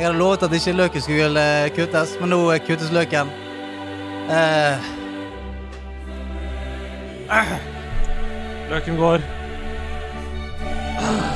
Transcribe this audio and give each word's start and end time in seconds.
Jeg 0.00 0.08
hadde 0.08 0.18
lovet 0.18 0.42
at 0.42 0.52
ikke 0.52 0.72
løken 0.72 1.00
skulle 1.00 1.40
eh, 1.64 1.70
kuttes, 1.76 2.14
men 2.20 2.30
nå 2.32 2.36
eh, 2.50 2.60
kuttes 2.64 2.88
løken. 2.92 3.28
Uh. 4.30 4.86
Løken 8.70 8.96
går. 8.96 9.20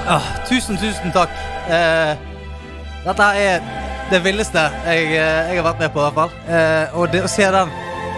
Uh, 0.08 0.29
tusen, 0.48 0.79
tusen 0.80 1.12
takk. 1.12 1.35
Uh, 1.69 2.16
dette 3.04 3.27
er 3.42 3.61
det 4.11 4.20
villeste 4.24 4.62
jeg, 4.86 5.10
jeg 5.12 5.58
har 5.58 5.66
vært 5.66 5.82
med 5.82 5.92
på, 5.92 6.00
i 6.00 6.06
hvert 6.06 6.16
fall. 6.22 6.32
Uh, 6.48 6.96
og 7.02 7.12
det 7.12 7.20
å 7.26 7.28
se 7.28 7.50
den, 7.52 7.74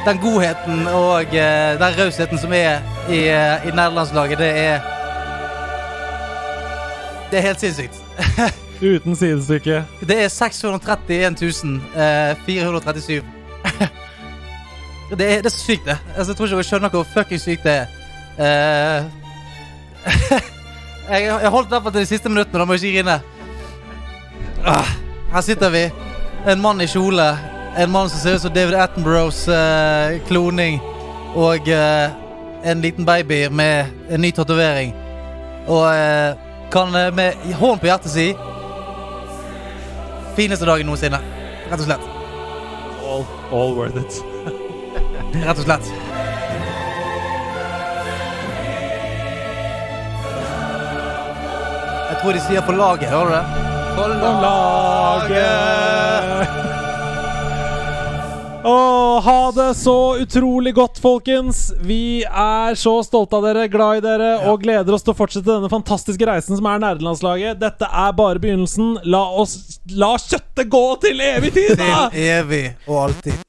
den 0.06 0.20
godheten 0.22 0.86
og 0.92 1.34
den 1.34 1.98
rausheten 1.98 2.38
som 2.38 2.54
er 2.54 2.86
i, 3.10 3.24
i 3.66 3.74
nederlandslaget, 3.74 4.38
det 4.38 4.52
er 4.62 4.78
Det 7.32 7.38
er 7.42 7.48
helt 7.48 7.60
sinnssykt. 7.66 7.98
Uten 8.82 9.16
sidestykke. 9.16 9.84
Det 10.00 10.24
er 10.24 10.28
631 10.28 11.80
eh, 11.96 12.36
437. 12.46 13.22
det, 15.18 15.26
er, 15.32 15.42
det 15.42 15.46
er 15.46 15.54
sykt, 15.54 15.84
det. 15.84 15.98
Altså, 16.16 16.32
jeg 16.32 16.36
tror 16.36 16.46
ikke 16.46 16.56
dere 16.56 16.68
skjønner 16.70 16.92
hvor 16.92 17.06
fucking 17.14 17.40
sykt 17.40 17.64
det 17.64 17.76
er. 17.76 17.86
Uh, 18.36 19.06
jeg, 21.12 21.24
jeg 21.24 21.50
holdt 21.50 21.70
derfor 21.70 21.90
til 21.90 22.00
de 22.00 22.06
siste 22.06 22.28
minuttene, 22.28 22.58
da 22.58 22.64
må 22.64 22.76
jeg 22.76 22.84
ikke 22.84 23.02
grine. 23.02 23.20
Uh, 24.66 24.92
her 25.32 25.40
sitter 25.40 25.72
vi. 25.72 25.86
En 26.46 26.60
mann 26.60 26.80
i 26.80 26.90
kjole. 26.90 27.30
En 27.78 27.90
mann 27.90 28.12
som 28.12 28.20
ser 28.20 28.36
ut 28.36 28.44
som 28.44 28.52
David 28.52 28.76
Attenboroughs 28.76 29.48
uh, 29.48 30.20
kloning. 30.28 30.80
Og 31.36 31.68
eh, 31.68 32.10
en 32.64 32.80
liten 32.80 33.04
baby 33.04 33.48
med 33.48 33.86
en 34.10 34.20
ny 34.20 34.32
tatovering. 34.32 34.94
Og 35.68 35.84
eh, 35.94 36.36
kan 36.72 36.94
eh, 36.96 37.12
med 37.14 37.54
hånd 37.60 37.80
på 37.80 37.90
hjertet 37.90 38.12
si 38.12 38.30
Fineste 40.36 40.66
dagen 40.68 40.84
noensinne. 40.84 41.16
Rett 41.70 41.80
og 41.80 41.86
slett. 41.86 42.04
All, 43.06 43.24
all 43.56 43.72
worth 43.76 43.96
it. 43.96 44.18
Rett 45.46 45.56
og 45.56 45.64
slett. 45.64 45.86
Jeg 52.06 52.16
tror 52.20 52.32
de 52.36 52.40
sier 52.44 52.62
på 52.68 52.72
laget, 52.76 53.08
hører 53.12 53.26
du 53.26 53.32
det? 53.32 53.44
På 53.96 54.04
laget. 54.44 55.76
Å, 58.66 59.20
ha 59.22 59.52
det 59.54 59.74
så 59.78 60.16
utrolig 60.18 60.72
godt, 60.74 60.98
folkens. 60.98 61.68
Vi 61.86 62.24
er 62.26 62.74
så 62.74 62.96
stolte 63.06 63.38
av 63.38 63.44
dere, 63.46 63.68
glad 63.70 64.00
i 64.00 64.02
dere 64.02 64.30
og 64.50 64.64
gleder 64.64 64.96
oss 64.96 65.06
til 65.06 65.14
å 65.14 65.18
fortsette 65.20 65.46
denne 65.46 65.70
fantastiske 65.70 66.26
reisen 66.26 66.58
som 66.58 66.66
er 66.66 66.82
nerdelandslaget. 66.82 67.60
Dette 67.62 67.86
er 67.86 68.16
bare 68.18 68.42
begynnelsen. 68.42 68.96
La 69.06 69.22
oss 69.38 69.78
La 69.94 70.16
kjøttet 70.18 70.66
gå 70.72 70.84
til 71.04 71.22
evig 71.22 71.54
tid, 71.54 71.78
da! 71.78 72.08
Til 72.10 72.26
evig 72.26 72.64
og 72.90 73.06
alltid. 73.06 73.42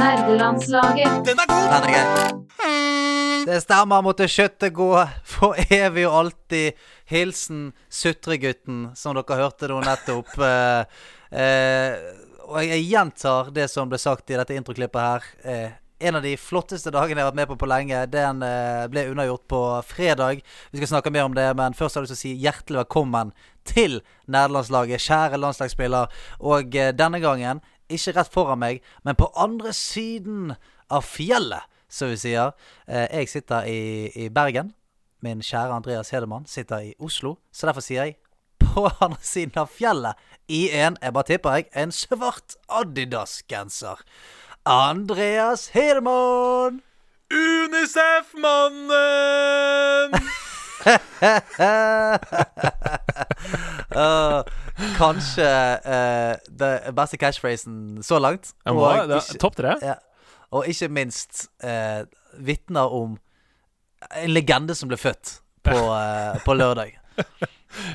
Nerdelandslaget. 0.00 1.28
Den 1.28 1.44
er 1.44 1.90
grei. 1.92 3.09
Det 3.46 3.60
stemmer, 3.64 4.02
måtte 4.04 4.28
kjøttet 4.30 4.74
gå 4.76 4.90
for 5.26 5.58
evig 5.70 6.06
og 6.08 6.16
alltid. 6.24 6.80
Hilsen 7.10 7.70
Sutregutten, 7.88 8.90
som 8.98 9.16
dere 9.16 9.40
hørte 9.42 9.70
nå 9.70 9.80
nettopp. 9.84 10.34
Eh, 11.30 11.38
eh, 11.38 11.92
og 12.50 12.64
jeg 12.66 12.82
gjentar 12.88 13.52
det 13.54 13.68
som 13.70 13.86
ble 13.86 14.00
sagt 14.02 14.32
i 14.32 14.38
dette 14.38 14.56
introklippet 14.58 14.98
her. 14.98 15.28
Eh, 15.46 15.76
en 16.00 16.16
av 16.16 16.24
de 16.24 16.32
flotteste 16.40 16.90
dagene 16.90 17.20
jeg 17.20 17.26
har 17.26 17.30
vært 17.30 17.38
med 17.38 17.48
på 17.50 17.58
på 17.60 17.68
lenge. 17.68 18.00
Den 18.10 18.42
eh, 18.42 18.86
ble 18.90 19.04
unnagjort 19.12 19.44
på 19.52 19.60
fredag. 19.86 20.40
Vi 20.72 20.80
skal 20.80 20.94
snakke 20.96 21.12
mer 21.14 21.28
om 21.28 21.36
det, 21.36 21.46
men 21.58 21.76
først 21.76 21.94
har 21.94 22.02
jeg 22.02 22.08
lyst 22.08 22.16
til 22.16 22.18
å 22.18 22.24
si 22.24 22.42
hjertelig 22.42 22.80
velkommen 22.80 23.34
til 23.68 24.00
nederlandslaget, 24.26 25.04
kjære 25.04 25.38
landslagsspiller. 25.38 26.22
Og 26.40 26.74
eh, 26.74 26.90
denne 26.96 27.20
gangen, 27.22 27.62
ikke 27.90 28.16
rett 28.16 28.32
foran 28.32 28.62
meg, 28.62 28.80
men 29.06 29.18
på 29.18 29.28
andre 29.38 29.74
siden 29.76 30.54
av 30.90 31.06
fjellet, 31.06 31.69
som 31.90 32.08
vi 32.12 32.16
sier. 32.22 32.52
Eh, 32.88 33.08
jeg 33.20 33.28
sitter 33.32 33.60
i, 33.68 33.80
i 34.14 34.28
Bergen. 34.32 34.72
Min 35.22 35.40
kjære 35.44 35.74
Andreas 35.76 36.10
Hedemann 36.14 36.46
sitter 36.48 36.78
i 36.86 36.94
Oslo. 37.02 37.34
Så 37.52 37.66
derfor 37.68 37.80
sier 37.84 38.04
jeg 38.08 38.14
på 38.60 38.86
andre 39.02 39.18
siden 39.24 39.58
av 39.60 39.68
fjellet 39.74 40.14
i 40.48 40.68
en, 40.80 40.96
jeg 41.02 41.12
bare 41.16 41.24
tipper 41.28 41.50
jeg, 41.58 41.64
en 41.76 41.92
svart 41.92 42.54
Adidas-genser. 42.68 43.96
Andreas 44.66 45.68
Hedemann! 45.74 46.80
Unicef-mannen! 47.30 50.10
Uh, 53.90 54.42
kanskje 54.98 55.46
uh, 55.82 56.34
beste 56.94 57.18
catchphrasen 57.20 57.98
så 58.06 58.18
langt. 58.22 58.52
Må, 58.66 58.86
ikke- 59.02 59.38
Topp 59.42 59.56
tre. 59.58 59.74
ja, 59.82 59.94
og 60.52 60.66
ikke 60.70 60.88
minst 60.90 61.48
eh, 61.62 62.02
vitner 62.38 62.90
om 62.92 63.18
en 64.16 64.32
legende 64.32 64.74
som 64.74 64.88
ble 64.90 64.96
født 64.98 65.36
på, 65.66 65.76
eh, 65.76 66.38
på 66.44 66.54
lørdag. 66.56 66.96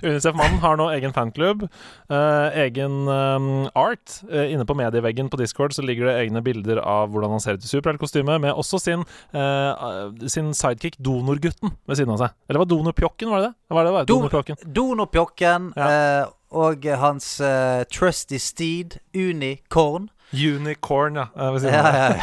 Unicef-mannen 0.05 0.61
har 0.63 0.77
nå 0.79 0.85
egen 0.93 1.11
fanklubb. 1.15 1.65
eh, 2.09 2.57
egen 2.63 3.09
eh, 3.11 3.47
art. 3.75 4.19
Eh, 4.31 4.53
inne 4.53 4.63
på 4.69 4.75
medieveggen 4.77 5.27
på 5.29 5.39
Discord 5.41 5.73
så 5.75 5.83
ligger 5.83 6.07
det 6.07 6.15
egne 6.21 6.41
bilder 6.45 6.79
av 6.79 7.09
hvordan 7.11 7.33
han 7.35 7.43
ser 7.43 7.57
ut 7.59 7.65
i 7.65 7.71
superheltkostyme, 7.73 8.37
med 8.39 8.53
også 8.55 8.79
sin, 8.79 9.03
eh, 9.35 10.29
sin 10.31 10.53
sidekick 10.55 10.95
Donorgutten 11.03 11.73
ved 11.89 11.99
siden 11.99 12.13
av 12.15 12.21
seg. 12.23 12.37
Eller 12.47 12.63
var 12.63 12.71
Donorpjokken, 12.71 13.29
var 13.33 13.43
det 13.43 13.49
det? 13.51 13.55
Var 13.75 13.83
det 13.83 13.89
det 13.91 13.97
var? 13.97 14.05
Do- 14.07 14.15
Donorpjokken. 14.21 14.61
Donopjokken 14.79 15.71
Ja. 15.75 15.89
eh, 15.91 16.25
og 16.55 16.85
hans 17.01 17.41
eh, 17.43 17.83
trusty 17.91 18.37
steed 18.39 18.99
Unicorn. 19.13 20.07
Unicorn, 20.33 21.15
ja. 21.15 21.27
Si 21.59 21.67
Ja, 21.67 21.83
ja. 21.95 22.15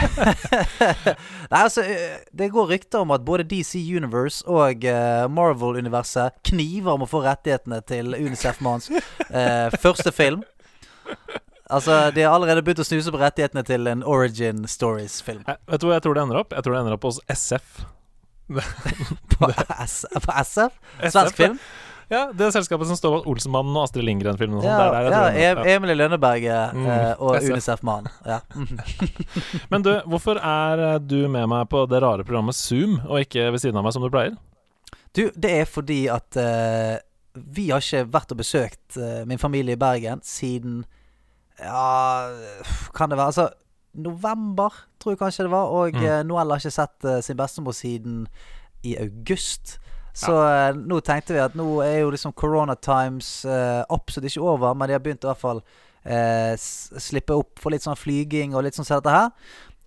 Nei, 1.53 1.61
altså, 1.63 1.85
eh, 1.87 2.19
det 2.33 2.51
går 2.53 2.69
rykter 2.75 3.05
om 3.05 3.13
at 3.15 3.25
både 3.25 3.47
DC 3.49 3.79
Universe 3.97 4.43
og 4.49 4.85
uh, 4.85 5.29
Marvel-universet 5.33 6.43
kniver 6.51 6.97
om 6.97 7.07
å 7.07 7.09
få 7.11 7.23
rettighetene 7.25 7.81
til 7.89 8.15
Unicef-mannens 8.19 8.91
uh, 9.31 9.71
første 9.81 10.13
film. 10.13 10.43
Altså, 11.73 12.11
De 12.15 12.25
har 12.27 12.35
allerede 12.35 12.63
begynt 12.65 12.83
å 12.83 12.87
snuse 12.87 13.13
på 13.13 13.21
rettighetene 13.21 13.65
til 13.65 13.89
en 13.89 14.03
Origin 14.05 14.67
Stories-film. 14.69 15.45
Eh, 15.49 15.57
Vet 15.71 15.81
du 15.81 15.89
hvor 15.89 15.97
jeg 15.97 16.05
tror 16.05 16.19
det 16.19 16.27
ender 16.27 16.43
opp? 16.43 16.53
Jeg 16.53 16.67
tror 16.67 16.77
det 16.77 16.83
ender 16.83 16.99
opp 16.99 17.07
hos 17.09 17.21
SF. 17.33 17.85
På, 19.33 19.49
SF? 19.87 20.27
SF, 20.29 20.77
Svensk 21.09 21.39
film? 21.39 21.57
Ja, 22.13 22.27
Det 22.37 22.45
er 22.45 22.51
selskapet 22.53 22.87
som 22.91 22.97
står 22.99 23.15
bak 23.17 23.27
Olsenmannen 23.33 23.73
og 23.79 23.87
Astrid 23.87 24.05
Lindgren-filmen. 24.05 24.61
Ja, 24.61 24.75
Det 24.77 24.99
er 25.01 25.11
der 25.11 25.37
ja. 25.41 25.55
Em- 25.55 25.67
Emilie 25.77 25.97
Lønneberget 25.97 26.75
Mm, 26.77 26.87
eh, 26.93 27.15
og 27.19 27.39
Unicef-mannen. 27.41 28.11
Ja. 28.29 28.41
Men 29.73 29.83
du, 29.87 29.93
hvorfor 30.07 30.37
er 30.39 30.83
eh, 30.95 30.99
du 31.01 31.23
med 31.33 31.49
meg 31.49 31.69
på 31.73 31.87
det 31.89 32.03
rare 32.05 32.25
programmet 32.29 32.55
Zoom, 32.59 32.99
og 33.09 33.23
ikke 33.25 33.47
ved 33.55 33.63
siden 33.65 33.81
av 33.81 33.87
meg 33.87 33.95
som 33.97 34.05
du 34.05 34.11
pleier? 34.13 34.37
Du, 35.17 35.27
det 35.37 35.51
er 35.63 35.65
fordi 35.69 36.03
at 36.13 36.37
uh, 36.41 36.97
vi 37.37 37.67
har 37.73 37.81
ikke 37.85 38.07
vært 38.13 38.33
og 38.33 38.39
besøkt 38.41 38.97
uh, 39.01 39.25
min 39.29 39.41
familie 39.41 39.77
i 39.77 39.81
Bergen 39.81 40.21
siden 40.25 40.85
Ja, 41.61 42.31
kan 42.97 43.11
det 43.13 43.19
være 43.21 43.27
Altså 43.33 43.49
november, 43.95 44.73
tror 45.01 45.13
jeg 45.13 45.19
kanskje 45.21 45.45
det 45.45 45.51
var. 45.53 45.69
Og 45.69 45.93
Mm. 45.95 46.05
eh, 46.05 46.23
Noelle 46.25 46.55
har 46.55 46.61
ikke 46.63 46.73
sett 46.73 47.05
uh, 47.05 47.21
sin 47.21 47.37
bestemor 47.37 47.73
siden 47.77 48.27
i 48.85 48.97
august. 48.97 49.79
Så 50.13 50.33
ja. 50.37 50.73
nå 50.77 51.01
tenkte 51.01 51.33
vi 51.33 51.41
at 51.41 51.55
nå 51.57 51.81
er 51.85 52.03
jo 52.03 52.11
liksom 52.13 52.35
Corona 52.37 52.75
Times 52.77 53.45
uh, 53.49 53.81
absolutt 53.89 54.29
ikke 54.29 54.45
over, 54.45 54.75
men 54.77 54.91
de 54.91 54.97
har 54.99 55.01
begynt 55.05 55.25
i 55.25 55.31
hvert 55.31 55.41
fall 55.41 55.63
uh, 55.65 56.53
slippe 57.01 57.33
opp 57.33 57.63
for 57.63 57.73
litt 57.73 57.85
sånn 57.87 57.97
flyging 57.97 58.53
og 58.55 58.67
litt 58.67 58.77
sånn 58.77 58.85
som 58.89 59.01
dette 59.01 59.15
her. 59.17 59.31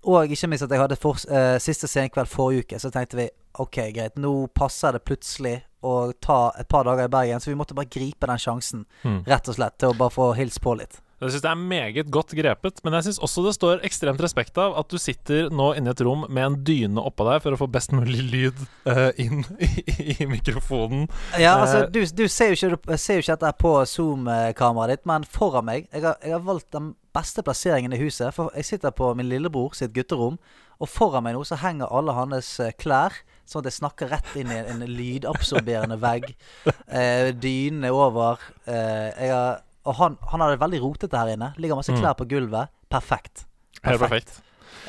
Og 0.05 0.33
ikke 0.33 0.49
minst 0.49 0.65
at 0.65 0.73
jeg 0.73 0.81
hadde 0.81 0.97
for, 1.01 1.21
uh, 1.29 1.55
siste 1.61 1.89
senkveld 1.89 2.29
forrige 2.29 2.65
uke, 2.65 2.81
så 2.81 2.89
tenkte 2.93 3.21
vi 3.21 3.29
ok, 3.61 3.77
greit, 3.95 4.17
nå 4.19 4.33
passer 4.53 4.97
det 4.97 5.05
plutselig 5.07 5.59
å 5.85 6.11
ta 6.21 6.51
et 6.59 6.67
par 6.67 6.83
dager 6.87 7.07
i 7.07 7.11
Bergen, 7.13 7.39
så 7.39 7.51
vi 7.51 7.57
måtte 7.57 7.77
bare 7.77 7.89
gripe 7.93 8.27
den 8.27 8.41
sjansen, 8.41 8.85
Mm. 9.05 9.21
rett 9.29 9.47
og 9.47 9.55
slett, 9.55 9.77
til 9.77 9.93
å 9.93 9.97
bare 9.97 10.09
få 10.11 10.33
hilst 10.35 10.61
på 10.61 10.73
litt. 10.77 10.99
Jeg 11.25 11.35
syns 11.35 11.43
det 11.45 11.51
er 11.51 11.61
meget 11.61 12.09
godt 12.13 12.33
grepet, 12.37 12.81
men 12.85 12.95
jeg 12.97 13.07
syns 13.09 13.19
også 13.25 13.43
det 13.47 13.53
står 13.57 13.83
ekstremt 13.87 14.21
respekt 14.23 14.57
av 14.61 14.75
at 14.79 14.89
du 14.91 14.97
sitter 15.01 15.49
nå 15.53 15.71
inne 15.79 15.91
i 15.91 15.95
et 15.95 16.03
rom 16.05 16.25
med 16.29 16.43
en 16.45 16.57
dyne 16.67 17.01
oppå 17.01 17.25
deg 17.29 17.41
for 17.43 17.55
å 17.55 17.59
få 17.59 17.67
best 17.73 17.93
mulig 17.95 18.21
lyd 18.31 18.61
uh, 18.89 19.09
inn 19.21 19.43
i, 19.67 20.15
i 20.19 20.29
mikrofonen. 20.29 21.07
Ja, 21.39 21.55
Eh. 21.55 21.61
altså, 21.61 21.85
du, 21.91 22.01
du 22.05 22.27
ser, 22.31 22.51
jo 22.53 22.57
ikke, 22.69 22.77
du 22.91 22.97
ser 23.01 23.17
jo 23.19 23.23
ikke 23.25 23.35
dette 23.37 23.53
på 23.61 23.71
Zoom-kameraet 23.89 24.95
ditt, 24.95 25.05
men 25.09 25.25
foran 25.27 25.65
meg 25.67 25.87
jeg 25.91 26.03
har, 26.05 26.17
jeg 26.23 26.33
har 26.35 26.43
valgt 26.45 26.71
den 26.75 26.93
beste 27.15 27.43
plasseringen 27.45 27.93
i 27.95 27.99
huset. 28.01 28.33
For 28.35 28.51
jeg 28.55 28.65
sitter 28.67 28.91
på 28.95 29.13
min 29.15 29.29
lillebror 29.31 29.73
sitt 29.77 29.93
gutterom, 29.95 30.37
og 30.83 30.89
foran 30.91 31.23
meg 31.23 31.37
nå 31.37 31.43
så 31.47 31.55
henger 31.61 31.87
alle 31.95 32.13
hans 32.17 32.49
eh, 32.59 32.73
klær. 32.75 33.15
Sånn 33.47 33.61
at 33.61 33.69
jeg 33.69 33.77
snakker 33.77 34.09
rett 34.11 34.31
inn 34.41 34.49
i 34.51 34.57
en, 34.57 34.81
en 34.83 34.89
lydabsorberende 34.97 35.99
vegg. 36.01 36.31
Eh, 36.95 37.31
Dynene 37.41 37.89
over. 37.93 38.39
Eh, 38.69 39.09
jeg 39.25 39.31
har, 39.33 39.61
og 39.85 39.95
han, 39.99 40.17
han 40.31 40.41
har 40.41 40.53
det 40.53 40.61
veldig 40.63 40.81
rotete 40.83 41.17
her 41.19 41.33
inne. 41.35 41.53
Ligger 41.61 41.77
masse 41.79 41.93
Mm. 41.93 42.01
klær 42.01 42.17
på 42.17 42.27
gulvet. 42.29 42.69
Perfekt. 42.89 43.45
Helt 43.85 44.01
perfekt. 44.01 44.41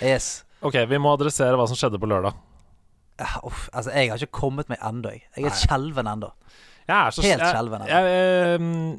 Yes. 0.02 0.44
Ok, 0.64 0.74
vi 0.88 0.98
må 0.98 1.12
adressere 1.14 1.56
hva 1.56 1.66
som 1.68 1.76
skjedde 1.76 2.00
på 2.00 2.08
lørdag. 2.08 2.36
Uh, 3.20 3.36
uff, 3.48 3.68
altså, 3.72 3.92
jeg 3.96 4.10
har 4.10 4.20
ikke 4.20 4.40
kommet 4.40 4.68
meg 4.68 4.80
ennå, 4.84 5.12
jeg. 5.14 5.22
Jeg 5.36 5.48
er 5.48 5.56
skjelven 5.56 6.08
ennå. 6.10 6.30
Helt 6.88 7.18
skjelven, 7.18 7.82
eh, 7.88 8.96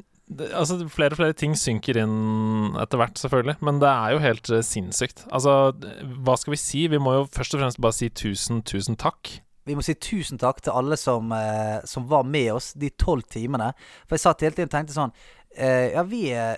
Altså, 0.52 0.76
flere 0.92 1.14
og 1.14 1.16
flere 1.22 1.32
ting 1.32 1.54
synker 1.56 1.96
inn 2.02 2.74
etter 2.76 3.00
hvert, 3.00 3.16
selvfølgelig. 3.16 3.56
Men 3.64 3.78
det 3.80 3.88
er 3.88 4.12
jo 4.12 4.18
helt 4.20 4.50
uh, 4.52 4.60
sinnssykt. 4.60 5.22
Altså, 5.32 5.72
hva 6.20 6.34
skal 6.36 6.52
vi 6.52 6.58
si? 6.60 6.82
Vi 6.92 6.98
må 7.00 7.14
jo 7.14 7.22
først 7.32 7.54
og 7.56 7.62
fremst 7.62 7.80
bare 7.80 7.96
si 7.96 8.10
tusen, 8.12 8.60
tusen 8.62 8.98
takk. 9.00 9.38
Vi 9.68 9.76
må 9.76 9.84
si 9.84 9.94
tusen 9.94 10.36
takk 10.40 10.60
til 10.64 10.72
alle 10.76 10.96
som, 11.00 11.32
uh, 11.32 11.80
som 11.88 12.04
var 12.08 12.28
med 12.28 12.52
oss 12.58 12.74
de 12.76 12.90
tolv 12.90 13.24
timene. 13.32 13.70
For 14.04 14.18
jeg 14.18 14.24
satt 14.26 14.44
hele 14.44 14.56
tiden 14.56 14.68
og 14.68 14.76
tenkte 14.76 14.96
sånn 14.98 15.16
eh, 15.58 15.92
Ja, 15.94 16.02
vi 16.02 16.22
eh, 16.32 16.56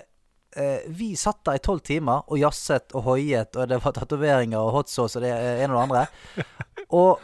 eh, 0.55 0.87
Vi 0.87 1.11
satt 1.19 1.43
der 1.45 1.59
i 1.59 1.63
tolv 1.63 1.83
timer 1.85 2.25
og 2.27 2.39
jazzet 2.39 2.95
og 2.95 3.05
hoiet, 3.09 3.55
og 3.55 3.69
det 3.69 3.81
var 3.83 3.95
tatoveringer 3.97 4.59
og 4.59 4.71
hot 4.77 4.91
sauce 4.93 5.19
og 5.19 5.25
det 5.25 5.33
ene 5.33 5.73
og 5.73 5.77
det 5.77 5.85
andre. 5.85 6.07
Og 6.91 7.21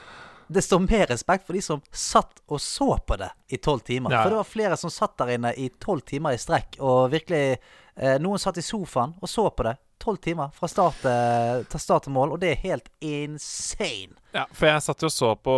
det 0.47 0.61
står 0.63 0.79
mer 0.79 1.09
respekt 1.11 1.43
for 1.43 1.57
de 1.57 1.61
som 1.61 1.81
satt 1.91 2.39
og 2.47 2.61
så 2.63 2.93
på 3.03 3.17
det 3.19 3.27
i 3.51 3.57
tolv 3.59 3.81
timer. 3.83 4.13
Ja. 4.13 4.21
For 4.23 4.31
det 4.31 4.37
var 4.39 4.47
flere 4.47 4.77
som 4.79 4.93
satt 4.93 5.17
der 5.19 5.33
inne 5.33 5.51
i 5.59 5.67
tolv 5.83 6.05
timer 6.07 6.37
i 6.37 6.39
strekk, 6.39 6.77
og 6.79 7.11
virkelig 7.11 7.57
eh, 7.97 8.17
Noen 8.21 8.39
satt 8.39 8.57
i 8.57 8.61
sofaen 8.65 9.15
og 9.21 9.29
så 9.29 9.49
på 9.49 9.63
det. 9.67 9.75
Tolv 9.99 10.19
timer 10.21 10.51
fra 10.53 10.67
start, 10.69 10.99
eh, 11.09 11.63
til 11.71 11.79
start 11.81 12.03
til 12.05 12.13
mål, 12.13 12.35
og 12.35 12.39
det 12.39 12.51
er 12.51 12.59
helt 12.67 12.89
insane. 13.01 14.13
Ja, 14.35 14.43
for 14.53 14.67
jeg 14.69 14.83
satt 14.85 15.01
jo 15.01 15.09
og 15.09 15.13
så 15.15 15.31
på 15.41 15.55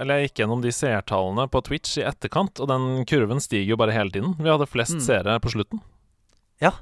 Eller 0.00 0.18
jeg 0.18 0.28
gikk 0.30 0.40
gjennom 0.42 0.62
de 0.64 0.72
seertallene 0.74 1.46
på 1.52 1.62
Twitch 1.62 1.98
i 2.00 2.04
etterkant, 2.08 2.58
og 2.60 2.68
den 2.68 3.04
kurven 3.06 3.40
stiger 3.40 3.70
jo 3.74 3.78
bare 3.80 3.94
hele 3.94 4.10
tiden. 4.10 4.34
Vi 4.38 4.50
hadde 4.50 4.66
flest 4.66 4.96
Mm. 4.98 5.04
seere 5.06 5.38
på 5.40 5.52
slutten. 5.54 5.80
Ja. 6.60 6.72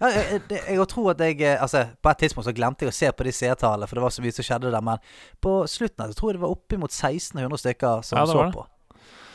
ja 0.00 0.08
jeg, 0.14 0.24
jeg, 0.32 0.42
det- 0.48 0.64
jeg 0.68 0.88
tror 0.88 1.10
at 1.10 1.18
jeg 1.20 1.40
eh, 1.42 1.60
Altså, 1.62 1.84
på 2.02 2.10
et 2.10 2.18
tidspunkt 2.18 2.46
så 2.48 2.54
glemte 2.54 2.86
jeg 2.86 2.92
å 2.92 2.96
se 2.96 3.12
på 3.12 3.24
de 3.24 3.32
seertallene, 3.32 3.86
for 3.88 3.96
det 3.96 4.02
var 4.02 4.10
så 4.10 4.22
mye 4.22 4.32
som 4.32 4.44
skjedde 4.44 4.70
der, 4.72 4.80
men 4.80 4.98
på 5.42 5.66
slutten 5.68 6.04
her 6.06 6.12
så 6.12 6.18
tror 6.18 6.30
jeg 6.32 6.40
det 6.40 6.46
var 6.46 6.56
oppimot 6.56 6.90
1600 6.90 7.58
stykker 7.58 8.02
som 8.04 8.18
Ja, 8.18 8.24
så 8.26 8.50
på. 8.52 8.66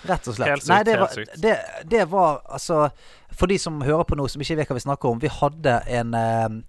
Rett 0.04 0.28
og 0.28 0.36
slett. 0.36 0.50
Helt 0.50 0.64
sykt, 0.64 0.72
Nei, 0.74 0.84
det 0.84 1.00
var, 1.00 1.16
det, 1.46 1.56
det 1.92 2.04
var 2.12 2.42
altså 2.52 2.90
For 3.32 3.48
de 3.48 3.58
som 3.60 3.82
hører 3.82 4.04
på 4.04 4.18
nå, 4.20 4.28
som 4.28 4.44
ikke 4.44 4.58
vet 4.60 4.72
hva 4.72 4.78
vi 4.78 4.84
snakker 4.84 5.10
om, 5.10 5.22
vi 5.24 5.32
hadde 5.32 5.80
en 5.88 6.14
eh, 6.20 6.60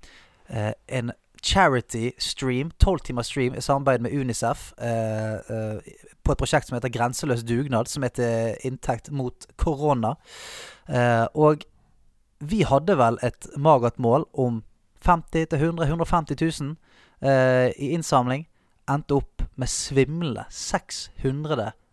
eh, 0.49 0.73
En 1.01 1.13
charity 1.45 2.13
stream, 2.19 2.71
tolvtimers 2.81 3.27
stream, 3.27 3.55
i 3.55 3.61
samarbeid 3.61 4.01
med 4.01 4.15
Unicef 4.17 4.73
eh, 4.81 5.35
eh, 5.35 5.97
på 6.25 6.33
et 6.33 6.41
prosjekt 6.41 6.71
som 6.71 6.79
heter 6.79 6.89
Grenseløs 6.89 7.43
dugnad, 7.45 7.91
som 7.91 8.07
heter 8.07 8.55
inntekt 8.65 9.11
mot 9.13 9.45
korona. 9.61 10.15
Eh, 10.89 11.27
og 11.37 11.67
vi 12.41 12.63
hadde 12.65 12.97
vel 12.97 13.21
et 13.21 13.51
magert 13.61 14.01
mål 14.01 14.25
om 14.33 14.63
50 15.05 15.53
000 15.53 15.85
150 15.85 16.41
000 16.41 16.77
eh, 17.21 17.69
i 17.77 17.93
innsamling. 17.93 18.47
Endte 18.89 19.21
opp 19.21 19.45
med 19.61 19.69
svimlende 19.69 20.47
600 20.49 21.57
000 21.61 21.84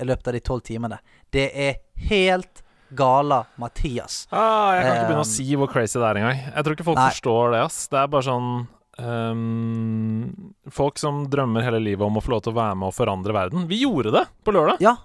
i 0.00 0.04
løpet 0.04 0.26
av 0.28 0.32
de 0.32 0.40
tolv 0.40 0.62
timene. 0.62 0.98
Det 1.30 1.50
er 1.54 1.74
helt 2.08 2.62
gala 2.94 3.44
Mathias. 3.58 4.26
Ah, 4.30 4.74
jeg 4.76 4.84
kan 4.84 4.96
ikke 4.96 5.08
begynne 5.08 5.24
å 5.24 5.28
Um, 5.28 5.34
si 5.34 5.54
hvor 5.56 5.68
crazy 5.72 5.98
det 5.98 6.06
er 6.08 6.14
engang. 6.20 6.38
Jeg 6.54 6.64
tror 6.64 6.74
ikke 6.76 6.84
folk 6.84 6.98
Nei. 6.98 7.10
forstår 7.10 7.50
det. 7.52 7.60
ass 7.64 7.88
Det 7.88 7.98
er 7.98 8.06
bare 8.12 8.22
sånn 8.22 8.50
um, 8.98 10.52
Folk 10.70 10.98
som 10.98 11.24
drømmer 11.30 11.64
hele 11.66 11.80
livet 11.82 12.04
om 12.06 12.16
å 12.18 12.22
få 12.24 12.34
lov 12.36 12.44
til 12.46 12.54
å 12.54 12.58
være 12.60 12.76
med 12.78 12.88
og 12.92 12.94
forandre 12.96 13.34
verden. 13.36 13.66
Vi 13.70 13.82
gjorde 13.82 14.12
det 14.14 14.24
på 14.46 14.54
lørdag! 14.54 14.80
Ja, 14.84 14.96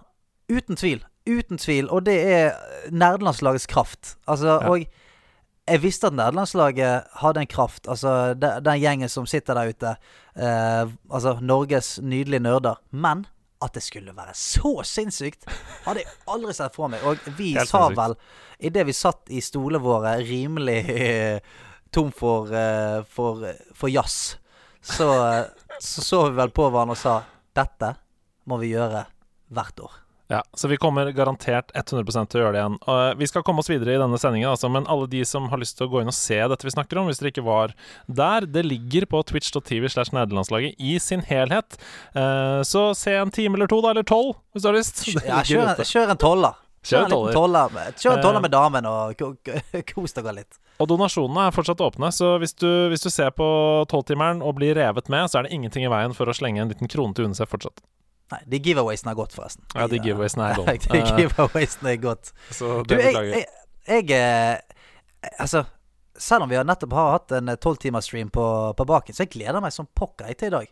uten 0.51 0.75
tvil. 0.79 1.01
Uten 1.29 1.57
tvil. 1.61 1.89
Og 1.93 2.05
det 2.07 2.17
er 2.25 2.89
nerdelandslagets 2.91 3.67
kraft. 3.69 4.15
Altså, 4.27 4.59
Ja. 4.61 4.69
og 4.69 4.85
jeg 5.69 5.81
visste 5.83 6.07
at 6.07 6.13
nederlandslaget 6.17 7.09
hadde 7.21 7.37
en 7.43 7.47
kraft. 7.51 7.87
Altså, 7.87 8.33
de- 8.33 8.59
den 8.61 8.79
gjengen 8.81 9.09
som 9.09 9.25
sitter 9.25 9.53
der 9.53 9.69
ute. 9.73 9.97
Eh, 10.35 10.85
altså, 11.11 11.39
Norges 11.41 11.99
nydelige 12.01 12.41
nerder. 12.41 12.77
Men 12.91 13.25
at 13.59 13.75
det 13.75 13.83
skulle 13.83 14.13
være 14.15 14.33
så 14.37 14.71
sinnssykt, 14.87 15.47
hadde 15.85 16.03
jeg 16.03 16.13
aldri 16.31 16.55
sett 16.55 16.75
for 16.75 16.91
meg. 16.91 17.03
Og 17.03 17.19
vi 17.37 17.51
Helt 17.57 17.71
sa 17.71 17.87
vel, 17.91 18.15
idet 18.59 18.85
vi 18.87 18.95
satt 18.95 19.31
i 19.35 19.41
stolene 19.43 19.81
våre 19.83 20.15
rimelig 20.23 20.79
eh, 20.95 21.57
tom 21.91 22.13
for, 22.15 22.51
eh, 22.55 23.01
for, 23.09 23.43
for 23.75 23.91
jazz, 23.91 24.37
så, 24.81 25.09
eh, 25.27 25.73
så 25.79 26.05
så 26.05 26.21
vi 26.29 26.37
vel 26.39 26.53
på 26.55 26.69
hverandre 26.69 26.95
og 26.95 27.01
sa 27.01 27.17
dette 27.59 27.93
må 28.47 28.59
vi 28.61 28.71
gjøre 28.73 29.03
hvert 29.53 29.83
år. 29.83 29.97
Ja, 30.29 30.43
Så 30.53 30.67
vi 30.69 30.77
kommer 30.77 31.09
garantert 31.11 31.71
100 31.73 32.27
til 32.29 32.37
å 32.39 32.43
gjøre 32.43 32.53
det 32.53 32.59
igjen. 32.61 32.75
Og 32.85 33.17
vi 33.17 33.25
skal 33.31 33.41
komme 33.47 33.63
oss 33.63 33.69
videre 33.71 33.95
i 33.95 33.97
denne 34.01 34.19
sendingen, 34.21 34.51
altså, 34.51 34.69
men 34.69 34.85
alle 34.85 35.07
de 35.09 35.23
som 35.25 35.47
har 35.49 35.57
lyst 35.57 35.77
til 35.79 35.87
å 35.87 35.89
gå 35.89 36.03
inn 36.03 36.11
og 36.11 36.13
se 36.13 36.37
dette 36.51 36.67
vi 36.67 36.73
snakker 36.75 36.99
om, 37.01 37.07
hvis 37.09 37.17
dere 37.17 37.31
ikke 37.33 37.45
var 37.47 37.73
der, 38.05 38.45
det 38.45 38.61
ligger 38.67 39.07
på 39.09 39.23
twitch.tv 39.25 39.89
slash 39.89 40.13
nederlandslaget 40.13 40.77
i 40.77 40.99
sin 41.01 41.21
helhet. 41.25 41.79
Uh, 42.13 42.61
så 42.61 42.91
se 42.93 43.15
en 43.17 43.33
time 43.33 43.57
eller 43.57 43.67
to, 43.73 43.81
da, 43.81 43.89
eller 43.95 44.05
tolv, 44.05 44.35
hvis 44.53 44.61
du 44.65 44.69
har 44.69 44.77
lyst. 44.77 45.01
Ja, 45.25 45.41
kjør, 45.41 45.73
ute. 45.73 45.89
kjør 45.89 46.13
en 46.13 46.21
toller. 46.21 46.59
Kjør 46.85 47.01
en 47.03 47.11
en 47.11 47.11
liten 47.25 47.35
toller 47.35 47.73
med, 47.75 47.87
en 48.05 48.21
toller 48.23 48.37
Eh. 48.37 48.41
med 48.45 48.51
damen 48.53 48.85
og 48.87 49.17
ko- 49.19 49.33
ko- 49.43 49.81
kos 49.95 50.13
dere 50.15 50.31
litt. 50.37 50.61
Og 50.79 50.87
donasjonene 50.87 51.49
er 51.49 51.51
fortsatt 51.57 51.81
åpne, 51.83 52.07
så 52.15 52.37
hvis 52.39 52.53
du, 52.55 52.69
hvis 52.93 53.01
du 53.03 53.09
ser 53.11 53.33
på 53.35 53.49
tolvtimeren 53.91 54.39
og 54.45 54.55
blir 54.61 54.77
revet 54.77 55.09
med, 55.11 55.25
så 55.27 55.39
er 55.41 55.49
det 55.49 55.57
ingenting 55.57 55.83
i 55.83 55.91
veien 55.91 56.13
for 56.15 56.29
å 56.29 56.37
slenge 56.37 56.61
en 56.63 56.69
liten 56.71 56.87
krone 56.87 57.17
til 57.17 57.25
UNICEF 57.27 57.49
fortsatt. 57.51 57.81
Nei, 58.29 58.39
de 58.45 58.59
giveawaysene 58.61 59.11
er 59.13 59.17
godt, 59.17 59.33
forresten. 59.33 59.65
Ja, 59.73 59.87
de 59.89 59.99
giveawaysene 60.03 60.49
er 60.51 60.59
lov. 60.61 60.67
de 60.85 60.99
Eh, 60.99 61.11
giveawaysene 61.17 61.95
er. 61.95 62.33
Så 62.53 62.73
Du, 62.85 62.95
jeg, 62.95 63.13
jeg. 63.15 63.45
jeg, 63.87 64.11
eh, 64.11 65.31
Altså, 65.39 65.65
selv 66.17 66.43
om 66.45 66.49
vi 66.51 66.55
har 66.59 66.67
nettopp 66.67 66.93
har 66.95 67.11
hatt 67.17 67.31
en 67.39 67.55
tolvtimersstream 67.59 68.29
på, 68.31 68.43
på 68.77 68.85
baken, 68.87 69.15
så 69.15 69.25
jeg 69.25 69.33
gleder 69.37 69.59
meg 69.63 69.73
som 69.75 69.87
pokker 69.97 70.29
til 70.37 70.51
i 70.53 70.57
dag. 70.59 70.69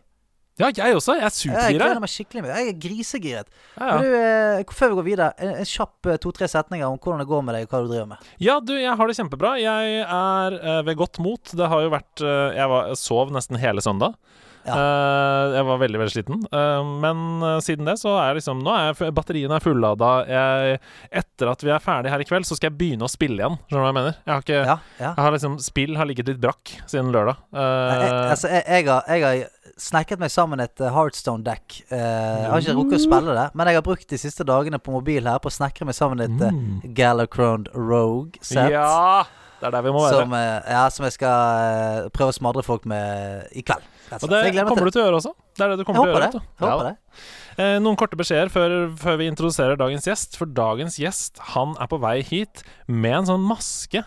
Ja, 0.58 0.72
jeg 0.74 0.96
også. 0.98 1.14
Jeg 1.14 1.28
er 1.28 1.68
Jeg 1.70 1.76
gleder 1.78 2.00
meg 2.02 2.10
skikkelig 2.10 2.42
mye. 2.42 2.54
Jeg 2.58 2.70
er 2.72 2.78
grisegiret. 2.82 3.50
Ja, 3.78 3.86
ja. 3.86 3.98
du, 4.02 4.08
eh, 4.18 4.72
før 4.74 4.90
vi 4.90 4.96
går 4.98 5.06
videre, 5.06 5.28
en, 5.38 5.52
en 5.60 5.68
kjapp 5.68 6.08
eh, 6.10 6.16
to-tre 6.18 6.48
setninger 6.50 6.86
om 6.88 6.98
hvordan 6.98 7.22
det 7.22 7.28
går 7.30 7.44
med 7.46 7.54
deg, 7.54 7.68
og 7.68 7.74
hva 7.76 7.82
du 7.84 7.92
driver 7.92 8.08
med. 8.10 8.32
ja, 8.42 8.56
du, 8.58 8.72
jeg 8.74 8.96
har 8.98 9.06
det 9.12 9.16
kjempebra. 9.20 9.52
Jeg 9.62 10.00
er 10.02 10.58
eh, 10.58 10.80
ved 10.88 10.98
godt 10.98 11.20
mot. 11.22 11.54
Det 11.54 11.68
har 11.70 11.84
jo 11.86 11.92
vært 11.94 12.24
eh, 12.26 12.56
Jeg 12.58 12.72
var, 12.74 12.90
sov 12.98 13.30
nesten 13.36 13.60
hele 13.62 13.84
søndag. 13.84 14.18
Ja. 14.66 14.74
Eh, 14.74 15.54
jeg 15.56 15.66
var 15.68 15.78
veldig 15.80 16.00
veldig 16.02 16.12
sliten. 16.14 16.40
Eh, 16.52 16.88
men 17.04 17.20
eh, 17.46 17.58
siden 17.64 17.88
det 17.88 17.94
så 18.00 18.14
er 18.20 18.36
liksom 18.38 18.60
Nå 18.64 18.74
er 18.74 19.12
batteriene 19.16 19.56
er 19.58 19.64
fullada. 19.64 20.10
Jeg, 20.28 20.80
etter 21.22 21.52
at 21.52 21.62
vi 21.64 21.72
er 21.74 21.82
ferdig 21.84 22.12
her 22.12 22.24
i 22.24 22.26
kveld, 22.28 22.48
så 22.48 22.58
skal 22.58 22.70
jeg 22.70 22.78
begynne 22.80 23.06
å 23.06 23.12
spille 23.12 23.38
igjen. 23.40 23.58
Skjønner 23.68 23.78
du 23.78 23.86
hva 23.86 23.92
jeg 23.92 23.98
mener? 24.00 24.18
Jeg 24.24 24.32
har 24.34 24.44
ikke 24.44 24.58
Ja, 24.58 24.76
ja. 24.98 25.12
Jeg 25.12 25.24
har 25.26 25.36
liksom 25.36 25.56
Spill 25.62 25.96
har 25.98 26.08
ligget 26.10 26.28
litt 26.32 26.40
brakk 26.42 26.74
siden 26.90 27.12
lørdag. 27.14 27.38
Jeg, 27.54 28.12
altså, 28.34 28.50
jeg, 28.52 28.64
jeg, 28.66 28.86
har, 28.88 29.08
jeg 29.08 29.24
har 29.24 29.74
snekket 29.78 30.22
meg 30.22 30.32
sammen 30.34 30.62
et 30.64 30.82
Heartstone-dekk. 30.82 31.78
Jeg 31.92 32.50
har 32.52 32.62
ikke 32.64 32.76
rukket 32.78 32.98
å 32.98 33.02
spille 33.04 33.34
det, 33.38 33.46
men 33.58 33.70
jeg 33.70 33.78
har 33.78 33.86
brukt 33.86 34.08
de 34.10 34.20
siste 34.20 34.46
dagene 34.48 34.80
på 34.82 34.94
mobil 34.94 35.28
her 35.28 35.40
på 35.42 35.50
å 35.50 35.54
snekre 35.54 35.88
meg 35.88 35.96
sammen 35.98 36.24
et 36.24 36.36
Mm. 36.38 36.80
Gallacroned 36.94 37.68
Rogue-sett. 37.74 38.70
Ja! 38.72 39.24
Det 39.58 39.66
er 39.66 39.72
der 39.74 39.82
vi 39.82 39.90
må 39.90 40.02
være. 40.04 40.20
Som, 40.22 40.34
ja, 40.70 40.82
som 40.94 41.06
jeg 41.08 41.16
skal 41.16 42.10
prøve 42.14 42.30
å 42.30 42.36
smadre 42.36 42.62
folk 42.62 42.86
med 42.88 43.48
i 43.58 43.64
kveld. 43.66 43.82
Og 44.12 44.30
det 44.32 44.64
kommer 44.66 44.88
du 44.88 44.90
til 44.94 45.02
å 45.02 45.06
gjøre 45.06 45.18
også. 45.20 45.32
Det 45.56 45.64
er 45.64 45.72
det 45.72 45.78
du 45.80 45.84
kommer 45.84 46.04
til 46.04 46.10
å 46.10 46.18
gjøre. 46.18 46.30
det. 46.32 46.42
Jeg 46.60 46.68
håper 46.72 46.88
det. 46.88 47.22
Eh, 47.58 47.78
noen 47.82 47.96
korte 47.98 48.16
beskjeder 48.18 48.52
før, 48.54 48.76
før 49.00 49.16
vi 49.18 49.26
introduserer 49.30 49.78
dagens 49.80 50.06
gjest. 50.06 50.36
For 50.38 50.46
dagens 50.46 50.98
gjest 51.02 51.40
han 51.54 51.74
er 51.82 51.90
på 51.90 51.98
vei 52.02 52.20
hit 52.22 52.62
med 52.86 53.16
en 53.22 53.28
sånn 53.32 53.44
maske. 53.48 54.04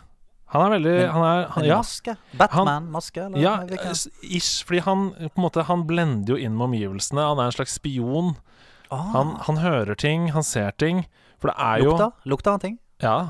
Han 0.51 0.65
er 0.65 0.74
veldig 0.75 0.96
han 1.13 1.24
er, 1.24 1.46
han, 1.55 1.63
Ja, 1.67 1.77
maske? 1.79 2.15
Batman-maske? 2.36 3.29
ja 3.39 3.53
ish. 4.24 4.63
Fordi 4.67 4.81
han 4.84 5.05
måte 5.39 5.63
Han 5.63 5.86
blender 5.88 6.34
jo 6.36 6.39
inn 6.39 6.58
med 6.58 6.72
omgivelsene. 6.72 7.24
Han 7.24 7.39
er 7.39 7.51
en 7.51 7.55
slags 7.55 7.77
spion. 7.79 8.34
Ah, 8.91 9.12
Han, 9.13 9.38
han 9.48 9.62
hører 9.63 9.96
ting, 9.96 10.31
han 10.36 10.43
ser 10.43 10.72
ting. 10.75 11.05
For 11.39 11.48
det 11.51 11.55
er 11.58 11.86
jo 11.86 11.93
lukter? 11.93 12.12
Lukta 12.27 12.51
han 12.51 12.60
ting? 12.60 12.75
Ja. 13.01 13.29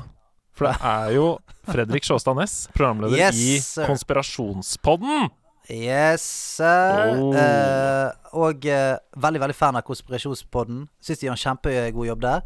For 0.52 0.66
det 0.68 0.74
er 0.82 1.12
jo 1.14 1.26
Fredrik 1.70 2.04
Sjåstad 2.04 2.34
Næss, 2.36 2.56
programleder 2.74 3.16
Yes, 3.16 3.38
i. 3.78 3.86
Konspirasjonspodden. 3.86 5.30
Yes. 5.70 6.60
Oh. 6.60 7.36
Eh, 7.36 8.10
og 8.32 8.66
eh, 8.66 8.96
veldig, 9.16 9.40
veldig 9.40 9.54
fan 9.54 9.76
av 9.78 9.84
Konspirasjonspodden. 9.86 10.88
Syns 11.02 11.20
de 11.20 11.28
gjør 11.28 11.36
en 11.36 11.42
kjempegod 11.44 12.06
jobb 12.08 12.22
der. 12.24 12.40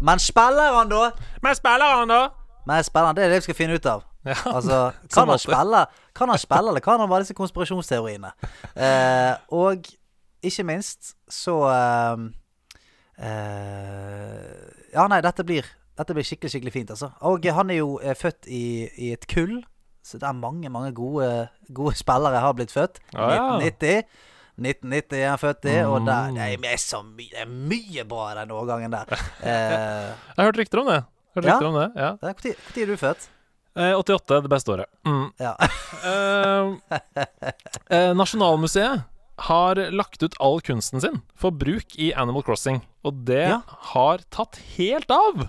Men 0.00 0.18
spiller 0.22 0.78
han, 0.78 0.88
da? 0.88 1.10
Men 1.44 1.58
spiller 1.58 1.98
han, 1.98 2.08
da? 2.08 2.22
Men 2.66 2.84
spiller 2.84 3.06
han, 3.10 3.16
Det 3.16 3.24
er 3.24 3.34
det 3.34 3.42
vi 3.42 3.48
skal 3.48 3.58
finne 3.58 3.76
ut 3.76 3.86
av. 3.86 4.06
Ja. 4.24 4.38
Altså, 4.48 4.78
kan 5.14 5.28
han 5.28 5.38
spille, 5.38 5.84
Kan 6.16 6.28
han 6.32 6.38
spille, 6.40 6.68
eller 6.72 6.80
kan 6.80 7.00
han 7.00 7.08
bare 7.08 7.26
disse 7.26 7.36
konspirasjonsteoriene? 7.36 8.32
Eh, 8.76 9.34
og 9.52 9.84
ikke 10.42 10.64
minst 10.64 11.14
så 11.28 11.60
Ja, 14.94 15.06
nei, 15.08 15.20
dette 15.22 15.44
blir 15.46 15.68
Dette 15.94 16.14
blir 16.16 16.26
skikkelig, 16.26 16.50
skikkelig 16.50 16.72
fint, 16.74 16.90
altså. 16.90 17.12
Og 17.22 17.44
han 17.54 17.70
er 17.70 17.78
jo 17.78 18.00
født 18.18 18.48
i, 18.50 18.88
i 18.98 19.12
et 19.14 19.28
kull, 19.30 19.60
så 20.04 20.18
det 20.20 20.28
er 20.28 20.36
mange, 20.36 20.68
mange 20.70 20.92
gode, 20.96 21.48
gode 21.72 21.96
spillere 21.96 22.42
har 22.44 22.52
blitt 22.58 22.72
født. 22.74 23.00
Ja, 23.14 23.28
ja. 23.34 23.44
1990. 23.58 24.04
1990 24.54 25.18
er 25.18 25.28
han 25.32 25.40
født 25.42 25.64
i, 25.66 25.76
og 25.82 26.04
det, 26.06 26.14
Mm. 26.30 26.34
det, 26.62 26.70
er, 26.70 26.76
så 26.78 27.00
mye, 27.02 27.30
det 27.32 27.40
er 27.42 27.48
mye 27.50 28.04
bra 28.06 28.26
i 28.30 28.34
den 28.38 28.52
årgangen 28.54 28.92
der. 28.94 29.08
Eh, 29.42 30.12
Jeg 30.12 30.36
har 30.38 30.44
hørt 30.50 30.60
rykter 30.60 30.82
om 30.84 30.86
det. 30.92 31.00
Hørt 31.34 31.48
Ja? 31.48 31.56
om 31.66 31.74
det, 31.80 31.88
ja. 31.96 32.10
Når 32.22 32.28
er 32.30 32.86
du 32.86 32.96
født? 33.00 33.24
Eh, 33.76 33.90
88, 33.98 34.42
det 34.44 34.50
beste 34.52 34.70
året. 34.76 34.86
Mm. 35.04 35.32
Ja. 35.42 35.56
Eh, 36.04 37.00
Eh, 37.90 38.12
Nasjonalmuseet 38.14 39.02
har 39.48 39.74
lagt 39.90 40.22
ut 40.22 40.34
all 40.40 40.60
kunsten 40.62 41.00
sin 41.02 41.18
for 41.34 41.50
bruk 41.50 41.96
i 41.98 42.12
Animal 42.14 42.44
Crossing, 42.46 42.82
og 43.04 43.24
det 43.26 43.48
Ja. 43.48 43.60
har 43.94 44.18
tatt 44.30 44.60
helt 44.76 45.10
av. 45.10 45.48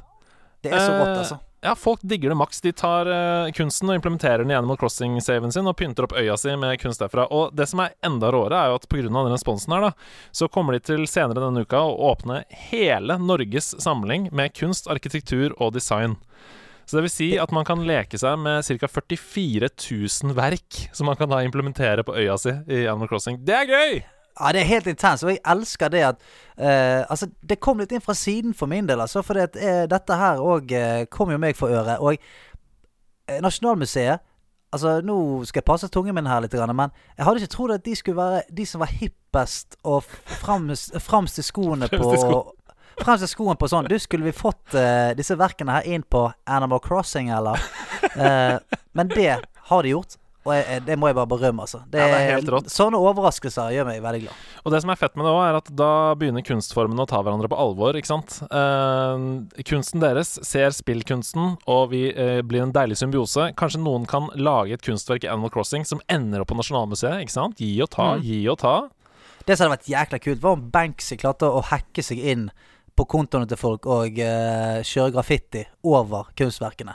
Det 0.64 0.72
er 0.74 0.80
så 0.82 0.98
godt, 0.98 1.14
Eh, 1.14 1.20
altså. 1.22 1.40
Ja, 1.66 1.76
folk 1.76 2.00
digger 2.04 2.30
det 2.30 2.36
maks. 2.36 2.62
De 2.62 2.70
tar 2.72 3.08
uh, 3.10 3.52
kunsten 3.58 3.90
og 3.90 3.98
implementerer 3.98 4.44
den 4.44 4.52
i 4.54 4.58
Animal 4.58 4.78
Crossing-saven 4.78 5.50
sin 5.50 5.66
og 5.66 5.74
pynter 5.80 6.06
opp 6.06 6.14
øya 6.14 6.36
si 6.38 6.54
med 6.62 6.78
kunst 6.78 7.02
derfra. 7.02 7.26
Og 7.34 7.56
det 7.58 7.66
som 7.72 7.82
er 7.82 7.96
enda 8.06 8.30
råere, 8.30 8.60
er 8.60 8.70
jo 8.70 8.78
at 8.78 8.86
pga. 8.92 9.08
den 9.08 9.34
responsen 9.34 9.74
her, 9.74 9.88
da, 9.88 10.30
så 10.30 10.46
kommer 10.46 10.78
de 10.78 10.84
til 10.86 11.08
senere 11.10 11.42
denne 11.42 11.66
uka 11.66 11.82
å 11.82 11.98
åpne 12.12 12.44
hele 12.70 13.18
Norges 13.18 13.74
samling 13.82 14.30
med 14.30 14.54
kunst, 14.54 14.86
arkitektur 14.86 15.58
og 15.58 15.74
design. 15.74 16.20
Så 16.86 17.00
det 17.00 17.08
vil 17.08 17.16
si 17.16 17.32
at 17.42 17.50
man 17.50 17.66
kan 17.66 17.82
leke 17.82 18.22
seg 18.22 18.38
med 18.46 18.62
ca. 18.62 18.92
44 19.02 19.74
000 19.74 20.38
verk 20.38 20.84
som 20.94 21.10
man 21.10 21.18
kan 21.18 21.34
da 21.34 21.42
implementere 21.42 22.06
på 22.06 22.14
øya 22.14 22.38
si 22.38 22.54
i 22.70 22.86
Animal 22.86 23.10
Crossing. 23.10 23.42
Det 23.42 23.64
er 23.64 23.74
gøy! 23.74 24.06
Ja, 24.36 24.52
det 24.52 24.62
er 24.62 24.68
helt 24.68 24.88
intenst, 24.92 25.24
og 25.24 25.32
jeg 25.32 25.40
elsker 25.48 25.92
det 25.94 26.02
at 26.04 26.24
uh, 26.60 27.06
Altså, 27.08 27.30
det 27.40 27.62
kom 27.64 27.80
litt 27.80 27.94
inn 27.96 28.04
fra 28.04 28.14
siden 28.18 28.54
for 28.54 28.68
min 28.68 28.88
del, 28.90 29.00
altså. 29.02 29.24
For 29.24 29.38
det, 29.38 29.56
eh, 29.56 29.86
dette 29.88 30.20
her 30.20 30.44
òg 30.44 30.74
uh, 30.76 31.06
kom 31.12 31.32
jo 31.32 31.40
meg 31.40 31.56
for 31.56 31.72
øre. 31.72 31.96
Og 32.04 32.18
eh, 32.18 33.40
Nasjonalmuseet 33.44 34.32
Altså, 34.76 34.98
nå 35.06 35.16
skal 35.48 35.62
jeg 35.62 35.68
passe 35.70 35.88
tungen 35.88 36.16
min 36.18 36.28
her 36.28 36.42
litt, 36.44 36.56
men 36.76 36.92
jeg 37.16 37.24
hadde 37.24 37.40
ikke 37.40 37.54
trodd 37.54 37.74
at 37.78 37.86
de 37.86 37.94
skulle 37.96 38.18
være 38.18 38.42
de 38.52 38.66
som 38.68 38.82
var 38.84 38.92
hippest 38.92 39.78
og 39.88 40.04
fremst, 40.42 41.40
i 41.40 41.46
skoene 41.46 41.88
på 41.88 42.10
Fremst 42.96 43.24
i 43.24 43.28
skoen 43.28 43.58
på 43.60 43.68
sånn 43.72 43.88
Du, 43.92 43.96
skulle 44.00 44.28
vi 44.28 44.36
fått 44.36 44.76
eh, 44.80 45.14
disse 45.16 45.36
verkene 45.40 45.78
her 45.78 45.88
inn 45.96 46.04
på 46.04 46.26
Animal 46.48 46.82
Crossing, 46.84 47.32
eller? 47.32 47.62
Eh, 48.16 48.56
men 48.96 49.10
det 49.12 49.40
har 49.70 49.84
de 49.84 49.90
gjort. 49.90 50.16
Og 50.46 50.52
jeg, 50.54 50.84
det 50.86 50.96
må 51.02 51.08
jeg 51.10 51.16
bare 51.18 51.30
berømme, 51.32 51.64
altså. 51.66 51.80
Det, 51.90 51.98
Ja, 51.98 52.06
det 52.12 52.18
er 52.22 52.36
helt 52.36 52.50
rått. 52.54 52.68
Sånne 52.70 53.00
overraskelser 53.02 53.72
gjør 53.74 53.88
meg 53.88 54.02
veldig 54.04 54.20
glad. 54.28 54.44
Og 54.62 54.72
det 54.76 54.82
som 54.84 54.92
er 54.94 55.00
fett 55.02 55.16
med 55.18 55.26
det 55.26 55.32
òg, 55.34 55.42
er 55.48 55.58
at 55.58 55.72
da 55.74 55.88
begynner 56.22 56.46
kunstformene 56.46 57.02
å 57.02 57.10
ta 57.10 57.22
hverandre 57.26 57.50
på 57.50 57.58
alvor, 57.58 57.98
ikke 57.98 58.12
sant. 58.12 58.36
Eh, 58.46 59.64
kunsten 59.66 60.04
deres 60.04 60.36
ser 60.46 60.70
spillkunsten, 60.76 61.56
og 61.66 61.90
vi 61.96 62.04
eh, 62.14 62.42
blir 62.46 62.62
en 62.62 62.74
deilig 62.76 63.00
symbiose. 63.02 63.48
Kanskje 63.58 63.82
noen 63.82 64.06
kan 64.10 64.30
lage 64.38 64.78
et 64.78 64.86
kunstverk 64.86 65.26
i 65.26 65.32
Animal 65.34 65.50
Crossing 65.56 65.86
som 65.90 66.04
ender 66.14 66.44
opp 66.46 66.52
på 66.54 66.60
Nasjonalmuseet, 66.60 67.24
ikke 67.26 67.36
sant. 67.40 67.58
Gi 67.62 67.74
og 67.82 67.90
ta, 67.96 68.12
Mm. 68.16 68.22
gi 68.22 68.40
og 68.54 68.60
ta. 68.62 68.76
Det 69.46 69.58
som 69.58 69.66
hadde 69.70 69.80
vært 69.80 69.90
jækla 69.90 70.20
kult, 70.22 70.42
var 70.46 70.56
om 70.60 70.70
Banksy 70.74 71.18
klarte 71.18 71.50
å 71.50 71.64
hacke 71.72 72.02
seg 72.06 72.22
inn 72.22 72.48
på 72.96 73.04
kontoene 73.12 73.48
til 73.50 73.58
folk 73.60 73.86
og 73.92 74.20
eh, 74.22 74.78
kjøre 74.86 75.12
graffiti 75.18 75.66
over 75.84 76.30
kunstverkene. 76.38 76.94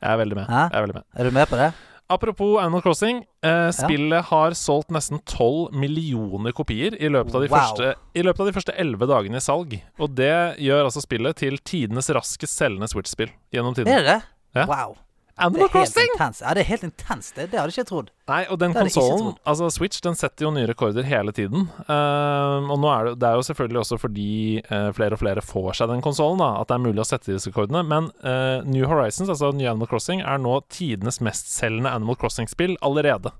Jeg 0.00 0.10
er 0.14 0.18
veldig 0.20 0.36
med. 0.40 0.46
Hæ? 0.50 0.64
Jeg 0.72 0.78
er 0.80 0.84
veldig 0.86 0.96
med. 0.98 1.04
Er 1.18 1.24
du 1.28 1.30
med 1.36 1.48
på 1.50 1.56
det? 1.60 1.68
Apropos 2.10 2.56
Animal 2.60 2.80
Crossing. 2.82 3.18
Eh, 3.44 3.68
spillet 3.76 4.24
har 4.30 4.54
solgt 4.56 4.88
nesten 4.94 5.20
12 5.28 5.74
millioner 5.76 6.54
kopier 6.56 6.94
i 6.96 7.10
løpet 7.12 7.34
av 7.36 7.42
de 7.44 7.48
Wow. 7.52 7.58
første 7.58 7.90
I 8.16 8.22
løpet 8.24 8.40
av 8.40 8.46
de 8.48 8.54
første 8.56 8.72
11 8.80 9.06
dagene 9.10 9.36
i 9.36 9.44
salg. 9.44 9.76
Og 10.00 10.14
det 10.16 10.56
gjør 10.64 10.86
altså 10.88 11.02
spillet 11.04 11.36
til 11.36 11.58
tidenes 11.58 12.08
raskest 12.16 12.56
selgende 12.56 12.88
Switch-spill 12.88 13.28
gjennom 13.52 13.76
tiden. 13.76 13.92
Er 13.92 14.02
det? 14.06 14.16
Ja. 14.56 14.64
Wow. 14.66 14.96
Animal 15.38 15.68
Crossing! 15.72 16.08
Intens. 16.14 16.40
Ja, 16.42 16.52
det 16.56 16.62
er 16.64 16.68
helt 16.72 16.84
intenst. 16.88 17.34
Det, 17.36 17.46
det 17.52 17.58
hadde 17.60 17.70
jeg 17.72 17.84
ikke 17.84 17.88
trodd. 17.92 18.10
Nei, 18.28 18.40
og 18.50 18.58
den 18.60 18.74
konsollen, 18.76 19.32
altså 19.48 19.68
Switch, 19.72 20.00
den 20.04 20.18
setter 20.18 20.46
jo 20.48 20.50
nye 20.54 20.66
rekorder 20.68 21.06
hele 21.06 21.32
tiden. 21.36 21.68
Uh, 21.88 22.66
og 22.68 22.78
nå 22.82 22.90
er 22.92 23.08
det, 23.10 23.14
det 23.22 23.28
er 23.30 23.38
jo 23.38 23.46
selvfølgelig 23.48 23.80
også 23.84 23.98
fordi 24.02 24.28
uh, 24.68 24.88
flere 24.96 25.14
og 25.16 25.22
flere 25.22 25.44
får 25.44 25.78
seg 25.80 25.92
den 25.92 26.02
konsollen, 26.04 26.42
at 26.44 26.68
det 26.70 26.76
er 26.78 26.84
mulig 26.88 27.02
å 27.04 27.08
sette 27.08 27.30
disse 27.32 27.50
rekordene. 27.52 27.84
Men 27.86 28.10
uh, 28.26 28.66
New 28.68 28.86
Horizons, 28.90 29.30
altså 29.32 29.52
nye 29.54 29.70
Animal 29.70 29.90
Crossing, 29.92 30.24
er 30.26 30.42
nå 30.42 30.58
tidenes 30.74 31.22
mestselgende 31.24 31.94
Animal 31.94 32.18
Crossing-spill 32.20 32.76
allerede. 32.84 33.32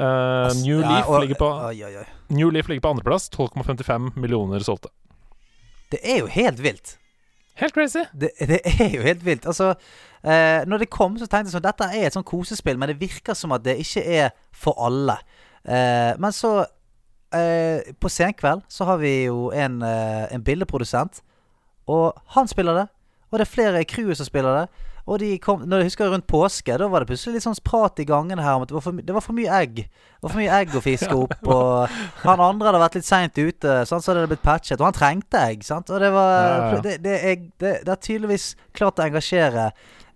Eh, 0.00 0.06
Altså, 0.06 0.62
New, 0.64 0.78
ja, 0.80 0.88
Leaf 0.88 1.08
og- 1.12 1.20
ligger 1.20 1.36
på, 1.36 1.48
Oi, 1.68 1.82
oi, 1.84 1.96
oi. 2.00 2.04
New 2.32 2.48
Leaf 2.54 2.68
ligger 2.70 2.80
på 2.86 2.92
andreplass. 2.94 3.26
12,55 3.34 4.14
millioner 4.16 4.62
solgte. 4.64 4.88
Det 5.92 6.00
er 6.06 6.22
jo 6.22 6.26
helt 6.32 6.62
vilt. 6.62 6.94
Helt 7.60 7.74
crazy! 7.76 8.04
Det, 8.16 8.30
det 8.48 8.60
er 8.64 8.94
jo 8.94 9.02
helt 9.04 9.24
vilt. 9.24 9.46
Altså, 9.46 9.74
eh, 10.24 10.66
når 10.66 10.78
det 10.84 10.90
kom, 10.90 11.18
så 11.18 11.26
tenkte 11.28 11.50
jeg 11.50 11.56
sånn 11.58 11.66
Dette 11.66 11.88
er 11.92 12.06
et 12.08 12.16
sånn 12.16 12.26
kosespill, 12.26 12.78
men 12.80 12.88
det 12.88 13.00
virker 13.00 13.36
som 13.36 13.52
at 13.52 13.64
det 13.66 13.76
ikke 13.82 14.04
er 14.04 14.30
for 14.56 14.80
alle. 14.80 15.18
Eh, 15.64 16.12
men 16.16 16.32
så 16.32 16.62
eh, 17.36 17.92
På 18.00 18.08
Senkveld 18.08 18.62
så 18.68 18.86
har 18.88 19.02
vi 19.02 19.12
jo 19.26 19.50
en, 19.52 19.82
eh, 19.84 20.24
en 20.32 20.44
billedprodusent, 20.44 21.20
og 21.90 22.16
han 22.36 22.48
spiller 22.48 22.80
det. 22.80 22.86
Og 23.30 23.38
det 23.38 23.46
er 23.46 23.52
flere 23.52 23.82
i 23.82 23.88
crewet 23.88 24.16
som 24.18 24.26
spiller 24.26 24.62
det. 24.62 24.86
Og 25.08 25.18
de 25.22 25.30
kom, 25.42 25.62
når 25.66 25.82
jeg 25.84 25.90
husker 25.90 26.10
rundt 26.12 26.26
påske, 26.30 26.76
da 26.78 26.88
var 26.92 27.00
det 27.04 27.08
plutselig 27.10 27.38
litt 27.38 27.46
sånn 27.46 27.56
prat 27.64 28.02
i 28.02 28.06
gangene 28.08 28.42
her 28.44 28.58
om 28.58 28.64
at 28.66 28.70
det 28.72 28.76
var 28.76 28.84
for, 28.84 29.00
det 29.00 29.14
var 29.16 29.24
for 29.24 29.36
mye 29.38 29.60
egg. 29.60 29.78
Det 29.86 30.22
var 30.26 30.34
for 30.34 30.40
mye 30.42 30.58
egg 30.60 30.74
å 30.76 30.82
fiske 30.84 31.16
opp. 31.24 31.36
Og 31.46 31.94
han 32.26 32.42
andre 32.44 32.68
hadde 32.70 32.82
vært 32.84 32.98
litt 33.00 33.08
seint 33.08 33.38
ute, 33.40 33.78
sant? 33.88 34.04
så 34.04 34.12
hadde 34.12 34.26
det 34.26 34.32
blitt 34.34 34.44
patchet. 34.44 34.78
Og 34.80 34.90
han 34.90 34.98
trengte 34.98 35.40
egg. 35.52 35.64
Sant? 35.66 35.90
Og 35.90 36.02
det 36.04 36.12
var 36.14 36.34
Ja, 36.34 36.50
ja, 36.50 36.74
ja. 36.76 36.82
Det, 36.84 36.98
det, 37.06 37.16
er, 37.32 37.40
det, 37.62 37.72
det 37.88 37.94
er 37.96 38.04
tydeligvis 38.06 38.50
klart 38.76 39.00
å 39.00 39.06
engasjere 39.08 39.70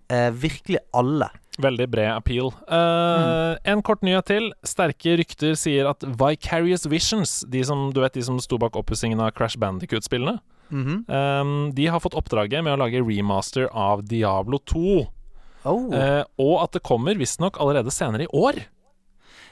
eh, 0.09 0.29
virkelig 0.31 0.79
alle. 0.95 1.31
Veldig 1.55 1.85
bred 1.87 2.09
appeal. 2.11 2.49
Eh, 2.67 3.51
En 3.71 3.81
kort 3.85 4.01
nyhet 4.03 4.27
til. 4.27 4.49
Sterke 4.67 5.13
rykter 5.21 5.53
sier 5.59 5.87
at 5.87 6.03
Vicarious 6.19 6.83
Visions, 6.91 7.37
de 7.47 7.61
som, 7.63 7.87
du 7.95 8.01
vet, 8.03 8.13
de 8.17 8.23
som 8.27 8.39
sto 8.43 8.59
bak 8.61 8.75
oppussingen 8.75 9.21
av 9.23 9.31
Crash 9.37 9.55
Bandicoot-spillene, 9.61 10.37
Mhm. 10.69 11.05
um, 11.09 11.71
de 11.75 11.85
har 11.87 11.99
fått 11.99 12.15
oppdraget 12.17 12.63
med 12.63 12.73
å 12.73 12.79
lage 12.81 13.01
remaster 13.05 13.67
av 13.71 14.03
Diablo 14.05 14.57
2. 14.59 15.07
oh. 15.65 15.93
Uh, 15.93 16.23
og 16.37 16.63
at 16.63 16.71
det 16.77 16.83
kommer 16.83 17.15
visstnok 17.15 17.57
allerede 17.61 17.91
senere 17.93 18.23
i 18.25 18.31
år. 18.33 18.63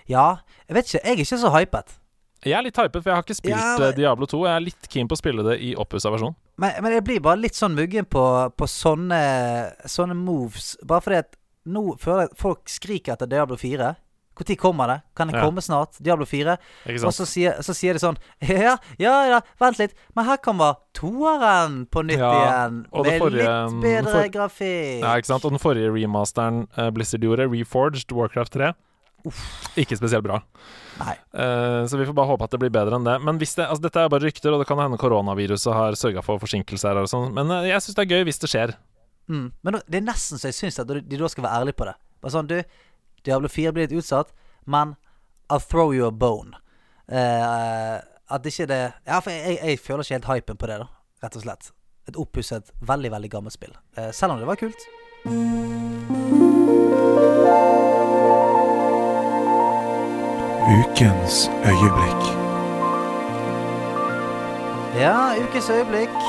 Ja, 0.10 0.40
jeg 0.68 0.76
vet 0.76 0.86
ikke. 0.90 1.04
Jeg 1.04 1.12
er 1.14 1.22
ikke 1.24 1.40
så 1.40 1.52
hypet. 1.54 2.00
Jeg 2.44 2.58
er 2.58 2.64
litt 2.66 2.76
hypet, 2.76 3.00
for 3.04 3.10
jeg 3.10 3.16
har 3.16 3.24
ikke 3.24 3.36
spilt 3.40 3.56
Ja, 3.56 3.76
eh, 3.76 3.80
men- 3.80 3.96
Diablo 3.96 4.26
2. 4.28 4.46
Jeg 4.46 4.56
er 4.56 4.60
litt 4.66 4.90
keen 4.90 5.08
på 5.08 5.16
å 5.16 5.22
spille 5.22 5.44
det 5.48 5.62
i 5.64 5.76
oppussa 5.80 6.12
versjon. 6.12 6.36
Men, 6.58 6.74
men 6.84 6.92
jeg 6.92 7.04
blir 7.06 7.20
bare 7.24 7.40
litt 7.40 7.56
sånn 7.56 7.74
muggen 7.74 8.06
på, 8.06 8.24
på 8.58 8.68
sånne, 8.68 9.74
sånne 9.88 10.14
moves. 10.14 10.76
Bare 10.84 11.02
fordi 11.02 11.18
at 11.24 11.38
nå 11.66 11.98
føler 11.98 12.26
jeg 12.26 12.32
at 12.34 12.38
folk 12.38 12.68
skriker 12.68 13.14
etter 13.16 13.28
Diablo 13.32 13.56
4. 13.56 13.96
Når 14.34 14.56
kommer 14.58 14.88
det? 14.88 15.02
Kan 15.16 15.28
det 15.30 15.36
Ja. 15.38 15.44
komme 15.46 15.62
snart? 15.62 15.98
Diablo 16.02 16.26
4? 16.26 16.58
Ikke 16.88 17.06
Og 17.06 17.14
så 17.14 17.26
sier, 17.26 17.54
så 17.62 17.74
sier 17.74 17.94
de 17.94 18.00
sånn 18.00 18.18
Ja, 18.42 18.78
ja, 18.98 19.26
ja, 19.30 19.40
vent 19.60 19.78
litt. 19.80 19.94
Men 20.16 20.26
her 20.26 20.38
kommer 20.38 20.76
toeren 20.94 21.86
på 21.88 22.04
nytt 22.04 22.18
Ja, 22.18 22.32
igjen. 22.34 22.86
Med 22.92 23.22
forrige- 23.22 23.70
litt 23.70 23.82
bedre 23.82 24.12
for- 24.12 24.30
grafikk. 24.30 25.00
Ja, 25.02 25.16
ikke 25.18 25.26
sant? 25.30 25.46
Og 25.46 25.52
den 25.52 25.60
forrige 25.60 25.92
remasteren 25.94 26.68
uh, 26.78 26.90
Blizzard 26.90 27.22
gjorde, 27.22 27.48
Reforged 27.50 28.12
Warcraft 28.12 28.52
3, 28.54 28.74
Uff. 29.26 29.70
ikke 29.78 29.96
spesielt 29.98 30.24
bra. 30.24 30.42
Eh, 31.34 31.86
så 31.88 31.98
vi 31.98 32.06
får 32.06 32.14
bare 32.14 32.28
håpe 32.28 32.44
at 32.44 32.52
det 32.52 32.60
blir 32.60 32.70
bedre 32.74 32.98
enn 33.00 33.06
det. 33.08 33.20
Men 33.24 33.40
hvis 33.40 33.56
det, 33.56 33.66
altså 33.68 33.82
Dette 33.88 34.02
er 34.04 34.10
bare 34.10 34.26
rykter, 34.28 34.54
og 34.54 34.60
det 34.62 34.68
kan 34.68 34.78
hende 34.78 34.98
koronaviruset 35.02 35.74
har 35.74 35.92
sørga 35.98 36.24
for 36.24 36.40
forsinkelser. 36.40 36.98
Og 37.02 37.08
sånn 37.10 37.34
Men 37.34 37.50
uh, 37.52 37.64
jeg 37.66 37.82
syns 37.82 37.96
det 37.96 38.04
er 38.06 38.12
gøy 38.18 38.26
hvis 38.30 38.40
det 38.44 38.50
skjer. 38.52 38.76
Mm. 39.30 39.52
Men 39.64 39.80
det 39.88 40.02
er 40.02 40.06
nesten 40.06 40.38
så 40.42 40.50
jeg 40.52 40.58
syns 40.60 40.80
at 40.84 40.88
de 40.92 41.18
da 41.18 41.28
skal 41.32 41.46
være 41.46 41.62
ærlige 41.64 41.78
på 41.80 41.86
det. 41.88 41.96
Bare 42.22 42.32
sånn, 42.36 42.48
du, 42.48 42.58
Diablo 43.26 43.50
4 43.50 43.72
blir 43.72 43.88
litt 43.88 43.98
utsatt, 43.98 44.34
men 44.66 44.96
I'll 45.50 45.64
throw 45.64 45.94
you 45.94 46.08
a 46.08 46.12
bone. 46.12 46.58
Uh, 47.12 48.00
at 48.32 48.46
ikke 48.48 48.66
det 48.66 48.94
Ja, 49.06 49.20
for 49.20 49.30
jeg, 49.32 49.58
jeg, 49.60 49.80
føler 49.80 50.04
ikke 50.04 50.14
helt 50.14 50.30
hypen 50.32 50.58
på 50.58 50.68
det, 50.68 50.80
da. 50.84 50.88
Rett 51.24 51.36
og 51.40 51.46
slett. 51.46 51.72
Et 52.08 52.20
oppusset, 52.20 52.72
veldig, 52.82 53.12
veldig 53.12 53.32
gammelt 53.32 53.56
spill. 53.56 53.76
Uh, 53.98 54.12
selv 54.12 54.36
om 54.36 54.40
det 54.40 54.48
var 54.48 54.60
kult. 54.60 54.88
Ukens 60.74 61.48
øyeblikk. 61.68 62.24
Ja, 65.00 65.36
ukens 65.44 65.70
øyeblikk. 65.70 66.20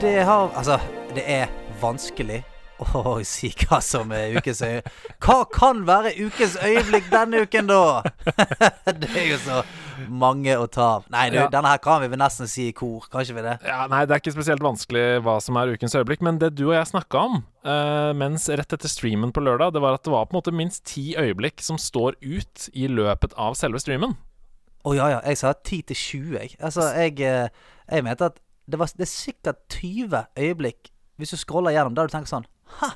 Det 0.00 0.24
har 0.24 0.50
Altså, 0.56 0.78
det 1.14 1.22
er 1.26 1.46
vanskelig 1.80 2.44
å 2.80 3.18
si 3.26 3.50
hva 3.64 3.80
som 3.84 4.10
er 4.16 4.36
ukens 4.38 4.62
øyeblikk. 4.64 5.18
Hva 5.22 5.38
kan 5.52 5.84
være 5.88 6.14
ukens 6.24 6.56
øyeblikk 6.62 7.10
denne 7.12 7.44
uken, 7.44 7.68
da? 7.70 8.02
det 9.02 9.10
er 9.12 9.26
jo 9.32 9.38
så 9.44 9.60
mange 10.08 10.54
å 10.56 10.64
ta 10.70 10.86
av. 10.96 11.06
Nei, 11.12 11.26
du, 11.32 11.36
Ja. 11.40 11.48
denne 11.52 11.72
her 11.74 11.80
kan 11.82 12.00
vi 12.02 12.08
vel 12.12 12.20
nesten 12.20 12.48
si 12.48 12.68
i 12.70 12.72
kor. 12.76 13.04
Kan 13.12 13.24
vi 13.26 13.44
det? 13.44 13.58
Ja, 13.66 13.84
Nei, 13.90 14.04
det 14.08 14.16
er 14.16 14.22
ikke 14.22 14.34
spesielt 14.34 14.64
vanskelig 14.64 15.20
hva 15.26 15.36
som 15.44 15.58
er 15.60 15.74
ukens 15.74 15.94
øyeblikk, 15.98 16.22
men 16.24 16.40
det 16.40 16.54
du 16.56 16.66
og 16.70 16.74
jeg 16.78 16.88
snakka 16.92 17.24
om 17.28 17.42
uh, 17.68 18.12
mens 18.16 18.48
rett 18.48 18.72
etter 18.76 18.90
streamen 18.90 19.32
på 19.36 19.44
lørdag, 19.44 19.74
det 19.76 19.82
var 19.84 19.98
at 19.98 20.04
det 20.06 20.14
var 20.14 20.26
på 20.26 20.34
en 20.36 20.40
måte 20.40 20.56
minst 20.56 20.86
ti 20.88 21.12
øyeblikk 21.20 21.60
som 21.64 21.78
står 21.80 22.16
ut 22.24 22.70
i 22.72 22.88
løpet 22.88 23.36
av 23.36 23.58
selve 23.60 23.82
streamen. 23.82 24.16
Å 24.88 24.94
ja, 24.96 25.10
ja. 25.12 25.20
Jeg 25.28 25.36
sa 25.36 25.52
10 25.52 25.82
til 25.90 25.96
20, 25.96 26.38
jeg. 26.38 26.54
Altså, 26.64 26.86
jeg, 26.96 27.18
eh, 27.20 27.50
jeg 27.90 28.06
mente 28.06 28.30
at 28.32 28.38
det, 28.70 28.78
var, 28.80 28.88
det 28.96 29.04
er 29.04 29.10
sikkert 29.12 29.60
20 29.74 30.22
øyeblikk 30.40 30.88
hvis 31.20 31.30
du 31.34 31.38
scroller 31.40 31.74
gjennom 31.76 31.94
der 31.96 32.08
du 32.08 32.12
tenker 32.14 32.30
sånn 32.32 32.46
Ha! 32.80 32.90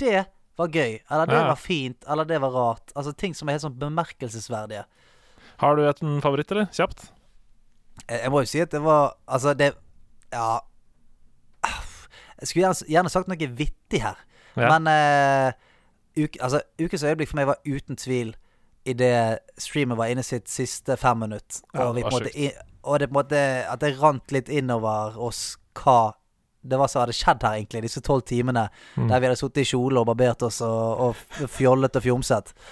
Det 0.00 0.24
var 0.58 0.68
gøy. 0.74 1.00
Eller 1.10 1.26
det 1.26 1.34
Ja. 1.38 1.46
var 1.48 1.56
fint. 1.58 2.04
Eller 2.10 2.24
det 2.24 2.40
var 2.42 2.50
rart. 2.54 2.92
Altså 2.94 3.12
ting 3.14 3.34
som 3.34 3.48
er 3.48 3.56
helt 3.56 3.62
sånn 3.64 3.78
bemerkelsesverdige. 3.78 4.84
Har 5.58 5.76
du 5.76 5.82
et 5.88 6.02
en 6.02 6.20
favoritt, 6.22 6.50
eller? 6.50 6.66
Kjapt? 6.74 7.08
Jeg, 8.08 8.20
jeg 8.24 8.30
må 8.34 8.40
jo 8.42 8.46
si 8.50 8.60
at 8.62 8.70
det 8.74 8.80
var 8.82 9.14
Altså, 9.28 9.54
det 9.54 9.72
Ja. 10.32 10.60
Jeg 11.64 12.48
skulle 12.48 12.64
gjerne, 12.66 12.88
gjerne 12.90 13.10
sagt 13.12 13.28
noe 13.30 13.48
vittig 13.56 14.00
her. 14.02 14.18
Ja. 14.58 14.68
Men 14.78 14.88
uh, 14.90 15.52
uke, 16.18 16.38
altså, 16.42 16.60
ukens 16.82 17.04
øyeblikk 17.06 17.30
for 17.30 17.36
meg 17.40 17.46
var 17.50 17.60
uten 17.66 17.96
tvil 17.98 18.34
idet 18.86 19.38
streamen 19.58 19.96
var 19.96 20.10
inne 20.12 20.22
sitt 20.26 20.50
siste 20.52 20.96
fem 21.00 21.22
minutt, 21.24 21.62
Ja, 21.72 21.86
og, 21.88 21.94
vi 21.96 22.02
det 22.02 22.12
måte, 22.12 22.32
i- 22.36 22.52
og 22.84 22.98
det 23.00 23.08
på 23.08 23.14
en 23.14 23.24
måte 23.24 23.38
At 23.72 23.80
det 23.80 23.94
rant 24.02 24.32
litt 24.34 24.48
innover 24.52 25.16
oss 25.16 25.56
hva 25.74 26.12
det 26.64 26.78
var 26.80 26.88
som 26.88 27.02
hadde 27.04 27.12
skjedd 27.16 27.42
her, 27.44 27.58
egentlig, 27.60 27.82
disse 27.86 28.00
tolv 28.04 28.22
timene 28.26 28.68
Mm. 28.96 29.08
der 29.10 29.20
vi 29.20 29.26
hadde 29.28 29.36
sittet 29.40 29.62
i 29.62 29.68
kjole 29.68 30.00
og 30.00 30.06
barbert 30.06 30.42
oss 30.46 30.60
og, 30.64 31.00
og 31.10 31.48
fjollet 31.50 31.96
og 31.98 32.02
fjomset. 32.02 32.52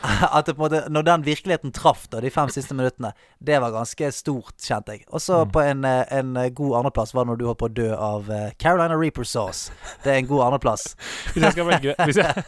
At 0.00 0.46
det 0.48 0.54
på 0.56 0.64
en 0.64 0.70
måte 0.72 0.88
Når 0.88 1.04
den 1.04 1.24
virkeligheten 1.26 1.72
traff, 1.76 2.06
da, 2.08 2.22
de 2.24 2.30
fem 2.32 2.48
siste 2.48 2.72
minuttene, 2.72 3.10
det 3.44 3.58
var 3.60 3.70
ganske 3.74 4.08
stort, 4.16 4.54
kjente 4.64 4.94
jeg. 4.96 5.04
Og 5.12 5.20
så 5.20 5.42
Mm. 5.44 5.50
på 5.52 5.60
en, 5.60 5.84
eh, 5.84 6.04
en 6.18 6.32
god 6.56 6.76
andreplass 6.80 7.12
var 7.14 7.24
det 7.24 7.30
når 7.34 7.38
du 7.38 7.44
holdt 7.50 7.58
på 7.60 7.68
å 7.68 7.74
dø 7.74 7.90
av 7.94 8.30
eh, 8.30 8.50
Carolina 8.58 8.96
Reaper 8.96 9.24
sauce. 9.28 9.70
Det 10.02 10.12
er 10.14 10.18
en 10.22 10.26
god 10.30 10.46
andreplass. 10.48 10.94
Hvis 11.34 11.42
jeg, 11.44 11.52
skal 11.52 11.66
velge, 11.68 11.94
hvis, 12.06 12.16
jeg, 12.16 12.44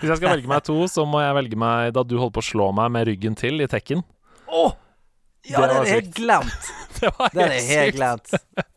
hvis 0.00 0.08
jeg 0.12 0.16
skal 0.20 0.28
velge 0.36 0.48
meg 0.52 0.62
to, 0.68 0.76
så 0.92 1.06
må 1.08 1.24
jeg 1.24 1.34
velge 1.40 1.56
meg 1.56 1.94
da 1.96 2.02
du 2.04 2.18
holdt 2.20 2.34
på 2.36 2.44
å 2.44 2.50
slå 2.52 2.70
meg 2.76 2.92
med 2.92 3.08
ryggen 3.08 3.34
til 3.34 3.60
i 3.64 3.66
Tekken. 3.66 4.04
Å! 4.52 4.66
Ja, 5.50 5.60
Det 5.60 5.68
det 5.68 5.76
er 5.80 5.94
helt 5.94 6.14
glemt. 6.14 6.70
Det 7.00 7.10
var 7.18 7.28
Det 7.34 7.42
er 7.42 7.48
helt 7.50 7.68
helt 7.68 7.92
sykt. 7.92 7.96
glemt. 7.96 8.30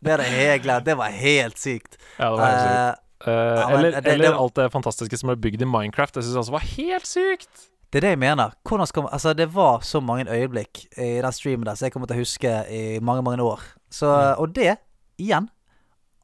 Det 0.04 0.12
er 0.12 0.16
det 0.20 0.26
helt 0.26 0.62
glemt. 0.62 0.84
Det 0.84 0.96
var 0.98 1.10
helt 1.10 1.58
sykt. 1.58 1.96
Ja, 2.18 2.30
det 2.30 2.38
var 2.38 2.50
helt 2.50 2.64
sykt. 2.64 3.04
Uh, 3.26 3.32
ja, 3.32 3.68
eller 3.74 3.90
det- 3.90 4.04
det 4.04 4.12
eller 4.12 4.36
alt 4.38 4.54
det 4.54 4.66
fantastiske 4.72 5.16
som 5.18 5.30
er 5.30 5.36
bygd 5.36 5.62
i 5.62 5.64
Minecraft. 5.66 6.14
Det 6.14 6.22
syns 6.24 6.34
jeg 6.34 6.42
også 6.42 6.52
var 6.52 6.66
helt 6.76 7.06
sykt. 7.06 7.48
det 7.92 7.98
er 7.98 8.00
det 8.00 8.10
jeg 8.10 8.18
mener. 8.18 8.52
Skal 8.86 9.06
Altså, 9.12 9.32
det 9.34 9.48
var 9.54 9.80
så 9.80 10.00
mange 10.00 10.26
øyeblikk 10.30 10.84
i 10.98 11.20
den 11.22 11.32
streamen 11.32 11.64
der 11.64 11.74
som 11.74 11.86
jeg 11.86 11.92
kommer 11.92 12.06
til 12.06 12.16
å 12.16 12.20
huske 12.20 12.52
i 12.70 12.98
mange, 13.00 13.22
mange 13.22 13.42
år. 13.42 13.60
Så, 13.90 14.06
Mm. 14.06 14.40
og 14.42 14.52
det, 14.54 14.76
igjen, 15.18 15.48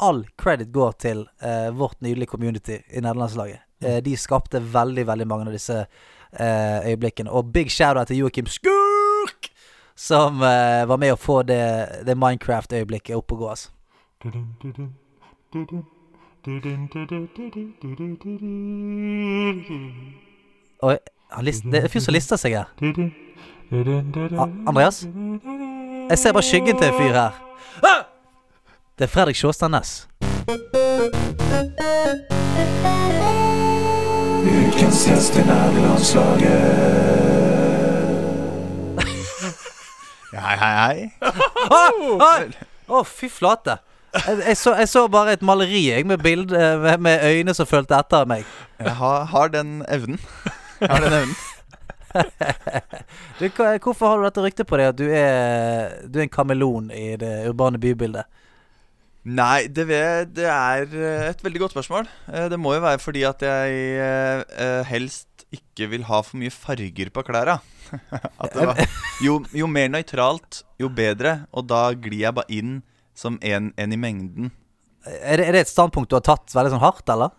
all 0.01 0.25
credit 0.37 0.73
går 0.73 0.93
til 0.99 1.27
uh, 1.43 1.71
vårt 1.71 2.01
nydelige 2.03 2.27
community 2.29 2.79
i 2.93 3.01
nederlandslaget. 3.01 3.59
Mm. 3.81 3.87
Uh, 3.97 4.01
de 4.01 4.17
skapte 4.17 4.61
veldig, 4.61 5.07
veldig 5.07 5.27
mange 5.27 5.47
av 5.47 5.53
disse 5.53 5.87
øyeblikkene. 6.41 7.31
Og 7.31 7.53
big 7.53 7.71
shout-out 7.71 8.07
til 8.09 8.17
Joakim 8.19 8.47
Skurk! 8.47 9.51
Som 9.97 10.43
uh, 10.43 10.89
var 10.89 10.99
med 10.99 11.13
å 11.15 11.17
få 11.17 11.43
det, 11.47 11.87
det 12.07 12.17
Minecraft-øyeblikket 12.19 13.17
opp 13.17 13.33
og 13.33 13.39
gå, 13.39 13.49
altså. 13.49 13.71
Oi, 20.83 20.97
list, 21.47 21.65
det 21.65 21.79
er 21.79 21.87
en 21.87 21.93
fyr 21.93 22.03
som 22.03 22.15
lister 22.17 22.41
seg 22.41 22.57
her. 22.59 22.67
Ah, 23.73 24.51
Andreas? 24.67 25.07
Jeg 26.11 26.19
ser 26.19 26.33
bare 26.33 26.43
skyggen 26.43 26.77
til 26.79 26.91
en 26.91 26.99
fyr 26.99 27.15
her. 27.15 27.39
Det 28.99 29.07
er 29.07 29.13
Fredrik 29.15 29.37
Sjåstad 29.37 29.69
Næss. 29.69 30.09
Ukens 34.45 35.07
gjest 35.09 35.39
i 35.39 35.47
nærlandslaget. 35.47 37.24
Hei, 40.35 40.57
hei, 40.59 40.75
hei. 40.83 41.33
Oi! 41.71 42.49
Å, 42.95 43.03
fy 43.07 43.29
flate. 43.33 43.79
Jeg, 44.15 44.41
jeg, 44.45 44.57
så, 44.59 44.75
jeg 44.79 44.89
så 44.91 45.05
bare 45.11 45.35
et 45.35 45.43
maleri 45.47 45.87
jeg, 45.89 46.07
med, 46.07 46.21
bild, 46.23 46.53
eh, 46.55 46.75
med, 46.83 47.01
med 47.07 47.23
øyne 47.27 47.55
som 47.57 47.67
fulgte 47.67 47.97
etter 47.99 48.27
meg. 48.31 48.45
Jeg 48.83 48.95
har, 48.99 49.25
har 49.31 49.51
den 49.55 49.81
evnen. 49.91 50.21
Jeg 50.81 50.91
har 50.91 51.07
den 51.07 51.19
evnen. 51.23 51.37
Du, 52.15 53.49
hva, 53.57 53.73
hvorfor 53.83 54.07
har 54.07 54.21
du 54.21 54.25
dette 54.29 54.43
ryktet 54.45 54.69
på 54.71 54.79
deg 54.79 54.93
at 54.93 54.99
du 55.01 55.09
er, 55.11 55.97
du 56.07 56.21
er 56.21 56.29
en 56.29 56.31
kameleon 56.31 56.93
i 56.95 57.17
det 57.19 57.33
urbane 57.51 57.81
bybildet? 57.83 58.29
Nei, 59.27 59.65
det, 59.67 59.89
ved, 59.89 60.31
det 60.37 60.47
er 60.47 60.85
eh, 60.95 61.25
et 61.33 61.43
veldig 61.43 61.65
godt 61.65 61.75
spørsmål. 61.75 62.07
Eh, 62.31 62.47
Det 62.53 62.59
må 62.61 62.77
jo 62.77 62.85
være 62.85 63.01
fordi 63.03 63.25
at 63.27 63.43
jeg 63.43 63.81
eh, 63.99 64.45
eh, 64.63 64.83
helst 64.93 65.34
ikke 65.53 65.89
vil 65.93 66.07
ha 66.09 66.21
for 66.25 66.41
mye 66.41 66.53
farger 66.53 67.11
på 67.15 67.25
klærne. 67.27 67.59
At 68.43 68.55
det 68.55 68.67
var, 68.71 68.83
jo, 69.25 69.39
jo 69.55 69.69
mer 69.71 69.91
nøytralt, 69.93 70.63
jo 70.81 70.91
bedre. 70.93 71.43
Og 71.53 71.69
da 71.71 71.87
glir 71.93 72.25
jeg 72.25 72.37
bare 72.37 72.53
inn 72.53 72.77
som 73.15 73.39
en, 73.45 73.73
en 73.77 73.95
i 73.95 74.01
mengden. 74.01 74.53
Er 75.05 75.39
det, 75.39 75.49
er 75.49 75.57
det 75.57 75.65
et 75.67 75.73
standpunkt 75.73 76.11
du 76.11 76.17
har 76.17 76.25
tatt 76.25 76.55
veldig 76.55 76.75
sånn 76.75 76.85
hardt, 76.85 77.07
eller? 77.13 77.35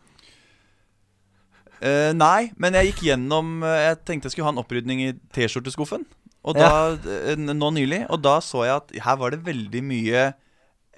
Uh, 1.82 2.14
nei, 2.16 2.52
men 2.62 2.78
jeg 2.78 2.94
gikk 2.94 3.02
gjennom 3.10 3.60
eh, 3.68 3.82
Jeg 3.90 3.98
tenkte 4.08 4.30
jeg 4.30 4.34
skulle 4.34 4.48
ha 4.48 4.54
en 4.54 4.62
opprydning 4.62 5.02
i 5.04 5.10
T-skjorteskuffen. 5.36 6.06
Og 6.46 6.56
da, 6.58 6.70
ja. 6.94 7.36
nå 7.36 7.72
nylig. 7.74 8.06
Og 8.14 8.22
da 8.22 8.38
så 8.44 8.64
jeg 8.68 8.78
at 8.78 8.94
her 9.08 9.18
var 9.20 9.34
det 9.34 9.46
veldig 9.48 9.82
mye 9.86 10.26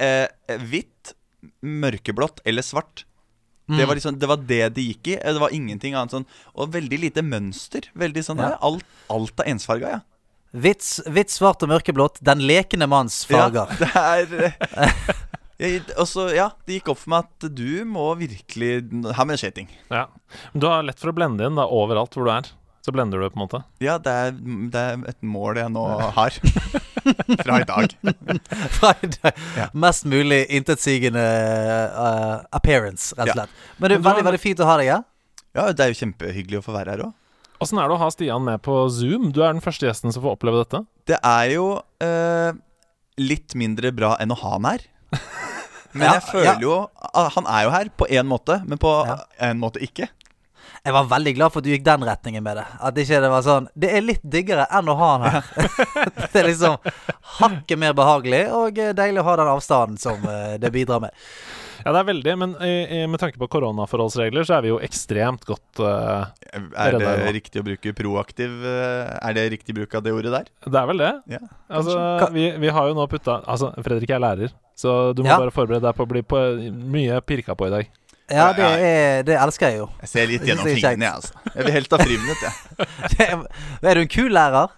eh, 0.03 0.57
hvitt, 0.67 1.15
mørkeblått 1.63 2.43
eller 2.47 2.65
svart. 2.65 3.05
Det, 3.67 3.85
var 3.87 3.97
liksom, 3.99 4.15
det 4.19 4.27
var 4.31 4.37
det 4.47 4.61
de 4.77 4.83
gikk 4.93 5.07
i. 5.11 5.15
Eh, 5.19 5.33
Det 5.35 5.41
var 5.43 5.51
ingenting 5.51 5.93
annet 5.93 6.13
sånn 6.15 6.25
Og 6.55 6.69
veldig 6.71 6.99
lite 7.01 7.23
mønster. 7.25 7.89
Veldig 7.99 8.23
sånn 8.23 8.39
Ja. 8.39 8.53
eh, 8.53 8.61
alt, 8.63 8.85
alt 9.11 9.39
er 9.43 9.49
ensfarga, 9.51 9.89
ja. 9.97 9.99
Hvitt, 10.55 10.85
hvitt, 11.11 11.29
svart 11.33 11.61
og 11.65 11.69
mørkeblått. 11.73 12.21
Den 12.23 12.39
lekende 12.47 12.87
manns 12.87 13.25
farger. 13.27 13.67
Ja, 13.67 13.75
det 13.83 13.89
er 13.91 14.45
eh, 14.47 15.01
jeg, 15.59 15.81
også, 15.99 16.29
ja, 16.33 16.51
det 16.65 16.79
gikk 16.79 16.93
opp 16.93 17.01
for 17.01 17.09
meg 17.17 17.27
at 17.27 17.49
du 17.57 17.83
må 17.89 18.07
virkelig 18.15 18.71
Her 19.17 19.25
må 19.27 19.35
det 19.35 19.41
skje 19.43 19.51
ting. 19.59 19.67
Ja. 19.91 20.05
Du 20.55 20.67
har 20.71 20.85
lett 20.87 20.99
for 21.03 21.11
å 21.11 21.17
blende 21.17 21.45
inn 21.49 21.59
da, 21.59 21.67
overalt 21.67 22.15
hvor 22.15 22.29
du 22.29 22.31
er. 22.31 22.47
Så 22.87 22.93
blender 22.95 23.19
du 23.19 23.25
det, 23.25 23.33
på 23.33 23.39
en 23.41 23.43
måte. 23.43 23.59
Ja, 23.83 23.97
det 23.99 24.11
er, 24.15 24.29
det 24.71 24.79
er 24.79 25.01
et 25.11 25.17
mål 25.27 25.57
jeg 25.59 25.71
nå 25.75 25.81
har. 26.15 26.35
Fra 27.43 27.57
i 27.59 27.65
dag. 27.67 27.95
Fra 28.77 28.91
i 29.03 29.09
dag. 29.11 29.41
Ja. 29.59 29.65
Mest 29.75 30.05
mulig 30.07 30.45
intetsigende 30.55 31.25
uh, 31.91 32.45
appearance, 32.55 33.11
rett 33.19 33.33
og 33.33 33.41
Ja. 33.43 33.45
Men 33.75 33.91
det 33.91 33.97
er 33.99 34.05
veldig 34.07 34.23
veldig 34.29 34.39
fint 34.39 34.63
å 34.63 34.69
ha 34.69 34.77
deg 34.79 34.93
her. 34.93 35.03
Ja, 35.57 35.65
det 35.75 35.83
er 35.83 35.91
jo 35.91 35.99
kjempehyggelig 35.99 36.61
å 36.61 36.63
få 36.63 36.77
være 36.77 36.95
her 36.95 37.03
òg. 37.09 37.11
Åssen 37.65 37.81
er 37.83 37.89
det 37.91 37.97
å 37.97 37.99
ha 38.05 38.07
Stian 38.13 38.47
med 38.47 38.63
på 38.63 38.77
Zoom? 38.93 39.31
Du 39.35 39.41
er 39.43 39.51
den 39.51 39.63
første 39.65 39.89
gjesten 39.89 40.15
som 40.15 40.23
får 40.23 40.37
oppleve 40.37 40.63
dette. 40.63 40.83
Det 41.11 41.19
er 41.19 41.51
jo 41.57 41.67
uh, 41.83 42.51
litt 43.19 43.57
mindre 43.59 43.91
bra 43.99 44.13
enn 44.23 44.31
å 44.31 44.39
ha 44.45 44.53
han 44.55 44.69
her. 44.71 44.87
Men 45.97 46.05
Ja, 46.07 46.17
jeg 46.21 46.25
føler 46.29 46.53
ja. 46.53 46.57
jo 46.61 46.73
ah, 47.15 47.29
Han 47.33 47.47
er 47.49 47.63
jo 47.65 47.69
her 47.73 47.89
på 47.97 48.07
én 48.11 48.27
måte, 48.27 48.59
men 48.67 48.77
på 48.77 48.89
Ja. 49.07 49.15
en 49.47 49.57
måte 49.57 49.79
ikke. 49.81 50.09
Jeg 50.83 50.95
var 50.95 51.09
veldig 51.11 51.33
glad 51.37 51.53
for 51.53 51.61
at 51.61 51.67
du 51.67 51.71
gikk 51.73 51.85
den 51.87 52.05
retningen 52.07 52.43
med 52.45 52.59
det. 52.59 52.65
At 52.79 52.97
ikke 53.01 53.21
det 53.23 53.31
var 53.33 53.45
sånn 53.45 53.69
Det 53.75 53.91
er 53.97 54.05
litt 54.05 54.23
diggere 54.23 54.67
enn 54.77 54.89
å 54.91 54.97
ha 54.99 55.11
han 55.15 55.27
her. 55.27 55.53
det 56.33 56.41
er 56.41 56.49
liksom 56.49 56.77
hakket 57.39 57.79
mer 57.81 57.95
behagelig, 57.97 58.43
og 58.55 58.81
eh, 58.81 58.93
deilig 58.97 59.23
å 59.23 59.27
ha 59.27 59.37
den 59.41 59.53
avstanden 59.53 60.01
som 60.01 60.23
eh, 60.27 60.57
det 60.61 60.71
bidrar 60.73 61.03
med. 61.03 61.15
Ja, 61.83 61.93
det 61.93 61.99
er 62.01 62.07
veldig, 62.09 62.33
men 62.41 62.53
i, 62.65 63.03
med 63.07 63.21
tanke 63.21 63.39
på 63.39 63.47
koronaforholdsregler, 63.53 64.43
så 64.47 64.57
er 64.57 64.65
vi 64.65 64.71
jo 64.73 64.79
ekstremt 64.83 65.45
godt 65.47 65.79
uh, 65.79 66.25
Er 66.75 66.97
det 66.97 67.11
riktig 67.37 67.61
å 67.61 67.65
bruke 67.67 67.93
proaktiv 67.95 68.65
eh, 68.65 69.11
Er 69.21 69.37
det 69.37 69.45
riktig 69.53 69.75
bruk 69.77 69.93
av 69.95 70.03
det 70.03 70.11
ordet 70.15 70.33
der? 70.33 70.49
Det 70.65 70.81
er 70.81 70.89
vel 70.89 71.03
det? 71.03 71.11
Ja, 71.37 71.39
Altså, 71.69 71.95
vi, 72.33 72.49
vi 72.59 72.73
har 72.73 72.89
jo 72.89 72.97
nå 72.97 73.05
putta 73.11 73.37
Altså, 73.45 73.69
Fredrik 73.85 74.11
er 74.11 74.23
lærer, 74.23 74.57
så 74.75 75.13
du 75.15 75.23
må 75.23 75.31
Ja. 75.31 75.39
bare 75.39 75.53
forberede 75.53 75.85
deg 75.85 75.95
på 75.95 76.07
å 76.07 76.11
bli 76.11 76.25
på, 76.27 76.41
mye 76.97 77.21
pirka 77.23 77.55
på 77.55 77.69
i 77.69 77.73
dag. 77.77 77.95
Ja, 78.27 78.49
det, 78.51 78.65
er, 78.83 79.21
det 79.23 79.37
elsker 79.39 79.71
jeg 79.71 79.79
jo. 79.79 79.85
Jeg 80.03 80.09
ser 80.11 80.27
litt 80.27 80.43
gjennom 80.43 80.67
fingrene, 80.67 81.05
jeg, 81.05 81.13
altså. 81.15 81.43
Jeg 81.53 81.63
vil 81.63 81.75
helt 81.77 81.93
ha 81.93 81.99
friminutt, 82.01 82.41
jeg. 82.43 82.87
Er, 83.27 83.45
er 83.87 83.97
du 83.97 84.01
en 84.03 84.11
kul 84.11 84.33
lærer? 84.35 84.73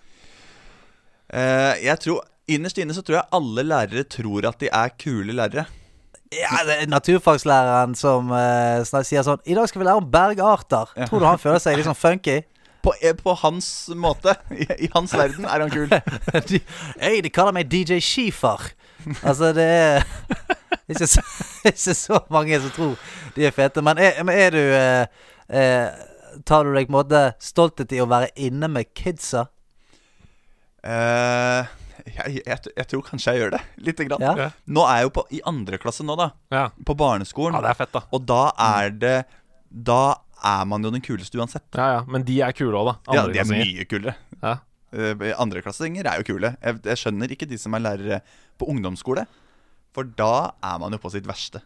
Uh, 1.33 1.73
jeg 1.81 1.97
tror 2.01 2.25
Innerst 2.49 2.79
inne 2.81 2.95
så 2.97 3.03
tror 3.05 3.19
jeg 3.19 3.29
alle 3.37 3.61
lærere 3.65 4.03
tror 4.09 4.47
at 4.49 4.57
de 4.61 4.69
er 4.73 4.93
kule 4.97 5.35
lærere. 5.37 5.67
Ja, 6.33 6.61
det 6.65 6.75
er 6.79 6.89
naturfagslæreren 6.89 7.93
som 7.97 8.31
uh, 8.33 9.01
sier 9.05 9.25
sånn 9.25 9.41
I 9.49 9.57
dag 9.57 9.69
skal 9.69 9.81
vi 9.81 9.87
lære 9.87 10.01
om 10.01 10.07
bergarter. 10.09 10.89
Ja. 10.97 11.05
Tror 11.09 11.21
du 11.21 11.27
han 11.29 11.41
føler 11.41 11.61
seg 11.61 11.77
litt 11.77 11.89
sånn 11.89 11.97
funky? 11.97 12.39
På, 12.85 12.93
eh, 13.03 13.11
på 13.11 13.33
hans 13.41 13.89
måte. 13.91 14.37
I, 14.55 14.65
I 14.85 14.89
hans 14.93 15.11
verden 15.11 15.43
er 15.43 15.65
han 15.65 15.73
kul. 15.73 15.91
Hei, 17.01 17.17
de 17.25 17.31
kaller 17.33 17.51
meg 17.57 17.67
DJ 17.67 17.97
Skifer. 17.99 18.69
Altså, 19.27 19.51
det 19.55 19.65
er 19.65 20.03
ikke 20.91 21.07
så, 21.07 21.23
ikke 21.65 21.95
så 21.95 22.19
mange 22.33 22.59
som 22.61 22.73
tror 22.75 23.09
de 23.35 23.47
er 23.47 23.55
fete. 23.55 23.83
Men 23.85 24.01
er, 24.01 24.21
men 24.25 24.35
er 24.35 24.55
du 24.55 24.61
eh, 24.61 25.25
eh, 25.49 26.05
Tar 26.45 26.63
du 26.67 26.75
deg 26.75 26.87
på 26.87 26.93
en 26.93 26.99
måte 26.99 27.21
stolthet 27.41 27.91
i 27.95 28.01
å 28.03 28.07
være 28.09 28.29
inne 28.37 28.69
med 28.71 28.91
kidsa? 28.95 29.47
Uh, 30.85 31.65
jeg, 32.05 32.43
jeg, 32.45 32.71
jeg 32.77 32.87
tror 32.91 33.01
kanskje 33.07 33.33
jeg 33.33 33.41
gjør 33.43 33.53
det. 33.57 33.61
Lite 33.89 34.05
grann. 34.07 34.23
Ja? 34.23 34.33
Ja. 34.45 34.47
Nå 34.69 34.85
er 34.87 35.01
jeg 35.01 35.09
jo 35.09 35.13
på, 35.17 35.25
i 35.35 35.41
andre 35.49 35.79
klasse 35.81 36.05
nå, 36.05 36.15
da. 36.19 36.29
Ja, 36.53 36.67
På 36.85 36.95
barneskolen. 36.97 37.57
ja 37.57 37.63
det 37.65 37.73
er 37.73 37.79
fett, 37.81 37.91
da. 37.97 38.03
Og 38.15 38.23
da 38.29 38.43
er 38.69 38.93
det 38.95 39.17
Da 39.69 40.01
er 40.39 40.69
man 40.69 40.85
jo 40.85 40.93
den 40.93 41.03
kuleste 41.03 41.41
uansett. 41.41 41.65
Ja, 41.75 41.89
ja, 41.97 42.01
Men 42.07 42.23
de 42.29 42.39
er 42.45 42.55
kule 42.55 42.77
òg, 42.79 42.93
da. 42.93 43.17
Ja, 43.17 43.25
de 43.27 43.41
er 43.41 43.49
mye 43.49 43.85
kulere. 43.89 44.15
Ja. 44.39 44.55
Uh, 44.93 45.13
Andreklassinger 45.37 46.07
er 46.09 46.21
jo 46.23 46.27
kule. 46.33 46.55
Jeg, 46.63 46.79
jeg 46.85 46.97
skjønner 47.03 47.31
ikke 47.35 47.47
de 47.49 47.57
som 47.61 47.75
er 47.77 47.83
lærere 47.85 48.21
på 48.57 48.65
ungdomsskole. 48.71 49.25
For 49.95 50.03
da 50.17 50.51
er 50.63 50.79
man 50.81 50.93
jo 50.95 50.99
på 51.01 51.11
sitt 51.13 51.27
verste. 51.29 51.61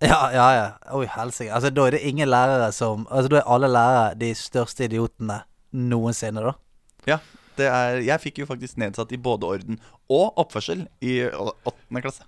Ja, 0.00 0.20
ja. 0.32 0.44
ja. 0.56 0.66
Oi, 0.96 1.04
helsike. 1.12 1.50
Altså, 1.52 1.68
da 1.76 1.82
er 1.86 1.96
det 1.98 2.00
ingen 2.08 2.28
lærere 2.32 2.70
som 2.72 3.02
Altså, 3.12 3.28
da 3.28 3.42
er 3.42 3.50
alle 3.52 3.68
lærere 3.68 4.14
de 4.16 4.30
største 4.34 4.86
idiotene 4.88 5.42
noensinne, 5.76 6.40
da. 6.46 6.54
Ja, 7.08 7.18
det 7.58 7.66
er, 7.68 7.98
jeg 8.06 8.20
fikk 8.22 8.38
jo 8.42 8.46
faktisk 8.48 8.78
nedsatt 8.80 9.12
i 9.12 9.18
både 9.20 9.44
orden 9.48 9.76
og 10.08 10.38
oppførsel 10.40 10.86
i 11.04 11.18
åttende 11.28 12.00
klasse. 12.04 12.24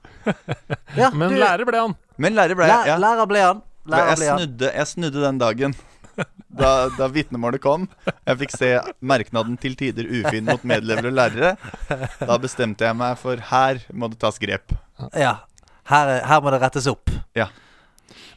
Ja, 0.98 1.08
Men 1.16 1.32
du, 1.32 1.38
lærer 1.40 1.64
ble 1.68 1.80
han. 1.86 1.96
Men 2.20 2.36
lærer 2.36 2.58
ble 2.58 2.68
jeg. 2.68 2.76
læ- 2.84 2.92
Ja. 2.92 2.98
Lærer 3.00 3.28
ble 3.30 3.44
han. 3.46 3.62
Lærer 3.88 4.10
Jeg 4.12 4.18
ble 4.20 4.28
han. 4.30 4.38
snudde, 4.42 4.72
jeg 4.76 4.86
snudde 4.92 5.22
den 5.24 5.38
dagen. 5.40 5.76
Da, 6.50 6.88
da 6.98 7.06
vitnemålet 7.08 7.62
kom. 7.62 7.88
Jeg 8.26 8.38
fikk 8.42 8.54
se 8.56 8.70
merknaden 9.00 9.56
'til 9.60 9.76
tider 9.78 10.04
ufin 10.10 10.44
mot 10.44 10.64
medelever 10.66 11.06
og 11.10 11.14
lærere'. 11.14 11.56
Da 12.26 12.38
bestemte 12.42 12.84
jeg 12.84 12.96
meg 12.96 13.18
for 13.18 13.36
her 13.50 13.78
må 13.92 14.08
det 14.10 14.18
tas 14.18 14.38
grep. 14.38 14.74
Ja. 15.14 15.36
Her, 15.90 16.20
her 16.26 16.40
må 16.40 16.50
det 16.50 16.60
rettes 16.62 16.86
opp. 16.90 17.10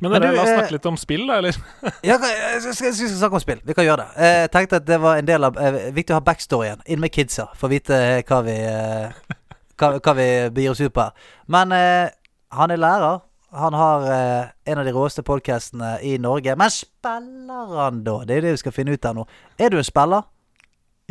Men 0.01 0.11
Men 0.11 0.21
dere, 0.21 0.31
du, 0.31 0.35
la 0.35 0.41
oss 0.43 0.49
eh, 0.49 0.57
snakke 0.57 0.71
litt 0.75 0.85
om 0.89 0.97
spill, 0.97 1.21
da, 1.27 1.37
eller? 1.39 1.55
Ja, 2.03 2.17
vi 2.19 2.29
skal, 2.59 2.73
skal, 2.75 2.93
skal 2.97 3.09
snakke 3.17 3.37
om 3.37 3.43
spill. 3.43 3.61
Vi 3.63 3.73
kan 3.77 3.85
gjøre 3.85 4.03
det. 4.03 4.07
Eh, 4.17 4.39
Jeg 4.43 4.51
tenkte 4.51 4.75
at 4.81 4.87
det 4.87 4.97
var 5.01 5.17
en 5.21 5.25
del 5.29 5.43
av 5.47 5.57
eh, 5.61 5.77
Viktig 5.95 6.11
å 6.15 6.17
ha 6.19 6.23
backstoryen 6.25 6.81
inn 6.91 6.99
med 6.99 7.13
kidsa, 7.13 7.45
for 7.55 7.69
å 7.69 7.71
vite 7.71 7.95
eh, 7.95 8.23
hva 8.27 8.41
vi 8.43 8.55
eh, 8.57 9.37
hva, 9.79 9.91
hva 10.03 10.13
vi 10.17 10.27
begir 10.53 10.73
oss 10.73 10.81
ut 10.83 10.91
på 10.93 11.05
her. 11.05 11.13
Men 11.47 11.71
eh, 11.77 12.09
han 12.51 12.71
er 12.75 12.81
lærer. 12.83 13.21
Han 13.53 13.73
har 13.77 14.05
eh, 14.09 14.45
en 14.71 14.79
av 14.81 14.85
de 14.87 14.91
råeste 14.95 15.21
podkastene 15.25 15.99
i 16.01 16.15
Norge. 16.17 16.55
Men 16.57 16.71
spiller 16.73 17.73
han, 17.77 18.03
da? 18.05 18.19
Det 18.25 18.37
er 18.37 18.45
det 18.47 18.53
vi 18.55 18.61
skal 18.63 18.73
finne 18.75 18.95
ut 18.95 19.05
her 19.05 19.13
nå. 19.17 19.25
Er 19.61 19.69
du 19.73 19.77
en 19.77 19.85
spiller? 19.87 20.23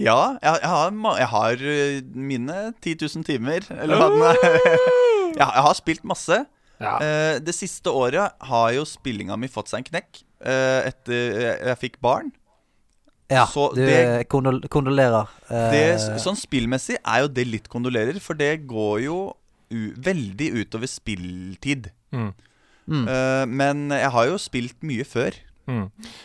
Ja, 0.00 0.38
jeg, 0.42 0.58
jeg, 0.62 0.70
har, 0.72 0.90
jeg 1.20 1.28
har 1.34 1.62
øh, 1.74 2.00
mine 2.16 2.56
10 2.82 2.96
000 3.04 3.24
timer. 3.28 3.66
Eller 3.76 4.00
hva 4.00 4.08
den 4.10 4.26
er. 4.32 4.36
Jeg, 5.32 5.46
jeg 5.48 5.62
har 5.64 5.72
spilt 5.78 6.02
masse. 6.04 6.36
Ja. 6.82 6.90
Eh, 7.00 7.38
det 7.40 7.54
siste 7.56 7.88
året 7.96 8.34
har 8.44 8.72
jo 8.76 8.82
spillinga 8.84 9.36
mi 9.40 9.48
fått 9.48 9.70
seg 9.70 9.80
en 9.80 9.86
knekk. 9.86 10.18
eh, 10.44 10.88
etter 10.90 11.14
jeg, 11.40 11.54
jeg 11.70 11.78
fikk 11.80 11.94
barn. 12.04 12.28
Ja, 13.32 13.46
Så 13.48 13.70
du 13.72 13.80
det- 13.80 13.94
eh, 14.02 14.24
kondol 14.28 14.58
kondolerer. 14.68 15.30
Eh, 15.48 15.70
Det, 15.72 15.84
sånn 16.20 16.36
spillmessig 16.36 16.98
er 17.00 17.22
jo 17.24 17.30
det 17.32 17.46
litt 17.48 17.68
kondolerer, 17.72 18.18
for 18.20 18.34
det 18.36 18.66
går 18.68 19.00
jo 19.06 19.16
veldig 20.08 20.50
utover 20.62 20.90
spilltid. 20.90 21.90
Mm. 22.12 22.32
mm. 22.86 23.06
Uh, 23.08 23.44
men 23.48 23.88
jeg 23.94 24.10
har 24.14 24.28
jo 24.30 24.38
spilt 24.42 24.78
mye 24.86 25.04
før. 25.08 25.36
Mm. 25.70 25.84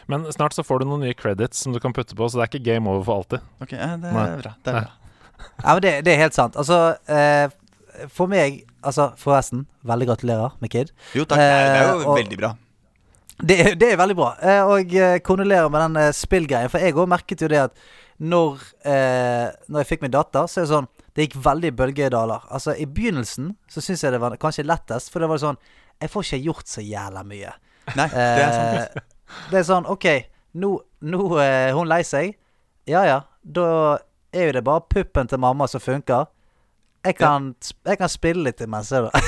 Men 0.09 0.25
snart 0.33 0.55
så 0.57 0.63
får 0.65 0.81
du 0.81 0.87
noen 0.89 1.03
nye 1.05 1.17
credits 1.17 1.61
som 1.63 1.73
du 1.75 1.79
kan 1.79 1.93
putte 1.93 2.15
på, 2.17 2.25
så 2.29 2.39
det 2.39 2.47
er 2.47 2.51
ikke 2.53 2.65
game 2.71 2.89
over 2.89 3.03
for 3.05 3.21
alltid. 3.21 3.45
Ok, 3.61 3.75
ja, 3.77 3.93
Det 4.01 4.09
er 4.09 4.17
Nei. 4.17 4.41
bra. 4.41 4.53
Det 4.65 4.73
er 4.73 4.79
bra. 4.81 4.93
Ja, 5.63 5.73
men 5.73 5.81
det, 5.85 5.91
det 6.05 6.13
er 6.15 6.23
helt 6.23 6.37
sant. 6.37 6.55
Altså, 6.57 6.97
uh, 7.09 8.07
for 8.13 8.29
meg 8.31 8.63
Altså, 8.87 9.09
forresten, 9.19 9.65
veldig 9.83 10.05
gratulerer 10.07 10.53
med 10.61 10.69
kid. 10.71 10.91
Jo 11.17 11.25
takk, 11.25 11.41
det 11.41 11.45
er, 11.49 11.65
det 11.65 11.79
er 11.81 11.87
jo 11.89 11.99
Eh, 11.99 12.07
og- 12.07 12.17
veldig 12.17 12.37
bra. 12.39 12.51
Det, 13.41 13.57
det 13.81 13.87
er 13.91 13.97
veldig 13.97 14.15
bra. 14.15 14.29
Eh, 14.41 14.61
og 14.63 14.93
kondolerer 15.23 15.67
med 15.69 15.81
den 15.81 16.13
spillgreien. 16.13 16.69
For 16.69 16.79
jeg 16.79 16.95
òg 16.95 17.09
merket 17.09 17.41
jo 17.41 17.49
det 17.51 17.57
at 17.57 17.73
når, 18.17 18.61
eh, 18.85 19.49
når 19.67 19.81
jeg 19.81 19.87
fikk 19.89 20.01
min 20.05 20.13
datter, 20.13 20.47
så 20.47 20.61
er 20.61 20.65
det 20.65 20.71
sånn 20.71 20.87
Det 21.17 21.25
gikk 21.25 21.37
veldig 21.41 21.71
i 21.71 21.75
bølgedaler. 21.79 22.43
Altså, 22.53 22.75
i 22.77 22.85
begynnelsen 22.85 23.55
så 23.73 23.81
syns 23.81 24.03
jeg 24.05 24.13
det 24.13 24.19
var 24.21 24.35
kanskje 24.37 24.65
lettest, 24.69 25.09
for 25.09 25.23
det 25.23 25.29
var 25.31 25.41
sånn 25.41 25.57
Jeg 26.01 26.11
får 26.13 26.27
ikke 26.27 26.43
gjort 26.45 26.67
så 26.69 26.83
jævla 26.85 27.23
mye. 27.25 27.53
Nei, 27.97 28.05
det 28.13 28.25
er 28.43 28.51
sant. 28.53 28.97
Eh, 28.99 29.23
det 29.51 29.57
er 29.63 29.65
sånn 29.65 29.87
OK, 29.89 30.05
nå, 30.61 30.69
nå 31.09 31.23
er 31.41 31.71
hun 31.73 31.89
lei 31.89 32.03
seg. 32.05 32.35
Ja 32.87 33.01
ja, 33.07 33.15
da 33.41 33.65
er 34.35 34.51
jo 34.51 34.57
det 34.59 34.63
bare 34.67 34.85
puppen 34.93 35.27
til 35.31 35.41
mamma 35.41 35.65
som 35.71 35.81
funker. 35.81 36.27
Jeg 37.07 37.17
kan, 37.17 37.49
jeg 37.87 37.97
kan 37.97 38.11
spille 38.11 38.43
litt 38.49 38.61
imens, 38.61 38.91
jeg, 38.93 39.07
da. 39.09 39.11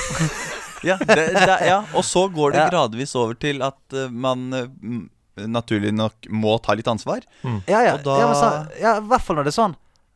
Ja, 0.86 0.96
det, 0.96 1.16
det, 1.36 1.56
ja, 1.68 1.82
og 1.98 2.06
så 2.08 2.22
går 2.32 2.54
det 2.54 2.60
Ja. 2.62 2.68
gradvis 2.72 3.12
over 3.20 3.34
til 3.36 3.58
at 3.66 3.80
uh, 3.98 4.06
man 4.08 4.46
uh, 4.56 5.02
naturlig 5.44 5.92
nok 5.92 6.30
må 6.32 6.54
ta 6.64 6.72
litt 6.80 6.88
ansvar. 6.88 7.26
Ja, 7.68 7.82
ja. 7.84 7.98
Og 7.98 8.06
da- 8.06 8.16
ja, 8.22 8.28
men 8.30 8.38
så, 8.40 8.52
ja, 8.80 8.94
I 9.02 9.08
hvert 9.10 9.26
fall 9.26 9.36
når 9.42 9.50
det 9.50 9.52
er 9.52 9.58
sånn 9.58 9.76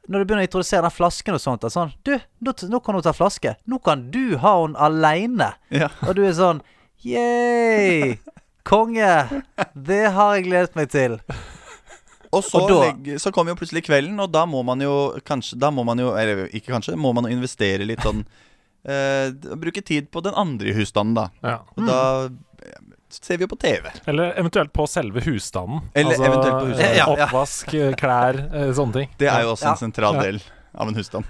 Når 0.10 0.20
du 0.20 0.26
begynner 0.28 0.44
å 0.44 0.48
introdusere 0.50 0.84
den 0.84 0.92
flasken 0.92 1.38
og 1.38 1.42
sånt. 1.42 1.64
Sånn, 1.72 1.94
du, 2.04 2.12
nå, 2.44 2.52
nå 2.70 2.80
kan 2.84 2.96
hun 2.98 3.04
ta 3.06 3.14
flaske. 3.16 3.54
Nå 3.72 3.78
kan 3.86 4.02
du 4.12 4.36
ha 4.42 4.54
henne 4.62 4.76
aleine. 4.84 5.54
Ja. 5.72 5.88
Og 6.08 6.16
du 6.20 6.26
er 6.28 6.34
sånn 6.38 6.60
Yeah! 7.04 8.16
Konge! 8.64 9.10
Det 9.76 10.04
har 10.16 10.36
jeg 10.38 10.46
gledet 10.48 10.76
meg 10.80 10.92
til. 10.92 11.18
Og 12.34 12.42
så, 12.48 12.62
Og 12.64 12.70
da- 12.72 13.18
så 13.22 13.32
kommer 13.36 13.52
jo 13.54 13.60
plutselig 13.60 13.84
kvelden, 13.86 14.16
og 14.24 14.32
da 14.34 14.46
må 14.50 14.64
man 14.66 14.80
jo 14.82 14.94
kanskje 15.28 15.60
Da 15.60 15.70
må 15.70 15.84
man 15.86 16.00
jo, 16.02 16.14
eller 16.18 16.48
ikke 16.50 16.72
kanskje, 16.74 16.96
må 16.98 17.12
man 17.14 17.28
jo 17.28 17.36
investere 17.36 17.86
litt 17.86 18.02
sånn 18.02 18.24
eh, 18.90 19.30
Bruke 19.60 19.84
tid 19.86 20.08
på 20.10 20.24
den 20.26 20.34
andre 20.34 20.72
i 20.72 20.74
husstanden, 20.74 21.14
da. 21.20 21.28
Ja. 21.46 21.60
Og 21.78 21.86
da 21.86 22.00
eh, 22.26 22.32
ser 23.22 23.38
vi 23.38 23.44
jo 23.46 23.48
på 23.48 23.60
TV. 23.60 23.92
Eller 24.08 24.34
eventuelt 24.40 24.74
på 24.74 24.88
selve 24.90 25.22
husstanden. 25.22 25.82
Eller 25.94 26.16
eventuelt 26.16 26.60
på 26.60 26.66
husstanden. 26.72 26.92
eh, 26.92 26.98
Ja, 26.98 27.16
ja. 27.18 27.26
Oppvask, 27.28 27.74
eh, 27.74 27.94
klær, 28.00 28.40
eh, 28.56 28.72
sånne 28.74 28.94
ting. 28.94 29.10
Det 29.18 29.28
er 29.30 29.42
jo 29.44 29.52
også 29.54 29.64
Ja. 29.66 29.72
en 29.72 29.78
sentral 29.78 30.16
Ja. 30.16 30.22
del 30.22 30.42
av 30.76 30.88
en 30.88 30.96
husstand. 30.96 31.26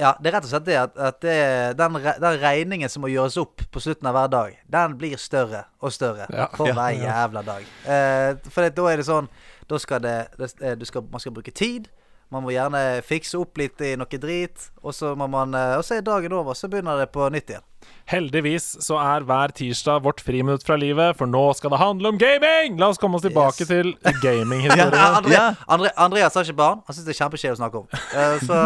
Ja, 0.00 0.14
det 0.20 0.30
er 0.32 0.38
rett 0.40 0.44
og 0.44 0.50
slett 0.50 0.64
det 0.64 0.76
at, 0.80 0.96
at 0.96 1.20
det, 1.20 1.76
den, 1.76 1.92
re- 2.00 2.18
den 2.18 2.38
regningen 2.40 2.88
som 2.88 3.02
må 3.02 3.08
gjøres 3.12 3.36
opp 3.36 3.60
på 3.70 3.80
slutten 3.84 4.06
av 4.08 4.14
hver 4.14 4.30
dag, 4.30 4.56
den 4.70 4.96
blir 4.96 5.16
større 5.18 5.64
og 5.82 5.92
større 5.92 6.26
Ja. 6.32 6.46
for 6.56 6.66
Ja. 6.68 6.72
hver 6.72 6.96
jævla 7.04 7.44
dag. 7.44 7.62
Eh, 7.84 8.34
for 8.48 8.62
det, 8.62 8.74
da 8.74 8.86
er 8.88 8.96
det 8.96 9.06
sånn 9.06 9.28
Da 9.68 9.78
skal 9.78 10.00
det, 10.00 10.28
det 10.58 10.78
du 10.80 10.84
skal, 10.84 11.02
Man 11.02 11.20
skal 11.20 11.30
bruke 11.32 11.52
tid. 11.54 11.88
Man 12.30 12.44
må 12.46 12.52
gjerne 12.54 12.80
fikse 13.02 13.34
opp 13.40 13.58
litt 13.58 13.80
i 13.82 13.96
noe 13.98 14.18
drit, 14.22 14.68
og 14.86 14.94
så 14.94 15.16
må 15.18 15.26
man 15.30 15.50
eh, 15.58 15.72
Og 15.80 15.82
så 15.84 15.96
er 15.98 16.04
dagen 16.06 16.32
over, 16.38 16.54
så 16.54 16.68
begynner 16.70 17.00
det 17.02 17.08
på 17.10 17.26
nytt 17.34 17.50
igjen. 17.50 17.64
Heldigvis 18.10 18.66
så 18.84 18.98
er 19.02 19.24
hver 19.26 19.50
tirsdag 19.56 20.02
vårt 20.04 20.20
friminutt 20.22 20.62
fra 20.66 20.76
livet, 20.78 21.16
for 21.18 21.26
nå 21.30 21.42
skal 21.58 21.72
det 21.74 21.80
handle 21.80 22.12
om 22.12 22.18
gaming! 22.20 22.76
La 22.78 22.90
oss 22.92 22.98
komme 23.02 23.18
oss 23.18 23.24
tilbake 23.26 23.64
Yes. 23.64 23.70
til 23.72 23.94
gaminghistorien. 24.24 24.94
Ja, 24.94 25.08
Andre, 25.18 25.90
Ja. 25.90 25.94
Andreas 26.06 26.34
har 26.38 26.46
ikke 26.46 26.58
barn. 26.60 26.82
Han 26.86 26.94
syns 26.94 27.06
det 27.08 27.16
er 27.16 27.20
kjempekjedelig 27.24 27.58
å 27.58 27.62
snakke 27.64 27.82
om. 27.82 27.88
Uh, 28.14 28.36
så 28.46 28.60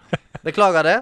beklager 0.48 0.82
det. 0.88 0.96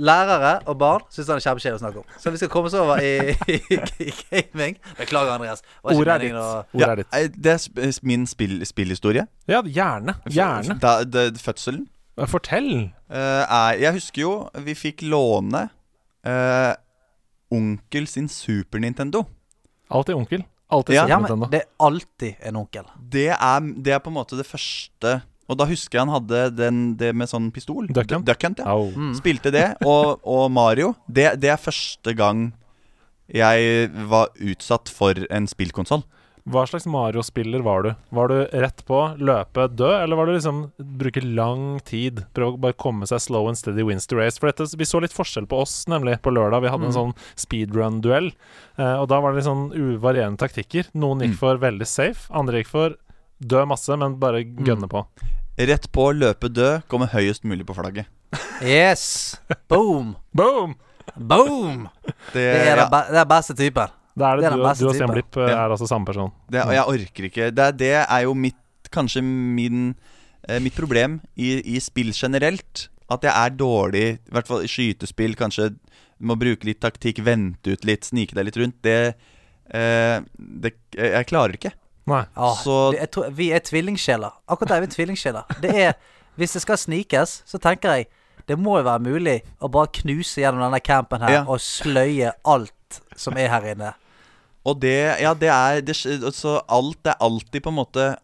Lærere 0.00 0.52
og 0.66 0.78
barn 0.80 1.02
syns 1.12 1.28
han 1.28 1.36
er 1.40 1.44
kjempekjedelig 1.44 1.78
å 1.78 1.82
snakke 1.84 2.00
om. 2.02 2.04
Så 2.22 2.32
vi 2.32 2.40
skal 2.40 2.48
komme 2.52 2.70
oss 2.70 2.76
over 2.80 3.02
i, 3.04 3.34
i, 3.52 3.58
i 4.06 4.10
gaming. 4.30 4.78
Beklager, 4.98 5.34
Andreas. 5.36 5.60
Ordet 5.84 6.14
er 6.14 6.24
ditt. 6.24 6.34
å- 6.40 6.80
ja, 6.80 6.88
er 6.94 7.02
ditt. 7.02 7.10
eh, 7.12 7.28
Det 7.36 7.52
er 7.52 7.60
sp 7.60 8.04
min 8.08 8.24
spill 8.30 8.60
spillhistorie. 8.66 9.26
Ja, 9.50 9.60
gjerne. 9.62 10.14
Gjerne. 10.32 10.78
Da, 10.82 11.02
da, 11.04 11.26
fødselen 11.36 11.86
Fortell. 12.28 12.90
Uh, 13.08 13.72
Jeg 13.80 13.94
husker 13.96 14.20
jo 14.26 14.32
vi 14.66 14.74
fikk 14.76 15.00
låne 15.08 15.66
uh, 16.28 16.74
onkel 17.50 18.06
sin 18.10 18.28
Super 18.28 18.78
Nintendo. 18.82 19.24
Alltid 19.90 20.14
onkel. 20.18 20.42
Alltid 20.70 20.94
Ja, 20.94 21.02
Super 21.06 21.10
Ja, 21.10 21.18
men 21.18 21.30
Nintendo. 21.30 21.48
det 21.50 21.60
er 21.62 21.68
alltid 21.86 22.34
en 22.46 22.56
onkel. 22.60 22.84
Det 23.10 23.28
er, 23.32 23.60
det 23.82 23.94
er 23.96 23.98
på 24.04 24.10
en 24.12 24.18
måte 24.20 24.36
det 24.38 24.46
første 24.46 25.14
Og 25.50 25.58
da 25.58 25.66
husker 25.66 25.98
jeg 25.98 26.04
han 26.06 26.14
hadde 26.14 26.44
den, 26.54 26.78
det 27.00 27.10
med 27.18 27.26
sånn 27.30 27.50
pistol. 27.54 27.88
Duck 27.90 28.12
Hunt? 28.14 28.24
Duck 28.28 28.42
Hunt, 28.46 28.62
ja. 28.62 28.76
Mm. 28.94 29.12
Spilte 29.18 29.50
det. 29.54 29.66
Og, 29.82 30.20
og 30.22 30.46
Mario. 30.54 30.92
Det, 31.10 31.32
det 31.42 31.50
er 31.50 31.58
første 31.60 32.14
gang 32.14 32.52
jeg 33.30 33.90
var 34.10 34.30
utsatt 34.42 34.90
for 34.90 35.18
en 35.30 35.46
spillkonsoll. 35.50 36.02
Hva 36.50 36.62
slags 36.66 36.86
Mario-spiller 36.88 37.60
var 37.62 37.84
du? 37.84 37.90
Var 38.16 38.30
du 38.32 38.36
rett 38.62 38.80
på, 38.88 38.96
løpe, 39.20 39.66
dø, 39.76 39.90
eller 40.02 40.16
var 40.18 40.26
du 40.26 40.32
liksom 40.32 40.62
bruke 40.98 41.20
lang 41.22 41.76
tid? 41.86 42.22
Prøve 42.34 42.56
å 42.56 42.62
bare 42.64 42.78
komme 42.80 43.06
seg 43.06 43.20
slow 43.22 43.46
and 43.50 43.58
steady 43.60 43.84
wins 43.86 44.08
to 44.10 44.16
race. 44.18 44.40
For 44.40 44.48
dette, 44.50 44.66
vi 44.80 44.88
så 44.88 45.02
litt 45.04 45.14
forskjell 45.14 45.46
på 45.50 45.60
oss, 45.62 45.82
nemlig, 45.92 46.16
på 46.24 46.32
lørdag. 46.32 46.64
Vi 46.64 46.72
hadde 46.72 46.88
en 46.88 46.96
sånn 46.96 47.12
speedrun-duell. 47.38 48.32
Eh, 48.80 48.96
og 48.96 49.06
da 49.12 49.20
var 49.20 49.30
det 49.36 49.42
litt 49.42 49.50
sånn 49.50 49.68
uvarierende 49.76 50.40
taktikker. 50.40 50.88
Noen 50.96 51.20
gikk 51.26 51.36
Mm. 51.36 51.40
for 51.44 51.60
veldig 51.68 51.86
safe, 51.86 52.26
andre 52.32 52.62
gikk 52.64 52.72
for 52.72 52.96
dø 53.40 53.62
masse, 53.68 53.94
men 54.00 54.16
bare 54.18 54.42
gønne 54.42 54.88
på. 54.90 55.04
Rett 55.60 55.86
på 55.92 56.04
løpe 56.16 56.48
død, 56.48 56.84
komme 56.88 57.08
høyest 57.12 57.44
mulig 57.44 57.66
på 57.68 57.74
flagget. 57.76 58.06
Yes! 58.64 59.36
Boom! 59.68 60.14
Boom! 60.32 60.76
Boom! 61.16 61.88
Det, 62.32 62.34
Det 62.34 62.44
er 62.44 62.68
ja, 62.70 62.76
den, 62.84 62.90
be 62.92 63.00
det 63.10 63.18
er 63.20 63.28
beste 63.28 63.56
typer. 63.58 63.90
Da 64.20 64.30
er 64.32 64.36
det, 64.38 64.42
Det 64.44 64.46
er 64.46 64.54
den 64.54 64.60
du, 64.62 64.66
beste 64.68 64.84
du 64.84 64.88
og 64.88 64.94
Stian 64.94 65.08
typen. 65.10 65.16
Blipp 65.18 65.36
eh, 65.40 65.50
Ja. 65.50 65.58
er 65.64 65.74
altså 65.74 65.88
samme 65.90 66.06
person. 66.06 66.32
det, 66.50 66.62
og 66.64 66.72
jeg 66.76 66.84
orker 66.94 67.28
ikke. 67.30 67.50
Det, 67.50 67.66
er- 67.66 67.76
det 67.82 67.92
er 68.06 68.22
jo 68.28 68.34
mitt 68.34 68.56
Kanskje 68.90 69.20
min, 69.22 69.94
eh, 70.48 70.58
mitt 70.58 70.74
problem 70.74 71.20
i, 71.38 71.60
i 71.76 71.78
spill 71.78 72.10
generelt. 72.16 72.88
At 73.10 73.22
jeg 73.22 73.30
er 73.30 73.50
dårlig, 73.54 74.06
i 74.18 74.32
hvert 74.34 74.48
fall 74.48 74.64
i 74.66 74.70
skytespill. 74.70 75.36
Kanskje 75.38 75.68
må 76.20 76.34
bruke 76.38 76.66
litt 76.66 76.80
taktikk, 76.82 77.20
vente 77.22 77.70
ut 77.76 77.84
litt, 77.86 78.02
snike 78.08 78.34
deg 78.34 78.48
litt 78.48 78.58
rundt. 78.58 78.80
Det, 78.82 78.96
eh, 79.70 80.20
det 80.38 80.72
Jeg 80.96 81.26
klarer 81.30 81.54
ikke. 81.54 81.70
Nei. 82.06 82.24
Ja, 82.36 82.54
Så- 82.54 82.92
det, 82.92 83.00
jeg 83.00 83.10
tror, 83.10 83.30
vi 83.30 83.50
er 83.52 83.58
tvillingsjeler. 83.60 84.30
Akkurat 84.48 84.68
der 84.68 84.76
er 84.76 84.80
vi 84.80 84.86
tvillingsjeler. 84.86 85.42
Det 85.60 85.74
er 85.74 85.92
Hvis 86.36 86.52
det 86.52 86.62
skal 86.62 86.76
snikes, 86.78 87.42
så 87.46 87.58
tenker 87.58 87.92
jeg 87.94 88.06
det 88.48 88.56
må 88.58 88.78
jo 88.78 88.84
være 88.84 88.98
mulig 89.04 89.42
å 89.60 89.68
bare 89.70 89.86
knuse 89.92 90.40
gjennom 90.40 90.62
denne 90.62 90.80
campen 90.80 91.20
her 91.20 91.30
Ja. 91.32 91.44
og 91.46 91.58
sløye 91.60 92.32
alt 92.44 93.00
som 93.16 93.36
er 93.36 93.48
her 93.48 93.60
inne. 93.74 93.92
Og 94.64 94.80
det 94.80 95.20
Ja, 95.20 95.34
det 95.34 95.48
er 95.48 95.80
det, 95.80 95.94
Så 95.96 96.60
alt 96.68 97.04
er 97.06 97.14
alltid 97.20 97.62
på 97.62 97.68
en 97.68 97.74
måte 97.76 98.16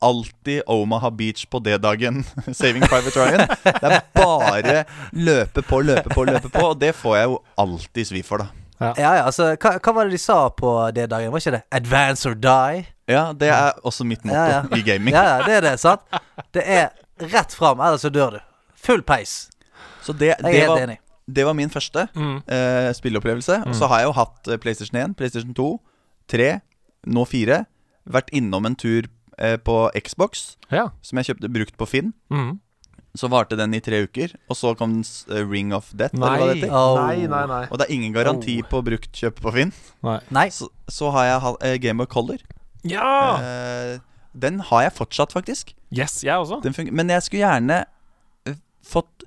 Alltid 0.00 0.62
Omaha 0.68 1.10
Beach 1.10 1.44
på 1.50 1.58
D-dagen. 1.60 2.24
Saving 2.54 2.82
Private 2.86 3.16
Ryan. 3.18 3.48
Det 3.64 3.82
er 3.82 4.00
bare 4.14 4.84
løpe 5.12 5.62
på, 5.62 5.80
løpe 5.82 6.08
på, 6.14 6.24
løpe 6.24 6.48
på. 6.48 6.62
Og 6.70 6.78
det 6.78 6.94
får 6.94 7.16
jeg 7.16 7.24
jo 7.32 7.38
alltid 7.58 8.06
svi 8.06 8.22
for, 8.22 8.38
da. 8.38 8.46
Ja, 8.80 8.92
ja, 8.98 9.24
altså 9.26 9.56
Hva, 9.56 9.78
hva 9.82 9.94
var 9.94 10.04
det 10.04 10.12
de 10.12 10.18
sa 10.22 10.48
på 10.50 10.70
det 10.94 11.08
dagen? 11.10 11.32
Var 11.32 11.38
ikke 11.40 11.50
det 11.56 11.62
'advance 11.72 12.26
or 12.30 12.34
die'? 12.34 12.86
Ja, 13.08 13.32
det 13.32 13.48
er 13.48 13.72
også 13.84 14.04
mitt 14.06 14.24
motto 14.24 14.36
Ja, 14.36 14.46
ja. 14.62 14.76
i 14.76 14.82
gaming. 14.82 15.14
Ja, 15.14 15.22
ja, 15.38 15.42
det 15.46 15.54
er 15.56 15.60
det, 15.70 15.80
sant? 15.80 16.00
Det 16.54 16.62
er 16.66 16.88
rett 17.20 17.52
fram, 17.54 17.80
ellers 17.80 18.00
så 18.04 18.10
dør 18.10 18.30
du. 18.30 18.40
Full 18.76 19.02
peis. 19.02 19.48
Så 20.04 20.12
det, 20.12 20.36
Jeg 20.38 20.44
er 20.44 20.52
helt 20.60 20.68
var, 20.68 20.78
enig. 20.78 20.98
det 21.34 21.44
var 21.46 21.52
min 21.54 21.70
første 21.70 22.08
Mm. 22.14 22.42
eh, 22.48 22.92
spilleopplevelse. 22.92 23.66
Og 23.66 23.74
så 23.74 23.88
har 23.88 23.98
jeg 23.98 24.06
jo 24.06 24.12
hatt 24.12 24.48
eh, 24.48 24.56
PlayStation 24.56 24.96
1, 25.00 25.16
PlayStation 25.16 25.54
2, 25.54 25.80
3, 26.28 26.60
nå 27.06 27.24
4. 27.26 27.64
vært 28.08 28.30
innom 28.32 28.64
en 28.66 28.76
tur 28.76 29.02
eh, 29.38 29.56
på 29.56 29.90
Xbox, 30.04 30.56
Ja. 30.70 30.88
som 31.02 31.18
jeg 31.18 31.26
kjøpte 31.26 31.52
brukt 31.52 31.76
på 31.76 31.86
Finn. 31.88 32.12
Mhm. 32.30 32.60
Så 33.16 33.28
varte 33.32 33.56
den 33.56 33.72
i 33.74 33.80
tre 33.80 34.02
uker, 34.04 34.34
og 34.50 34.56
så 34.56 34.74
kom 34.76 34.98
eh, 35.00 35.40
Ring 35.48 35.72
of 35.74 35.88
Death. 35.96 36.14
Nei. 36.14 36.34
Eller 36.36 36.52
hva 36.52 36.60
det. 36.60 36.68
Oh. 36.70 36.98
nei, 37.00 37.26
nei, 37.26 37.44
nei. 37.48 37.62
Og 37.72 37.78
det 37.80 37.86
er 37.88 37.94
ingen 37.94 38.12
garanti 38.14 38.58
Oh. 38.62 38.68
på 38.68 38.82
brukt 38.84 39.12
kjøp 39.16 39.40
på 39.42 39.52
Finn. 39.56 39.72
Nei. 40.04 40.48
Så, 40.54 40.68
så 40.92 41.10
har 41.16 41.24
jeg 41.30 41.40
ha- 41.46 41.56
eh, 41.64 41.78
Game 41.82 42.02
of 42.04 42.08
Color. 42.12 42.38
Ja! 42.86 43.08
Uh, 43.42 43.98
den 44.38 44.60
har 44.68 44.82
jeg 44.84 44.92
fortsatt, 44.94 45.32
faktisk. 45.34 45.72
Yes, 45.90 46.20
jeg 46.22 46.36
også. 46.36 46.60
Den. 46.62 46.92
Men 46.94 47.08
jeg 47.10 47.24
skulle 47.26 47.42
gjerne 47.48 47.80
fått 48.88 49.24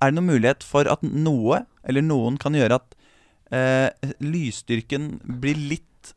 Er 0.00 0.10
det 0.10 0.14
noen 0.16 0.30
mulighet 0.30 0.62
for 0.64 0.86
at 0.88 1.02
noe, 1.02 1.64
eller 1.84 2.02
noen, 2.06 2.38
kan 2.40 2.54
gjøre 2.54 2.78
at 2.78 2.94
uh, 3.52 4.12
lysstyrken 4.22 5.16
blir 5.42 5.58
litt 5.58 6.14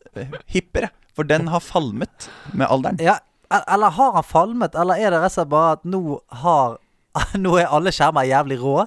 hippere? 0.54 0.92
For 1.14 1.26
den 1.28 1.50
har 1.52 1.60
falmet 1.62 2.30
med 2.54 2.70
alderen. 2.70 2.98
Ja, 3.02 3.18
eller 3.68 3.94
har 3.98 4.16
han 4.18 4.24
falmet, 4.26 4.76
eller 4.76 4.98
er 5.00 5.14
det 5.14 5.20
rett 5.22 5.32
og 5.32 5.38
slett 5.38 5.52
bare 5.54 5.76
at 5.78 5.86
nå 5.86 6.20
har 6.44 6.80
Nå 7.38 7.58
er 7.62 7.70
alle 7.70 7.92
skjermer 7.94 8.26
jævlig 8.26 8.58
rå, 8.62 8.80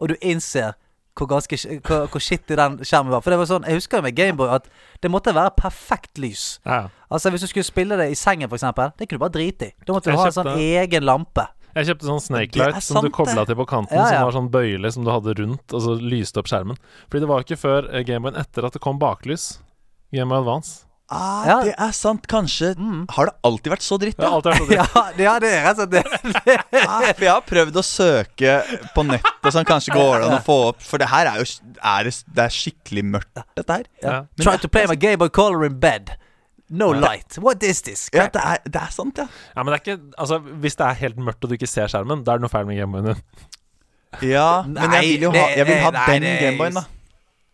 og 0.00 0.08
du 0.08 0.14
innser 0.24 0.72
hvor, 1.14 1.28
ganske, 1.30 1.58
hvor, 1.84 2.06
hvor 2.10 2.22
shitty 2.22 2.56
den 2.58 2.78
skjermen 2.82 3.12
var. 3.12 3.20
For 3.22 3.30
det 3.30 3.38
var 3.38 3.46
sånn, 3.46 3.66
Jeg 3.68 3.78
husker 3.78 4.00
jo 4.00 4.06
med 4.06 4.16
Gameboy 4.16 4.48
at 4.56 4.64
det 5.04 5.10
måtte 5.12 5.34
være 5.36 5.52
perfekt 5.58 6.18
lys. 6.18 6.58
Ja. 6.66 6.88
Altså 7.12 7.30
Hvis 7.30 7.44
du 7.44 7.50
skulle 7.52 7.66
spille 7.66 7.98
det 8.00 8.08
i 8.10 8.16
sengen, 8.18 8.50
eksempel 8.50 8.90
Det 8.98 9.06
kunne 9.06 9.20
du 9.20 9.24
bare 9.26 9.36
drite 9.36 9.68
i. 9.68 9.74
Da 9.86 9.94
måtte 9.94 10.10
du 10.10 10.18
ha 10.18 10.24
en 10.26 10.34
sånn 10.34 10.50
egen 10.56 11.06
lampe. 11.06 11.44
Jeg 11.74 11.88
kjøpte 11.90 12.06
sånn 12.06 12.22
Snake 12.22 12.58
Light 12.58 12.82
som 12.86 13.02
du 13.02 13.10
kobla 13.14 13.42
til 13.46 13.58
på 13.58 13.66
kanten, 13.66 13.98
Ja, 13.98 14.06
ja. 14.06 14.10
som 14.18 14.28
var 14.28 14.36
sånn 14.36 14.50
bøyle 14.54 14.90
som 14.94 15.06
du 15.06 15.10
hadde 15.10 15.34
rundt, 15.40 15.74
og 15.74 15.82
så 15.82 15.94
lyste 15.98 16.38
opp 16.42 16.50
skjermen. 16.50 16.78
Fordi 17.10 17.24
det 17.24 17.30
var 17.30 17.42
ikke 17.42 17.58
før 17.58 17.88
eh, 17.90 18.04
Gameboyen 18.06 18.38
etter 18.38 18.66
at 18.68 18.76
det 18.76 18.82
kom 18.82 19.00
baklys. 19.02 19.58
Gameboy 20.14 20.38
Advance. 20.44 20.84
Ah, 21.12 21.44
Ja. 21.46 21.56
Det 21.64 21.74
er 21.76 21.90
sant. 21.92 22.24
Kanskje 22.26 22.70
Har 23.12 23.26
det 23.28 23.34
alltid 23.44 23.72
vært 23.74 23.84
så 23.84 23.98
dritt? 24.00 24.16
Det 24.16 24.24
alltid 24.24 24.52
vært 24.52 24.62
så 24.62 24.68
dritt. 24.70 24.94
Ja, 24.94 25.02
det- 25.12 25.42
det 25.44 25.50
er 25.52 25.64
rett 25.66 25.78
og 25.78 25.88
slett 25.90 25.92
det. 25.92 26.56
Ah, 26.88 27.00
for 27.12 27.24
jeg 27.26 27.32
har 27.34 27.44
prøvd 27.44 27.76
å 27.76 27.84
søke 27.84 28.54
på 28.94 29.04
nettet, 29.06 29.50
sånn 29.52 29.68
kanskje 29.68 29.92
går 29.94 30.20
det 30.22 30.26
an 30.30 30.38
å 30.38 30.42
få 30.44 30.56
opp 30.70 30.80
For 30.82 30.98
det 30.98 31.08
her 31.12 31.28
er 31.30 31.42
jo 31.42 31.46
er 31.84 32.08
det, 32.08 32.14
det 32.34 32.44
er 32.46 32.54
skikkelig 32.56 33.04
mørkt, 33.12 33.42
dette 33.56 33.76
her. 33.78 33.84
Ja. 34.02 34.16
Men 34.38 34.44
Try 34.48 34.56
to 34.64 34.68
play 34.72 34.86
my 34.88 34.96
Gameboy 34.96 35.28
Color 35.30 35.66
in 35.68 35.78
bed. 35.78 36.14
No 36.70 36.88
light. 36.96 37.36
What 37.38 37.62
is 37.62 37.82
this? 37.84 38.08
Ja, 38.14 38.24
det 38.32 38.40
er, 38.40 38.58
det 38.64 38.80
er 38.80 38.90
sant, 38.90 39.18
ja. 39.20 39.26
Ja, 39.54 39.62
men 39.62 39.74
det 39.74 39.76
er 39.76 39.82
ikke 39.84 39.98
Altså, 40.18 40.38
hvis 40.40 40.76
det 40.80 40.86
er 40.88 40.94
helt 41.04 41.18
mørkt 41.20 41.44
og 41.44 41.52
du 41.52 41.58
ikke 41.58 41.68
ser 41.68 41.86
skjermen, 41.92 42.24
da 42.24 42.32
er 42.34 42.40
det 42.40 42.46
noe 42.48 42.52
feil 42.54 42.64
med 42.66 42.80
Gameboyen 42.80 43.12
din. 43.12 43.22
Ja, 44.30 44.62
men 44.64 44.92
jeg 44.96 45.08
vil 45.18 45.26
jo 45.28 45.30
ha, 45.36 45.44
jeg 45.52 45.66
vil 45.68 45.82
ha 45.84 45.90
nei, 45.94 46.06
den 46.22 46.38
Gameboyen, 46.40 46.78
da. 46.80 46.84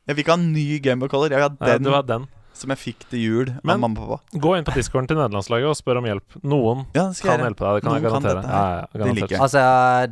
Jeg 0.06 0.16
vil 0.16 0.22
ikke 0.24 0.34
ha 0.36 0.38
en 0.38 0.52
ny 0.54 0.66
Gameboy 0.84 1.10
Color. 1.10 1.34
Jeg 1.34 1.40
vil 1.40 1.48
ha 1.48 1.52
Nei, 1.58 1.72
den 1.74 1.88
du 1.88 1.90
har 1.94 2.06
den. 2.06 2.28
Som 2.60 2.72
jeg 2.74 2.80
fikk 2.80 3.06
til 3.10 3.22
jul 3.24 3.48
av 3.56 3.64
mamma 3.80 3.88
og 3.90 3.96
pappa. 4.18 4.38
Gå 4.44 4.52
inn 4.58 4.66
på 4.68 4.74
discorden 4.76 5.08
til 5.10 5.18
nederlandslaget 5.18 5.70
og 5.72 5.78
spør 5.78 6.00
om 6.02 6.08
hjelp. 6.10 6.36
Noen 6.44 6.84
Ja, 6.96 7.06
kan 7.16 7.38
jeg 7.40 7.46
hjelpe 7.48 7.64
deg, 7.64 7.74
det 7.80 7.82
kan 7.82 7.90
Noen 7.90 7.98
jeg 8.02 8.06
garantere. 8.10 8.44
Kan 8.44 8.50
Ja, 8.50 8.62
ja, 8.94 9.04
Det 9.04 9.16
liker. 9.22 9.42
Altså, 9.46 9.64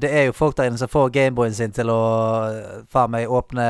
det 0.03 0.11
er 0.23 0.27
jo 0.31 0.37
folk 0.41 0.57
der 0.59 0.71
inne 0.73 0.81
som 0.81 0.89
får 0.93 1.13
Gameboyen 1.19 1.55
sin 1.61 1.73
til 1.77 1.93
å 1.95 2.01
eh, 2.49 2.83
faen 2.93 3.11
meg 3.15 3.29
åpne 3.29 3.69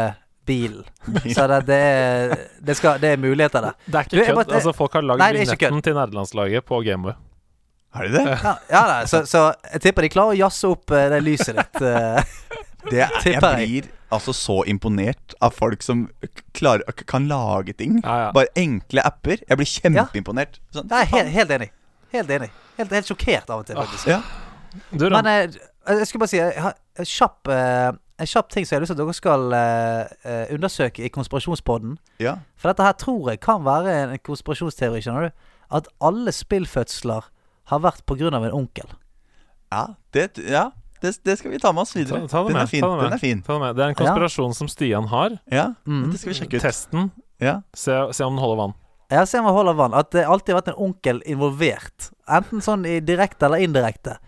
bilen. 0.48 0.84
Så 1.28 1.44
det, 1.50 1.62
det, 1.68 1.76
er, 1.76 2.36
det, 2.64 2.76
skal, 2.78 2.96
det 3.02 3.10
er 3.14 3.20
muligheter 3.20 3.60
der. 3.68 3.74
Det 3.84 3.94
er 4.00 4.06
ikke 4.08 4.22
kødd. 4.30 4.38
bare- 4.42 4.54
Altså, 4.62 4.72
folk 4.72 4.92
har 4.96 5.02
lagd 5.04 5.20
vignetten 5.36 5.82
til 5.84 5.98
nederlandslaget 5.98 6.64
på 6.64 6.80
Gameboy. 6.86 7.12
Er 7.98 8.04
det 8.04 8.12
det? 8.20 8.24
Ja, 8.44 8.54
ja 8.70 8.80
da, 8.88 8.96
så, 9.08 9.22
så 9.26 9.42
jeg 9.72 9.80
tipper 9.80 10.04
de 10.04 10.10
klarer 10.12 10.34
å 10.34 10.38
jazze 10.38 10.68
opp 10.68 10.92
eh, 10.92 11.06
det 11.12 11.22
lyset 11.24 11.56
ditt. 11.56 11.78
det 12.90 13.00
er, 13.02 13.14
jeg 13.26 13.40
blir 13.42 13.88
altså 14.14 14.32
så 14.32 14.62
imponert 14.70 15.34
av 15.44 15.52
folk 15.56 15.82
som 15.84 16.06
klarer, 16.56 16.82
kan 17.10 17.26
lage 17.28 17.74
ting. 17.76 17.98
Ja, 18.04 18.18
ja. 18.26 18.28
Bare 18.36 18.48
enkle 18.56 19.02
apper. 19.04 19.42
Jeg 19.48 19.58
blir 19.60 19.68
kjempeimponert. 19.68 20.60
Sånn, 20.72 20.88
Jeg 20.88 21.08
er 21.08 21.10
helt, 21.12 21.32
helt 21.34 21.54
enig. 21.58 21.70
Helt 22.14 22.30
enig. 22.38 22.50
Helt, 22.78 22.92
helt 22.94 23.10
sjokkert 23.10 23.50
av 23.50 23.64
og 23.64 23.66
til, 23.68 23.76
faktisk. 23.76 24.06
ja. 24.08 24.20
Du, 24.92 25.08
Men 25.08 25.12
Ron, 25.16 25.26
eh, 25.26 25.58
jeg 25.98 26.06
skulle 26.08 26.22
bare 26.22 26.30
si 26.30 26.38
jeg 26.38 26.62
har 26.62 26.76
en 27.00 27.08
kjapp, 27.08 27.48
eh, 27.52 27.90
en 28.22 28.28
kjapp 28.28 28.50
ting 28.52 28.66
som 28.66 28.74
jeg 28.74 28.78
har 28.78 28.84
lyst 28.84 28.92
til 28.94 28.98
at 28.98 29.02
dere 29.04 29.16
skal 29.16 29.54
eh, 29.58 30.54
undersøke 30.54 31.04
i 31.04 31.10
Konspirasjonspodden. 31.12 31.96
ja. 32.22 32.36
For 32.56 32.70
dette 32.72 32.84
her 32.86 32.96
tror 33.00 33.30
jeg 33.32 33.40
kan 33.44 33.64
være 33.66 33.94
en 34.04 34.18
konspirasjonsteori, 34.26 35.02
skjønner 35.04 35.28
du. 35.28 35.46
At 35.78 35.88
alle 36.00 36.32
spillfødsler 36.32 37.28
har 37.72 37.82
vært 37.84 38.04
på 38.08 38.16
grunn 38.18 38.34
av 38.34 38.44
en 38.48 38.56
onkel. 38.62 38.88
Ja, 39.72 39.86
det, 40.16 40.30
ja 40.48 40.70
det, 41.00 41.12
det 41.24 41.38
skal 41.38 41.50
vi 41.50 41.58
ta 41.58 41.72
med 41.72 41.82
oss 41.82 41.94
videre. 41.96 42.20
ta, 42.26 42.26
ta 42.28 42.42
det 42.42 42.48
Den 42.48 42.56
med. 42.58 42.62
er 42.62 42.66
fin. 42.66 42.80
Ta 42.82 42.88
det 42.88 42.96
med. 42.96 43.04
Den 43.04 43.12
er 43.12 43.22
fin. 43.22 43.42
Ta 43.42 43.52
det 43.52 43.60
med. 43.60 43.76
Det 43.76 43.84
er 43.84 43.88
en 43.88 43.94
konspirasjon 44.00 44.54
som 44.54 44.68
Stian 44.68 45.06
har. 45.12 45.38
Ja, 45.50 45.66
Mm. 45.86 46.10
det 46.12 46.20
skal 46.20 46.32
vi 46.32 46.38
sjekke 46.40 46.56
ut. 46.56 46.62
Testen. 46.62 47.10
Ja. 47.40 47.60
Se, 47.74 47.92
se 48.12 48.24
om 48.24 48.34
den 48.36 48.42
holder 48.42 48.56
vann. 48.64 48.74
Ja, 49.10 49.24
se 49.26 49.38
om 49.38 49.46
den 49.46 49.54
holder 49.54 49.74
vann. 49.78 49.94
At 49.94 50.10
det 50.12 50.26
alltid 50.26 50.54
har 50.54 50.62
vært 50.62 50.72
en 50.74 50.82
onkel 50.88 51.22
involvert. 51.26 52.10
Enten 52.28 52.60
sånn 52.60 52.84
i 52.86 52.98
direkte 53.00 53.46
eller 53.46 53.58
indirekte. 53.64 54.18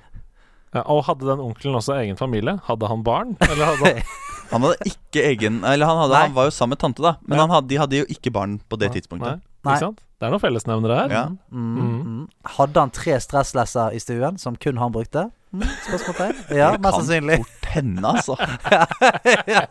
Ja, 0.73 0.85
og 0.87 1.05
hadde 1.09 1.27
den 1.27 1.41
onkelen 1.43 1.75
også 1.75 1.97
egen 1.99 2.17
familie? 2.17 2.61
Hadde 2.69 2.87
han 2.89 3.03
barn? 3.03 3.37
Eller 3.41 3.65
hadde 3.73 3.95
han 3.95 4.03
Han 4.51 4.63
hadde 4.63 4.87
ikke 4.87 5.23
egen 5.29 5.61
Eller 5.65 5.87
han, 5.87 5.99
hadde, 6.05 6.15
han 6.25 6.33
var 6.35 6.49
jo 6.49 6.51
sammen 6.55 6.71
med 6.75 6.79
tante, 6.83 7.03
da. 7.03 7.13
Men 7.27 7.39
Ja. 7.39 7.43
han 7.47 7.51
hadde, 7.55 7.69
de 7.69 7.77
hadde 7.79 7.97
jo 8.01 8.07
ikke 8.11 8.33
barn 8.35 8.61
på 8.71 8.79
det 8.79 8.93
tidspunktet. 8.97 9.39
Nei, 9.39 9.50
Nei. 9.65 9.75
Ikke 9.77 9.85
sant? 9.89 10.01
Det 10.21 10.27
er 10.29 10.33
noen 10.35 10.41
fellesnevnere 10.43 10.97
her. 11.03 11.13
Ja. 11.15 11.25
Mm, 11.51 11.77
Mm. 11.77 12.01
mm. 12.07 12.25
Hadde 12.57 12.81
han 12.81 12.91
tre 12.93 13.15
stresslesser 13.21 13.95
i 13.97 14.01
stuen 14.01 14.37
som 14.39 14.57
kun 14.57 14.77
han 14.81 14.93
brukte? 14.93 15.31
Mm, 15.53 15.63
Spørsmålstegn? 15.87 16.37
Ja, 16.61 16.71
Det 16.73 16.81
mest 16.81 16.95
kan 16.95 17.05
sannsynlig. 17.05 17.39
fort 17.41 17.71
hende, 17.71 18.03
altså. 18.11 18.37
ja, 19.55 19.65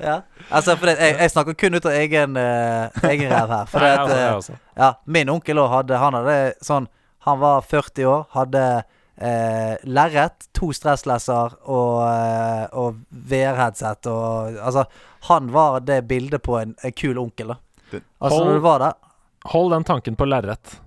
ja. 0.00 0.16
Altså, 0.50 0.76
for 0.76 0.86
det, 0.86 0.96
jeg, 0.98 1.16
jeg 1.20 1.30
snakker 1.34 1.54
kun 1.60 1.74
ut 1.78 1.86
av 1.86 1.92
egen, 1.98 2.36
uh, 2.36 3.04
egen 3.10 3.30
ræv 3.32 3.52
her. 3.56 3.68
For 3.70 3.84
Nei, 3.84 3.92
at, 3.98 4.34
også. 4.38 4.56
ja, 4.78 4.90
min 5.06 5.28
onkel 5.32 5.60
òg 5.62 5.70
hadde 5.76 5.98
Han 6.02 6.16
hadde 6.18 6.36
sånn 6.64 6.88
Han 7.28 7.38
var 7.42 7.60
40 7.62 8.08
år, 8.10 8.24
hadde 8.34 8.64
uh, 8.82 9.74
lerret, 9.86 10.48
to 10.56 10.72
stresslesser 10.74 11.54
og, 11.62 12.02
uh, 12.02 12.66
og 12.82 12.98
VR-headset 13.12 14.08
og 14.10 14.58
Altså, 14.58 14.84
han 15.28 15.52
var 15.54 15.80
det 15.86 16.00
bildet 16.10 16.42
på 16.42 16.56
en, 16.58 16.74
en 16.82 16.92
kul 16.98 17.18
onkel, 17.22 17.52
da. 17.54 17.60
Altså, 18.22 18.42
når 18.44 18.54
du 18.58 18.64
var 18.64 18.78
der 18.82 18.98
Hold 19.50 19.72
den 19.74 19.84
tanken 19.84 20.16
på 20.16 20.28
lerret. 20.28 20.78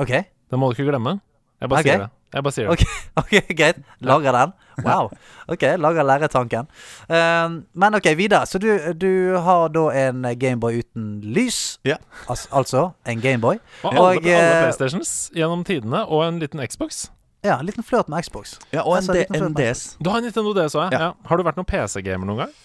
Okay. 0.00 0.24
Det 0.50 0.58
må 0.58 0.70
du 0.70 0.78
ikke 0.78 0.88
glemme. 0.90 1.20
Jeg 1.60 1.68
bare 1.68 1.80
okay. 1.80 1.90
sier 1.90 2.02
det. 2.06 2.10
Jeg 2.30 2.44
bare 2.46 2.54
sier 2.54 2.68
det. 2.68 2.72
Ok. 2.72 2.82
ok, 3.20 3.54
greit. 3.58 3.78
Lager 4.00 4.36
den. 4.36 4.52
Wow. 4.86 5.10
Ok, 5.50 5.64
lager 5.82 6.06
lerretanken. 6.06 6.68
Um, 7.10 7.56
men 7.74 7.94
ok, 7.98 8.06
videre. 8.16 8.46
Så 8.46 8.58
du, 8.62 8.70
du 8.96 9.36
har 9.44 9.68
da 9.74 9.86
en 10.06 10.24
Gameboy 10.38 10.80
uten 10.80 11.08
lys. 11.36 11.80
Ja. 11.84 11.98
Al 12.30 12.38
altså 12.62 12.90
en 13.06 13.20
Gameboy. 13.20 13.58
Og 13.82 13.92
Og, 13.92 13.98
alle, 13.98 14.20
alle 14.20 14.36
eh, 14.38 14.62
PlayStations 14.62 15.30
gjennom 15.36 15.64
tidene, 15.66 16.06
og 16.06 16.28
en 16.28 16.38
liten 16.40 16.62
Xbox. 16.66 17.10
Ja, 17.44 17.58
en 17.58 17.66
liten 17.66 17.84
flørt 17.84 18.08
med 18.08 18.22
Xbox. 18.22 18.58
Ja, 18.72 18.80
og 18.86 18.96
en, 18.96 18.96
Altså, 18.96 19.26
en, 19.28 19.44
en. 19.44 19.54
DS. 19.54 19.96
Du 20.04 20.10
har 20.10 20.18
en 20.18 20.24
Nintendo 20.24 20.52
DS 20.56 20.74
òg, 20.74 20.92
ja. 20.92 21.00
Ja. 21.00 21.12
Har 21.26 21.36
du 21.36 21.44
vært 21.44 21.60
noen 21.60 21.68
PC-gamer 21.68 22.28
noen 22.28 22.44
gang? 22.44 22.58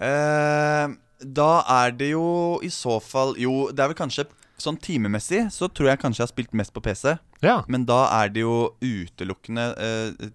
Eh, 0.00 0.96
da 1.20 1.62
er 1.84 1.92
det 1.96 2.10
jo 2.12 2.58
i 2.62 2.68
så 2.68 2.98
fall 3.02 3.34
Jo, 3.40 3.70
det 3.72 3.80
er 3.80 3.88
vel 3.92 3.96
kanskje 3.98 4.26
sånn 4.60 4.76
timemessig 4.80 5.46
så 5.52 5.68
tror 5.68 5.90
jeg 5.90 6.00
kanskje 6.00 6.22
jeg 6.22 6.26
har 6.26 6.32
spilt 6.32 6.54
mest 6.56 6.72
på 6.72 6.80
PC. 6.84 7.18
Ja. 7.44 7.58
Men 7.68 7.84
da 7.88 8.06
er 8.22 8.30
det 8.32 8.40
jo 8.40 8.72
utelukkende 8.80 9.66
eh, 9.76 10.28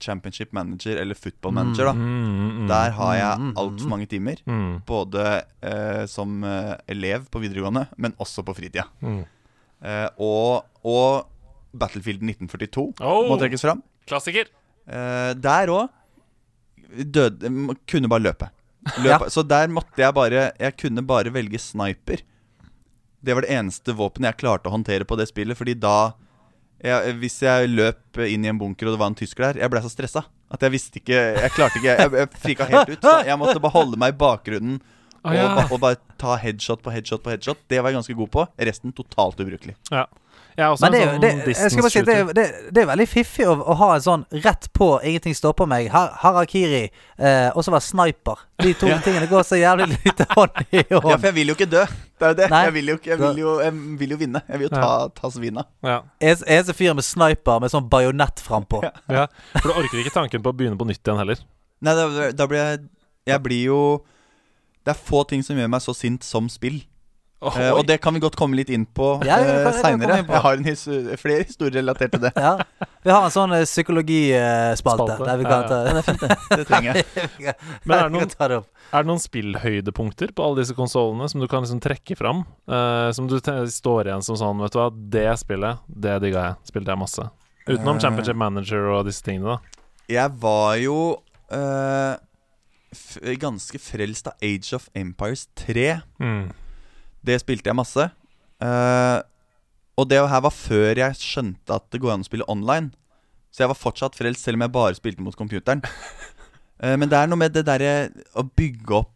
Championship 0.00 0.52
Manager 0.52 0.96
eller 1.00 1.14
Football 1.16 1.52
Manager, 1.56 1.86
da. 1.90 1.92
Mm, 1.92 2.40
mm, 2.62 2.66
Der 2.68 2.90
har 2.96 3.14
jeg 3.16 3.38
Mm, 3.38 3.46
mm, 3.50 3.54
altfor 3.56 3.88
mange 3.88 4.06
timer. 4.08 4.36
mm, 4.46 4.82
Både 4.86 5.24
eh, 5.62 6.06
som 6.06 6.42
eh, 6.44 6.74
elev 6.88 7.28
på 7.32 7.40
videregående, 7.40 7.86
men 7.96 8.12
også 8.20 8.44
på 8.44 8.54
fritida. 8.56 8.84
mm. 9.02 9.24
Eh, 9.84 10.08
og, 10.18 10.64
og 10.84 11.26
Battlefield 11.76 12.22
1942 12.24 12.94
Oh, 13.04 13.28
må 13.28 13.36
trekkes 13.38 13.60
fram. 13.60 13.82
klassiker! 14.08 14.48
Eh, 14.88 15.34
der 15.34 15.68
òg 15.68 15.88
døde 17.04 17.50
Kunne 17.88 18.08
bare 18.08 18.22
løpe. 18.24 18.48
Løpe. 19.02 19.30
Så 19.32 19.42
der 19.46 19.68
måtte 19.72 20.02
jeg 20.02 20.14
bare 20.14 20.50
Jeg 20.60 20.76
kunne 20.78 21.04
bare 21.06 21.32
velge 21.34 21.58
sniper. 21.62 22.22
Det 23.24 23.34
var 23.34 23.42
det 23.46 23.54
eneste 23.56 23.94
våpenet 23.96 24.34
jeg 24.34 24.42
klarte 24.44 24.70
å 24.70 24.74
håndtere 24.76 25.06
på 25.08 25.18
det 25.18 25.28
spillet, 25.30 25.58
fordi 25.58 25.74
da 25.74 26.12
jeg, 26.84 27.16
Hvis 27.22 27.40
jeg 27.42 27.70
løp 27.72 28.20
inn 28.20 28.44
i 28.44 28.50
en 28.52 28.58
bunker 28.60 28.86
og 28.86 28.94
det 28.94 29.00
var 29.00 29.10
en 29.10 29.16
tysker 29.18 29.48
der, 29.48 29.62
jeg 29.64 29.72
ble 29.72 29.80
så 29.82 29.90
stressa 29.90 30.26
at 30.52 30.62
jeg 30.62 30.74
visste 30.74 31.00
ikke 31.00 31.16
Jeg 31.16 31.54
klarte 31.56 31.80
ikke 31.80 31.94
Jeg, 31.96 32.10
jeg 32.20 32.28
frika 32.42 32.66
helt 32.70 32.92
ut. 32.92 33.00
Så 33.02 33.14
jeg 33.26 33.40
måtte 33.40 33.62
bare 33.62 33.74
holde 33.74 33.98
meg 33.98 34.14
i 34.14 34.18
bakgrunnen 34.20 34.76
og, 35.26 35.72
og 35.74 35.80
bare 35.82 35.98
ta 36.20 36.36
headshot 36.38 36.84
på 36.84 36.92
headshot 36.94 37.24
på 37.24 37.32
headshot. 37.32 37.58
Det 37.66 37.80
var 37.82 37.90
jeg 37.90 37.98
ganske 37.98 38.14
god 38.14 38.28
på. 38.30 38.44
Resten 38.68 38.92
totalt 38.94 39.40
ubrukelig. 39.42 39.74
Ja. 39.90 40.04
Også 40.56 40.80
Men 40.86 40.92
det, 40.92 41.00
sånn 41.04 41.20
det, 41.20 41.30
jeg 41.52 41.70
skal 41.70 41.82
bare 41.84 41.92
si, 41.92 42.00
det, 42.08 42.34
det, 42.36 42.44
det 42.72 42.82
er 42.82 42.86
veldig 42.88 43.06
fiffig 43.08 43.44
å, 43.46 43.52
å 43.60 43.74
ha 43.76 43.88
en 43.96 44.00
sånn 44.00 44.22
rett 44.44 44.68
på 44.72 44.86
'ingenting 45.04 45.34
stopper 45.36 45.66
meg', 45.68 45.90
har, 45.92 46.14
harakiri, 46.22 46.88
eh, 47.18 47.50
og 47.54 47.60
så 47.64 47.74
være 47.74 47.84
sniper. 47.84 48.38
De 48.64 48.72
to 48.74 48.86
Ja. 48.92 48.96
tingene 49.04 49.28
går 49.28 49.44
så 49.44 49.58
jævlig 49.60 49.90
lite 50.04 50.24
hånd 50.32 50.50
i 50.72 50.80
hånd. 50.94 51.10
Ja, 51.12 51.16
for 51.18 51.26
jeg 51.28 51.34
vil 51.34 51.48
jo 51.52 51.54
ikke 51.58 51.68
dø. 51.70 51.84
Det 52.16 52.24
er 52.24 52.28
jo 52.32 52.34
det. 52.40 52.48
Jeg 52.50 52.72
vil 52.72 52.86
jo, 52.88 52.96
jeg 53.04 53.18
vil 53.20 53.38
jo, 53.42 53.58
jeg 53.60 53.72
vil 54.00 54.10
jo 54.10 54.16
vinne. 54.16 54.40
Jeg 54.48 54.58
vil 54.58 54.68
jo 54.70 54.74
ta, 54.76 55.08
ta 55.12 55.28
svina. 55.30 55.66
Ja. 55.84 55.98
En- 56.20 56.46
Eneste 56.48 56.72
fyr 56.74 56.94
med 56.96 57.04
sniper 57.04 57.60
med 57.60 57.70
sånn 57.70 57.88
bajonett 57.92 58.40
frampå. 58.40 58.80
ja. 59.12 59.26
For 59.60 59.68
du 59.68 59.74
orker 59.76 59.98
ikke 60.00 60.14
tanken 60.16 60.40
på 60.42 60.54
å 60.54 60.56
begynne 60.56 60.78
på 60.80 60.86
nytt 60.88 61.02
igjen 61.04 61.18
heller. 61.20 61.36
Nei, 61.84 61.92
da, 61.94 62.30
da 62.32 62.46
blir 62.48 62.58
jeg 62.64 62.80
Jeg 63.26 63.42
blir 63.42 63.64
jo 63.66 63.80
Det 64.86 64.94
er 64.94 65.02
få 65.04 65.24
ting 65.28 65.42
som 65.42 65.56
gjør 65.58 65.68
meg 65.68 65.82
så 65.82 65.92
sint 65.92 66.22
som 66.24 66.48
spill. 66.48 66.80
Eh, 67.36 67.68
og 67.68 67.82
det 67.84 67.98
kan 68.00 68.14
vi 68.16 68.20
godt 68.24 68.36
komme 68.38 68.56
litt 68.56 68.70
inn 68.72 68.86
på 68.96 69.10
Ja, 69.26 69.36
det 69.42 69.44
uh, 69.44 69.56
det 69.58 69.64
komme 69.66 69.82
seinere. 69.84 70.14
Jeg 70.24 70.40
har 70.46 70.56
en 70.56 70.64
his 70.64 70.84
flere 71.20 71.44
historier 71.44 71.82
relatert 71.82 72.14
til 72.16 72.22
det. 72.24 72.32
Ja. 72.32 72.54
Vi 73.04 73.12
har 73.12 73.26
en 73.26 73.34
sånn 73.34 73.52
eh, 73.52 73.66
psykologispalte 73.68 74.80
Spalte. 74.80 75.28
der 75.28 75.42
vi 75.42 75.44
kan 75.44 75.66
ja. 75.66 75.68
ta 75.68 76.56
Det 76.56 76.64
trenger 76.66 76.96
jeg. 77.02 77.54
Men 77.84 77.98
er 77.98 78.08
det 78.08 78.14
noen- 78.16 78.32
ta 78.32 78.48
det. 78.50 78.62
Er 78.88 79.04
det 79.04 79.10
noen 79.10 79.22
spillhøydepunkter 79.22 80.32
på 80.32 80.46
alle 80.46 80.62
disse 80.62 80.76
konsollene 80.78 81.28
som 81.28 81.42
du 81.42 81.46
kan 81.50 81.66
liksom 81.66 81.82
trekke 81.84 82.16
fram? 82.18 82.44
Uh, 82.70 83.12
som 83.12 83.28
du 83.28 83.36
står 83.36 84.08
igjen 84.08 84.24
som 84.24 84.38
sånn 84.40 84.62
Vet 84.64 84.74
du 84.74 84.80
hva, 84.80 84.90
det 84.90 85.28
spillet, 85.42 85.84
det 85.86 86.18
digga 86.24 86.50
jeg. 86.50 86.60
Spilte 86.72 86.94
jeg 86.94 87.04
masse. 87.04 87.30
Utenom 87.66 87.98
uh, 87.98 88.02
Championship 88.02 88.38
Manager 88.40 88.92
og 88.96 89.08
disse 89.10 89.26
tingene, 89.26 89.58
da. 89.58 89.82
Jeg 90.08 90.38
var 90.40 90.76
jo 90.80 90.98
uh, 91.52 92.14
f 92.96 93.18
ganske 93.42 93.80
frelst 93.82 94.30
av 94.30 94.38
Age 94.40 94.72
of 94.78 94.88
Empires 94.96 95.50
3. 95.66 95.90
Mm. 96.22 96.46
Det 97.24 97.38
spilte 97.42 97.70
jeg 97.70 97.78
masse. 97.78 98.08
Uh, 98.62 99.20
og 99.96 100.08
det 100.10 100.20
her 100.28 100.40
var 100.44 100.52
før 100.52 100.98
jeg 101.00 101.16
skjønte 101.20 101.74
at 101.76 101.86
det 101.92 102.00
går 102.02 102.14
an 102.14 102.24
å 102.24 102.28
spille 102.28 102.46
online. 102.52 102.92
Så 103.50 103.64
jeg 103.64 103.70
var 103.72 103.78
fortsatt 103.80 104.16
frelst, 104.18 104.44
selv 104.44 104.58
om 104.60 104.66
jeg 104.66 104.74
bare 104.74 104.96
spilte 104.98 105.24
mot 105.24 105.36
computeren. 105.36 105.80
uh, 106.82 106.96
men 107.00 107.08
det 107.08 107.16
er 107.18 107.30
noe 107.30 107.40
med 107.40 107.54
det 107.56 107.64
derre 107.68 107.94
å 108.36 108.44
bygge 108.44 108.98
opp 109.02 109.12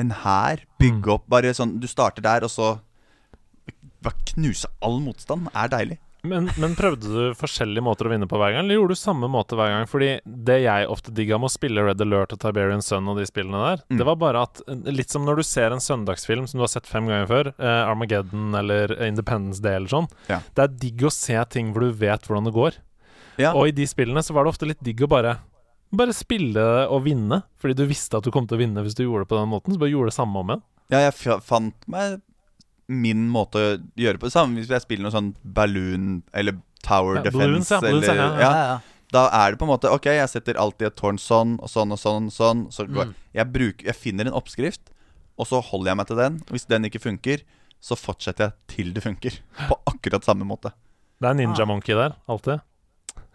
en 0.00 0.14
hær. 0.22 0.62
Bygge 0.80 1.04
Mm. 1.04 1.14
opp 1.18 1.26
bare 1.28 1.50
sånn 1.52 1.74
Du 1.80 1.86
starter 1.90 2.22
der, 2.24 2.44
og 2.46 2.50
så 2.50 2.78
bare 4.00 4.16
knuse 4.32 4.68
all 4.80 4.96
motstand. 5.04 5.50
Er 5.54 5.68
deilig. 5.68 5.98
Men, 6.22 6.50
men 6.60 6.74
prøvde 6.76 7.08
du 7.08 7.34
forskjellige 7.38 7.82
måter 7.84 8.04
å 8.04 8.10
vinne 8.12 8.26
på 8.28 8.36
hver 8.40 8.52
gang, 8.52 8.64
eller 8.66 8.76
gjorde 8.76 8.96
du 8.96 9.00
samme 9.00 9.28
måte 9.32 9.56
hver 9.56 9.70
gang? 9.72 9.86
Fordi 9.88 10.10
det 10.26 10.58
jeg 10.66 10.88
ofte 10.92 11.14
digga 11.16 11.38
med 11.40 11.48
å 11.48 11.52
spille 11.54 11.84
Red 11.86 12.02
Alert 12.04 12.34
og 12.36 12.40
Tiberian 12.42 12.82
Sun 12.84 13.08
og 13.08 13.16
de 13.20 13.24
spillene 13.28 13.62
der, 13.64 13.82
Mm. 13.90 13.98
det 13.98 14.06
var 14.06 14.16
bare 14.20 14.42
at 14.42 14.60
Litt 14.90 15.10
som 15.10 15.24
når 15.24 15.36
du 15.40 15.42
ser 15.42 15.72
en 15.72 15.80
søndagsfilm 15.80 16.46
som 16.48 16.58
du 16.58 16.62
har 16.66 16.68
sett 16.72 16.86
fem 16.86 17.06
ganger 17.08 17.26
før, 17.30 17.52
eh, 17.58 17.88
Armageddon 17.88 18.54
eller 18.54 18.92
Independence 19.06 19.60
Day 19.62 19.76
eller 19.76 19.88
sånn. 19.88 20.08
Ja. 20.28 20.40
Det 20.54 20.62
er 20.66 20.68
digg 20.68 21.00
å 21.08 21.10
se 21.12 21.38
ting 21.48 21.72
hvor 21.72 21.80
du 21.80 21.92
vet 21.92 22.22
hvordan 22.28 22.44
det 22.44 22.52
går. 22.54 22.76
Ja. 23.38 23.54
Og 23.54 23.68
i 23.68 23.70
de 23.72 23.86
spillene 23.88 24.20
så 24.22 24.34
var 24.36 24.44
det 24.44 24.52
ofte 24.52 24.66
litt 24.68 24.82
digg 24.82 25.00
å 25.00 25.08
bare 25.08 25.38
Bare 25.92 26.12
spille 26.14 26.86
og 26.86 27.02
vinne, 27.02 27.42
fordi 27.58 27.74
du 27.74 27.84
visste 27.90 28.14
at 28.16 28.22
du 28.22 28.30
kom 28.30 28.46
til 28.46 28.54
å 28.56 28.60
vinne 28.60 28.78
hvis 28.84 28.94
du 28.94 29.02
gjorde 29.02 29.24
det 29.24 29.28
på 29.32 29.38
den 29.40 29.48
måten. 29.50 29.74
Så 29.74 29.80
bare 29.80 29.90
gjorde 29.90 30.12
det 30.12 30.14
samme 30.14 30.38
om 30.38 30.46
igjen. 30.52 30.62
Ja, 30.92 30.98
jeg 31.10 31.40
fant 31.42 31.74
meg 31.90 32.20
min 32.90 33.28
måte 33.30 33.60
å 33.62 33.78
gjøre 33.96 34.18
på 34.20 34.26
det 34.28 34.34
samme. 34.34 34.58
Hvis 34.60 34.68
jeg 34.72 34.82
spiller 34.84 35.06
noe 35.06 35.14
sånn 35.14 35.32
balloon 35.44 36.22
eller 36.34 36.58
tower 36.82 37.16
Ja, 37.20 37.22
defense 37.28 37.38
balloons, 37.44 37.70
ja, 37.70 37.80
balloons, 37.80 38.08
eller, 38.08 38.16
ja, 38.16 38.24
ja. 38.24 38.40
ja, 38.40 38.50
Ja, 38.50 38.64
ja. 38.74 38.78
Da 39.10 39.24
er 39.34 39.50
det 39.50 39.58
på 39.58 39.66
en 39.66 39.72
måte 39.72 39.90
Ok, 39.90 40.04
jeg 40.06 40.28
setter 40.30 40.54
alltid 40.54 40.86
et 40.86 40.96
tårn 40.96 41.18
sånn 41.18 41.56
og 41.60 41.66
sånn 41.68 41.90
og 41.90 41.98
sånn. 41.98 42.26
og 42.30 42.32
sånn 42.32 42.60
Så 42.70 42.86
går, 42.86 43.06
Mm. 43.10 43.14
jeg, 43.34 43.46
bruker, 43.52 43.84
jeg 43.86 43.96
finner 43.96 44.26
en 44.30 44.36
oppskrift, 44.38 44.92
og 45.38 45.46
så 45.50 45.60
holder 45.62 45.90
jeg 45.90 45.96
meg 45.96 46.06
til 46.06 46.16
den. 46.16 46.34
Og 46.46 46.52
hvis 46.54 46.66
den 46.68 46.84
ikke 46.84 47.00
funker, 47.02 47.42
så 47.80 47.96
fortsetter 47.96 48.50
jeg 48.50 48.52
til 48.68 48.92
det 48.92 49.02
funker. 49.02 49.40
På 49.68 49.78
akkurat 49.86 50.22
samme 50.22 50.44
måte. 50.46 50.72
Det 51.20 51.28
er 51.28 51.34
Ninja. 51.34 51.66
Monkey 51.66 51.94
der, 51.94 52.14
alltid. 52.28 52.60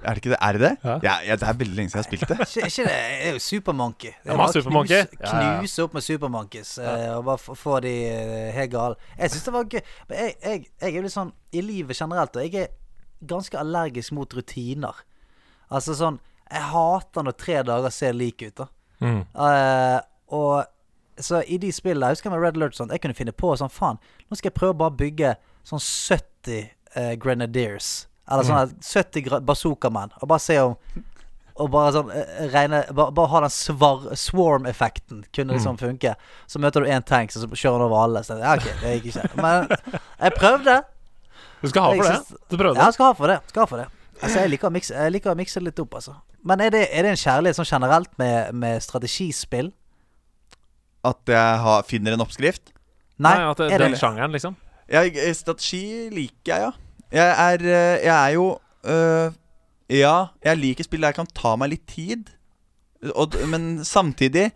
Er 0.05 0.13
det 0.17 0.21
ikke 0.23 0.31
det? 0.33 0.37
Er 0.41 0.53
det 0.57 0.61
det? 0.61 0.71
Ja. 0.83 0.95
Ja, 1.03 1.13
ja, 1.27 1.35
det 1.41 1.47
er 1.49 1.57
veldig 1.59 1.75
lenge 1.79 1.89
siden 1.91 1.99
jeg 1.99 2.05
har 2.05 2.09
spilt 2.09 2.27
det. 2.29 2.37
Ikke, 2.45 2.67
ikke 2.69 2.85
det 2.85 2.95
det 2.95 3.27
er 3.27 3.33
jo 3.33 3.39
Supermonkey. 3.45 4.11
Det 4.23 4.31
er 4.33 4.37
bare. 4.41 4.53
Knuse, 4.53 5.19
knuse 5.59 5.83
opp 5.85 5.93
med 5.97 6.05
Supermonkeys 6.07 6.71
eh, 6.83 7.09
og 7.17 7.25
bare 7.25 7.41
få- 7.41 7.55
få 7.57 7.79
de 7.85 7.93
eh, 8.11 8.51
helt 8.55 8.71
gale. 8.71 8.95
Jeg 9.17 9.31
syns 9.35 9.43
det 9.49 9.53
var 9.57 9.69
gøy. 9.73 9.81
Men 10.09 10.17
jeg, 10.23 10.35
jeg, 10.43 10.65
jeg 10.81 10.91
er 10.91 10.95
jo 10.99 11.03
litt 11.07 11.15
sånn 11.15 11.33
i 11.51 11.61
livet 11.65 11.97
generelt, 11.99 12.35
og 12.35 12.45
jeg 12.47 12.63
er 12.67 12.73
ganske 13.25 13.57
allergisk 13.59 14.11
mot 14.17 14.33
rutiner. 14.37 15.03
Altså 15.73 15.95
sånn 15.97 16.19
Jeg 16.51 16.61
hater 16.71 17.23
når 17.25 17.33
tre 17.41 17.61
dager 17.65 17.89
ser 17.89 18.13
like 18.13 18.45
ut, 18.51 18.55
da. 18.61 18.67
Mm. 19.01 19.21
Uh, 19.33 19.99
og 20.37 20.65
så 21.19 21.39
i 21.47 21.57
de 21.59 21.71
spillene 21.71 22.07
Jeg 22.11 22.17
husker 22.19 22.31
med 22.31 22.39
Red 22.43 22.55
Alert 22.59 22.75
sånn 22.77 22.89
Jeg 22.91 23.01
kunne 23.03 23.15
finne 23.17 23.33
på 23.35 23.49
sånn 23.59 23.71
Faen, 23.71 23.97
nå 24.29 24.35
skal 24.37 24.49
jeg 24.49 24.55
prøve 24.55 24.71
å 24.75 24.77
bare 24.85 24.95
bygge 24.99 25.33
sånn 25.67 25.81
70 25.83 26.69
uh, 26.95 27.13
Grenadiers. 27.19 28.05
Eller 28.29 28.43
sånn 28.47 28.57
her 28.57 28.71
70 28.81 29.21
gra- 29.27 29.41
bazookamenn. 29.45 30.11
Og 30.21 30.27
bare 30.31 30.39
se 30.43 30.57
om 30.61 30.75
Og 31.55 31.69
bare 31.71 31.91
sånn 31.95 32.09
eh, 32.11 32.47
regne 32.51 32.81
Bare, 32.91 33.13
bare 33.15 33.29
ha 33.31 33.39
den 33.45 33.53
svar, 33.53 34.09
swarm-effekten. 34.19 35.21
Kunne 35.31 35.53
liksom 35.55 35.77
funke. 35.79 36.15
Så 36.51 36.59
møter 36.59 36.83
du 36.83 36.89
én 36.91 37.05
tank, 37.05 37.31
så 37.31 37.47
kjører 37.47 37.77
han 37.79 37.85
over 37.85 38.01
alle. 38.03 38.23
Så, 38.27 38.35
ja, 38.41 38.55
ok, 38.57 38.65
det 38.81 38.95
gikk 38.97 39.15
ikke. 39.15 39.29
Men 39.39 39.69
jeg 39.71 40.33
prøvde. 40.35 40.81
Du 41.61 41.69
skal 41.69 41.81
ha 41.85 41.93
for 41.93 42.03
Jeg 42.03 42.11
det. 42.11 42.39
Du 42.51 42.57
prøvde. 42.57 42.79
Ja, 42.81 42.89
jeg 42.89 42.97
skal 42.97 43.05
ha 43.05 43.13
for 43.13 43.31
det. 43.31 43.37
Skal 43.53 43.61
ha 43.63 43.69
for 43.71 43.77
det. 43.79 43.87
Altså, 44.21 44.39
jeg 44.41 44.51
liker 44.51 44.67
å 44.67 44.73
mikse, 44.75 44.93
jeg 44.95 45.11
liker 45.15 45.31
å 45.31 45.35
mikse 45.39 45.59
det 45.59 45.69
litt 45.69 45.79
opp, 45.83 45.95
altså. 45.99 46.13
Men 46.43 46.61
er 46.61 46.69
det, 46.75 46.83
er 46.91 47.03
det 47.03 47.09
en 47.15 47.19
kjærlighet 47.23 47.57
sånn 47.57 47.67
generelt 47.71 48.11
med, 48.21 48.53
med 48.55 48.83
strategispill? 48.83 49.71
At 51.05 51.21
jeg 51.29 51.59
har, 51.65 51.83
finner 51.87 52.15
en 52.15 52.23
oppskrift. 52.23 52.71
Nei, 53.21 53.35
at 53.47 53.59
det, 53.59 53.71
er 53.71 53.79
det 53.79 53.89
den 53.93 53.99
sjangeren, 53.99 54.33
liksom. 54.35 54.55
Eh, 54.87 55.33
strategi 55.35 56.09
liker 56.13 56.51
jeg, 56.51 56.67
ja. 56.67 56.71
Jeg 57.15 57.53
er, 57.53 57.61
eh, 57.63 58.05
jeg 58.05 58.15
er 58.15 58.29
jo 58.35 58.45
øh, 58.83 59.31
Ja, 59.89 60.15
jeg 60.43 60.57
liker 60.57 60.83
spill 60.83 61.05
der 61.05 61.13
jeg 61.13 61.19
kan 61.21 61.29
ta 61.35 61.55
meg 61.55 61.71
litt 61.71 61.85
tid. 61.87 62.31
Og, 63.13 63.35
men 63.47 63.85
samtidig 63.85 64.49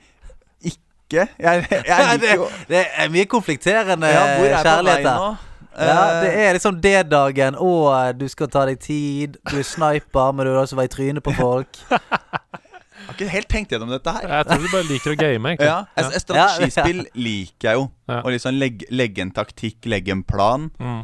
ikke. 0.65 1.28
Jeg, 1.39 1.67
jeg 1.72 2.08
liker 2.13 2.36
jo 2.36 2.50
Det 2.69 2.82
er 2.98 3.13
mye 3.13 3.30
konflikterende 3.30 4.10
ja, 4.12 4.26
Hvor 4.38 4.50
er 4.50 4.63
kjærlighet 4.65 5.08
her. 5.08 5.45
Ja, 5.80 6.02
det 6.24 6.32
er 6.34 6.56
liksom 6.58 6.80
D-dagen. 6.84 7.56
Å, 7.56 7.69
du 8.17 8.26
skal 8.28 8.50
ta 8.52 8.65
deg 8.67 8.82
tid. 8.84 9.38
Du 9.48 9.60
er 9.62 9.63
sniper, 9.63 10.34
men 10.36 10.48
du 10.48 10.52
vil 10.52 10.60
også 10.60 10.76
være 10.76 10.89
i 10.89 10.91
trynet 10.91 11.24
på 11.24 11.32
folk. 11.38 11.80
Jeg 11.88 12.02
har 13.06 13.15
ikke 13.15 13.30
helt 13.32 13.48
tenkt 13.54 13.72
gjennom 13.72 13.93
dette 13.93 14.12
her. 14.12 14.26
Jeg 14.28 14.50
tror 14.50 14.65
du 14.65 14.67
bare 14.74 14.88
liker 14.89 15.13
å 15.13 15.19
game, 15.22 15.54
egentlig. 15.54 15.69
Ja, 15.69 15.78
et 15.95 16.19
Strategispill 16.26 17.06
liker 17.15 17.69
jeg 17.69 17.80
jo. 17.80 17.86
Ja. 18.12 18.19
Å 18.19 18.34
liksom 18.34 18.60
legge, 18.60 18.89
legge 18.91 19.24
en 19.24 19.32
taktikk, 19.38 19.88
legge 19.88 20.12
en 20.17 20.26
plan. 20.28 20.67
Mm. 20.82 21.00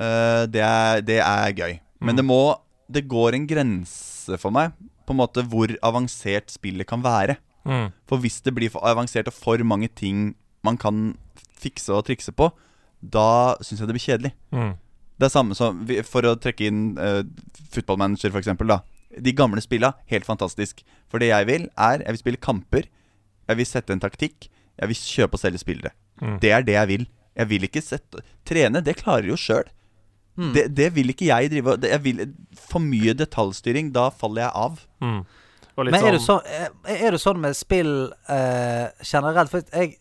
Eh, 0.00 0.44
det, 0.50 0.62
er, 0.64 1.00
det 1.06 1.18
er 1.22 1.52
gøy. 1.54 1.78
Men 2.00 2.14
Mm. 2.14 2.16
det 2.16 2.24
må 2.26 2.40
Det 2.92 3.08
går 3.08 3.32
en 3.34 3.46
grense 3.48 4.36
for 4.38 4.50
meg 4.52 4.72
på 5.06 5.14
en 5.14 5.16
måte 5.16 5.42
hvor 5.48 5.70
avansert 5.82 6.50
spillet 6.52 6.86
kan 6.86 7.00
være. 7.02 7.38
Mm. 7.64 7.92
For 8.06 8.18
hvis 8.20 8.42
det 8.44 8.52
blir 8.54 8.68
for 8.70 8.84
avansert 8.84 9.26
og 9.28 9.32
for 9.32 9.56
mange 9.64 9.88
ting 9.88 10.34
man 10.62 10.76
kan 10.76 11.16
fikse 11.60 11.88
og 11.96 12.04
trikse 12.04 12.32
på, 12.36 12.50
da 13.00 13.54
syns 13.64 13.80
jeg 13.80 13.88
det 13.88 13.94
blir 13.96 14.04
kjedelig. 14.04 14.32
Mm. 14.52 14.74
Det 15.18 15.26
er 15.26 15.32
samme 15.32 15.54
som 15.56 15.80
For 16.04 16.22
å 16.28 16.34
trekke 16.36 16.66
inn 16.66 16.98
uh, 16.98 17.22
Footballmanager, 17.72 18.30
for 18.34 18.40
eksempel, 18.42 18.66
da. 18.68 18.80
De 19.20 19.32
gamle 19.32 19.62
spilla, 19.62 19.92
helt 20.10 20.26
fantastisk. 20.26 20.82
For 21.08 21.18
det 21.22 21.28
jeg 21.30 21.46
vil, 21.46 21.68
er 21.78 22.00
Jeg 22.02 22.08
vil 22.16 22.18
spille 22.18 22.36
kamper. 22.42 22.84
Jeg 23.48 23.56
vil 23.56 23.66
sette 23.66 23.92
en 23.92 24.00
taktikk. 24.00 24.48
Jeg 24.78 24.88
vil 24.90 24.96
kjøpe 24.96 25.34
og 25.38 25.40
selge 25.40 25.58
spillere. 25.62 25.92
Mm. 26.20 26.38
Det 26.40 26.50
er 26.52 26.62
det 26.66 26.74
jeg 26.74 26.88
vil. 26.88 27.06
Jeg 27.36 27.48
vil 27.48 27.62
ikke 27.64 27.82
sette 27.82 28.20
Trene, 28.44 28.82
det 28.84 28.96
klarer 29.00 29.26
jo 29.28 29.36
sjøl. 29.36 29.64
Mm. 30.36 30.52
Det, 30.54 30.62
det 30.74 30.88
vil 30.96 31.12
ikke 31.12 31.26
jeg 31.28 31.50
drive 31.52 31.76
det- 31.78 31.90
Jeg 31.90 32.02
vil 32.02 32.34
For 32.58 32.80
mye 32.82 33.14
detaljstyring, 33.14 33.92
da 33.92 34.08
faller 34.10 34.42
jeg 34.42 34.50
av. 34.54 34.80
Mm. 35.00 35.20
Og 35.76 35.84
litt 35.84 35.92
Men 35.92 36.04
er 36.06 36.12
du, 36.12 36.18
sånn 36.18 36.42
sånn, 36.42 36.70
er 36.86 37.06
er 37.06 37.10
du 37.10 37.18
sånn 37.18 37.38
med 37.40 37.54
spill 37.56 38.12
eh, 38.28 38.88
generelt? 39.02 39.50
For 39.50 39.62
jeg 39.72 39.98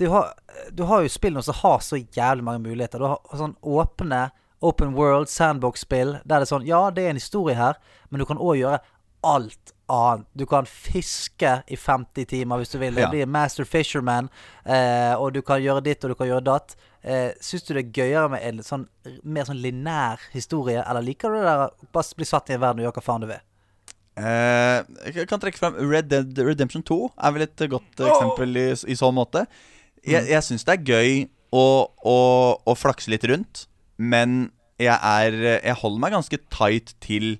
du 0.00 0.06
har, 0.08 0.30
du 0.72 0.84
har 0.88 1.02
jo 1.04 1.08
spill 1.12 1.34
nå 1.36 1.42
som 1.44 1.54
har 1.60 1.78
så 1.84 1.98
jævlig 2.00 2.42
mange 2.44 2.62
muligheter. 2.64 2.98
Du 2.98 3.04
har 3.04 3.18
sånn 3.36 3.56
åpne 3.60 4.30
open 4.62 4.94
world 4.96 5.28
sandbox-spill 5.28 6.14
der 6.24 6.40
det 6.40 6.46
er 6.46 6.50
sånn 6.54 6.66
Ja, 6.66 6.90
det 6.90 7.04
er 7.04 7.10
en 7.10 7.20
historie 7.20 7.54
her, 7.56 7.76
men 8.10 8.18
du 8.20 8.24
kan 8.28 8.38
òg 8.40 8.56
gjøre 8.60 8.80
alt 9.24 9.72
annet. 9.90 10.26
Du 10.38 10.44
kan 10.46 10.66
fiske 10.70 11.50
i 11.66 11.76
50 11.76 12.26
timer 12.30 12.60
hvis 12.62 12.72
du 12.72 12.78
vil. 12.78 12.94
Det 12.94 13.02
Ja. 13.04 13.10
blir 13.10 13.26
Master 13.26 13.64
Fisherman, 13.68 14.30
eh, 14.64 15.14
og 15.18 15.32
du 15.34 15.42
kan 15.42 15.60
gjøre 15.62 15.82
ditt 15.84 16.04
og 16.04 16.10
du 16.10 16.14
kan 16.14 16.28
gjøre 16.30 16.44
datt. 16.46 16.76
Eh, 17.02 17.32
Syns 17.40 17.64
du 17.66 17.74
det 17.74 17.84
er 17.86 17.92
gøyere 18.02 18.30
med 18.30 18.42
en 18.44 18.58
sånn 18.62 18.86
mer 19.24 19.44
sånn 19.48 19.60
lineær 19.62 20.18
historie, 20.32 20.82
eller 20.86 21.00
liker 21.02 21.30
du 21.32 21.38
det 21.40 21.44
der 21.48 21.66
å 21.68 21.70
bare 21.92 22.16
bli 22.16 22.24
satt 22.28 22.50
i 22.50 22.54
en 22.54 22.60
verden 22.60 22.80
og 22.84 22.86
gjøre 22.92 22.98
hva 23.00 23.06
faen 23.08 23.20
du 23.20 23.26
vil? 23.30 23.40
Eh, 24.20 24.82
jeg 25.14 25.28
kan 25.30 25.40
trekke 25.40 25.56
frem 25.58 25.76
Red 25.90 26.08
Dead 26.10 26.38
Redemption 26.44 26.82
2 26.82 26.96
er 27.24 27.32
vel 27.32 27.42
et 27.46 27.62
godt 27.70 28.02
eksempel 28.04 28.56
i, 28.58 28.66
i 28.92 28.96
sånn 28.98 29.14
måte. 29.16 29.46
Jeg, 30.04 30.26
jeg 30.28 30.42
syns 30.44 30.64
det 30.66 30.74
er 30.78 30.84
gøy 30.84 31.28
å, 31.52 31.64
å, 32.04 32.16
å 32.68 32.74
flakse 32.76 33.08
litt 33.12 33.24
rundt, 33.24 33.66
men 33.98 34.50
jeg 34.80 34.96
er 34.96 35.34
Jeg 35.60 35.74
holder 35.76 36.00
meg 36.00 36.12
ganske 36.14 36.38
tight 36.48 36.94
til 37.04 37.34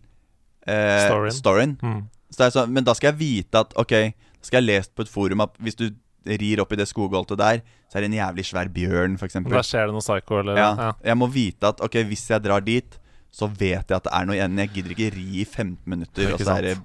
eh, 0.69 1.07
Storyen. 1.09 1.33
storyen. 1.37 1.77
mm. 1.83 2.01
Så 2.31 2.51
sånn, 2.55 2.71
men 2.73 2.85
da 2.87 2.95
skal 2.95 3.13
jeg 3.13 3.19
vite 3.21 3.59
at 3.65 3.73
Ok, 3.77 3.91
da 3.91 4.47
skal 4.47 4.61
jeg 4.63 4.69
lese 4.69 4.79
lest 4.87 4.95
på 4.97 5.03
et 5.03 5.09
forum 5.13 5.41
at 5.45 5.57
hvis 5.61 5.77
du 5.77 5.89
rir 6.27 6.61
opp 6.61 6.73
i 6.73 6.77
det 6.77 6.87
skogholtet 6.87 7.39
der, 7.41 7.63
så 7.91 7.97
er 7.99 8.05
det 8.05 8.11
en 8.13 8.19
jævlig 8.21 8.45
svær 8.45 8.69
bjørn, 8.71 9.15
f.eks. 9.19 9.39
Da 9.49 9.63
skjer 9.65 9.87
det 9.89 9.95
noe 9.97 10.05
psycho, 10.05 10.39
eller 10.43 10.59
Ja, 10.61 10.69
ja. 10.79 10.91
jeg 11.11 11.17
må 11.19 11.27
vite 11.33 11.71
at 11.73 11.81
Ok, 11.81 11.97
hvis 12.07 12.27
jeg 12.31 12.43
drar 12.45 12.61
dit 12.61 12.99
Så 13.33 13.49
vet 13.49 13.89
jeg 13.89 13.97
at 13.97 14.05
det 14.05 14.13
er 14.13 14.27
noe 14.29 14.37
igjen 14.37 14.59
Jeg 14.59 14.71
gidder 14.75 14.95
ikke 14.95 15.09
ri 15.17 15.25
i 15.41 15.45
15 15.45 15.79
minutter 15.87 16.35
Og 16.35 16.41
så 16.45 16.57
er 16.59 16.69
det 16.69 16.77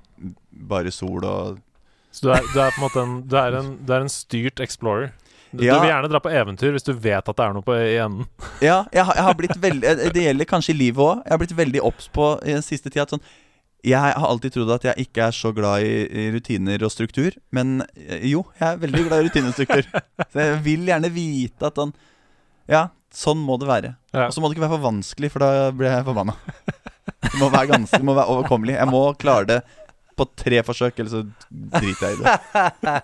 bare 0.52 0.92
sol 0.96 1.26
og 1.28 1.60
Så 2.16 2.26
du 2.26 2.32
er, 2.32 2.42
du 2.54 2.60
er 2.64 2.72
på 2.72 2.80
en 2.80 2.86
måte 2.88 3.04
en 3.04 3.16
Du 3.28 3.36
er 3.38 3.60
en, 3.60 3.70
du 3.86 3.94
er 3.94 4.06
en 4.08 4.10
styrt 4.14 4.60
explorer. 4.64 5.12
Du, 5.56 5.64
Ja. 5.64 5.76
du 5.78 5.86
vil 5.86 5.92
gjerne 5.92 6.10
dra 6.12 6.20
på 6.20 6.32
eventyr 6.36 6.72
hvis 6.76 6.84
du 6.84 6.92
vet 6.94 7.28
at 7.30 7.36
det 7.38 7.44
er 7.46 7.54
noe 7.56 7.64
på 7.64 7.76
i 7.80 7.94
enden. 8.04 8.26
Ja, 8.64 8.82
jeg, 8.92 9.06
har- 9.08 9.16
jeg 9.16 9.24
har 9.24 9.36
blitt 9.40 9.56
veldig 9.62 9.94
Det 10.16 10.24
gjelder 10.26 10.46
kanskje 10.50 10.74
i 10.74 10.78
livet 10.80 11.00
også 11.04 11.22
Jeg 11.24 11.32
har 11.32 11.38
blitt 11.44 11.56
veldig 11.60 11.82
obs 11.92 12.08
på 12.12 12.32
i 12.44 12.52
den 12.56 12.66
siste 12.66 12.90
tida 12.90 13.04
at 13.06 13.14
sånn 13.16 13.24
Jeg 13.86 14.02
har 14.18 14.26
alltid 14.26 14.56
trodd 14.56 14.74
at 14.76 14.88
jeg 14.90 15.06
ikke 15.06 15.28
er 15.28 15.36
så 15.36 15.52
glad 15.56 15.86
i, 15.86 16.28
rutiner 16.34 16.84
og 16.86 16.94
struktur 16.94 17.36
Men 17.54 17.84
eh, 17.94 18.26
jo, 18.32 18.42
jeg 18.58 18.68
er 18.68 18.82
veldig 18.82 19.04
glad 19.08 19.22
i 19.22 19.28
rutiner 19.28 19.52
og 19.52 19.58
struktur 19.58 19.90
Så 20.34 20.42
jeg 20.42 20.62
vil 20.66 20.88
gjerne 20.90 21.12
vite 21.14 21.70
at 21.70 21.78
sånn 21.82 21.94
Ja, 22.72 22.88
Sånn 23.16 23.40
må 23.40 23.56
det 23.62 23.68
være. 23.70 23.94
Og 24.26 24.34
så 24.36 24.42
må 24.44 24.50
det 24.50 24.58
ikke 24.58 24.66
være 24.66 24.76
for 24.76 24.88
vanskelig, 24.90 25.30
for 25.32 25.44
da 25.46 25.70
blir 25.72 25.88
jeg 25.88 26.04
forbanna. 26.04 26.34
Det 27.24 27.38
må 27.40 27.48
være 27.54 27.70
ganske, 27.70 28.00
det 28.02 28.08
må 28.08 28.16
være 28.18 28.34
overkommelig. 28.34 28.74
Jeg 28.76 28.92
må 28.92 29.02
klare 29.22 29.48
det 29.54 29.60
på 30.20 30.28
tre 30.36 30.60
forsøk, 30.68 31.00
eller 31.00 31.12
så 31.14 31.22
driter 31.78 32.10
jeg 32.10 32.18
i 32.18 32.24
det. 32.26 32.36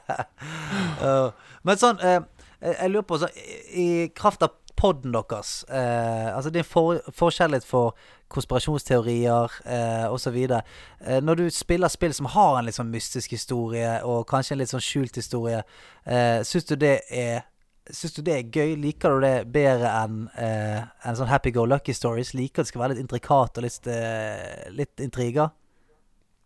Uh, 1.01 1.31
men 1.65 1.77
sånn 1.81 1.97
eh, 2.05 2.19
Jeg 2.61 2.91
lurer 2.91 3.05
på 3.09 3.17
så, 3.21 3.27
I 3.33 3.55
i 3.81 3.85
kraft 4.13 4.43
av 4.45 4.53
podden 4.77 5.13
deres 5.13 5.63
eh, 5.69 6.27
Altså 6.29 6.51
din 6.53 6.65
for, 6.65 6.99
forkjærlighet 7.17 7.65
for 7.65 7.95
konspirasjonsteorier 8.31 9.55
eh, 9.65 10.07
osv. 10.11 10.37
Eh, 10.41 11.19
når 11.23 11.39
du 11.39 11.45
spiller 11.53 11.91
spill 11.91 12.13
som 12.15 12.29
har 12.33 12.57
en 12.57 12.67
litt 12.67 12.77
sånn 12.77 12.91
mystisk 12.91 13.35
historie, 13.35 13.99
og 14.07 14.27
kanskje 14.29 14.55
en 14.55 14.61
litt 14.63 14.73
sånn 14.73 14.83
skjult 14.83 15.19
historie, 15.19 15.63
eh, 16.05 16.41
syns 16.47 16.69
du 16.71 16.77
det 16.81 16.99
er 17.09 17.47
Syns 17.91 18.13
du 18.13 18.21
det 18.21 18.33
er 18.37 18.51
gøy? 18.53 18.75
Liker 18.77 19.15
du 19.17 19.23
det 19.25 19.47
bedre 19.51 19.89
enn 20.03 20.27
eh, 20.39 20.83
en 21.09 21.15
sånn 21.17 21.27
happy 21.27 21.49
go 21.51 21.63
lucky 21.65 21.95
stories? 21.97 22.29
Liker 22.37 22.61
du 22.61 22.67
det 22.67 22.69
skal 22.69 22.83
være 22.83 22.93
litt 22.93 23.01
intrikat 23.01 23.57
og 23.57 23.65
litt, 23.65 23.87
eh, 23.89 24.69
litt 24.77 25.01
intriger? 25.01 25.49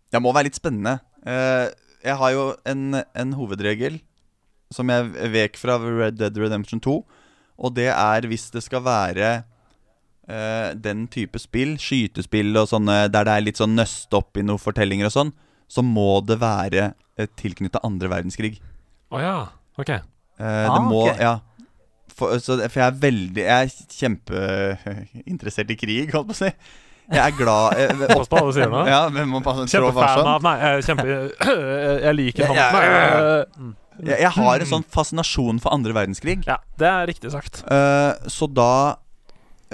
Det 0.09 0.21
må 0.23 0.31
være 0.33 0.47
litt 0.47 0.57
spennende. 0.57 0.95
Eh, 1.27 1.67
jeg 2.07 2.17
har 2.21 2.31
jo 2.33 2.45
en, 2.71 3.01
en 3.03 3.35
hovedregel 3.35 3.99
som 4.73 4.89
jeg 4.89 5.29
vek 5.35 5.59
fra 5.59 5.75
Red 5.83 6.17
Dead 6.21 6.39
Redemption 6.39 6.81
2. 6.81 6.95
Og 7.55 7.75
det 7.75 7.91
er 7.91 8.27
hvis 8.31 8.47
det 8.55 8.63
skal 8.65 8.83
være 8.87 9.35
eh, 10.27 10.69
den 10.75 11.05
type 11.11 11.39
spill, 11.41 11.75
skytespill 11.81 12.55
og 12.61 12.69
sånne 12.71 13.05
der 13.13 13.27
det 13.27 13.33
er 13.35 13.45
litt 13.45 13.61
sånn 13.61 13.75
nøst 13.77 14.13
opp 14.17 14.37
i 14.37 14.45
noen 14.45 14.61
fortellinger 14.61 15.09
og 15.09 15.15
sånn, 15.15 15.33
så 15.71 15.81
må 15.85 16.19
det 16.21 16.37
være 16.41 16.91
uh, 16.93 17.27
tilknytta 17.39 17.81
andre 17.87 18.11
verdenskrig. 18.11 18.59
Å 19.09 19.21
ja. 19.23 19.37
Ok. 19.81 19.91
Uh, 20.37 20.45
Ah, 20.45 20.75
det 20.75 20.81
må 20.85 21.03
okay. 21.07 21.21
Ja. 21.23 21.35
For, 22.15 22.37
så, 22.39 22.55
for 22.69 22.79
jeg 22.79 22.85
er 22.85 22.99
veldig 22.99 23.43
Jeg 23.43 23.65
er 23.65 23.95
kjempeinteressert 23.97 25.71
i 25.73 25.77
krig, 25.79 26.13
holdt 26.13 26.29
på 26.29 26.35
å 26.35 26.37
si. 26.37 26.51
Jeg 27.11 27.21
er 27.21 27.33
glad 27.37 27.75
eh, 27.77 28.03
Pass 28.15 28.29
på 28.31 28.39
hva 28.39 28.45
du 28.47 28.53
sier 28.55 28.71
nå. 28.71 28.83
Ja, 28.89 29.01
Kjempefan 29.11 30.29
av 30.31 30.45
Nei, 30.45 30.55
jeg, 30.61 30.69
er 30.69 30.85
kjempe, 30.87 31.17
jeg 32.07 32.17
liker 32.17 32.49
ham. 32.49 32.59
Nei, 32.59 33.73
Jeg, 34.05 34.19
jeg 34.25 34.31
har 34.37 34.63
en 34.63 34.71
sånn 34.71 34.87
fascinasjon 34.91 35.61
for 35.63 35.75
andre 35.75 35.95
verdenskrig. 35.95 36.41
Ja, 36.47 36.57
det 36.81 36.89
er 36.89 37.05
riktig 37.11 37.31
sagt. 37.35 37.61
Eh, 37.71 38.29
så 38.31 38.49
da 38.51 38.71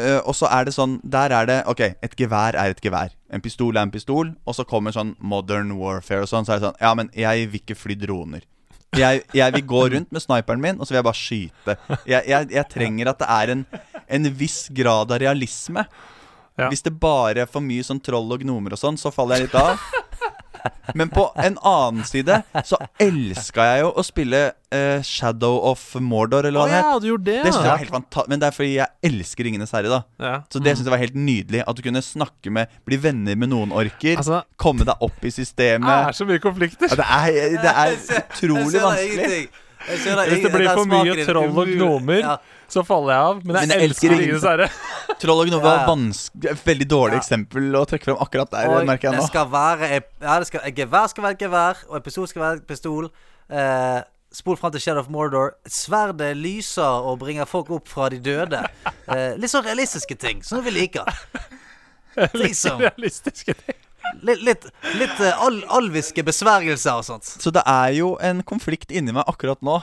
eh, 0.01 0.19
Og 0.25 0.35
så 0.37 0.49
er 0.51 0.65
det 0.67 0.73
sånn 0.75 0.97
Der 1.03 1.33
er 1.35 1.47
det 1.49 1.57
Ok, 1.71 1.81
et 2.03 2.15
gevær 2.19 2.57
er 2.59 2.73
et 2.73 2.81
gevær. 2.83 3.13
En 3.31 3.43
pistol 3.43 3.77
er 3.77 3.85
en 3.87 3.93
pistol. 3.93 4.33
Og 4.45 4.57
så 4.57 4.65
kommer 4.67 4.95
sånn 4.95 5.15
modern 5.19 5.75
warfare 5.79 6.25
og 6.25 6.31
sånn. 6.31 6.47
Så 6.47 6.55
er 6.55 6.61
det 6.61 6.69
sånn 6.69 6.81
Ja, 6.83 6.93
men 6.97 7.11
jeg 7.17 7.49
vil 7.51 7.61
ikke 7.63 7.77
fly 7.79 7.97
droner. 7.99 8.43
Jeg, 8.97 9.21
jeg 9.31 9.53
vil 9.55 9.63
gå 9.63 9.81
rundt 9.93 10.09
med 10.11 10.19
sniperen 10.19 10.59
min, 10.59 10.79
og 10.79 10.83
så 10.83 10.91
vil 10.91 10.97
jeg 10.99 11.07
bare 11.07 11.19
skyte. 11.21 11.75
Jeg, 12.11 12.25
jeg, 12.27 12.49
jeg 12.51 12.67
trenger 12.73 13.11
at 13.13 13.21
det 13.21 13.29
er 13.31 13.51
en, 13.53 13.61
en 14.17 14.31
viss 14.35 14.65
grad 14.75 15.13
av 15.15 15.21
realisme. 15.23 15.85
Ja. 16.59 16.67
Hvis 16.67 16.83
det 16.83 16.91
bare 16.99 17.45
er 17.45 17.47
for 17.49 17.63
mye 17.63 17.85
sånn 17.87 18.01
troll 18.03 18.27
og 18.35 18.43
gnomer 18.43 18.75
og 18.75 18.81
sånn, 18.81 18.99
så 18.99 19.13
faller 19.15 19.39
jeg 19.39 19.47
litt 19.47 19.55
av. 19.55 19.79
Men 20.97 21.11
på 21.13 21.27
en 21.39 21.57
annen 21.57 22.05
side 22.07 22.41
så 22.67 22.79
elska 23.01 23.65
jeg 23.71 23.83
jo 23.83 23.91
å 23.97 24.03
spille 24.05 24.41
eh, 24.73 25.01
Shadow 25.05 25.57
of 25.71 25.83
Mordor, 26.03 26.47
eller 26.47 26.61
hva 26.61 26.65
oh, 26.65 26.71
det 26.71 26.77
het. 26.77 26.89
ja, 26.89 26.99
du 26.99 27.17
det, 27.17 27.37
Det 27.45 27.53
synes 27.53 27.65
jeg 27.65 27.71
var 27.71 27.81
helt 27.83 27.95
fanta 27.95 28.25
Men 28.31 28.41
det 28.41 28.49
er 28.49 28.55
fordi 28.55 28.71
jeg 28.75 29.11
elsker 29.11 29.47
Ringenes 29.47 29.75
herre, 29.75 29.91
da. 29.91 30.01
ja. 30.21 30.35
Så 30.51 30.61
det 30.63 30.75
synes 30.75 30.87
jeg 30.87 30.95
var 30.95 31.03
helt 31.03 31.17
nydelig. 31.17 31.63
At 31.67 31.77
du 31.77 31.83
kunne 31.85 32.03
snakke 32.05 32.53
med 32.53 32.79
Bli 32.87 32.99
venner 33.01 33.37
med 33.39 33.51
noen 33.51 33.73
orker. 33.75 34.19
Altså, 34.21 34.43
komme 34.61 34.87
deg 34.87 35.03
opp 35.03 35.19
i 35.21 35.29
det 35.29 35.35
systemet. 35.39 35.91
er 36.11 36.17
så 36.17 36.27
mye 36.29 36.41
konflikter. 36.43 36.91
Ja, 36.91 37.01
det 37.01 37.09
er, 37.09 37.59
det 37.61 37.75
er 37.83 37.99
utrolig 38.21 38.81
vanskelig. 38.81 39.43
Hvis 39.81 40.43
det 40.45 40.51
blir 40.53 40.69
for 40.69 40.89
mye 40.89 41.25
troll 41.25 41.55
og 41.57 41.69
gnomer, 41.71 42.21
ja. 42.21 42.35
Så 42.71 42.83
faller 42.87 43.13
jeg 43.13 43.21
av. 43.29 43.41
Men 43.45 43.55
jeg, 43.57 43.67
Men 43.67 43.73
jeg 43.75 43.89
elsker 43.89 44.07
elsker 44.13 44.21
Ringenes 44.21 44.45
herre. 44.47 44.67
Troll 45.21 45.41
og 45.43 45.49
gnomer 45.51 45.65
Ja, 45.65 45.69
var 45.69 45.81
ja. 45.81 45.87
vanskelig 45.91 46.51
Et 46.53 46.63
veldig 46.65 46.87
dårlig 46.93 47.17
Ja. 47.17 47.19
eksempel 47.21 47.75
å 47.77 47.83
trekke 47.89 48.07
fram 48.09 48.21
akkurat 48.23 48.51
der, 48.55 48.69
Og 48.71 48.85
merker 48.87 49.09
jeg 49.09 49.17
det 49.17 49.21
nå. 49.21 49.27
skal 49.27 49.49
være 49.51 49.89
Ja, 50.21 50.39
det 50.39 50.47
skal, 50.47 50.61
et 50.65 50.75
gevær 50.79 51.07
skal 51.11 51.23
være 51.27 51.37
et 51.37 51.43
gevær, 51.45 51.83
og 51.89 51.95
en 51.99 52.01
pistol 52.07 52.27
skal 52.31 52.41
være 52.47 52.65
pistol. 52.69 53.11
Eh, 53.51 54.01
spol 54.33 54.55
fram 54.57 54.71
til 54.71 54.79
Shadow 54.79 55.01
of 55.03 55.09
Mordor. 55.11 55.53
Sverdet 55.67 56.37
lyser 56.39 56.81
og 57.11 57.19
bringer 57.19 57.45
folk 57.45 57.69
opp 57.75 57.87
fra 57.91 58.07
de 58.09 58.19
døde. 58.23 58.63
Eh, 59.11 59.35
litt 59.35 59.51
sånn 59.51 59.65
realistiske 59.67 60.15
ting, 60.17 60.41
som 60.41 60.63
vi 60.63 60.71
liker. 60.71 61.03
Litt, 62.33 62.57
Realistiske 62.79 63.53
ting. 63.55 63.75
Litt, 64.27 64.41
litt, 64.43 64.65
litt 64.99 65.19
eh, 65.23 65.37
al 65.45 65.61
alviske 65.71 66.23
besvergelser 66.27 66.97
og 66.99 67.05
sånt. 67.07 67.23
Så 67.39 67.51
det 67.55 67.61
er 67.69 67.93
jo 67.95 68.17
en 68.19 68.41
konflikt 68.43 68.91
inni 68.91 69.13
meg 69.15 69.23
akkurat 69.31 69.61
nå. 69.63 69.77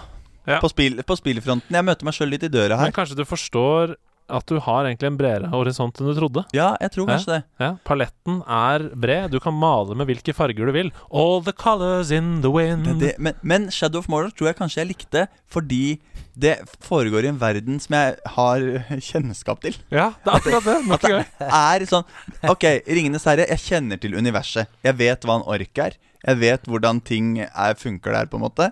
Ja. 0.49 0.61
På, 0.63 0.71
spill, 0.73 1.03
på 1.05 1.17
spillfronten. 1.19 1.75
Jeg 1.77 1.85
møter 1.85 2.09
meg 2.09 2.17
sjøl 2.17 2.31
litt 2.33 2.47
i 2.47 2.53
døra 2.53 2.79
her. 2.81 2.89
Men 2.89 2.97
kanskje 2.97 3.19
du 3.19 3.27
forstår 3.29 3.97
at 4.29 4.45
du 4.49 4.59
har 4.61 4.85
egentlig 4.85 5.09
en 5.09 5.17
bredere 5.17 5.49
horisont 5.53 6.01
enn 6.01 6.11
du 6.11 6.15
trodde. 6.17 6.43
Ja, 6.57 6.75
jeg 6.83 6.93
tror 6.93 7.09
kanskje 7.09 7.39
det. 7.39 7.41
Ja, 7.63 7.71
Paletten 7.89 8.43
er 8.45 8.85
bred. 8.93 9.31
Du 9.33 9.39
kan 9.41 9.57
male 9.57 9.97
med 9.97 10.09
hvilke 10.11 10.35
farger 10.37 10.69
du 10.69 10.75
vil. 10.77 10.91
All 11.09 11.41
the 11.45 11.55
colors 11.57 12.13
in 12.13 12.43
the 12.45 12.53
wind. 12.53 12.85
Det, 12.85 12.97
det, 13.01 13.13
men, 13.25 13.39
men 13.41 13.69
Shadow 13.73 14.03
of 14.05 14.09
Mordor 14.13 14.35
tror 14.37 14.51
jeg 14.51 14.59
kanskje 14.61 14.83
jeg 14.83 14.91
likte 14.93 15.27
fordi 15.49 15.99
det 16.39 16.59
foregår 16.85 17.25
i 17.27 17.31
en 17.33 17.41
verden 17.41 17.81
som 17.83 17.97
jeg 17.97 18.19
har 18.37 18.67
kjennskap 19.09 19.63
til. 19.65 19.79
Ja, 19.91 20.11
det 20.23 20.31
er 20.31 20.37
akkurat 20.37 20.69
det. 20.69 20.77
Nok 20.87 21.09
At 21.09 21.41
det 21.41 21.49
er 21.49 21.87
sånn 21.91 22.53
Ok, 22.53 22.67
Ringenes 22.87 23.27
herre, 23.27 23.49
jeg 23.49 23.65
kjenner 23.65 24.01
til 24.03 24.15
universet. 24.15 24.69
Jeg 24.87 24.99
vet 25.01 25.25
hva 25.27 25.41
en 25.41 25.49
ork 25.49 25.83
er. 25.89 25.97
Jeg 26.21 26.41
vet 26.43 26.69
hvordan 26.69 27.01
ting 27.01 27.39
er, 27.47 27.79
funker 27.81 28.15
der, 28.15 28.29
på 28.31 28.39
en 28.39 28.45
måte. 28.45 28.69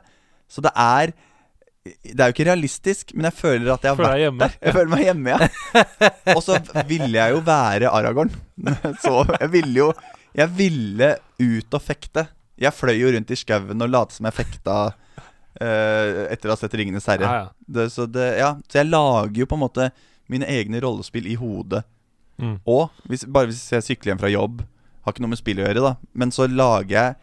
Så 0.53 0.63
det 0.63 0.75
er 0.77 1.17
Det 2.03 2.19
er 2.19 2.31
jo 2.31 2.35
ikke 2.35 2.49
realistisk, 2.49 3.15
men 3.15 3.29
jeg 3.29 3.37
føler 3.39 3.73
at 3.75 3.87
jeg 3.87 3.93
har 3.93 3.99
Føler 4.01 4.23
vært 4.27 4.39
der. 4.43 4.55
Jeg 4.67 4.77
føler 4.77 4.93
meg 4.93 5.03
hjemme, 5.05 5.35
ja. 5.35 5.83
Og 6.37 6.43
så 6.45 6.59
ville 6.89 7.13
jeg 7.15 7.35
jo 7.35 7.41
være 7.47 7.93
Aragorn. 7.93 8.33
Så 9.05 9.25
jeg 9.41 9.51
ville 9.53 9.75
jo 9.79 9.89
Jeg 10.37 10.53
ville 10.57 11.11
ut 11.41 11.77
og 11.79 11.83
fekte. 11.83 12.27
Jeg 12.61 12.73
fløy 12.77 12.97
jo 12.99 13.13
rundt 13.15 13.33
i 13.33 13.39
skauen 13.39 13.85
og 13.85 13.93
lot 13.93 14.13
som 14.13 14.29
jeg 14.29 14.37
fekta 14.37 14.77
eh, 15.61 16.27
etter 16.33 16.51
å 16.51 16.55
ha 16.55 16.61
sett 16.61 16.77
'Ringenes 16.77 17.09
herre'. 17.09 17.25
Ja, 17.25 17.43
ja. 17.45 17.51
Det, 17.67 17.89
så, 17.93 18.07
det, 18.09 18.27
ja, 18.41 18.55
så 18.69 18.81
jeg 18.83 18.91
lager 18.91 19.43
jo 19.43 19.49
på 19.49 19.57
en 19.59 19.65
måte 19.65 19.91
mine 20.33 20.49
egne 20.51 20.81
rollespill 20.85 21.29
i 21.29 21.37
hodet. 21.41 21.85
Mm. 22.41 22.59
Og 22.69 22.91
hvis, 23.09 23.25
bare 23.25 23.51
hvis 23.51 23.65
jeg 23.73 23.85
sykler 23.85 24.13
hjem 24.13 24.23
fra 24.25 24.33
jobb, 24.33 24.65
har 25.05 25.15
ikke 25.15 25.25
noe 25.25 25.33
med 25.33 25.41
spill 25.41 25.63
å 25.63 25.69
gjøre, 25.69 25.85
da, 25.85 25.95
men 26.19 26.33
så 26.35 26.49
lager 26.51 26.97
jeg 26.97 27.17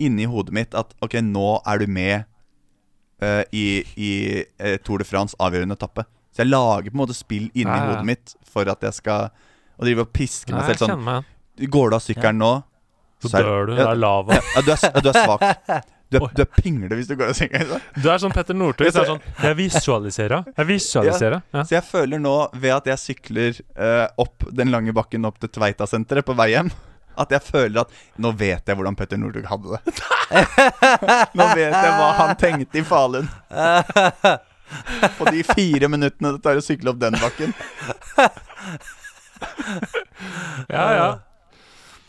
inni 0.00 0.26
hodet 0.28 0.56
mitt 0.56 0.76
at 0.76 0.92
ok, 1.04 1.20
nå 1.24 1.60
er 1.68 1.82
du 1.82 1.92
med 1.92 2.26
eh, 3.22 3.42
i, 3.52 3.64
i 3.96 4.10
uh, 4.62 4.76
Tour 4.86 5.02
de 5.02 5.06
France 5.08 5.36
avgjørende 5.40 5.76
etappe. 5.78 6.04
Så 6.30 6.44
jeg 6.44 6.50
lager 6.52 6.90
på 6.90 6.96
en 6.96 7.02
måte 7.02 7.16
spill 7.18 7.48
inni 7.52 7.66
Ja, 7.70 7.76
ja. 7.76 7.86
hodet 7.94 8.06
mitt 8.06 8.34
for 8.46 8.68
at 8.70 8.82
jeg 8.86 8.94
skal 8.94 9.30
Og 9.80 9.86
drive 9.88 10.04
og 10.06 10.12
piske 10.14 10.52
meg 10.54 10.68
selv 10.68 10.76
jeg 10.76 10.82
sånn 10.84 11.00
meg. 11.06 11.30
Går 11.74 11.90
du 11.90 11.96
av 11.98 12.04
sykkelen 12.04 12.38
nå, 12.40 12.50
Så 13.20 13.32
dør 13.34 13.66
du. 13.68 13.72
Det 13.76 13.86
er 13.86 13.98
lava. 13.98 14.36
ja, 14.38 14.62
du, 14.64 14.70
er, 14.72 15.00
du 15.02 15.08
er 15.10 15.18
svak. 15.18 15.42
Du 16.10 16.16
er, 16.18 16.24
du 16.34 16.40
er 16.42 16.48
pingle 16.50 16.96
hvis 16.98 17.06
du 17.10 17.12
går 17.18 17.34
sykkelen. 17.38 17.68
sånn. 17.70 17.82
Du 18.02 18.06
er 18.10 18.22
sånn 18.22 18.32
Petter 18.34 18.56
Northug. 18.56 18.88
Så 18.90 19.02
det 19.02 19.08
sånn 19.10 19.20
Jeg 19.44 19.58
visualiserer. 19.60 20.48
Jeg 20.56 20.66
visualiserer. 20.70 21.42
Ja. 21.54 21.62
Så 21.68 21.76
jeg 21.76 21.84
føler 21.86 22.22
nå, 22.22 22.36
ved 22.62 22.72
at 22.78 22.88
jeg 22.90 23.02
sykler 23.04 23.60
uh, 23.78 24.06
opp 24.22 24.46
den 24.50 24.72
lange 24.74 24.94
bakken 24.96 25.28
opp 25.28 25.38
til 25.42 25.52
Tveitasenteret 25.54 26.26
på 26.26 26.34
vei 26.38 26.48
hjem, 26.54 26.70
at 27.20 27.34
jeg 27.36 27.44
føler 27.46 27.82
at 27.84 27.94
nå 28.22 28.32
vet 28.38 28.66
jeg 28.70 28.78
hvordan 28.78 28.96
Petter 28.98 29.20
Northug 29.20 29.46
hadde 29.50 29.76
det. 29.76 29.94
nå 30.30 31.46
vet 31.56 31.74
jeg 31.74 31.94
hva 31.96 32.10
han 32.20 32.36
tenkte 32.38 32.80
i 32.80 32.84
Falun. 32.86 33.26
På 35.18 35.26
de 35.30 35.42
fire 35.42 35.88
minuttene 35.90 36.36
det 36.36 36.42
tar 36.44 36.60
å 36.60 36.62
sykle 36.62 36.92
opp 36.92 37.00
den 37.02 37.16
bakken. 37.18 37.54
ja, 40.68 40.86
ja. 40.94 41.08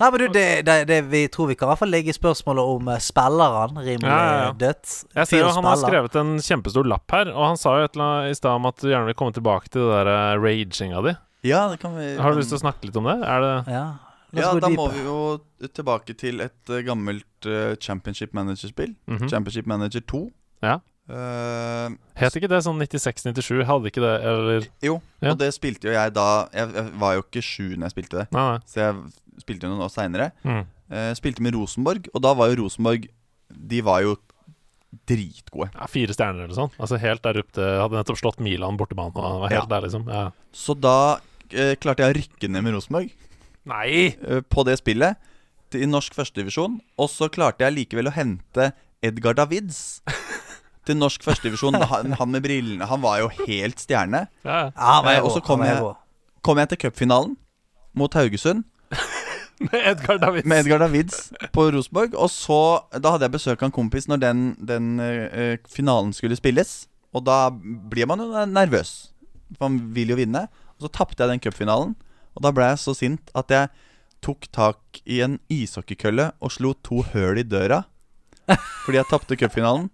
Nei, 0.01 0.07
men 0.09 0.17
du, 0.17 0.27
det, 0.33 0.45
det, 0.65 0.75
det, 0.89 1.01
vi 1.11 1.27
tror 1.29 1.51
vi 1.51 1.55
kan 1.55 1.67
i 1.67 1.71
hvert 1.71 1.81
fall 1.83 1.91
legge 1.93 2.13
spørsmålet 2.15 2.69
om 2.73 2.87
uh, 2.89 2.97
spilleren 3.01 3.75
rimelig 3.77 4.09
Ja, 4.09 4.21
ja, 4.25 4.37
ja. 4.47 4.53
dødt. 4.57 4.93
Jeg 5.13 5.29
ser 5.29 5.43
jo 5.43 5.51
Han 5.53 5.67
har 5.69 5.77
skrevet 5.77 6.15
en 6.17 6.31
kjempestor 6.41 6.89
lapp 6.89 7.13
her, 7.13 7.29
og 7.35 7.43
han 7.51 7.59
sa 7.61 7.75
jo 7.77 7.85
et 7.85 7.93
eller 7.93 8.07
annet 8.07 8.33
i 8.33 8.39
stad 8.39 8.57
om 8.57 8.65
at 8.71 8.81
du 8.81 8.87
gjerne 8.89 9.11
vil 9.11 9.17
komme 9.19 9.35
tilbake 9.35 9.69
til 9.69 9.85
det 9.85 9.99
der 9.99 10.09
eh, 10.15 10.39
raginga 10.41 11.03
di. 11.05 11.13
Ja, 11.45 11.67
det 11.69 11.77
kan 11.83 11.93
vi 11.97 12.15
Har 12.17 12.33
du 12.33 12.41
lyst 12.41 12.49
til 12.53 12.57
å 12.57 12.63
snakke 12.63 12.89
litt 12.89 12.97
om 12.97 13.09
det? 13.11 13.17
Er 13.25 13.45
det 13.45 13.53
Ja, 13.73 13.85
Ja, 14.39 14.53
da 14.55 14.67
deep. 14.67 14.77
må 14.79 14.85
vi 14.93 15.01
jo 15.03 15.41
tilbake 15.75 16.15
til 16.17 16.39
et 16.41 16.69
eh, 16.69 16.81
gammelt 16.87 17.47
uh, 17.49 17.75
Championship 17.81 18.33
Manager-spill. 18.33 18.95
Mhm. 19.07 19.27
Championship 19.29 19.65
Manager 19.67 19.99
2. 20.07 20.21
Ja. 20.63 20.79
Uh, 21.11 21.89
Het 22.15 22.35
ikke 22.37 22.47
det 22.47 22.61
sånn 22.63 22.79
96-97? 22.79 23.65
Hadde 23.67 23.89
ikke 23.91 24.03
det, 24.03 24.13
eller 24.23 24.67
jo, 24.85 25.01
Ja. 25.21 25.31
og 25.33 25.39
det 25.41 25.49
spilte 25.53 25.89
jo 25.89 25.95
jeg 25.97 26.13
da 26.13 26.47
Jeg, 26.53 26.69
jeg 26.77 26.91
var 27.01 27.15
jo 27.17 27.23
ikke 27.25 27.41
sju 27.43 27.65
når 27.75 27.89
jeg 27.89 27.95
spilte 27.95 28.17
det. 28.21 28.27
Nei, 28.31 28.45
nei. 28.53 28.59
Så 28.69 28.79
jeg 28.79 29.41
spilte 29.41 29.65
jo 29.67 29.71
noen 29.73 29.83
år 29.83 29.91
seinere. 29.91 30.29
Mm. 30.45 30.61
Uh, 30.91 31.11
spilte 31.17 31.41
med 31.43 31.55
Rosenborg, 31.57 32.07
og 32.13 32.21
da 32.23 32.33
var 32.37 32.51
jo 32.53 32.61
Rosenborg 32.63 33.09
De 33.51 33.81
var 33.83 34.01
jo 34.05 34.15
dritgode. 35.07 35.69
Ja, 35.75 35.87
fire 35.89 36.13
stjerner 36.15 36.45
eller 36.45 36.55
sånn. 36.57 36.71
Altså 36.81 36.99
Helt 37.01 37.23
der 37.23 37.39
oppe 37.41 37.63
Hadde 37.79 37.95
nettopp 37.99 38.19
slått 38.19 38.39
Milan 38.43 38.77
bortebane. 38.79 39.13
Og 39.15 39.41
var 39.45 39.49
helt 39.53 39.63
Ja. 39.63 39.65
der, 39.71 39.81
liksom. 39.87 40.07
Ja. 40.07 40.31
Så 40.53 40.75
da 40.79 41.19
eh, 41.51 41.75
klarte 41.75 42.03
jeg 42.03 42.11
å 42.13 42.17
rykke 42.19 42.49
ned 42.51 42.63
med 42.63 42.73
Rosenborg 42.75 43.11
Nei! 43.69 44.15
eh, 44.25 44.41
på 44.41 44.63
det 44.67 44.77
spillet 44.81 45.17
i 45.77 45.85
norsk 45.87 46.13
førstedivisjon. 46.17 46.79
Og 46.99 47.09
så 47.09 47.29
klarte 47.31 47.63
jeg 47.63 47.75
likevel 47.77 48.09
å 48.09 48.15
hente 48.15 48.71
Edgar 49.05 49.37
Davids 49.37 50.01
til 50.87 50.97
norsk 50.99 51.23
førstedivisjon. 51.23 51.77
Han, 51.91 52.11
han 52.19 52.31
med 52.33 52.43
brillene 52.43 52.87
Han 52.89 53.01
var 53.05 53.21
jo 53.21 53.29
helt 53.45 53.79
stjerne. 53.79 54.25
Ja, 54.43 54.71
ja. 54.75 54.97
Eh, 55.13 55.21
og 55.23 55.31
så 55.37 55.43
kom 55.45 55.61
var 55.63 55.71
jeg- 55.71 55.81
rå. 55.85 55.93
Kom 56.41 56.57
jeg 56.57 56.71
til 56.71 56.79
cupfinalen 56.87 57.35
mot 57.93 58.13
Haugesund 58.17 58.63
Med 59.61 59.75
Edgar 59.91 60.17
Davids. 60.17 60.47
med 60.49 60.63
Edgar 60.63 60.79
Davids 60.81 61.17
på 61.53 61.67
Rosenborg. 61.75 62.15
Og 62.17 62.31
så 62.33 62.57
Da 62.97 63.11
hadde 63.13 63.27
jeg 63.27 63.35
besøk 63.35 63.61
av 63.61 63.67
en 63.69 63.75
kompis 63.75 64.07
når 64.09 64.21
den, 64.23 64.39
den 64.57 64.87
uh, 64.97 65.57
finalen 65.69 66.11
skulle 66.17 66.35
spilles. 66.39 66.87
Og 67.13 67.21
da 67.27 67.51
blir 67.53 68.09
man 68.09 68.19
jo 68.23 68.31
nervøs. 68.49 69.11
For 69.53 69.67
man 69.69 69.77
vil 69.93 70.09
jo 70.15 70.17
vinne. 70.17 70.47
Og 70.79 70.87
så 70.87 70.91
tapte 70.97 71.21
jeg 71.21 71.29
den 71.35 71.43
cupfinalen. 71.45 71.93
Og 72.35 72.45
da 72.45 72.51
ble 72.55 72.69
jeg 72.71 72.81
så 72.83 72.95
sint 72.97 73.31
at 73.37 73.51
jeg 73.51 73.71
tok 74.21 74.47
tak 74.53 75.01
i 75.09 75.21
en 75.25 75.39
ishockeykølle 75.51 76.31
og 76.39 76.53
slo 76.53 76.75
to 76.85 77.01
høl 77.13 77.41
i 77.41 77.47
døra. 77.47 77.83
Fordi 78.85 78.99
jeg 78.99 79.09
tapte 79.09 79.37
cupfinalen. 79.39 79.89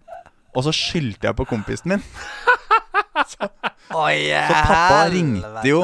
Og 0.57 0.65
så 0.65 0.73
skyldte 0.73 1.29
jeg 1.29 1.38
på 1.38 1.45
kompisen 1.47 1.95
min. 1.95 2.03
Oi, 3.97 4.29
Så 4.29 4.53
pappa 4.67 5.07
ringte 5.11 5.65
jo. 5.67 5.81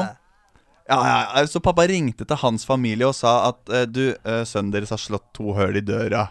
Ja, 0.84 0.98
ja, 1.00 1.18
ja, 1.40 1.46
Så 1.48 1.60
pappa 1.64 1.86
ringte 1.88 2.26
til 2.28 2.40
hans 2.42 2.66
familie 2.68 3.08
og 3.08 3.14
sa 3.16 3.50
at 3.50 3.70
eh, 3.72 3.86
du, 3.88 4.02
uh, 4.12 4.42
sønnen 4.48 4.72
deres 4.74 4.92
har 4.92 5.00
slått 5.00 5.30
to 5.36 5.54
høl 5.56 5.78
i 5.80 5.84
døra 5.84 6.26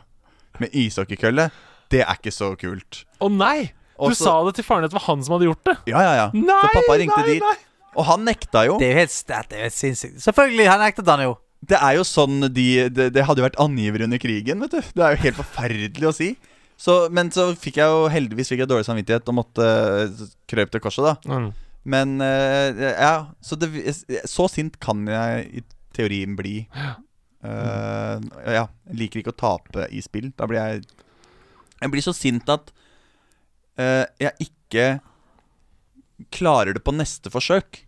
med 0.61 0.75
ishockeykølle. 0.77 1.47
Det 1.91 2.03
er 2.05 2.19
ikke 2.19 2.33
så 2.33 2.53
kult. 2.59 3.03
Å 3.21 3.29
nei! 3.31 3.71
Du 3.93 4.09
Også, 4.09 4.25
sa 4.25 4.33
det 4.47 4.55
til 4.57 4.65
faren 4.65 4.83
din 4.83 4.89
at 4.89 4.93
det 4.93 4.97
var 4.97 5.05
han 5.05 5.21
som 5.23 5.35
hadde 5.35 5.47
gjort 5.47 5.67
det. 5.69 5.75
Ja, 5.89 6.01
ja, 6.01 6.13
ja. 6.17 6.27
Nei, 6.33 6.61
så 6.65 6.71
pappa 6.73 6.97
ringte 6.99 7.19
nei, 7.21 7.35
dit. 7.35 7.45
nei. 7.45 7.72
Og 7.93 8.07
han 8.07 8.23
nekta 8.27 8.65
jo. 8.67 8.77
Det 8.81 8.89
er 8.89 8.95
jo 8.95 9.01
helt, 9.03 9.17
det 9.27 9.57
er 9.57 9.67
helt 9.67 9.77
sinnssykt. 9.77 10.21
Selvfølgelig, 10.23 10.69
han 10.71 10.81
nektet 10.83 11.11
han 11.13 11.25
jo. 11.25 11.35
Det 11.63 11.77
er 11.79 11.93
jo 11.95 12.03
sånn 12.03 12.49
de 12.51 12.65
Det, 12.91 13.05
det 13.15 13.23
hadde 13.23 13.39
jo 13.39 13.45
vært 13.45 13.61
angiver 13.61 14.03
under 14.03 14.19
krigen, 14.19 14.63
vet 14.65 14.73
du. 14.73 14.81
Det 14.95 15.05
er 15.05 15.15
jo 15.15 15.23
helt 15.27 15.39
forferdelig 15.39 16.09
å 16.09 16.15
si. 16.15 16.33
Så, 16.83 16.97
men 17.13 17.29
så 17.31 17.51
fikk 17.55 17.77
jeg 17.79 17.93
jo 17.93 18.07
heldigvis 18.11 18.49
fikk 18.51 18.63
jeg 18.63 18.71
dårlig 18.71 18.87
samvittighet 18.87 19.29
og 19.29 19.37
måtte 19.37 19.63
uh, 19.63 20.25
krøpe 20.49 20.73
til 20.73 20.83
korset, 20.83 21.05
da. 21.05 21.13
Mm. 21.29 21.51
Men 21.93 22.15
uh, 22.23 22.83
ja, 22.89 23.15
så 23.43 23.55
det, 23.59 23.69
Så 24.27 24.49
sint 24.51 24.79
kan 24.83 25.05
jeg 25.07 25.47
i 25.61 25.63
teorien 25.95 26.35
bli. 26.35 26.63
Eh, 27.43 28.19
ja, 28.55 28.67
jeg 28.87 28.97
liker 29.01 29.19
ikke 29.19 29.33
å 29.33 29.39
tape 29.39 29.87
i 29.91 30.01
spill. 30.03 30.31
Da 30.37 30.47
blir 30.49 30.61
jeg 30.61 30.83
Jeg 31.81 31.91
blir 31.91 32.05
så 32.05 32.13
sint 32.15 32.47
at 32.47 32.69
eh, 33.75 34.05
jeg 34.21 34.47
ikke 34.47 34.85
klarer 36.31 36.77
det 36.77 36.83
på 36.85 36.93
neste 36.95 37.31
forsøk. 37.33 37.83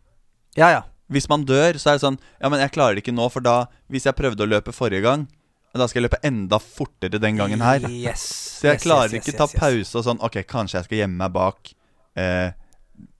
Ja, 0.60 0.72
ja. 0.72 0.84
Hvis 1.12 1.30
man 1.30 1.46
dør, 1.46 1.78
så 1.78 1.92
er 1.92 1.98
det 1.98 2.02
sånn 2.02 2.16
Ja, 2.42 2.50
men 2.50 2.62
jeg 2.64 2.72
klarer 2.74 2.98
det 2.98 3.04
ikke 3.04 3.14
nå, 3.14 3.28
for 3.30 3.46
da 3.46 3.68
Hvis 3.94 4.08
jeg 4.08 4.18
prøvde 4.18 4.42
å 4.42 4.50
løpe 4.50 4.74
forrige 4.74 5.04
gang, 5.06 5.28
da 5.76 5.86
skal 5.86 6.00
jeg 6.00 6.08
løpe 6.08 6.22
enda 6.26 6.58
fortere 6.58 7.20
den 7.20 7.38
gangen 7.38 7.62
her. 7.62 7.84
Yes. 7.92 8.24
Så 8.62 8.70
jeg 8.70 8.80
yes, 8.80 8.86
klarer 8.88 9.12
yes, 9.12 9.20
ikke 9.20 9.38
ta 9.38 9.48
pause 9.52 10.00
og 10.00 10.06
sånn 10.08 10.22
Ok, 10.24 10.40
kanskje 10.48 10.80
jeg 10.80 10.88
skal 10.88 11.02
gjemme 11.04 11.20
meg 11.20 11.34
bak 11.36 11.74
eh, 12.18 12.56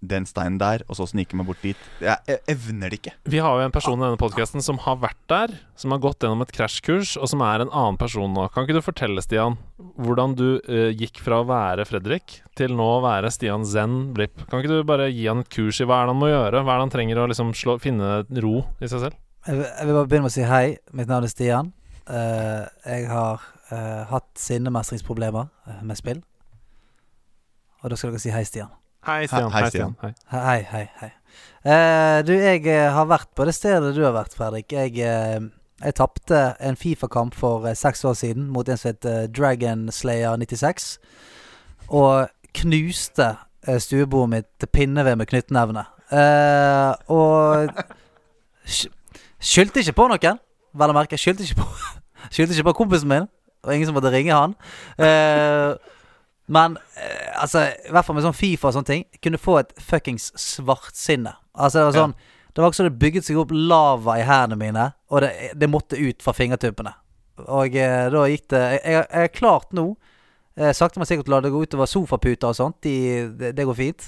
den 0.10 0.26
steinen 0.30 0.60
der, 0.62 0.84
og 0.90 0.98
så 1.00 1.08
snike 1.10 1.38
meg 1.38 1.48
bort 1.50 1.62
dit. 1.66 1.80
Jeg, 2.04 2.40
evner 2.52 2.92
det 2.92 3.00
ikke. 3.00 3.14
Vi 3.32 3.42
har 3.42 3.58
jo 3.58 3.66
en 3.66 3.74
person 3.74 3.98
i 3.98 4.04
denne 4.04 4.20
podkasten 4.22 4.64
som 4.64 4.80
har 4.84 5.00
vært 5.02 5.22
der, 5.32 5.56
som 5.80 5.94
har 5.94 6.02
gått 6.04 6.24
gjennom 6.24 6.44
et 6.46 6.54
krasjkurs, 6.56 7.16
og 7.20 7.30
som 7.32 7.44
er 7.46 7.64
en 7.64 7.72
annen 7.72 8.00
person 8.02 8.32
nå. 8.36 8.48
Kan 8.54 8.68
ikke 8.68 8.78
du 8.78 8.86
fortelle, 8.86 9.24
Stian, 9.26 9.58
hvordan 9.98 10.36
du 10.38 10.48
uh, 10.68 10.92
gikk 10.94 11.22
fra 11.26 11.42
å 11.42 11.48
være 11.50 11.88
Fredrik 11.90 12.40
til 12.58 12.76
nå 12.78 12.90
å 12.98 13.02
være 13.06 13.34
Stian 13.34 13.66
Zen 13.68 14.14
Blipp? 14.16 14.46
Kan 14.50 14.62
ikke 14.62 14.78
du 14.78 14.88
bare 14.88 15.10
gi 15.12 15.28
han 15.30 15.44
et 15.44 15.52
kurs 15.54 15.82
i 15.82 15.90
hva 15.90 16.02
er 16.02 16.10
det 16.10 16.16
han 16.16 16.22
må 16.22 16.32
gjøre? 16.32 16.62
Hva 16.62 16.76
er 16.76 16.82
det 16.82 16.88
han 16.88 16.96
trenger 16.96 17.24
å 17.24 17.28
liksom 17.32 17.56
slå, 17.58 17.80
finne 17.84 18.22
ro 18.46 18.62
i 18.80 18.92
seg 18.92 19.08
selv? 19.08 19.20
Jeg 19.46 19.60
vil, 19.60 19.68
jeg 19.68 19.90
vil 19.90 20.00
bare 20.00 20.10
begynne 20.10 20.28
med 20.28 20.34
å 20.34 20.38
si 20.38 20.48
hei. 20.50 20.66
Mitt 20.98 21.12
navn 21.12 21.28
er 21.28 21.34
Stian. 21.34 21.74
Uh, 22.06 22.64
jeg 22.86 23.10
har 23.10 23.44
uh, 23.72 24.02
hatt 24.14 24.32
sinnemestringsproblemer 24.40 25.82
med 25.86 26.02
spill. 26.02 26.24
Og 27.84 27.94
da 27.94 27.98
skal 28.00 28.14
dere 28.14 28.22
si 28.24 28.34
hei, 28.34 28.46
Stian. 28.48 28.74
Hei, 29.06 29.28
Stian. 29.28 29.52
Hei, 29.52 29.62
Hei, 29.62 29.70
Stian. 29.70 29.96
Hei. 30.02 30.14
Hei, 30.32 30.62
hei, 30.72 30.86
hei. 31.02 31.12
Eh, 31.66 32.20
du, 32.26 32.34
jeg 32.34 32.66
eh, 32.70 32.92
har 32.94 33.06
vært 33.10 33.32
på 33.38 33.46
det 33.46 33.56
stedet 33.58 33.94
du 33.96 34.04
har 34.06 34.16
vært, 34.16 34.34
Fredrik. 34.38 34.72
Jeg, 34.74 34.98
eh, 35.02 35.40
jeg 35.84 35.98
tapte 35.98 36.42
en 36.60 36.78
Fifa-kamp 36.80 37.36
for 37.38 37.68
seks 37.78 38.06
år 38.06 38.16
siden 38.18 38.48
mot 38.54 38.70
en 38.70 38.80
som 38.82 38.94
het 38.94 39.34
Dragon 39.36 39.88
Slayer 39.94 40.38
96. 40.42 40.96
Og 41.90 42.30
knuste 42.56 43.36
uh, 43.68 43.78
stuebordet 43.78 44.32
mitt 44.32 44.48
til 44.60 44.72
pinneved 44.74 45.20
med 45.20 45.30
knyttnevene. 45.30 45.86
Eh, 46.14 46.94
og 47.12 47.70
skyldte 49.40 49.82
ikke 49.82 49.98
på 49.98 50.08
noen, 50.12 50.40
vel 50.74 50.94
å 50.94 50.98
merke. 50.98 51.20
Skyldte 51.20 51.46
ikke 51.46 51.64
på 51.64 51.70
Skyldte 52.34 52.56
ikke 52.56 52.70
på 52.72 52.78
kompisen 52.82 53.12
min. 53.12 53.30
Og 53.66 53.74
ingen 53.74 53.90
som 53.90 53.98
måtte 53.98 54.14
ringe 54.14 54.34
han. 54.34 54.54
Eh, 55.02 55.74
men 56.46 56.78
eh, 57.02 57.42
altså, 57.42 57.66
i 57.88 57.94
hvert 57.94 58.06
fall 58.06 58.18
med 58.18 58.26
sånn 58.28 58.38
Fifa 58.38 58.70
og 58.70 58.76
sånne 58.76 58.90
ting, 58.92 59.06
kunne 59.24 59.42
få 59.42 59.60
et 59.62 59.74
fuckings 59.82 60.30
svartsinne. 60.40 61.34
Altså, 61.56 61.80
det 61.82 61.86
var 61.88 62.00
sånn 62.04 62.18
Det 62.56 62.64
var 62.64 62.72
ikke 62.72 62.78
så 62.78 62.88
det 62.88 63.00
bygget 63.00 63.26
seg 63.28 63.40
opp 63.42 63.50
lava 63.52 64.20
i 64.20 64.24
hendene 64.24 64.60
mine, 64.60 64.84
og 65.12 65.26
det, 65.26 65.32
det 65.60 65.68
måtte 65.72 66.00
ut 66.00 66.24
fra 66.24 66.32
fingertuppene. 66.36 66.94
Og 67.52 67.76
eh, 67.76 68.06
da 68.14 68.28
gikk 68.32 68.46
det 68.54 68.62
Jeg, 68.78 69.08
er 69.12 69.34
klart 69.34 69.74
nå, 69.76 69.90
eh, 70.56 70.72
sakte, 70.72 71.02
men 71.02 71.10
sikkert, 71.10 71.28
å 71.28 71.36
la 71.36 71.42
det 71.44 71.52
gå 71.52 71.66
utover 71.66 71.90
sofaputer 71.90 72.54
og 72.54 72.60
sånt. 72.60 72.80
De, 72.86 72.96
det, 73.36 73.52
det 73.58 73.66
går 73.68 73.80
fint. 73.80 74.08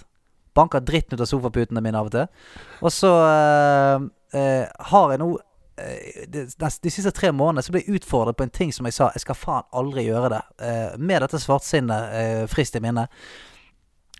Banker 0.55 0.81
dritten 0.81 1.17
ut 1.17 1.25
av 1.25 1.29
sofaputene 1.29 1.83
mine 1.83 1.99
av 1.99 2.07
og 2.07 2.15
til. 2.15 2.29
Og 2.79 2.93
så 2.93 3.11
eh, 3.25 4.07
eh, 4.39 4.63
har 4.93 5.13
jeg 5.13 5.23
nå 5.23 5.33
de, 5.77 6.45
de, 6.45 6.69
de 6.83 6.91
siste 6.91 7.11
tre 7.11 7.31
månedene 7.31 7.63
så 7.65 7.73
ble 7.73 7.83
jeg 7.83 7.99
utfordret 7.99 8.37
på 8.37 8.45
en 8.47 8.53
ting 8.53 8.73
som 8.73 8.87
jeg 8.89 8.95
sa 8.97 9.11
Jeg 9.13 9.21
skal 9.25 9.37
faen 9.37 9.67
aldri 9.77 10.07
gjøre 10.07 10.31
det. 10.33 10.41
Eh, 10.61 10.97
med 10.97 11.21
dette 11.21 11.39
svartsinnet 11.41 12.15
eh, 12.21 12.45
friskt 12.51 12.79
i 12.79 12.81
minne. 12.83 13.07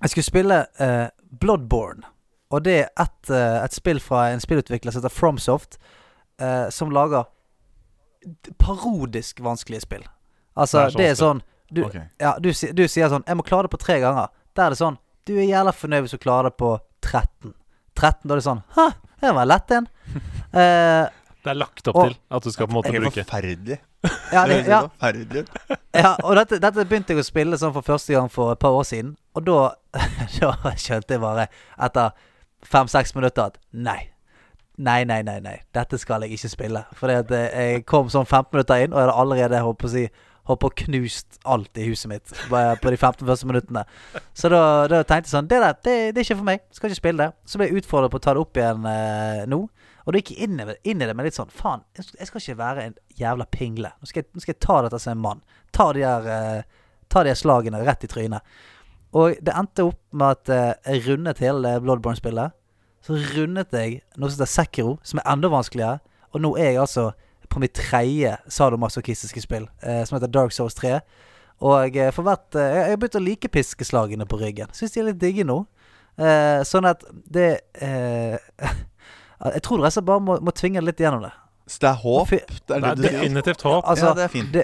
Jeg 0.02 0.14
skulle 0.14 0.28
spille 0.28 0.60
eh, 0.84 1.08
Bloodborne. 1.42 2.06
Og 2.54 2.64
det 2.64 2.78
er 2.84 2.92
et, 3.04 3.32
eh, 3.34 3.58
et 3.64 3.76
spill 3.76 4.00
fra 4.00 4.30
en 4.32 4.44
spillutvikler 4.44 4.94
som 4.94 5.02
heter 5.02 5.14
Fromsoft, 5.14 5.80
eh, 6.40 6.70
som 6.72 6.94
lager 6.96 7.28
parodisk 8.60 9.42
vanskelige 9.44 9.82
spill. 9.84 10.06
Altså, 10.56 10.78
Det 10.78 10.94
er 10.94 10.98
det 10.98 11.10
er 11.10 11.20
sånn 11.20 11.42
du, 11.70 11.82
okay. 11.84 12.08
ja, 12.22 12.38
du, 12.40 12.50
du 12.50 12.84
sier 12.88 13.10
sånn 13.12 13.26
'Jeg 13.28 13.36
må 13.36 13.44
klare 13.44 13.68
det 13.68 13.74
på 13.76 13.82
tre 13.82 14.00
ganger'. 14.00 14.30
Da 14.56 14.66
er 14.66 14.70
det 14.72 14.80
sånn 14.80 14.98
Du 15.28 15.36
er 15.36 15.44
jævla 15.44 15.74
fornøyd 15.76 16.06
hvis 16.06 16.16
du 16.16 16.24
klarer 16.24 16.48
det 16.48 16.58
på 16.58 16.80
13. 17.04 17.54
13, 17.98 18.24
da 18.24 18.34
er 18.34 18.40
det 18.40 18.46
sånn 18.48 18.64
'Hæ, 18.76 18.88
det 19.22 19.34
var 19.36 19.46
lett 19.46 19.72
en'. 19.72 19.88
Eh, 20.58 21.10
Det 21.48 21.54
er 21.54 21.60
lagt 21.62 21.88
opp 21.88 21.96
Og- 21.96 22.10
til 22.10 22.18
at 22.38 22.44
du 22.44 22.52
skal 22.52 22.68
på 22.68 22.74
en 22.74 22.78
måte 22.82 22.92
Helt 22.92 23.06
bruke 23.06 23.24
forferdelig. 23.24 23.80
ja, 24.36 24.44
Det 24.48 24.58
ja, 24.68 24.82
forferdelig 24.88 25.46
ja, 26.04 26.12
og 26.24 26.36
dette, 26.38 26.60
dette 26.62 26.86
begynte 26.86 27.16
jeg 27.16 27.24
å 27.24 27.26
spille 27.26 27.58
sånn 27.58 27.74
for 27.74 27.86
første 27.88 28.14
gang 28.14 28.28
for 28.32 28.52
et 28.54 28.60
par 28.62 28.76
år 28.76 28.86
siden. 28.88 29.16
Og 29.38 29.48
da, 29.48 29.58
da 30.44 30.76
skjønte 30.76 31.16
jeg 31.16 31.24
bare 31.24 31.48
etter 31.88 32.12
fem-seks 32.68 33.16
minutter 33.16 33.48
at 33.54 33.60
nei. 33.72 34.10
Nei, 34.78 35.02
nei, 35.10 35.24
nei, 35.26 35.40
nei. 35.42 35.56
Dette 35.74 35.98
skal 35.98 36.22
jeg 36.22 36.36
ikke 36.38 36.52
spille. 36.52 36.84
For 37.00 37.10
eh, 37.10 37.24
jeg 37.34 37.86
kom 37.90 38.12
sånn 38.14 38.28
15 38.28 38.52
minutter 38.54 38.84
inn, 38.84 38.94
og 38.94 39.00
jeg 39.00 39.08
hadde 39.08 39.22
allerede 39.24 39.62
holdt 39.66 39.80
på 39.82 39.90
å 39.90 39.96
si 39.96 40.08
Holdt 40.48 40.62
på 40.64 40.70
å 40.70 40.76
knust 40.80 41.42
alt 41.44 41.76
i 41.76 41.90
huset 41.90 42.08
mitt 42.08 42.32
bare 42.48 42.78
på 42.80 42.88
de 42.94 42.96
15 42.96 43.26
første 43.28 43.48
minuttene. 43.50 43.82
Så 44.32 44.48
da, 44.48 44.62
da 44.88 45.02
tenkte 45.04 45.28
jeg 45.28 45.34
sånn 45.34 45.50
Det 45.52 45.58
der, 45.60 45.74
det, 45.84 45.96
det 46.16 46.22
er 46.22 46.24
ikke 46.24 46.38
for 46.40 46.48
meg. 46.48 46.62
Skal 46.72 46.88
ikke 46.88 47.00
spille 47.02 47.26
det. 47.26 47.36
Så 47.44 47.60
ble 47.60 47.68
jeg 47.68 47.82
utfordret 47.82 48.14
på 48.14 48.22
å 48.22 48.24
ta 48.24 48.36
det 48.38 48.44
opp 48.46 48.60
igjen 48.62 48.88
eh, 48.88 49.42
nå. 49.52 49.60
Og 50.08 50.14
da 50.16 50.20
gikk 50.22 50.32
jeg 50.38 50.48
inn, 50.48 50.60
i- 50.60 50.94
det 50.94 51.16
med 51.16 51.26
litt 51.26 51.36
sånn 51.36 51.52
Faen, 51.52 51.84
jeg 51.98 52.06
skal- 52.28 52.40
ikke 52.42 52.58
være 52.58 52.84
en 52.86 52.96
jævla 53.20 53.46
pingle. 53.52 53.92
Nå 54.00 54.08
skal 54.08 54.24
jeg, 54.24 54.30
nå 54.34 54.40
skal 54.42 54.54
jeg 54.54 54.60
ta 54.62 54.82
dette 54.82 55.00
som 55.04 55.12
en 55.12 55.22
mann. 55.22 55.42
Ta 55.74 55.92
de 55.94 56.00
her 56.02 56.28
eh, 56.28 56.64
Ta 57.10 57.24
de 57.24 57.30
her 57.30 57.36
slagene 57.36 57.86
rett 57.86 58.04
i 58.04 58.08
trynet. 58.08 58.42
Og 59.14 59.38
det 59.42 59.54
endte 59.56 59.86
opp 59.88 60.00
med 60.12 60.28
at 60.30 60.50
eh, 60.50 60.74
jeg 60.94 61.06
rundet 61.08 61.38
hele 61.40 61.80
Bloodborne-spillet. 61.80 62.52
Så 63.02 63.16
rundet 63.36 63.72
jeg 63.72 64.02
noe 64.18 64.30
som 64.30 64.40
heter 64.42 64.52
Sekiro, 64.52 64.98
som 65.04 65.20
er 65.20 65.32
enda 65.32 65.48
vanskeligere. 65.48 66.00
Og 66.34 66.42
nå 66.42 66.58
er 66.58 66.72
jeg 66.74 66.82
altså 66.82 67.12
på 67.50 67.60
mitt 67.60 67.74
tredje 67.74 68.38
sadomasochistiske 68.50 69.42
spill, 69.42 69.70
eh, 69.84 70.04
som 70.04 70.18
heter 70.20 70.32
Dark 70.32 70.52
Souls 70.52 70.74
3. 70.76 71.00
Og 71.62 71.96
eh, 71.96 72.12
eh, 72.12 72.12
jeg 72.12 72.90
har 72.92 72.98
begynt 72.98 73.16
å 73.22 73.24
like 73.24 73.48
piskeslagene 73.48 74.28
på 74.28 74.40
ryggen. 74.40 74.68
Syns 74.76 74.92
de 74.94 75.00
er 75.00 75.06
litt 75.14 75.20
digge 75.20 75.46
nå. 75.48 75.62
Eh, 76.20 76.64
sånn 76.68 76.86
at 76.90 77.04
det 77.32 77.62
eh, 77.82 78.38
Jeg 79.44 79.62
tror 79.64 79.84
dere 79.84 80.02
bare 80.02 80.20
må, 80.24 80.40
må 80.42 80.52
tvinge 80.56 80.82
det 80.82 80.86
litt 80.92 81.00
gjennom 81.04 81.22
det. 81.28 81.32
Så 81.68 81.80
det 81.84 81.90
er 81.90 82.00
håp? 82.02 82.30
Det 82.30 82.76
er 82.78 82.80
det 82.82 82.96
det 82.98 83.10
er 83.12 83.18
definitivt 83.20 83.62
håp. 83.68 83.84
Altså, 83.86 84.06
Ja, 84.06 84.14
det 84.18 84.24
er 84.24 84.32
fint. 84.34 84.52
Det, 84.54 84.64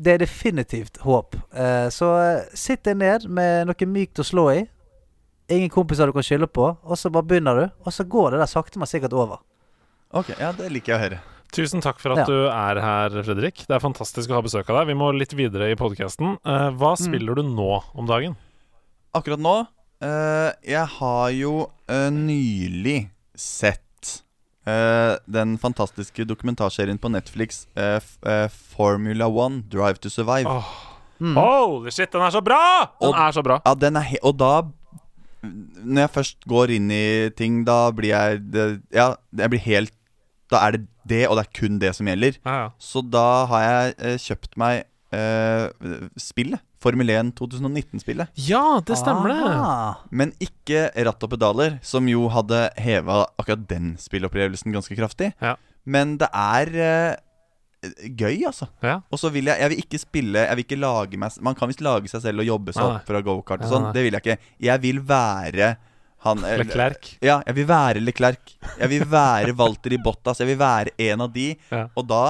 det 0.00 0.12
er 0.14 0.18
definitivt 0.22 0.96
håp. 1.04 1.34
Uh, 1.52 1.88
så 1.90 2.08
eh, 2.22 2.44
sitt 2.54 2.84
deg 2.86 2.96
ned 2.96 3.26
med 3.28 3.66
noe 3.68 3.86
mykt 3.90 4.22
å 4.22 4.24
slå 4.26 4.46
i. 4.54 4.62
Ingen 5.52 5.68
kompiser 5.70 6.06
du 6.08 6.12
kan 6.16 6.24
skylde 6.24 6.48
på. 6.48 6.70
Og 6.82 6.96
så 6.98 7.10
bare 7.12 7.26
begynner 7.28 7.58
du, 7.58 7.64
og 7.84 7.92
så 7.92 8.06
går 8.08 8.32
det 8.32 8.40
der 8.44 8.50
sakte, 8.54 8.78
men 8.80 8.88
sikkert 8.88 9.12
over. 9.12 9.42
Ok, 10.14 10.30
ja, 10.38 10.52
det 10.56 10.70
liker 10.72 10.94
jeg 10.94 10.98
å 11.00 11.04
høre. 11.04 11.20
Tusen 11.54 11.82
takk 11.84 12.00
for 12.02 12.14
at 12.14 12.22
Ja. 12.22 12.24
du 12.26 12.48
er 12.48 12.80
her, 12.82 13.10
Fredrik. 13.22 13.66
Det 13.68 13.74
er 13.76 13.82
fantastisk 13.82 14.30
å 14.30 14.38
ha 14.40 14.42
besøk 14.42 14.70
av 14.70 14.80
deg. 14.80 14.88
Vi 14.94 14.98
må 14.98 15.12
litt 15.14 15.34
videre 15.36 15.68
i 15.70 15.76
podkasten. 15.78 16.38
hva 16.42 16.94
Mm. 16.96 17.02
spiller 17.04 17.34
du 17.34 17.42
nå 17.42 17.82
om 17.94 18.06
dagen? 18.06 18.36
Akkurat 19.14 19.38
nå 19.38 19.66
Uh, 20.02 20.50
Jeg 20.66 20.84
har 20.98 21.30
jo 21.30 21.70
eh, 21.88 22.10
nylig 22.10 23.08
sett 23.36 23.83
eh, 24.66 25.16
den 25.26 25.56
fantastiske 25.58 26.24
dokumentarserien 26.28 26.98
på 26.98 27.10
Netflix 27.12 27.66
uh, 27.76 28.00
eh, 28.26 28.48
Formula 28.48 29.28
One 29.28 29.62
Drive 29.72 30.00
to 30.00 30.08
Survive. 30.12 30.48
Åh, 30.48 30.72
Holy 31.20 31.90
shit, 31.94 32.10
den 32.12 32.20
er 32.20 32.30
så 32.34 32.40
bra! 32.44 32.90
Den 33.00 33.08
Og- 33.08 33.14
er 33.14 33.32
så 33.32 33.42
bra. 33.42 33.60
Ja, 33.64 33.74
den 33.74 33.96
er 33.96 34.00
he 34.02 34.16
Og 34.22 34.34
da 34.38 34.62
Når 35.44 36.00
jeg 36.00 36.10
først 36.10 36.36
går 36.48 36.70
inn 36.74 36.90
i 36.90 37.30
ting, 37.36 37.64
da 37.64 37.90
blir 37.92 38.08
jeg 38.10 38.40
det, 38.52 38.82
Ja, 38.92 39.14
jeg 39.36 39.50
blir 39.50 39.60
helt 39.60 39.92
Da 40.50 40.66
er 40.66 40.70
det 40.72 40.86
det, 41.06 41.28
og 41.28 41.36
det 41.36 41.44
er 41.46 41.60
kun 41.60 41.78
det 41.78 41.94
som 41.94 42.06
gjelder. 42.08 42.38
Ja, 42.46 42.52
ja. 42.62 42.68
Så 42.80 43.02
da 43.04 43.44
har 43.44 43.60
jeg 43.60 44.20
kjøpt 44.24 44.56
meg 44.56 44.84
eh, 45.14 46.08
spillet. 46.20 46.62
Formel 46.84 47.08
1 47.14 47.30
2019-spillet. 47.38 48.32
ja, 48.44 48.80
det 48.84 48.96
stemmer 49.00 49.30
det. 49.32 49.44
Men 50.12 50.34
ikke 50.44 50.90
ratt 51.06 51.22
og 51.24 51.30
pedaler, 51.32 51.78
som 51.86 52.08
jo 52.10 52.26
hadde 52.28 52.66
heva 52.76 53.22
akkurat 53.40 53.62
den 53.70 53.94
spillopplevelsen 54.00 54.74
ganske 54.74 54.98
kraftig. 54.98 55.30
Ja. 55.40 55.54
Men 55.84 56.18
det 56.20 56.28
er 56.28 56.74
eh, 56.84 57.14
gøy, 58.16 58.44
altså. 58.48 58.68
Ja. 58.84 58.98
Og 59.12 59.20
så 59.20 59.28
vil 59.32 59.48
jeg 59.50 59.60
Jeg 59.60 59.68
vil 59.68 59.80
ikke 59.82 59.98
spille 60.00 60.44
Jeg 60.46 60.56
vil 60.56 60.64
ikke 60.64 60.78
lage 60.80 61.18
meg 61.20 61.34
Man 61.44 61.56
kan 61.58 61.68
visst 61.68 61.82
lage 61.84 62.08
seg 62.08 62.22
selv 62.24 62.40
og 62.40 62.46
jobbe 62.48 62.72
seg 62.72 62.80
opp 62.86 63.10
fra 63.10 63.20
gokart 63.20 63.64
og 63.66 63.68
sånn. 63.68 63.90
Det 63.92 64.04
vil 64.06 64.16
jeg 64.16 64.24
ikke. 64.24 64.38
Jeg 64.64 64.80
vil 64.84 65.02
være 65.04 65.74
han 66.24 66.40
eh, 66.48 66.56
Leclerc. 66.62 67.10
Ja, 67.20 67.42
jeg 67.44 67.58
vil 67.58 67.66
være 67.68 68.00
Leclerc. 68.00 68.54
Jeg 68.80 68.88
vil 68.94 69.04
være 69.12 69.52
Walter 69.60 69.92
i 69.92 70.00
Bottas. 70.00 70.40
Jeg 70.40 70.48
vil 70.54 70.60
være 70.60 70.94
en 71.10 71.26
av 71.26 71.32
de. 71.34 71.50
Ja. 71.68 71.82
Og 72.00 72.08
da 72.08 72.22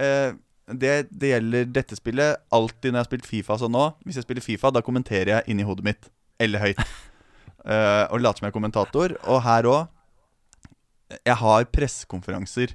eh, 0.00 0.32
det, 0.72 1.08
det 1.12 1.34
gjelder 1.34 1.66
dette 1.68 1.96
spillet 1.98 2.40
alltid 2.54 2.92
når 2.92 2.98
jeg 2.98 3.02
har 3.02 3.08
spilt 3.10 3.26
Fifa 3.28 3.56
sånn 3.60 3.74
nå. 3.74 3.88
Hvis 4.06 4.20
jeg 4.20 4.26
spiller 4.26 4.44
Fifa, 4.44 4.70
da 4.72 4.84
kommenterer 4.84 5.32
jeg 5.36 5.52
inni 5.52 5.66
hodet 5.66 5.84
mitt. 5.84 6.08
Eller 6.40 6.62
høyt. 6.62 6.80
uh, 7.68 8.08
og 8.12 8.22
later 8.24 8.40
som 8.40 8.48
jeg 8.48 8.54
er 8.54 8.56
kommentator. 8.56 9.16
Og 9.28 9.42
her 9.44 9.68
òg. 9.68 9.92
Jeg 11.20 11.36
har 11.36 11.68
pressekonferanser 11.70 12.72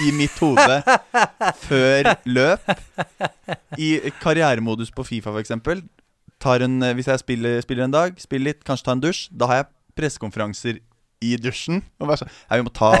i 0.00 0.12
mitt 0.16 0.38
hode 0.40 0.78
før 1.66 2.14
løp. 2.24 2.70
I 3.76 3.90
karrieremodus 4.22 4.94
på 4.94 5.04
Fifa, 5.04 5.34
f.eks. 5.34 5.52
Tar 6.40 6.64
eh, 6.64 6.94
hvis 6.96 7.10
jeg 7.10 7.22
spiller, 7.22 7.60
spiller 7.64 7.84
en 7.84 7.94
dag, 7.94 8.16
spiller 8.20 8.52
litt, 8.52 8.64
kanskje 8.64 8.86
ta 8.86 8.96
en 8.96 9.02
dusj, 9.02 9.26
da 9.34 9.50
har 9.50 9.60
jeg 9.62 9.70
pressekonferanser 9.98 10.80
i 11.24 11.36
dusjen. 11.40 11.82
Og 12.00 12.08
bare 12.08 12.22
sånn 12.22 12.32
Nei, 12.32 12.60
vi, 12.60 12.66
må 12.66 12.72
ta, 12.74 12.92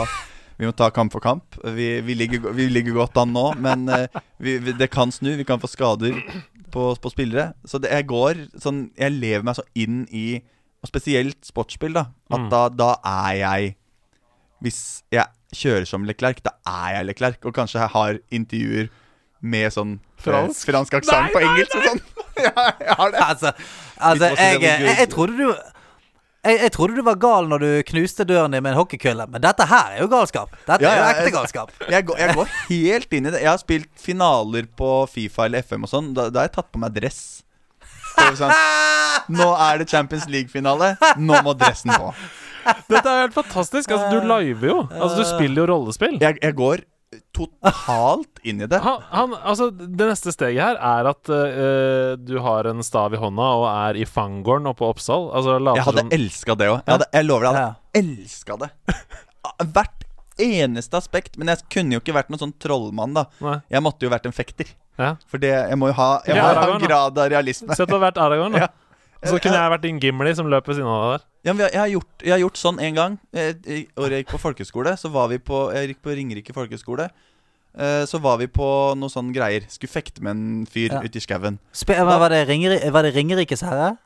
vi 0.58 0.66
må 0.68 0.72
ta 0.76 0.86
kamp 0.94 1.12
for 1.14 1.20
kamp. 1.24 1.56
Vi, 1.74 2.00
vi, 2.06 2.14
ligger, 2.14 2.44
vi 2.54 2.68
ligger 2.70 2.94
godt 3.00 3.16
an 3.22 3.32
nå, 3.34 3.46
men 3.58 3.88
eh, 3.90 4.06
vi, 4.38 4.58
vi, 4.62 4.74
det 4.78 4.90
kan 4.94 5.10
snu. 5.14 5.32
Vi 5.40 5.46
kan 5.48 5.58
få 5.62 5.66
skader 5.72 6.18
på, 6.74 6.92
på 7.02 7.10
spillere. 7.12 7.52
Så 7.66 7.80
det, 7.82 7.90
jeg 7.94 8.06
går 8.10 8.44
sånn 8.62 8.84
Jeg 8.98 9.14
lever 9.18 9.44
meg 9.46 9.56
så 9.58 9.64
inn 9.78 10.04
i 10.14 10.40
Og 10.82 10.90
spesielt 10.90 11.38
sportsspill, 11.46 11.94
da. 11.96 12.06
At 12.30 12.40
Mm. 12.44 12.48
da, 12.52 12.62
da 12.68 12.90
er 13.04 13.32
jeg 13.40 13.74
Hvis 14.62 14.80
jeg 15.14 15.26
kjører 15.54 15.86
som 15.86 16.04
Leclerc, 16.06 16.40
da 16.42 16.50
er 16.66 16.96
jeg 16.98 17.06
Leclerc. 17.12 17.38
Og 17.46 17.54
kanskje 17.54 17.80
jeg 17.82 17.90
har 17.94 18.18
intervjuer 18.34 18.88
med 19.44 19.70
sånn 19.74 19.92
eh, 20.00 20.22
Fransk? 20.24 20.70
fransk 20.70 20.94
aksent 20.98 21.34
på 21.34 21.42
engelsk 21.44 21.74
og 21.78 21.84
sånn. 21.90 22.00
ja, 22.46 22.64
jeg 22.80 22.96
har 22.98 23.10
det. 23.12 23.20
Altså, 23.26 23.52
altså 23.98 24.30
jeg, 24.34 24.62
jeg, 24.64 24.96
jeg 24.98 25.10
trodde 25.12 25.36
du 25.36 25.73
jeg, 26.44 26.58
jeg 26.60 26.72
trodde 26.74 26.96
du 26.98 27.02
var 27.06 27.16
gal 27.22 27.48
når 27.50 27.62
du 27.64 27.68
knuste 27.88 28.26
døren 28.28 28.52
din 28.54 28.62
med 28.64 28.74
en 28.74 28.78
hockeykølle, 28.82 29.26
men 29.32 29.42
dette 29.44 29.66
her 29.70 29.94
er 29.96 30.02
jo 30.04 30.08
galskap. 30.12 30.52
Dette 30.68 30.84
Ja, 30.84 30.92
er 30.92 31.00
jo 31.00 31.06
ekte 31.14 31.32
galskap. 31.38 31.72
Jeg 31.90 32.06
går, 32.10 32.20
jeg 32.20 32.36
går 32.38 32.52
helt 32.68 33.16
inn 33.18 33.26
i 33.30 33.32
det. 33.34 33.40
Jeg 33.44 33.50
har 33.52 33.60
spilt 33.62 33.90
finaler 34.00 34.68
på 34.76 34.90
Fifa 35.10 35.46
eller 35.48 35.64
FM 35.64 35.86
og 35.88 35.92
sånn. 35.92 36.12
Da, 36.16 36.28
da 36.30 36.42
har 36.44 36.50
jeg 36.50 36.56
tatt 36.58 36.70
på 36.74 36.82
meg 36.84 36.94
dress. 36.96 37.20
Sånn, 38.38 38.52
Nå 39.40 39.50
er 39.58 39.80
det 39.82 39.88
Champions 39.90 40.28
League-finale. 40.30 40.94
Nå 41.18 41.40
må 41.46 41.54
dressen 41.58 41.90
på. 41.96 42.12
Dette 42.88 43.02
er 43.10 43.24
helt 43.26 43.34
fantastisk. 43.36 43.90
Altså, 43.92 44.08
du 44.14 44.24
liver 44.28 44.70
jo. 44.70 44.76
Altså, 44.94 45.18
du 45.20 45.24
spiller 45.28 45.64
jo 45.64 45.70
rollespill. 45.72 46.14
Jeg, 46.22 46.38
jeg 46.40 46.56
går 46.60 46.84
totalt 47.36 48.40
inn 48.44 48.62
i 48.64 48.66
det. 48.70 48.78
Han, 48.84 49.02
han, 49.10 49.34
altså, 49.44 49.70
det 49.74 50.08
neste 50.10 50.32
steget 50.34 50.62
her 50.62 50.78
er 50.80 51.08
at 51.10 51.30
uh, 51.32 52.14
du 52.20 52.36
har 52.44 52.68
en 52.70 52.82
stav 52.86 53.14
i 53.14 53.20
hånda 53.20 53.48
og 53.60 53.66
er 53.70 54.00
i 54.02 54.06
fangården 54.08 54.70
oppe 54.70 54.82
på 54.84 54.90
Oppsal. 54.94 55.28
Altså, 55.34 55.58
Jeg 55.74 55.84
hadde 55.88 56.04
som- 56.04 56.14
elska 56.18 56.56
det 56.60 56.70
òg. 56.72 56.80
Jeg, 56.86 56.92
hadde- 56.98 57.10
jeg 57.12 57.24
lover 57.28 57.44
deg, 57.48 57.54
jeg 57.54 57.62
Ja. 57.62 57.74
hadde 57.74 58.04
elska 58.04 58.58
det. 58.64 58.70
Hvert 59.74 60.00
eneste 60.38 60.96
aspekt. 60.98 61.36
Men 61.38 61.48
jeg 61.52 61.62
kunne 61.70 61.92
jo 61.94 62.00
ikke 62.00 62.14
vært 62.16 62.30
noen 62.32 62.40
sånn 62.42 62.54
trollmann, 62.58 63.14
da. 63.14 63.26
Nei. 63.40 63.58
Jeg 63.70 63.82
måtte 63.82 64.02
jo 64.02 64.10
vært 64.10 64.26
en 64.26 64.32
fekter. 64.34 64.66
Ja. 64.98 65.16
For 65.26 65.38
det, 65.42 65.50
jeg 65.50 65.76
må 65.78 65.88
jo 65.90 65.94
ha, 65.98 66.20
jeg 66.26 66.36
Ja, 66.36 66.42
må 66.54 66.54
ha 66.60 66.74
en 66.76 66.82
grad 66.86 67.18
av 67.18 67.28
realisme. 67.30 67.74
Sett 67.74 67.88
å 67.90 67.98
har 67.98 68.10
vært 68.12 68.18
Aragorn, 68.22 68.52
da. 68.54 68.58
Ja. 68.64 68.68
Så 69.24 69.38
kunne 69.40 69.56
jeg 69.58 69.72
vært 69.74 69.84
din 69.86 70.00
Gimli 70.02 70.34
som 70.36 70.48
løp 70.52 70.66
ved 70.68 70.76
siden 70.78 70.88
av 70.90 71.02
deg 71.04 71.12
der. 71.14 71.26
Ja, 71.44 71.52
men 71.52 71.66
jeg, 71.66 71.80
har 71.80 71.90
gjort, 71.92 72.22
jeg 72.24 72.32
har 72.34 72.40
gjort 72.44 72.58
sånn 72.60 72.80
en 72.80 72.94
gang. 72.98 73.18
Eh, 73.32 73.52
året 74.00 74.16
jeg 74.18 74.24
gikk 74.24 74.32
på 74.34 74.42
folkeskole, 74.42 74.96
så 75.00 75.10
var 75.12 75.28
vi 75.32 75.38
på 75.38 75.66
Jeg 75.74 75.92
gikk 75.92 76.02
på 76.04 76.14
Ringerike 76.16 76.54
folkehøyskole. 76.56 77.10
Eh, 77.74 78.04
så 78.06 78.20
var 78.22 78.38
vi 78.38 78.46
på 78.46 78.66
noe 78.96 79.10
sånn 79.12 79.32
greier. 79.34 79.66
Skulle 79.72 79.90
fekte 79.92 80.22
med 80.22 80.36
en 80.36 80.66
fyr 80.70 80.92
Ja. 80.92 81.00
ute 81.02 81.18
i 81.18 81.24
skauen. 81.24 81.58
Var, 81.88 82.28
det 82.30 82.46
Ringeri 82.48 82.78
var 82.90 83.02
det 83.02 83.14
Ringerikes 83.16 83.62
herre? 83.66 83.96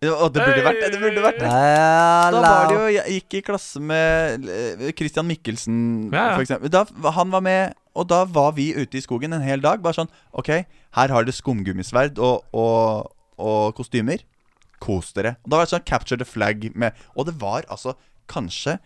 Ja, 0.00 0.14
Og 0.14 0.32
det 0.32 0.44
burde 0.46 0.62
vært 0.62 0.78
det! 0.78 0.92
det 0.94 1.00
burde 1.02 1.22
vært 1.24 1.38
det 1.42 1.48
Ja, 1.50 2.30
Da 2.30 2.40
var 2.40 2.68
det 2.70 2.76
jo 2.78 2.86
Jeg 2.94 3.14
gikk 3.18 3.34
i 3.34 3.40
klasse 3.42 3.80
med 3.82 4.44
eh, 4.46 4.92
Christian 4.94 5.26
Mikkelsen, 5.26 6.12
Ja, 6.12 6.30
ja. 6.30 6.34
for 6.36 6.42
eksempel. 6.46 6.70
Da, 6.70 6.84
han 7.16 7.30
var 7.34 7.40
med, 7.42 7.74
og 7.98 8.06
da 8.08 8.24
var 8.24 8.52
vi 8.54 8.70
ute 8.78 8.94
i 8.96 9.02
skogen 9.02 9.34
en 9.34 9.42
hel 9.42 9.60
dag. 9.60 9.82
Bare 9.82 9.98
sånn 9.98 10.10
OK, 10.32 10.48
her 10.94 11.08
har 11.14 11.26
dere 11.26 11.34
skumgummisverd 11.34 12.18
og, 12.22 12.44
og, 12.54 13.10
og 13.42 13.74
kostymer. 13.74 14.22
Kos 14.80 15.12
dere. 15.16 15.36
Og 15.44 15.50
da 15.50 15.56
var 15.60 15.66
det 15.66 15.72
sånn 15.74 15.84
Capture 15.88 16.18
the 16.20 16.24
flag 16.28 16.68
med 16.78 16.92
Og 17.16 17.26
det 17.28 17.34
var 17.40 17.66
altså 17.68 17.96
kanskje 18.28 18.78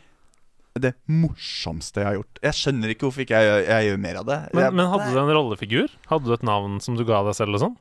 det 0.81 0.95
morsomste 1.11 2.01
jeg 2.01 2.07
har 2.09 2.15
gjort. 2.17 2.39
Jeg 2.47 2.57
skjønner 2.57 2.93
ikke 2.95 3.05
hvorfor 3.05 3.21
ikke 3.27 3.37
jeg, 3.37 3.49
gjør- 3.51 3.67
jeg 3.69 3.89
gjør 3.91 3.99
mer 4.01 4.19
av 4.23 4.25
det. 4.31 4.39
Men, 4.55 4.63
jeg, 4.65 4.73
men 4.79 4.87
hadde 4.89 5.09
du 5.13 5.19
en 5.21 5.33
rollefigur? 5.37 5.97
Hadde 6.09 6.25
du 6.25 6.33
et 6.33 6.47
navn 6.49 6.79
som 6.81 6.97
du 6.97 7.03
ga 7.05 7.19
deg 7.27 7.35
selv 7.37 7.59
og 7.59 7.61
sånn? 7.67 7.75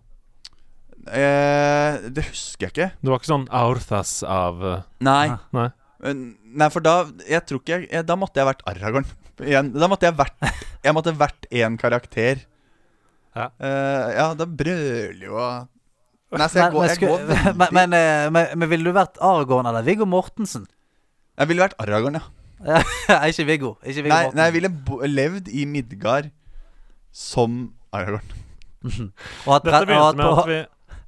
eh, 1.07 2.09
det 2.13 2.25
husker 2.27 2.67
jeg 2.67 2.73
ikke. 2.75 2.89
Du 3.01 3.09
var 3.11 3.21
ikke 3.21 3.31
sånn 3.31 3.47
Aurthas 3.61 4.11
av 4.27 4.59
eh, 4.67 4.83
Nei. 5.07 5.31
Nei. 5.55 5.69
Nei, 6.01 6.67
for 6.73 6.81
da 6.81 6.95
Jeg 7.29 7.43
tror 7.45 7.59
ikke 7.61 7.75
jeg, 7.75 7.87
jeg 7.93 8.05
Da 8.09 8.15
måtte 8.17 8.41
jeg 8.41 8.47
vært 8.49 8.63
Aragorn. 8.69 9.05
Igjen. 9.41 9.71
Da 9.77 9.87
måtte 9.91 10.09
jeg 10.09 10.17
vært 10.17 10.47
Jeg 10.83 10.95
måtte 10.97 11.13
vært 11.17 11.47
én 11.53 11.77
karakter. 11.81 12.43
Ja. 13.37 13.47
Eh, 13.63 14.07
ja, 14.17 14.27
da 14.35 14.45
brøler 14.49 15.23
jo 15.29 15.37
Nei, 16.39 16.47
så 16.47 16.59
jeg 16.61 16.63
Men, 16.63 16.73
går, 16.73 16.81
men, 16.81 16.89
jeg 16.89 16.97
sku- 16.97 17.07
går 17.07 17.23
veldig 17.31 17.55
men, 17.59 17.73
men, 17.75 17.93
eh, 17.97 18.27
men, 18.31 18.51
men 18.61 18.69
ville 18.71 18.85
du 18.87 18.93
vært 18.95 19.17
Aragorn 19.19 19.67
eller 19.67 19.83
Viggo 19.83 20.05
Mortensen? 20.07 20.67
Jeg 21.39 21.49
ville 21.51 21.63
vært 21.65 21.75
Aragorn, 21.83 22.19
ja. 22.21 22.27
ikke 23.31 23.45
Viggo. 23.49 23.73
Ikke 23.83 24.03
Viggo 24.05 24.13
Nei, 24.13 24.21
Mortensen. 24.27 24.37
nei, 24.39 24.45
jeg 24.51 24.55
ville 24.59 24.69
bo, 24.91 24.99
levd 25.07 25.49
i 25.51 25.65
Midgard 25.67 26.29
som 27.11 27.73
Aragorn. 27.91 28.29
og 29.45 29.49
hatt, 29.57 29.65
Dette 29.65 29.81
pre 29.81 29.81
og 29.81 29.89
begynte 29.89 30.15
med 30.15 30.29
at 30.29 30.37
og, 30.37 30.47
vi 30.53 30.61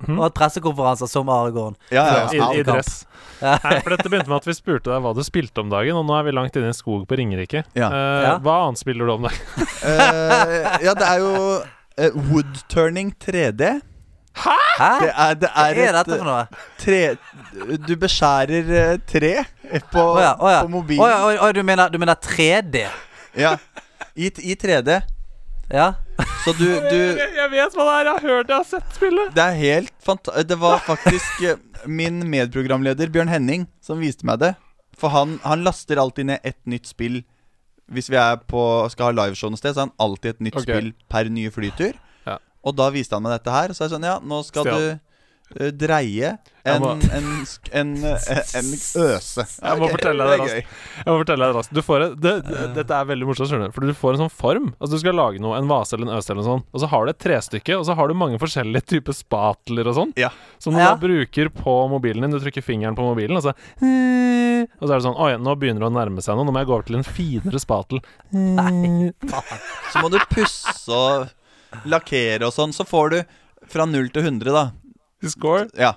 og 0.04 0.20
hatt 0.26 0.34
pressekonferanser 0.36 1.08
som 1.08 1.30
Aragorn. 1.32 1.78
Ja, 1.94 2.02
ja, 2.04 2.24
I, 2.34 2.38
ja. 2.42 2.48
i 2.52 2.64
kamp. 2.66 2.74
dress. 2.74 2.98
Nei, 3.40 3.78
for 3.86 3.94
dette 3.96 4.10
begynte 4.12 4.28
med 4.34 4.42
at 4.42 4.48
vi 4.50 4.56
spurte 4.58 4.92
deg 4.92 5.00
hva 5.06 5.14
du 5.16 5.22
spilte 5.24 5.64
om 5.64 5.70
dagen, 5.72 5.96
og 6.02 6.04
nå 6.10 6.18
er 6.18 6.26
vi 6.28 6.34
langt 6.36 6.58
inne 6.60 6.68
i 6.68 6.74
en 6.74 6.76
skog 6.76 7.06
på 7.08 7.16
Ringerike. 7.22 7.64
Ja. 7.80 7.88
Eh, 7.88 8.26
Ja. 8.28 8.34
Hva 8.44 8.58
annet 8.66 8.82
spiller 8.84 9.08
du 9.08 9.14
om 9.16 9.30
dagen? 9.30 9.40
Eh, 9.88 10.68
ja, 10.84 10.94
det 11.00 11.08
er 11.08 11.24
jo 11.24 11.32
uh, 11.62 12.20
woodturning 12.34 13.14
3D. 13.24 13.70
Hæ? 14.34 14.54
Det 15.04 15.10
er, 15.14 15.34
det 15.38 15.50
Hva 15.54 15.64
er, 15.70 15.80
er 15.88 15.96
dette 16.00 16.18
for 16.18 16.26
noe? 16.26 16.46
tre 16.82 17.02
Du 17.88 17.94
beskjærer 18.02 18.72
eh, 18.82 18.94
tre 19.08 19.34
på, 19.92 20.02
Å 20.02 20.22
ja, 20.24 20.32
å 20.42 20.50
ja. 20.52 20.62
på 20.64 20.70
Å 20.70 20.72
mobilen. 20.74 21.12
ja, 21.12 21.20
å 21.28 21.34
å, 21.48 21.52
du, 21.54 21.62
mener, 21.66 21.92
du 21.94 22.00
mener 22.02 22.18
3D? 22.18 22.88
Ja. 23.38 23.56
I, 24.18 24.32
I 24.42 24.56
3D. 24.60 25.00
Ja? 25.74 25.92
Så 26.44 26.54
du, 26.58 26.66
du 26.90 26.98
Jeg 27.18 27.50
vet 27.54 27.78
hva 27.78 27.86
det 27.88 27.94
er! 27.94 28.10
Jeg 28.10 28.14
har 28.14 28.26
hørt, 28.28 28.50
jeg 28.50 28.58
har 28.58 28.68
sett 28.68 28.98
spillet! 28.98 29.32
Det 29.38 29.44
er 29.46 29.60
helt 29.62 29.94
fanta... 30.04 30.44
Det 30.46 30.58
var 30.62 30.82
faktisk 30.86 31.46
eh, 31.50 31.62
min 31.90 32.20
medprogramleder 32.30 33.10
Bjørn 33.14 33.32
Henning 33.32 33.68
som 33.86 34.02
viste 34.02 34.26
meg 34.28 34.42
det. 34.44 34.54
For 35.00 35.14
han, 35.14 35.38
han 35.46 35.64
laster 35.66 35.98
alltid 36.02 36.30
ned 36.30 36.44
ett 36.46 36.60
nytt 36.70 36.90
spill. 36.90 37.22
Hvis 37.94 38.10
vi 38.12 38.18
er 38.20 38.38
på, 38.50 38.62
skal 38.94 39.10
ha 39.12 39.16
liveshow 39.24 39.50
noe 39.54 39.60
sted, 39.60 39.74
så 39.76 39.84
har 39.84 39.90
han 39.90 39.96
alltid 40.04 40.36
et 40.36 40.44
nytt 40.50 40.60
Ok. 40.62 40.66
spill 40.68 40.92
per 41.12 41.30
nye 41.34 41.52
flytur. 41.54 41.98
Ja. 42.64 42.70
Og 42.70 42.76
da 42.80 42.90
viste 42.96 43.16
han 43.18 43.24
meg 43.28 43.36
dette 43.40 43.52
her. 43.52 43.74
Så 43.76 43.84
er 43.84 43.90
jeg 43.90 43.98
sånn, 43.98 44.08
ja, 44.08 44.20
nå 44.24 44.44
skal 44.48 44.64
Stian. 44.64 44.80
du 44.80 45.10
uh, 45.60 45.70
dreie 45.76 46.38
en, 46.64 46.80
må- 46.82 46.94
en, 47.12 47.26
en, 47.76 47.90
eh, 48.08 48.44
en 48.56 48.70
øse. 49.04 49.44
Jeg 49.68 49.80
må 49.82 49.90
fortelle 49.92 50.24
deg 50.24 50.40
det 50.40 50.46
det 50.48 50.62
raskt. 50.64 50.78
Jeg 51.04 51.10
må 51.12 51.16
fortelle 51.20 51.44
deg 51.44 51.52
det 51.52 51.58
raskt. 51.60 51.74
Du 51.76 51.82
får 51.84 52.06
et, 52.06 52.14
det, 52.24 52.32
det, 52.48 52.62
dette 52.78 52.96
er 52.96 53.10
veldig 53.10 53.28
morsomt, 53.28 53.50
skjønner 53.52 53.68
du. 53.68 53.74
For 53.76 53.84
du 53.84 53.92
får 54.00 54.16
en 54.16 54.22
sånn 54.24 54.32
form. 54.32 54.70
Altså 54.80 54.96
Du 54.96 55.02
skal 55.04 55.18
lage 55.20 55.42
noe, 55.44 55.58
en 55.60 55.68
vase 55.68 55.98
eller 55.98 56.08
en 56.08 56.16
øse 56.16 56.32
eller 56.32 56.40
noe 56.40 56.48
sånt. 56.48 56.70
Og 56.72 56.80
så 56.86 56.88
har 56.94 57.04
du 57.04 57.12
et 57.12 57.20
trestykke, 57.20 57.76
og 57.78 57.84
så 57.90 57.98
har 58.00 58.08
du 58.08 58.16
mange 58.16 58.40
forskjellige 58.42 58.88
typer 58.94 59.18
spatler 59.20 59.92
og 59.92 59.98
sånn. 60.00 60.16
Ja. 60.24 60.32
Som 60.64 60.80
du 60.80 60.82
Ja. 60.86 60.94
bruker 61.04 61.52
på 61.60 61.76
mobilen 61.92 62.24
din. 62.24 62.32
Du 62.32 62.40
trykker 62.40 62.64
fingeren 62.64 62.96
på 62.96 63.04
mobilen, 63.12 63.36
og 63.36 63.44
så 63.44 63.52
Og 63.84 64.88
så 64.88 64.94
er 64.94 64.96
det 64.96 65.04
sånn 65.04 65.20
Oi, 65.20 65.34
nå 65.44 65.58
begynner 65.60 65.84
det 65.84 65.92
å 65.92 65.96
nærme 66.00 66.24
seg 66.24 66.40
noe. 66.40 66.48
Nå 66.48 66.56
må 66.56 66.64
jeg 66.64 66.72
gå 66.72 66.78
over 66.80 66.88
til 66.88 67.02
en 67.02 67.04
finere 67.04 67.60
spatel. 67.60 68.00
Nei. 68.32 69.12
Så 69.92 70.00
må 70.00 70.08
du 70.16 70.22
pusse 70.32 70.88
og 70.96 71.28
lakkere 71.90 72.48
og 72.48 72.54
sånn. 72.56 72.74
Så 72.76 72.86
får 72.88 73.14
du 73.14 73.20
fra 73.72 73.86
0 73.90 74.10
til 74.14 74.26
100, 74.28 74.54
da. 74.54 74.66
Score. 75.32 75.68
Ja. 75.80 75.94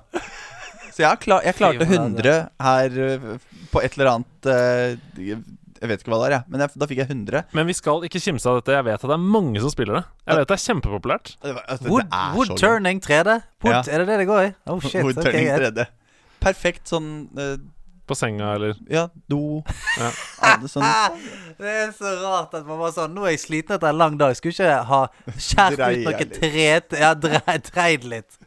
Så 0.94 1.02
jeg, 1.04 1.18
klar, 1.20 1.42
jeg 1.44 1.56
klarte 1.58 1.84
100 1.84 2.36
her 2.62 2.94
øh, 3.04 3.24
på 3.72 3.82
et 3.84 3.96
eller 3.98 4.08
annet 4.14 4.46
øh, 4.48 4.94
Jeg 5.26 5.90
vet 5.90 6.00
ikke 6.00 6.12
hva 6.14 6.20
det 6.22 6.28
er, 6.30 6.34
jeg. 6.38 6.44
Men 6.48 6.62
jeg, 6.64 6.72
da 6.80 6.88
fikk 6.88 7.00
jeg 7.02 7.10
100. 7.10 7.42
Men 7.58 7.68
vi 7.68 7.74
skal 7.76 8.06
ikke 8.08 8.22
kimse 8.22 8.48
av 8.48 8.62
dette. 8.62 8.72
Jeg 8.78 8.86
vet 8.86 8.96
at 8.96 9.04
det 9.10 9.16
er 9.18 9.26
mange 9.36 9.60
som 9.60 9.74
spiller 9.74 9.98
det. 9.98 10.04
Jeg 10.24 10.38
vet 10.38 10.46
at 10.46 10.52
det 10.54 10.56
er 10.56 10.64
kjempepopulært. 10.64 11.34
Var- 11.42 11.60
altså, 11.66 11.90
Wood, 11.92 12.06
er 12.08 12.32
wood 12.38 12.54
turning 12.56 13.02
3D? 13.04 13.36
Wood, 13.66 13.74
Ja. 13.74 13.82
Er 13.92 13.98
det 14.04 14.06
det 14.08 14.18
det 14.22 14.28
går 14.30 14.42
i? 14.46 14.50
Oh 14.72 14.80
shit. 14.80 15.02
Wood 15.04 15.18
okay, 15.20 15.32
turning 15.32 15.50
3D. 15.66 15.86
Perfekt 16.46 16.88
sånn 16.94 17.10
eh, 17.36 17.56
På 18.06 18.14
senga 18.14 18.52
eller 18.54 18.76
Ja, 18.92 19.08
do 19.26 19.62
Ja. 20.00 20.10
Alle 20.46 20.70
sånn 20.70 20.86
det 21.60 21.72
er 21.72 21.94
så 21.96 22.12
rart 22.20 22.54
at 22.54 22.66
man 22.68 22.78
var 22.78 22.92
sånn 22.94 23.14
Nå 23.16 23.24
er 23.26 23.34
jeg 23.34 23.42
sliten 23.46 23.76
etter 23.78 23.90
en 23.90 23.98
lang 24.00 24.18
dag. 24.20 24.36
Skulle 24.38 24.54
ikke 24.54 24.82
ha 24.90 25.00
skjært 25.34 25.80
ut 25.80 26.04
noe 26.04 26.26
tret 26.36 26.90
tre... 26.90 27.00
Ja, 27.00 27.14
dreid 27.16 28.04
litt. 28.06 28.38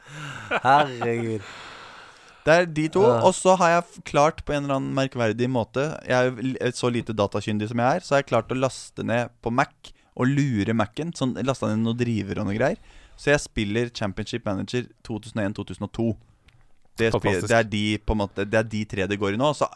Herregud. 0.63 1.47
Det 2.45 2.55
er 2.55 2.67
de 2.71 2.85
to. 2.93 3.03
Og 3.03 3.33
så 3.35 3.53
har 3.59 3.73
jeg 3.73 4.03
klart 4.09 4.43
på 4.45 4.55
en 4.55 4.63
eller 4.63 4.79
annen 4.79 4.95
merkverdig 4.97 5.49
måte 5.51 5.83
Jeg 6.07 6.55
er 6.61 6.73
så 6.77 6.89
lite 6.93 7.13
datakyndig 7.13 7.67
som 7.69 7.81
jeg 7.83 7.99
er, 7.99 8.05
så 8.05 8.15
har 8.15 8.23
jeg 8.23 8.31
klart 8.31 8.53
å 8.53 8.57
laste 8.57 9.05
ned 9.05 9.33
på 9.43 9.53
Mac 9.53 9.91
og 10.19 10.31
lure 10.31 10.73
Mac-en. 10.75 11.13
Sånn, 11.15 11.35
lasta 11.45 11.69
ned 11.69 11.83
noen 11.83 11.99
driver 11.99 12.41
og 12.41 12.49
noe 12.49 12.57
greier. 12.57 12.79
Så 13.19 13.33
jeg 13.33 13.43
spiller 13.43 13.91
Championship 13.95 14.47
Manager 14.47 14.87
2001-2002. 15.07 16.09
Det, 16.99 17.09
det, 17.47 17.51
er 17.55 17.67
de, 17.71 17.83
på 18.03 18.15
en 18.15 18.19
måte, 18.21 18.43
det 18.45 18.59
er 18.59 18.67
de 18.67 18.81
tre 18.91 19.05
det 19.07 19.17
går 19.21 19.35
i 19.37 19.39
nå. 19.39 19.49
Så 19.57 19.67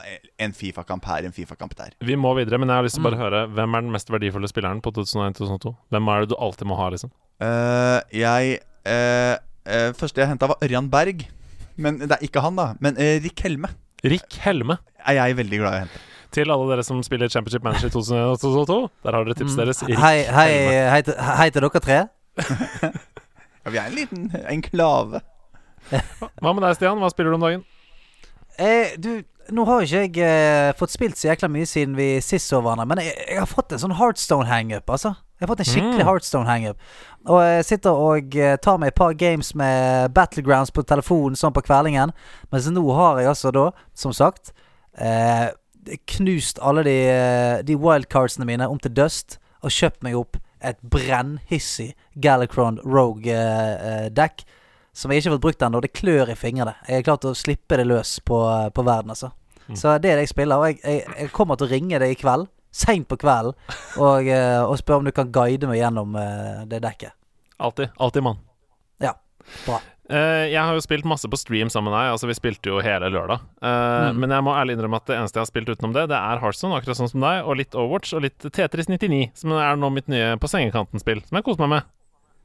en 0.44 0.54
Fifa-kamp 0.54 1.06
her, 1.08 1.26
en 1.30 1.34
Fifa-kamp 1.36 1.74
der. 1.80 1.94
Vi 2.04 2.18
må 2.20 2.34
videre, 2.38 2.60
men 2.62 2.70
jeg 2.70 2.82
har 2.82 2.88
lyst 2.88 3.00
til 3.00 3.04
å 3.06 3.08
bare 3.10 3.18
Mm. 3.18 3.24
høre 3.24 3.42
hvem 3.56 3.76
er 3.80 3.86
den 3.88 3.92
mest 3.96 4.12
verdifulle 4.12 4.50
spilleren 4.52 4.82
på 4.84 4.92
2001-2002? 4.98 5.74
Hvem 5.96 6.12
er 6.14 6.26
det 6.26 6.30
du 6.34 6.38
alltid 6.38 6.68
må 6.68 6.76
ha, 6.80 6.90
liksom? 6.94 7.12
Uh, 7.42 8.00
jeg 8.14 8.60
uh, 8.88 9.36
uh, 9.68 9.92
Første 9.98 10.22
jeg 10.22 10.30
henta, 10.34 10.48
var 10.52 10.60
Ørjan 10.64 10.90
Berg. 10.92 11.24
Men 11.76 11.98
det 12.04 12.12
er 12.12 12.26
ikke 12.28 12.44
han, 12.46 12.56
da. 12.60 12.68
Men 12.84 13.00
uh, 13.00 13.16
Rick 13.24 13.40
Helme 13.48 13.72
Rick 14.04 14.36
Helme. 14.44 14.76
er 15.08 15.16
jeg 15.22 15.38
veldig 15.40 15.58
glad 15.64 15.74
i 15.74 15.78
å 15.78 15.84
hente. 15.86 16.02
Til 16.34 16.50
alle 16.52 16.66
dere 16.74 16.84
som 16.84 16.98
spiller 17.06 17.30
Championship 17.30 17.64
Manager 17.64 17.90
2002, 17.94 18.78
der 19.06 19.14
har 19.16 19.24
dere 19.28 19.36
tipset 19.38 19.60
deres. 19.64 19.84
Rick 19.88 20.00
Hei, 20.02 20.24
hei, 20.28 20.48
Helme. 20.50 20.90
hei, 20.92 21.02
til- 21.08 21.20
hei 21.40 21.50
til 21.54 21.62
dere 21.68 21.84
tre. 21.88 22.00
Ja, 23.64 23.72
vi 23.72 23.78
er 23.80 23.86
en 23.88 23.94
liten 23.96 24.24
enklave. 24.52 25.22
Hva 25.92 26.54
med 26.54 26.64
deg, 26.64 26.76
Stian? 26.78 27.00
Hva 27.02 27.10
spiller 27.12 27.34
du 27.34 27.38
om 27.40 27.46
dagen? 27.46 27.64
Eh, 28.62 28.94
du, 29.02 29.24
nå 29.54 29.66
har 29.66 29.84
ikke 29.84 30.04
jeg 30.06 30.18
eh, 30.24 30.72
fått 30.78 30.94
spilt 30.94 31.18
så 31.20 31.32
jækla 31.32 31.50
mye 31.52 31.68
siden 31.70 31.96
vi 31.98 32.08
sist 32.24 32.52
så 32.52 32.62
hverandre, 32.62 32.86
men 32.90 33.02
jeg, 33.04 33.16
jeg 33.28 33.40
har 33.42 33.50
fått 33.50 33.74
en 33.74 33.82
sånn 33.82 33.96
Heartstone-hangup, 33.98 34.90
altså. 34.94 35.16
Jeg 35.40 35.48
har 35.48 35.52
fått 35.52 35.64
en 35.66 35.68
skikkelig 35.68 36.04
Mm. 36.04 36.08
Heartstone-hangup. 36.08 36.78
Og 37.28 37.40
jeg 37.44 37.66
sitter 37.68 37.98
og 38.06 38.36
eh, 38.40 38.56
tar 38.64 38.78
meg 38.80 38.94
et 38.94 39.00
par 39.00 39.16
games 39.20 39.50
med 39.60 40.14
Battlegrounds 40.16 40.72
på 40.72 40.86
telefonen 40.88 41.36
sånn 41.40 41.56
på 41.56 41.64
kveldingen. 41.66 42.14
Mens 42.54 42.70
nå 42.72 42.84
har 42.96 43.20
jeg 43.20 43.32
altså 43.34 43.52
da, 43.52 43.66
som 43.98 44.14
sagt, 44.16 44.54
eh, 44.96 45.50
knust 46.14 46.62
alle 46.64 46.86
de, 46.88 46.96
eh, 47.12 47.58
de 47.68 47.76
wildcardsene 47.76 48.48
mine 48.48 48.70
om 48.72 48.80
til 48.80 48.94
dust 48.96 49.38
og 49.64 49.74
kjøpt 49.74 50.04
meg 50.06 50.16
opp 50.16 50.40
et 50.64 50.80
brennhissig 50.80 51.90
Galacron 52.24 52.80
Rogue-dekk. 52.88 54.46
Som 54.94 55.12
jeg 55.12 55.22
ikke 55.22 55.30
har 55.30 55.36
fått 55.38 55.46
brukt 55.48 55.66
ennå. 55.66 55.82
Det 55.84 55.94
klør 55.98 56.32
i 56.32 56.38
fingrene. 56.38 56.76
Jeg 56.88 57.02
har 57.02 57.08
klart 57.08 57.26
å 57.26 57.34
slippe 57.38 57.80
det 57.80 57.88
løs 57.90 58.20
på, 58.26 58.40
på 58.74 58.86
verden, 58.86 59.14
altså. 59.16 59.32
Mm. 59.68 59.78
Så 59.80 59.94
det 60.04 60.12
er 60.12 60.20
det 60.20 60.28
jeg 60.28 60.34
spiller. 60.34 60.62
Og 60.62 60.70
jeg, 60.70 60.82
jeg, 60.84 61.06
jeg 61.18 61.32
kommer 61.36 61.58
til 61.58 61.70
å 61.70 61.74
ringe 61.74 62.02
deg 62.04 62.14
i 62.14 62.20
kveld, 62.20 62.50
seint 62.74 63.08
på 63.10 63.18
kvelden, 63.22 63.56
og, 64.02 64.28
eh, 64.28 64.60
og 64.62 64.78
spørre 64.82 65.04
om 65.04 65.10
du 65.10 65.14
kan 65.16 65.32
guide 65.34 65.70
meg 65.70 65.82
gjennom 65.82 66.18
eh, 66.20 66.62
det 66.70 66.82
dekket. 66.86 67.16
Alltid. 67.64 67.94
Alltid 68.02 68.26
mann. 68.26 68.40
Ja, 69.02 69.16
bra. 69.66 69.80
Uh, 70.12 70.52
jeg 70.52 70.60
har 70.60 70.76
jo 70.76 70.82
spilt 70.84 71.06
masse 71.08 71.30
på 71.32 71.38
stream 71.40 71.70
sammen 71.72 71.88
med 71.88 71.96
deg. 71.96 72.10
Altså 72.12 72.28
Vi 72.28 72.36
spilte 72.36 72.70
jo 72.74 72.82
hele 72.84 73.08
lørdag. 73.14 73.46
Uh, 73.64 74.12
Mm. 74.12 74.20
Men 74.20 74.34
jeg 74.36 74.44
må 74.44 74.52
ærlig 74.58 74.76
innrømme 74.76 75.00
at 75.00 75.08
det 75.08 75.16
eneste 75.16 75.40
jeg 75.40 75.46
har 75.46 75.48
spilt 75.48 75.70
utenom 75.72 75.94
det, 75.96 76.10
Det 76.12 76.18
er 76.18 76.42
Heartstone, 76.42 76.76
akkurat 76.76 77.00
sånn 77.00 77.10
som 77.10 77.24
deg, 77.24 77.40
og 77.48 77.56
litt 77.56 77.74
Overwatch 77.78 78.12
og 78.18 78.26
litt 78.26 78.46
Tetris 78.52 78.90
99, 78.92 79.32
som 79.40 79.54
er 79.56 79.80
nå 79.80 79.90
mitt 79.96 80.12
nye 80.12 80.34
på 80.38 80.50
sengekanten-spill, 80.52 81.24
som 81.24 81.40
jeg 81.40 81.46
koser 81.48 81.64
meg 81.64 81.72
med. 81.78 81.88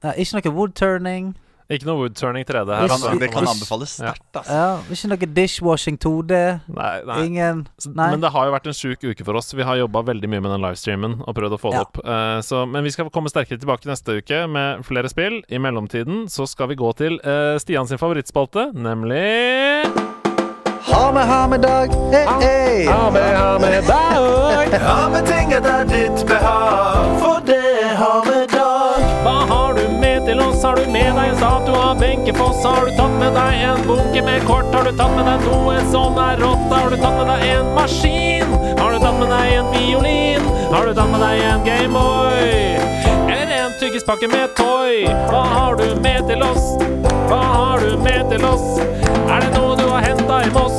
Ja, 0.06 0.14
ikke 0.14 0.38
noe 0.38 0.54
wood 0.54 0.76
turning. 0.78 1.32
Ikke 1.68 1.84
noe 1.84 1.98
woodturning 2.00 2.46
3D 2.48 2.64
her. 2.72 2.86
kan- 2.88 2.94
altså. 2.96 3.18
det 3.20 3.30
kan 3.30 3.44
anbefales 3.44 3.90
sterkt, 3.98 4.22
altså. 4.32 4.52
Ja, 4.56 4.78
ikke 4.88 5.08
noe 5.12 5.26
dishwashing 5.36 5.98
2D. 6.00 6.32
Nei, 6.72 6.94
nei. 7.04 7.16
Ingen 7.26 7.66
Nei. 7.92 8.10
Men 8.14 8.20
det 8.22 8.30
har 8.32 8.46
jo 8.48 8.52
vært 8.54 8.66
en 8.70 8.72
sjuk 8.78 9.04
uke 9.04 9.22
for 9.26 9.36
oss. 9.36 9.52
Vi 9.52 9.62
har 9.62 9.76
jobba 9.76 10.00
veldig 10.02 10.30
mye 10.32 10.40
med 10.40 10.50
den 10.54 10.62
livestreamen 10.64 11.18
og 11.28 11.34
prøvd 11.36 11.58
å 11.58 11.60
få 11.60 11.70
det 11.74 11.76
Ja. 11.76 11.84
opp. 11.84 11.98
Uh, 12.00 12.40
så, 12.40 12.64
men 12.66 12.84
vi 12.84 12.90
skal 12.90 13.10
komme 13.10 13.28
sterkere 13.28 13.60
tilbake 13.60 13.84
neste 13.84 14.16
uke 14.22 14.48
med 14.48 14.82
flere 14.88 15.10
spill. 15.12 15.42
I 15.50 15.58
mellomtiden 15.58 16.24
så 16.32 16.48
skal 16.48 16.68
vi 16.68 16.74
gå 16.80 16.88
til 16.96 17.20
uh, 17.20 17.58
Stian 17.60 17.86
sin 17.86 17.98
favorittspalte, 18.00 18.72
nemlig 18.72 19.84
Ha 20.88 21.12
med, 21.12 21.26
ha 21.28 21.46
med 21.46 21.60
dag. 21.60 21.90
Hey, 22.10 22.26
hey. 22.40 22.86
Ha 22.86 23.10
med, 23.10 23.36
ha 23.36 23.58
med 23.58 23.84
dag! 23.84 24.72
Ha 24.80 25.08
med 25.12 25.26
ting 25.26 25.52
etter 25.52 25.84
ditt 25.84 26.24
behag, 26.26 27.20
for 27.20 27.40
det 27.44 27.60
har 28.00 28.24
med 28.24 28.48
dag. 28.48 28.57
Hva 29.22 29.34
har 29.50 29.74
du 29.74 29.84
med 30.00 30.26
til 30.26 30.40
oss? 30.40 30.62
Har 30.62 30.76
du 30.76 30.86
med 30.92 31.10
deg 31.16 31.32
en 31.32 31.36
statue 31.36 31.78
av 31.78 31.98
Benkefoss? 32.00 32.62
Har 32.64 32.86
du 32.86 32.92
tatt 32.96 33.14
med 33.20 33.34
deg 33.34 33.64
en 33.68 33.80
bunke 33.86 34.22
med 34.24 34.44
kort? 34.46 34.68
Har 34.74 34.86
du 34.86 34.92
tatt 34.96 35.14
med 35.16 35.26
deg 35.26 35.46
noe 35.48 35.78
som 35.92 36.18
er 36.22 36.38
rått? 36.42 36.66
Har 36.72 36.90
du 36.92 36.96
tatt 37.02 37.16
med 37.18 37.30
deg 37.32 37.46
en 37.56 37.72
maskin? 37.78 38.54
Har 38.78 38.94
du 38.94 38.98
tatt 39.02 39.18
med 39.18 39.32
deg 39.34 39.56
en 39.58 39.70
violin? 39.74 40.48
Har 40.70 40.86
du 40.86 40.94
tatt 40.94 41.10
med 41.10 41.24
deg 41.24 41.42
en 41.48 41.66
Gameboy? 41.66 42.52
Eller 43.34 43.56
en 43.58 43.74
tyggispakke 43.80 44.30
med 44.30 44.54
toy? 44.58 45.02
Hva 45.32 45.42
har 45.54 45.80
du 45.80 45.88
med 46.04 46.26
til 46.30 46.44
oss? 46.46 46.70
Hva 47.28 47.42
har 47.42 47.84
du 47.84 47.98
med 48.04 48.30
til 48.30 48.46
oss? 48.48 48.68
Er 49.28 49.44
det 49.44 49.50
noe 49.58 49.74
du 49.76 49.84
har 49.90 50.06
henta 50.06 50.38
i 50.46 50.52
Moss? 50.54 50.78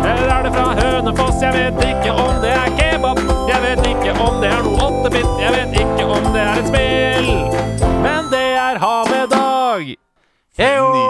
Eller 0.00 0.30
er 0.32 0.46
det 0.46 0.52
fra 0.54 0.70
Hønefoss? 0.78 1.42
Jeg 1.44 1.52
vet 1.58 1.82
ikke 1.90 2.14
om 2.16 2.40
det 2.40 2.54
er 2.56 2.72
kebab. 2.78 3.20
Jeg 3.50 3.62
vet 3.66 3.86
ikke 3.92 4.16
om 4.24 4.40
det 4.40 4.54
er 4.54 4.64
noe 4.64 4.88
åttebit. 4.88 5.32
Jeg 5.42 5.56
vet 5.58 5.80
ikke 5.84 6.08
om 6.08 6.30
det 6.32 6.46
er 6.46 6.62
et 6.62 6.70
spill. 6.72 7.59
Er 8.70 8.78
Ha 8.78 9.04
med 9.10 9.30
dag. 9.30 9.80
Nydelig 10.58 11.06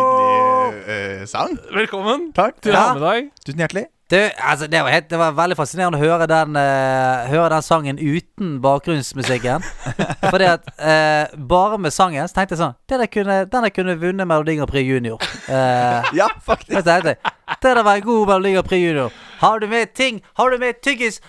uh, 0.88 1.24
sang. 1.28 1.58
Velkommen 1.74 2.30
Takk. 2.32 2.54
til 2.62 2.72
Ja. 2.72 2.94
Ha. 2.96 3.10
Tusen 3.46 3.60
hjertelig. 3.60 3.82
Du, 4.10 4.16
altså, 4.16 4.66
det, 4.66 4.80
var 4.80 4.88
helt, 4.88 5.10
det 5.10 5.18
var 5.18 5.34
veldig 5.36 5.58
fascinerende 5.58 5.98
å 5.98 6.00
høre 6.00 6.26
den, 6.30 6.56
uh, 6.56 7.28
høre 7.28 7.50
den 7.52 7.66
sangen 7.66 8.00
uten 8.00 8.56
bakgrunnsmusikken. 8.64 9.66
Fordi 10.32 10.48
at 10.54 10.72
uh, 10.80 11.36
bare 11.52 11.76
med 11.78 11.92
sangen 11.92 12.32
så 12.32 12.38
tenkte 12.38 12.56
jeg 12.56 12.62
sånn 12.62 12.74
Det 12.88 13.02
der 13.02 13.12
kunne, 13.12 13.38
Den 13.52 13.68
der 13.68 13.76
kunne 13.76 13.98
vunnet 14.00 14.30
Melodi 14.32 14.56
Grand 14.56 14.72
Prix 14.72 14.88
Junior. 14.88 15.20
Uh, 15.44 16.08
Ja, 16.22 16.32
faktisk. 16.40 16.80
jeg, 16.80 17.16
det 17.60 17.76
der 17.76 17.84
var 17.84 18.00
en 18.00 18.08
god 18.08 18.26
Melodi 18.32 18.56
Grand 18.56 18.72
Prix 18.72 18.86
Junior. 18.88 19.12
Har 19.44 19.60
du 19.60 19.68
med 19.68 19.92
ting? 19.92 20.24
Har 20.40 20.50
du 20.50 20.56
med 20.64 20.80
tyggis? 20.80 21.20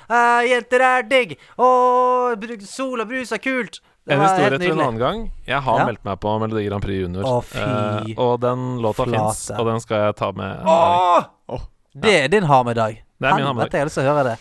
Jenter 0.47 0.87
er 0.95 1.07
digg. 1.11 1.35
Sol 1.59 3.03
og 3.03 3.07
brus 3.11 3.35
er 3.35 3.43
kult. 3.43 3.83
Det 4.01 4.15
En 4.15 4.21
historie 4.23 4.57
til 4.57 4.71
en 4.73 4.79
annen 4.81 4.99
gang. 4.99 5.19
Jeg 5.45 5.61
har 5.61 5.79
Ja. 5.79 5.85
meldt 5.85 6.03
meg 6.03 6.19
på 6.19 6.39
Melodi 6.41 6.65
Grand 6.67 6.81
Prix 6.81 7.03
Junior. 7.03 7.23
Å, 7.23 7.41
fy 7.45 7.59
Eh, 7.59 8.13
og 8.17 8.39
den 8.41 8.79
låta 8.81 9.05
fins, 9.05 9.51
og 9.53 9.65
den 9.67 9.79
skal 9.79 10.07
jeg 10.07 10.15
ta 10.15 10.31
med. 10.31 10.63
Åh! 10.65 11.61
Det 11.93 12.23
er 12.23 12.27
din 12.27 12.43
harmedag. 12.43 12.63
med 12.63 12.75
dag. 12.75 13.03
Det 13.19 13.29
er 13.29 13.35
min 13.35 13.45
ha 13.45 13.53
med 13.53 13.61
Helvete, 13.61 13.77
jeg 13.77 13.81
har 13.81 13.85
lyst 13.85 13.99
til 13.99 14.03
å 14.03 14.15
høre 14.15 14.23
det. 14.31 14.37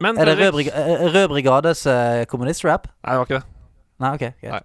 Men 0.00 0.18
Er 0.18 0.24
det 0.24 0.38
Rød, 0.38 0.52
Brig 0.52 0.68
eh, 0.74 1.06
Rød 1.14 1.28
Brigades 1.28 1.86
uh, 1.86 2.24
kommunist-rap? 2.30 2.88
Nei, 3.04 3.12
det 3.12 3.18
var 3.18 3.26
ikke 3.28 3.38
det. 3.38 3.46
Nei, 3.98 4.10
ok. 4.14 4.24
Nei. 4.42 4.60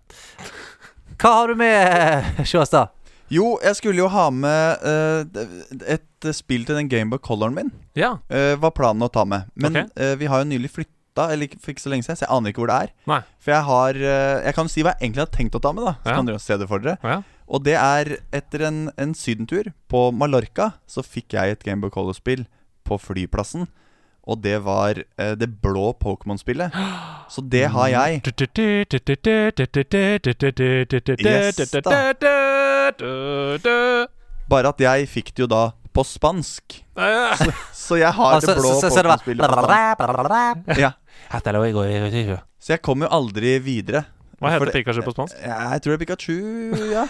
Hva 1.22 1.34
har 1.38 1.48
du 1.48 1.56
med, 1.56 2.46
Sjåstad? 2.50 2.94
Jo, 3.34 3.58
jeg 3.64 3.78
skulle 3.80 4.04
jo 4.04 4.10
ha 4.14 4.28
med 4.34 4.84
uh, 4.86 5.46
et 5.90 6.34
spill 6.36 6.66
til 6.68 6.78
den 6.78 6.90
Gameboy 6.92 7.22
Coloren 7.24 7.56
min. 7.58 7.72
Ja. 7.98 8.16
Uh, 8.30 8.54
var 8.62 8.74
planen 8.78 9.06
å 9.06 9.10
ta 9.14 9.26
med. 9.26 9.50
Men 9.56 9.74
okay. 9.74 9.90
eh, 9.98 10.14
vi 10.20 10.30
har 10.30 10.44
jo 10.44 10.50
nylig 10.52 10.70
flytta, 10.74 10.94
eller 11.22 11.46
ikke 11.48 11.60
for 11.62 11.72
ikke 11.72 11.82
så 11.82 11.90
lenge 11.90 12.04
siden, 12.04 12.18
så 12.18 12.26
jeg 12.26 12.32
aner 12.38 12.50
ikke 12.50 12.62
hvor 12.64 12.68
det 12.68 12.80
er. 12.82 12.90
Nei. 13.08 13.22
For 13.40 13.52
jeg 13.52 13.64
har 13.64 13.90
eh, 13.96 14.46
Jeg 14.46 14.54
kan 14.56 14.68
si 14.68 14.82
hva 14.82 14.94
jeg 14.96 15.10
egentlig 15.10 15.22
har 15.22 15.32
tenkt 15.38 15.56
å 15.56 15.62
ta 15.62 15.72
med, 15.74 15.84
da. 15.86 15.94
Så 16.04 16.10
Ja. 16.10 16.16
kan 16.16 16.26
dere 16.26 16.40
se 16.40 16.58
det 16.58 16.68
for 16.68 16.80
dere. 16.80 16.98
Ja. 17.04 17.22
Og 17.48 17.64
det 17.64 17.76
er 17.76 18.18
etter 18.34 18.62
en, 18.68 18.92
en 18.98 19.14
sydentur 19.14 19.74
på 19.90 20.12
Mallorca, 20.14 20.74
så 20.88 21.04
fikk 21.04 21.34
jeg 21.34 21.52
et 21.52 21.64
Gameboy 21.64 21.90
Color-spill 21.92 22.46
på 22.84 22.98
flyplassen. 23.00 23.68
Og 24.26 24.42
det 24.42 24.64
var 24.64 24.96
eh, 25.20 25.36
det 25.36 25.62
blå 25.62 25.94
Pokémon-spillet. 26.00 26.72
Så 27.30 27.42
det 27.50 27.68
har 27.76 27.88
jeg. 27.92 28.22
Yes, 31.20 31.56
da. 31.84 31.92
Bare 34.50 34.70
at 34.74 34.80
jeg 34.84 35.08
fikk 35.12 35.34
det 35.36 35.44
jo 35.46 35.48
da 35.52 35.64
på 35.94 36.04
spansk. 36.08 36.80
Så 37.74 37.98
jeg 38.00 38.12
har 38.18 38.36
Altså, 38.38 38.54
det 38.54 38.62
blå 38.62 38.74
Pokémon-spillet. 38.82 39.46
Ja. 40.82 40.92
Så 42.60 42.74
jeg 42.76 42.82
kom 42.86 43.04
jo 43.06 43.10
aldri 43.12 43.58
videre. 43.64 44.06
Hva 44.42 44.52
heter 44.56 44.72
Pikachu 44.76 45.04
på 45.06 45.14
spansk? 45.16 45.38
Jeg 45.44 45.84
tror 45.84 45.94
det 45.94 45.98
er 45.98 46.02
Pikachu, 46.06 46.38
ja. 46.92 47.06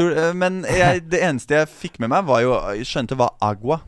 Eh, 0.00 0.32
men 0.38 0.62
jeg, 0.64 1.02
det 1.12 1.18
eneste 1.26 1.58
jeg 1.58 1.68
fikk 1.68 1.98
med 2.00 2.08
meg, 2.12 2.24
var 2.24 2.40
jo 2.40 2.54
Jeg 2.78 2.86
skjønte 2.88 3.18
hva 3.18 3.26
agua. 3.44 3.80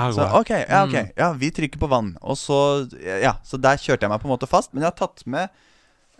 Så 0.00 0.24
ok, 0.40 0.50
ja, 0.64 0.80
ok 0.86 0.94
Ja, 1.18 1.28
vi 1.36 1.50
trykker 1.54 1.78
på 1.82 1.88
vann. 1.90 2.14
Og 2.22 2.38
så 2.40 2.56
Ja, 2.98 3.36
så 3.46 3.58
der 3.60 3.78
kjørte 3.78 4.06
jeg 4.06 4.12
meg 4.12 4.22
på 4.22 4.28
en 4.30 4.34
måte 4.34 4.48
fast. 4.50 4.72
Men 4.72 4.82
jeg 4.86 4.92
har 4.92 4.98
tatt 4.98 5.26
med 5.30 5.50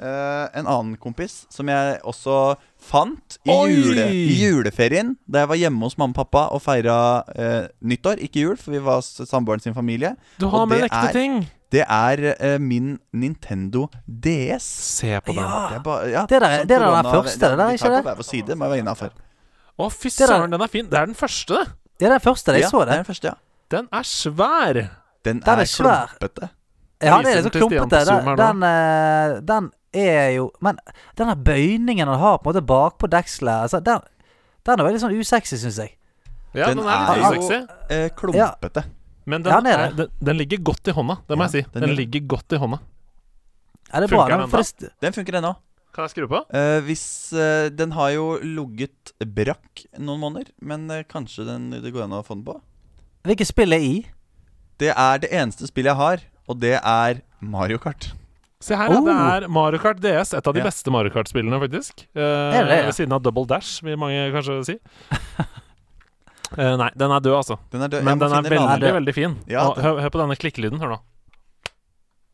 eh, 0.01 0.47
en 0.59 0.67
annen 0.67 0.97
kompis 1.01 1.45
som 1.53 1.69
jeg 1.69 2.01
også 2.09 2.57
fant 2.81 3.37
i, 3.45 3.53
jule, 3.53 4.07
i 4.11 4.37
juleferien. 4.41 5.15
Da 5.29 5.45
jeg 5.45 5.51
var 5.53 5.61
hjemme 5.61 5.85
hos 5.85 5.97
mamma 6.01 6.15
og 6.15 6.19
pappa 6.23 6.47
og 6.57 6.63
feira 6.65 6.97
uh, 7.37 7.67
nyttår. 7.85 8.23
Ikke 8.25 8.41
jul, 8.47 8.57
for 8.61 8.73
vi 8.75 8.81
var 8.85 9.03
samboeren 9.05 9.61
sin 9.61 9.77
familie. 9.77 10.15
Du 10.41 10.49
har 10.49 10.65
og 10.65 10.69
med 10.73 10.87
ekte 10.89 11.07
er- 11.11 11.17
ting! 11.17 11.41
Det 11.71 11.85
er 11.87 12.23
uh, 12.35 12.57
min 12.59 12.97
Nintendo 13.15 13.85
DS. 14.09 14.65
Se 14.97 15.21
på 15.21 15.37
den. 15.37 15.45
Ja. 15.45 15.67
Det 15.71 15.77
er, 15.77 15.83
bare, 15.85 16.09
ja, 16.11 16.23
Det 16.27 16.41
der- 16.43 16.57
det 16.65 16.69
det 16.69 16.77
er 16.81 16.87
den 17.03 17.13
første, 17.13 17.41
det 17.51 17.59
der, 17.59 17.71
ikke 17.77 17.91
det? 17.93 18.01
på 18.03 18.09
hver 18.09 18.17
vår 18.23 18.29
side, 18.31 18.57
må 18.57 18.65
jeg 18.65 18.71
være 18.71 18.85
innafor. 18.87 19.13
Å, 19.81 19.91
fy 19.93 20.09
søren, 20.13 20.51
den 20.51 20.61
er 20.61 20.73
fin. 20.73 20.89
Det 20.91 20.99
er 20.99 21.07
den 21.07 21.15
første, 21.15 21.55
det. 21.55 21.69
Det 22.01 22.09
er 22.09 22.17
den 22.17 22.21
første. 22.25 22.53
Jeg 22.57 22.65
Ja, 22.67 22.69
så 22.73 22.85
det 22.85 22.97
den 22.97 23.05
første, 23.05 23.29
ja. 23.29 23.35
Den 23.71 23.87
er 23.93 24.03
svær. 24.03 24.75
Den, 25.25 25.41
Den 25.45 25.49
er, 25.49 25.61
er 25.63 25.69
klumpete. 25.77 26.49
Ja, 27.01 27.21
det 27.23 27.31
er 27.31 27.43
litt 27.43 27.53
så 27.53 27.59
klumpete. 27.61 28.01
Den, 28.09 28.61
den, 28.61 29.47
den 29.47 29.71
er 29.97 30.37
jo 30.37 30.51
Men 30.63 30.79
denne 31.19 31.35
bøyningen 31.37 32.09
han 32.09 32.21
har 32.21 32.39
på 32.39 32.51
en 32.51 32.55
måte 32.55 32.67
bakpå 32.67 33.09
dekselet 33.11 33.67
altså, 33.67 33.81
den, 33.85 34.05
den 34.67 34.81
er 34.81 34.87
veldig 34.87 35.01
sånn 35.03 35.17
usexy, 35.17 35.59
syns 35.59 35.81
jeg. 35.83 35.97
Ja, 36.55 36.69
den, 36.71 36.83
Den 36.83 36.89
er 36.91 37.01
litt 37.17 37.25
er 37.25 37.39
usexy. 37.39 37.59
Eh, 37.91 38.07
klumpete. 38.19 38.85
Men 39.31 39.45
Ja, 39.45 39.59
den, 39.61 39.65
den 39.65 39.73
er 39.73 39.85
er, 39.87 39.97
den, 39.99 40.13
den 40.31 40.39
ligger 40.41 40.63
godt 40.71 40.89
i 40.91 40.95
hånda, 40.97 41.19
det 41.29 41.37
må 41.39 41.47
Ja, 41.47 41.51
jeg 41.51 41.65
si. 41.65 41.73
den 41.75 41.87
Den 41.87 41.97
ligger 41.99 42.25
godt 42.37 42.53
i 42.57 42.61
hånda. 42.63 42.81
Er 43.93 44.01
det 44.05 44.09
funker 44.11 44.27
bra. 44.27 44.37
Den, 44.37 44.41
den 44.47 44.51
for 44.51 44.63
da? 44.63 44.87
det, 44.87 44.91
Den 45.03 45.13
funker 45.17 45.39
ennå. 45.41 45.53
Kan 45.95 46.07
jeg 46.07 46.13
skru 46.15 46.27
på? 46.31 46.41
Uh, 46.55 46.79
hvis 46.87 47.05
uh, 47.35 47.67
Den 47.75 47.93
har 47.97 48.13
jo 48.15 48.27
ligget 48.47 49.11
brakk 49.27 49.85
noen 49.99 50.21
måneder, 50.23 50.53
men 50.63 50.87
uh, 50.91 51.03
kanskje 51.03 51.47
den, 51.49 51.71
det 51.83 51.91
går 51.91 52.05
an 52.07 52.15
å 52.15 52.23
få 52.27 52.37
den 52.39 52.45
på. 52.47 52.61
hvilket 53.27 53.51
spill 53.51 53.75
er 53.75 53.83
i? 53.83 54.07
Det 54.79 54.93
er 54.95 55.19
det 55.19 55.33
eneste 55.35 55.67
spillet 55.67 55.91
jeg 55.91 55.99
har, 55.99 56.23
og 56.49 56.61
det 56.63 56.77
er 56.79 57.21
Mario 57.43 57.79
Kart. 57.83 58.13
Se 58.61 58.77
her. 58.77 58.93
Oh. 58.93 59.01
Det 59.07 59.15
er 59.17 59.47
Mario 59.49 59.81
Kart 59.81 60.01
DS. 60.05 60.35
Et 60.37 60.47
av 60.47 60.53
de 60.55 60.61
Ja. 60.61 60.67
beste 60.69 60.93
Mario 60.93 61.11
Kart-spillene, 61.15 61.59
faktisk. 61.63 62.03
Eh, 62.15 62.21
det 62.21 62.67
det, 62.69 62.77
ja? 62.77 62.85
Ved 62.91 62.95
siden 62.95 63.13
av 63.17 63.23
Double 63.25 63.47
Dash, 63.49 63.81
vil 63.83 63.97
mange 63.97 64.27
kanskje 64.35 64.65
si. 64.67 64.79
Eh, 66.59 66.77
nei, 66.77 66.91
den 66.99 67.11
er 67.15 67.21
død, 67.23 67.37
altså. 67.39 67.57
Den 67.71 67.83
er 67.83 67.89
død. 67.89 68.03
Men 68.05 68.19
den 68.19 68.33
er 68.33 68.43
veldig, 68.43 68.59
veldig, 68.59 68.93
veldig 68.99 69.15
fin. 69.15 69.37
Ja, 69.47 69.69
Og, 69.69 69.77
hør, 69.79 70.01
hør 70.03 70.11
på 70.11 70.19
denne 70.21 70.37
klikkelyden. 70.37 70.81
Hør 70.83 70.97
nå. 70.97 71.01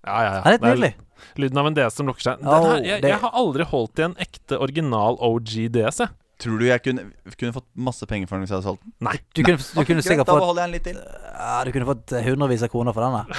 Ja, 0.06 0.16
ja, 0.22 0.30
ja. 0.30 0.40
Ja, 0.40 0.42
det 0.42 0.54
er 0.54 0.58
Det 0.58 0.70
nydelig. 0.78 0.94
lyden 1.36 1.58
av 1.58 1.66
en 1.66 1.74
DS 1.74 1.94
som 1.94 2.06
lukker 2.06 2.22
seg. 2.22 2.38
Den 2.40 2.48
her, 2.48 2.80
jeg, 2.82 3.02
jeg 3.02 3.18
har 3.20 3.30
aldri 3.36 3.64
holdt 3.64 3.98
i 3.98 4.02
en 4.06 4.14
ekte 4.18 4.58
original 4.58 5.18
OG 5.20 5.68
DS, 5.74 5.98
jeg. 6.00 6.08
Tror 6.42 6.58
du 6.60 6.66
jeg 6.66 6.82
kunne, 6.84 7.04
kunne 7.40 7.52
fått 7.56 7.68
masse 7.76 8.04
penger 8.08 8.28
for 8.28 8.36
den 8.36 8.44
hvis 8.44 8.50
jeg 8.52 8.58
hadde 8.58 8.68
solgt 8.68 8.82
den? 8.84 8.92
Nei. 9.00 9.14
Du 9.32 9.42
kunne, 9.42 9.56
du 9.56 9.84
kunne 9.84 10.02
greit, 10.02 10.04
sikkert 10.04 10.28
fått 10.28 10.88
ja, 10.92 11.64
Du 11.64 11.70
kunne 11.72 11.86
fått 11.88 12.12
hundrevis 12.26 12.62
av 12.66 12.68
kroner 12.74 12.92
for 12.92 13.00
den 13.06 13.38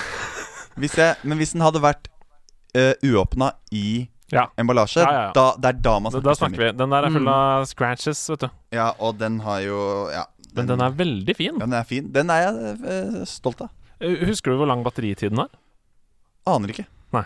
Hvis 0.81 0.95
jeg, 0.97 1.15
men 1.23 1.37
hvis 1.37 1.53
den 1.53 1.61
hadde 1.61 1.81
vært 1.83 2.07
uh, 2.75 2.93
uåpna 3.03 3.51
i 3.71 4.07
Ja. 4.31 4.47
emballasje, 4.59 4.99
Ja, 4.99 5.11
ja, 5.11 5.21
ja. 5.27 5.31
Da, 5.33 5.55
det 5.55 5.69
er 5.69 5.73
da 5.81 5.99
man 5.99 6.11
snakker, 6.11 6.23
da 6.23 6.33
snakker 6.35 6.57
vi. 6.65 6.71
Den 6.77 6.89
der 6.89 7.03
er 7.07 7.09
full 7.13 7.21
Mm. 7.23 7.27
av 7.31 7.65
scratches, 7.65 8.29
vet 8.29 8.39
du. 8.39 8.49
Ja, 8.75 8.89
og 8.99 9.17
den 9.17 9.39
har 9.39 9.59
jo 9.61 10.09
Ja. 10.11 10.25
Men 10.55 10.65
den 10.67 10.81
er 10.81 10.89
veldig 10.91 11.35
fin. 11.37 11.57
den 11.59 11.73
er 11.73 11.83
fin. 11.83 12.11
Den 12.11 12.29
er 12.29 12.41
jeg 12.51 12.77
uh, 12.83 13.25
stolt 13.25 13.61
av. 13.61 13.69
Eh, 14.01 14.25
Husker 14.25 14.51
du 14.51 14.57
hvor 14.57 14.67
lang 14.67 14.83
batteritiden 14.83 15.39
er? 15.39 15.47
Aner 16.47 16.67
ikke. 16.69 16.85
Nei. 17.13 17.25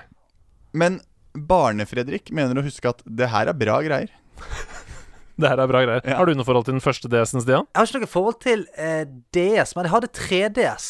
Men 0.73 0.99
Barne-Fredrik 1.35 2.29
mener 2.31 2.55
å 2.59 2.63
huske 2.65 2.89
at 2.89 3.01
det 3.05 3.29
her 3.29 3.47
er 3.47 3.53
bra 3.53 3.81
greier. 3.81 4.09
Det 5.41 5.47
her 5.49 5.57
er 5.63 5.67
bra 5.71 5.79
greier. 5.81 6.01
Ja. 6.05 6.17
Har 6.19 6.25
du 6.27 6.35
noe 6.35 6.45
forhold 6.45 6.65
til 6.67 6.75
den 6.75 6.83
første 6.83 7.09
DS-en, 7.09 7.41
Stian? 7.41 7.65
Jeg 7.73 7.79
har 7.79 7.87
ikke 7.87 8.01
noe 8.03 8.11
forhold 8.11 8.39
til 8.43 8.65
eh, 8.77 9.05
DS, 9.33 9.71
men 9.75 9.87
jeg 9.87 9.93
hadde 9.95 10.09
3DS. 10.13 10.87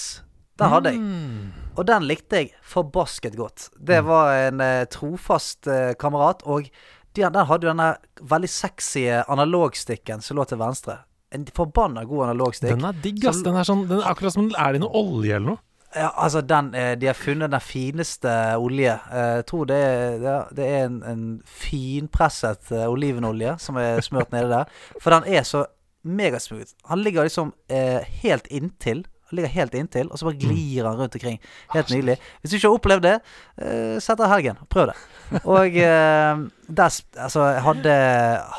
Den 0.59 0.69
hadde 0.73 0.91
jeg. 0.91 0.99
Mm. 0.99 1.51
Og 1.79 1.85
den 1.87 2.03
likte 2.07 2.41
jeg 2.41 2.49
forbasket 2.67 3.37
godt. 3.39 3.69
Det 3.79 4.01
var 4.03 4.33
en 4.49 4.59
eh, 4.63 4.83
trofast 4.91 5.69
eh, 5.71 5.93
kamerat, 5.99 6.43
og 6.43 6.67
de, 7.15 7.23
den 7.23 7.47
hadde 7.47 7.67
jo 7.67 7.71
denne 7.71 7.89
veldig 8.27 8.49
sexy 8.51 9.05
analogstikken 9.23 10.21
som 10.23 10.37
lå 10.39 10.45
til 10.49 10.59
venstre. 10.61 10.99
En 11.31 11.45
forbanna 11.55 12.03
god 12.07 12.25
analogstikk. 12.29 12.73
Den 12.75 12.87
er 12.89 12.97
digg, 13.03 13.23
ass. 13.29 13.39
Den 13.43 13.55
er, 13.55 13.67
sånn, 13.67 13.85
den 13.87 14.01
er 14.01 14.09
akkurat 14.11 14.35
som 14.35 14.49
Er 14.51 14.75
det 14.75 14.81
noe 14.83 14.91
olje 14.99 15.37
eller 15.37 15.53
noe? 15.53 15.63
Ja, 15.91 16.07
altså 16.23 16.39
den 16.47 16.69
eh, 16.75 16.93
De 16.99 17.07
har 17.09 17.17
funnet 17.19 17.51
den 17.51 17.63
fineste 17.63 18.31
olje. 18.59 18.93
Eh, 19.11 19.31
Jeg 19.41 19.45
tror 19.51 19.65
det 19.67 19.79
er, 19.79 20.45
det 20.55 20.67
er, 20.67 20.85
en, 20.87 20.99
en 21.07 21.23
finpresset 21.47 22.71
eh, 22.75 22.87
olivenolje 22.91 23.57
som 23.63 23.79
er 23.79 23.99
smurt 24.03 24.31
nede 24.35 24.51
der. 24.51 24.71
For 24.99 25.15
den 25.15 25.27
er 25.31 25.47
så 25.47 25.65
megasmooth. 26.03 26.75
Han 26.91 27.03
ligger 27.03 27.27
liksom 27.27 27.51
eh, 27.71 28.03
helt 28.23 28.47
inntil. 28.51 29.03
Han 29.31 29.39
ligger 29.39 29.53
helt 29.55 29.77
inntil, 29.79 30.11
og 30.11 30.19
så 30.19 30.27
bare 30.27 30.41
glir 30.41 30.85
han 30.85 30.99
rundt 30.99 31.15
omkring. 31.15 31.39
Helt 31.71 31.93
nydelig. 31.93 32.17
Hvis 32.41 32.51
du 32.51 32.57
ikke 32.57 32.67
har 32.67 32.77
opplevd 32.77 33.07
det, 33.07 33.15
uh, 33.63 33.95
sett 34.03 34.19
deg 34.19 34.33
helgen. 34.33 34.61
Prøv 34.69 34.91
det. 34.91 34.97
Og 35.55 35.79
uh, 35.79 36.43
der 36.67 37.01
Altså, 37.21 37.47
hadde, 37.63 37.95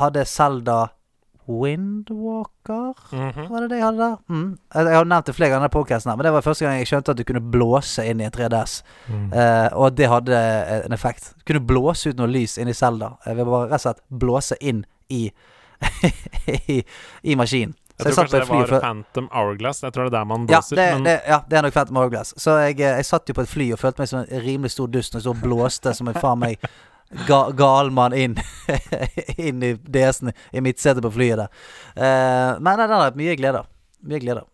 hadde 0.00 0.24
Zelda 0.24 0.80
Windwalker 1.48 2.94
-hmm. 3.10 3.48
var 3.48 3.60
det 3.60 3.70
det 3.70 3.76
jeg 3.76 3.84
hadde 3.84 3.98
der? 3.98 4.16
Mm. 4.28 4.58
Jeg 4.74 4.96
har 4.96 5.04
nevnt 5.04 5.26
det 5.26 5.34
flere 5.34 5.50
ganger 5.50 5.66
i 5.66 5.68
podkasten, 5.68 6.16
men 6.16 6.24
det 6.24 6.32
var 6.32 6.40
første 6.40 6.64
gang 6.64 6.78
jeg 6.78 6.86
skjønte 6.86 7.10
at 7.10 7.18
du 7.18 7.24
kunne 7.24 7.50
blåse 7.50 8.06
inn 8.06 8.20
i 8.20 8.24
en 8.24 8.32
3DS. 8.32 8.82
Mm. 9.08 9.32
Eh, 9.32 9.68
og 9.72 9.86
at 9.86 9.96
det 9.96 10.08
hadde 10.08 10.36
en 10.84 10.92
effekt. 10.92 11.34
Du 11.38 11.52
kunne 11.52 11.66
blåse 11.66 12.10
ut 12.10 12.16
noe 12.16 12.26
lys 12.26 12.58
inn 12.58 12.68
i 12.68 12.72
Zelda. 12.72 13.08
Jeg 13.26 13.36
vil 13.36 13.44
bare 13.44 13.64
rett 13.64 13.72
og 13.72 13.80
slett 13.80 14.02
blåse 14.08 14.54
inn 14.60 14.84
i 15.08 15.30
i, 16.68 16.84
i 17.22 17.34
maskinen. 17.34 17.74
Jeg 18.04 18.14
tror 18.14 18.22
kanskje 18.22 18.38
det 18.40 18.48
var 18.50 18.66
føl- 18.66 18.80
Phantom 18.84 19.28
Hourglass. 19.32 19.82
Jeg 19.82 19.92
tror 19.92 20.08
det 20.08 20.12
er 20.12 20.18
der 20.18 20.28
man 20.30 20.46
ja, 20.50 20.60
det, 20.70 20.86
men 20.94 21.04
det, 21.08 21.16
ja, 21.28 21.40
det 21.48 21.58
er 21.58 21.66
nok 21.66 21.74
Phantom 21.74 21.96
Hourglass. 22.02 22.34
Så 22.36 22.56
jeg, 22.62 22.78
eh, 22.80 22.96
jeg 23.00 23.08
satt 23.08 23.28
jo 23.28 23.34
på 23.38 23.44
et 23.46 23.52
fly 23.52 23.72
og 23.72 23.82
følte 23.82 24.02
meg 24.02 24.12
som 24.12 24.22
en 24.22 24.46
rimelig 24.46 24.74
stor 24.76 24.92
dust 24.92 25.14
når 25.14 25.22
jeg 25.22 25.28
så 25.30 25.36
blåste 25.42 25.94
som 25.98 26.08
en 26.12 26.20
faen 26.20 26.40
meg 26.42 26.70
ga, 27.28 27.42
gal 27.56 27.90
mann 27.92 28.14
inn 28.16 28.38
Inn 29.48 29.62
i 29.62 29.74
DS-en 29.76 30.32
i 30.52 30.64
midtsetet 30.64 31.04
på 31.04 31.12
flyet 31.12 31.44
der. 31.44 31.52
Uh, 31.96 32.60
men 32.60 32.72
nei, 32.72 32.86
den 32.86 32.96
har 32.98 33.20
mye 33.20 33.36
glede. 33.36 33.66
Mye 34.02 34.22
glede 34.22 34.46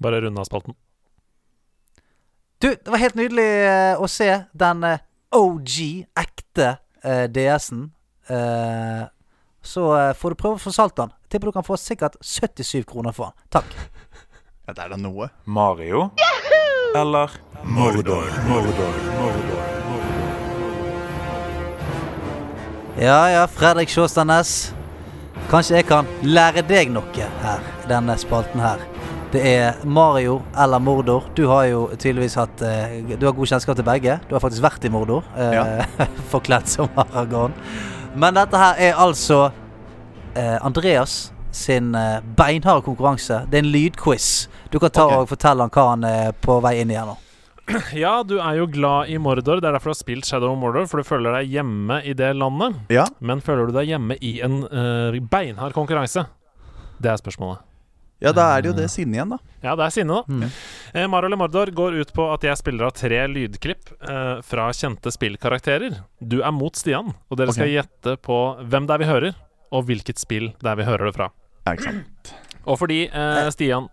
bare 0.00 0.20
runde 0.20 0.40
av 0.40 0.44
spalten. 0.44 0.74
Du, 2.58 2.68
det 2.68 2.88
var 2.88 3.00
helt 3.00 3.18
nydelig 3.18 3.44
eh, 3.68 4.00
å 4.00 4.08
se 4.08 4.28
den 4.56 4.84
eh, 4.88 5.02
OG, 5.36 5.74
ekte 6.16 6.70
uh, 7.04 7.26
DS-en. 7.32 7.82
Eh, 8.32 9.02
så 9.66 9.86
eh, 9.98 10.12
får 10.14 10.34
du 10.34 10.40
prøve 10.40 10.60
å 10.60 10.62
få 10.62 10.72
salt 10.74 10.96
den. 10.98 11.12
Tipper 11.28 11.50
du 11.50 11.56
kan 11.56 11.66
få 11.66 11.76
sikkert 11.80 12.18
77 12.22 12.84
kroner 12.88 13.14
for 13.16 13.32
den. 13.32 13.48
Takk. 13.58 13.76
Ja, 14.66 14.72
det 14.74 14.82
er 14.82 14.94
da 14.94 14.98
noe. 14.98 15.28
Mario 15.44 16.08
eller 16.96 17.30
Mordor? 17.62 18.30
Mordor, 18.48 18.94
Mordor. 19.18 19.64
Ja 22.96 23.18
ja, 23.30 23.46
Fredrik 23.46 23.92
Sjåstad 23.92 24.24
Næss. 24.26 24.72
Kanskje 25.50 25.76
jeg 25.76 25.86
kan 25.86 26.08
lære 26.24 26.64
deg 26.66 26.90
noe 26.94 27.26
her 27.42 27.66
i 27.84 27.90
denne 27.90 28.16
spalten 28.18 28.62
her. 28.64 28.80
Det 29.34 29.42
er 29.44 29.82
Mario 29.84 30.38
eller 30.56 30.80
Mordor. 30.80 31.26
Du 31.36 31.44
har 31.50 31.66
jo 31.68 31.82
tydeligvis 31.92 32.38
hatt 32.40 32.62
eh, 32.64 33.02
Du 33.18 33.26
har 33.26 33.36
god 33.36 33.50
kjennskap 33.52 33.76
til 33.76 33.86
begge. 33.86 34.16
Du 34.30 34.34
har 34.34 34.42
faktisk 34.42 34.64
vært 34.64 34.86
i 34.88 34.90
Mordor. 34.90 35.26
ja. 35.36 35.84
forkledd 36.32 36.70
som 36.70 36.88
Aragorn. 36.96 37.54
Men 38.16 38.36
dette 38.38 38.56
her 38.56 38.78
er 38.80 38.94
altså 38.96 39.50
eh, 40.32 40.56
Andreas 40.64 41.34
sin 41.52 41.94
eh, 41.94 42.22
beinharde 42.36 42.84
konkurranse. 42.86 43.42
Det 43.50 43.58
er 43.58 43.64
en 43.64 43.72
lydquiz. 43.74 44.48
Du 44.72 44.78
kan 44.80 44.90
ta 44.90 45.04
okay. 45.04 45.18
og 45.20 45.28
fortelle 45.34 45.66
han 45.66 45.72
hva 45.74 45.84
han 45.90 46.06
er 46.08 46.32
på 46.40 46.56
vei 46.64 46.78
inn 46.80 46.94
i 46.94 46.96
her 46.96 47.10
nå. 47.10 47.18
Ja, 48.04 48.22
du 48.24 48.38
er 48.38 48.56
jo 48.56 48.70
glad 48.72 49.12
i 49.12 49.18
Mordor. 49.20 49.60
Det 49.60 49.68
er 49.68 49.76
derfor 49.76 49.92
du 49.92 49.96
har 49.96 50.00
spilt 50.00 50.28
Shadow 50.28 50.54
of 50.54 50.60
Mordor, 50.62 50.88
for 50.88 51.02
du 51.02 51.08
føler 51.08 51.36
deg 51.40 51.52
hjemme 51.58 52.00
i 52.08 52.16
det 52.16 52.32
landet. 52.40 52.80
Ja. 52.94 53.04
Men 53.20 53.44
føler 53.44 53.68
du 53.68 53.76
deg 53.76 53.92
hjemme 53.92 54.16
i 54.24 54.36
en 54.46 54.62
uh, 54.64 55.20
beinhard 55.32 55.76
konkurranse? 55.76 56.24
Det 57.02 57.12
er 57.12 57.20
spørsmålet. 57.20 57.60
Ja, 58.22 58.32
da 58.32 58.46
er 58.54 58.62
det 58.64 58.70
jo 58.70 58.76
det 58.78 58.86
sinnet 58.88 59.18
igjen, 59.18 59.32
da. 59.34 59.38
Ja, 59.60 59.74
det 59.76 59.86
er 59.86 59.92
sinne, 59.92 60.20
da. 60.20 60.24
Mm. 60.32 60.54
Eh, 60.92 61.08
Mario 61.12 61.28
eller 61.28 61.40
Mordor 61.40 61.72
går 61.76 61.98
ut 62.00 62.12
på 62.16 62.28
at 62.32 62.46
jeg 62.48 62.56
spiller 62.60 62.88
av 62.88 62.94
tre 62.96 63.18
lydklipp 63.28 63.90
eh, 64.00 64.38
fra 64.46 64.68
kjente 64.76 65.12
spillkarakterer. 65.12 65.98
Du 66.20 66.38
er 66.40 66.54
mot 66.54 66.76
Stian, 66.78 67.12
og 67.12 67.40
dere 67.40 67.52
okay. 67.52 67.60
skal 67.60 67.74
gjette 67.74 68.16
på 68.24 68.38
hvem 68.64 68.88
det 68.88 68.96
er 68.96 69.02
vi 69.02 69.10
hører, 69.10 69.42
og 69.68 69.84
hvilket 69.90 70.22
spill 70.22 70.48
det 70.62 70.72
er 70.72 70.80
vi 70.80 70.88
hører 70.88 71.10
det 71.10 71.16
fra. 71.18 71.28
Ja, 71.66 71.74
ikke 71.74 71.90
sant. 71.90 72.32
Og 72.66 72.80
fordi 72.80 73.04
eh, 73.06 73.48
Stian 73.54 73.90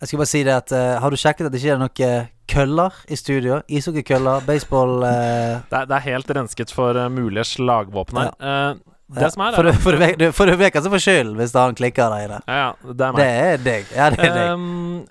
Jeg 0.00 0.08
skal 0.08 0.20
bare 0.20 0.28
si 0.30 0.40
det 0.46 0.52
at 0.54 0.72
eh, 0.72 0.98
Har 1.00 1.12
du 1.12 1.16
sjekket 1.20 1.48
at 1.48 1.52
det 1.52 1.58
ikke 1.60 1.74
er 1.74 1.80
noen 1.80 2.28
køller 2.48 3.02
i 3.08 3.18
studio? 3.20 3.58
Ishockeykøller, 3.68 4.46
baseball 4.46 5.04
eh, 5.04 5.58
det, 5.66 5.82
er, 5.82 5.90
det 5.90 5.96
er 5.98 6.06
helt 6.06 6.32
rensket 6.38 6.72
for 6.72 6.96
eh, 6.96 7.10
mulige 7.12 7.44
slagvåpen 7.48 8.22
her. 8.22 8.78
Eh, 9.10 9.14
det 9.18 9.26
ja. 9.26 9.30
som 9.34 9.42
er, 9.42 9.56
For 9.56 9.66
du, 9.66 9.72
for 9.72 10.32
for 10.32 10.56
vet 10.56 10.76
får 10.92 11.02
skylden 11.02 11.36
hvis 11.40 11.54
han 11.58 11.74
klikker 11.74 12.12
der 12.12 12.26
inne. 12.28 12.42
ja, 12.46 12.60
ja, 12.70 12.92
det 12.94 13.06
er 13.06 13.16
meg. 13.16 13.22
Det 13.24 13.30
er 13.30 13.64
deg. 13.64 13.90
Ja, 13.96 14.10
det 14.14 14.28
er 14.28 14.36
deg. 14.36 14.52
Um, 14.54 15.04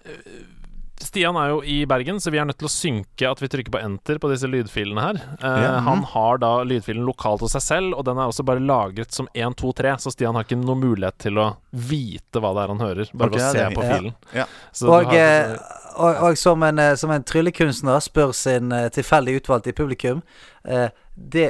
Stian 1.00 1.38
er 1.40 1.50
jo 1.54 1.60
i 1.64 1.78
Bergen, 1.88 2.18
så 2.20 2.32
vi 2.32 2.38
er 2.42 2.46
nødt 2.48 2.58
til 2.60 2.68
å 2.68 2.72
synke 2.72 3.28
at 3.30 3.40
vi 3.40 3.48
trykker 3.48 3.72
på 3.72 3.80
enter 3.80 4.20
på 4.20 4.30
disse 4.32 4.48
lydfilene 4.52 5.04
her. 5.04 5.20
Uh, 5.40 5.48
Ja. 5.64 5.70
Han 5.86 6.04
har 6.12 6.42
da 6.44 6.50
lydfilen 6.68 7.06
lokalt 7.08 7.42
hos 7.46 7.56
seg 7.56 7.64
selv, 7.64 7.96
og 7.96 8.04
den 8.08 8.20
er 8.20 8.28
også 8.28 8.44
bare 8.48 8.60
lagret 8.64 9.16
som 9.16 9.30
1, 9.34 9.56
2, 9.62 9.72
3, 9.80 9.94
så 10.04 10.12
Stian 10.12 10.36
har 10.36 10.44
ikke 10.48 10.60
noen 10.60 10.84
mulighet 10.84 11.18
til 11.24 11.40
å 11.40 11.48
vite 11.72 12.44
hva 12.44 12.52
det 12.56 12.66
er 12.66 12.74
han 12.76 12.84
hører, 12.84 13.14
bare 13.14 13.32
okay, 13.32 13.40
ved 13.40 13.48
å 13.48 13.54
se 13.56 13.64
det 13.64 13.78
på 13.80 13.88
filen. 13.88 14.18
Ja. 14.36 14.46
Så 14.76 14.92
Og, 14.92 15.08
har- 15.08 15.16
eh, 15.16 15.56
og, 16.00 16.22
og 16.30 16.38
som, 16.38 16.64
en, 16.68 16.80
eh, 16.84 16.96
som 17.00 17.12
en 17.16 17.24
tryllekunstner 17.24 18.04
spør 18.04 18.36
sin 18.36 18.70
tilfeldig 18.96 19.40
utvalgte 19.40 19.72
i 19.72 19.78
publikum 19.80 20.22
uh, 20.68 20.90
det, 21.16 21.50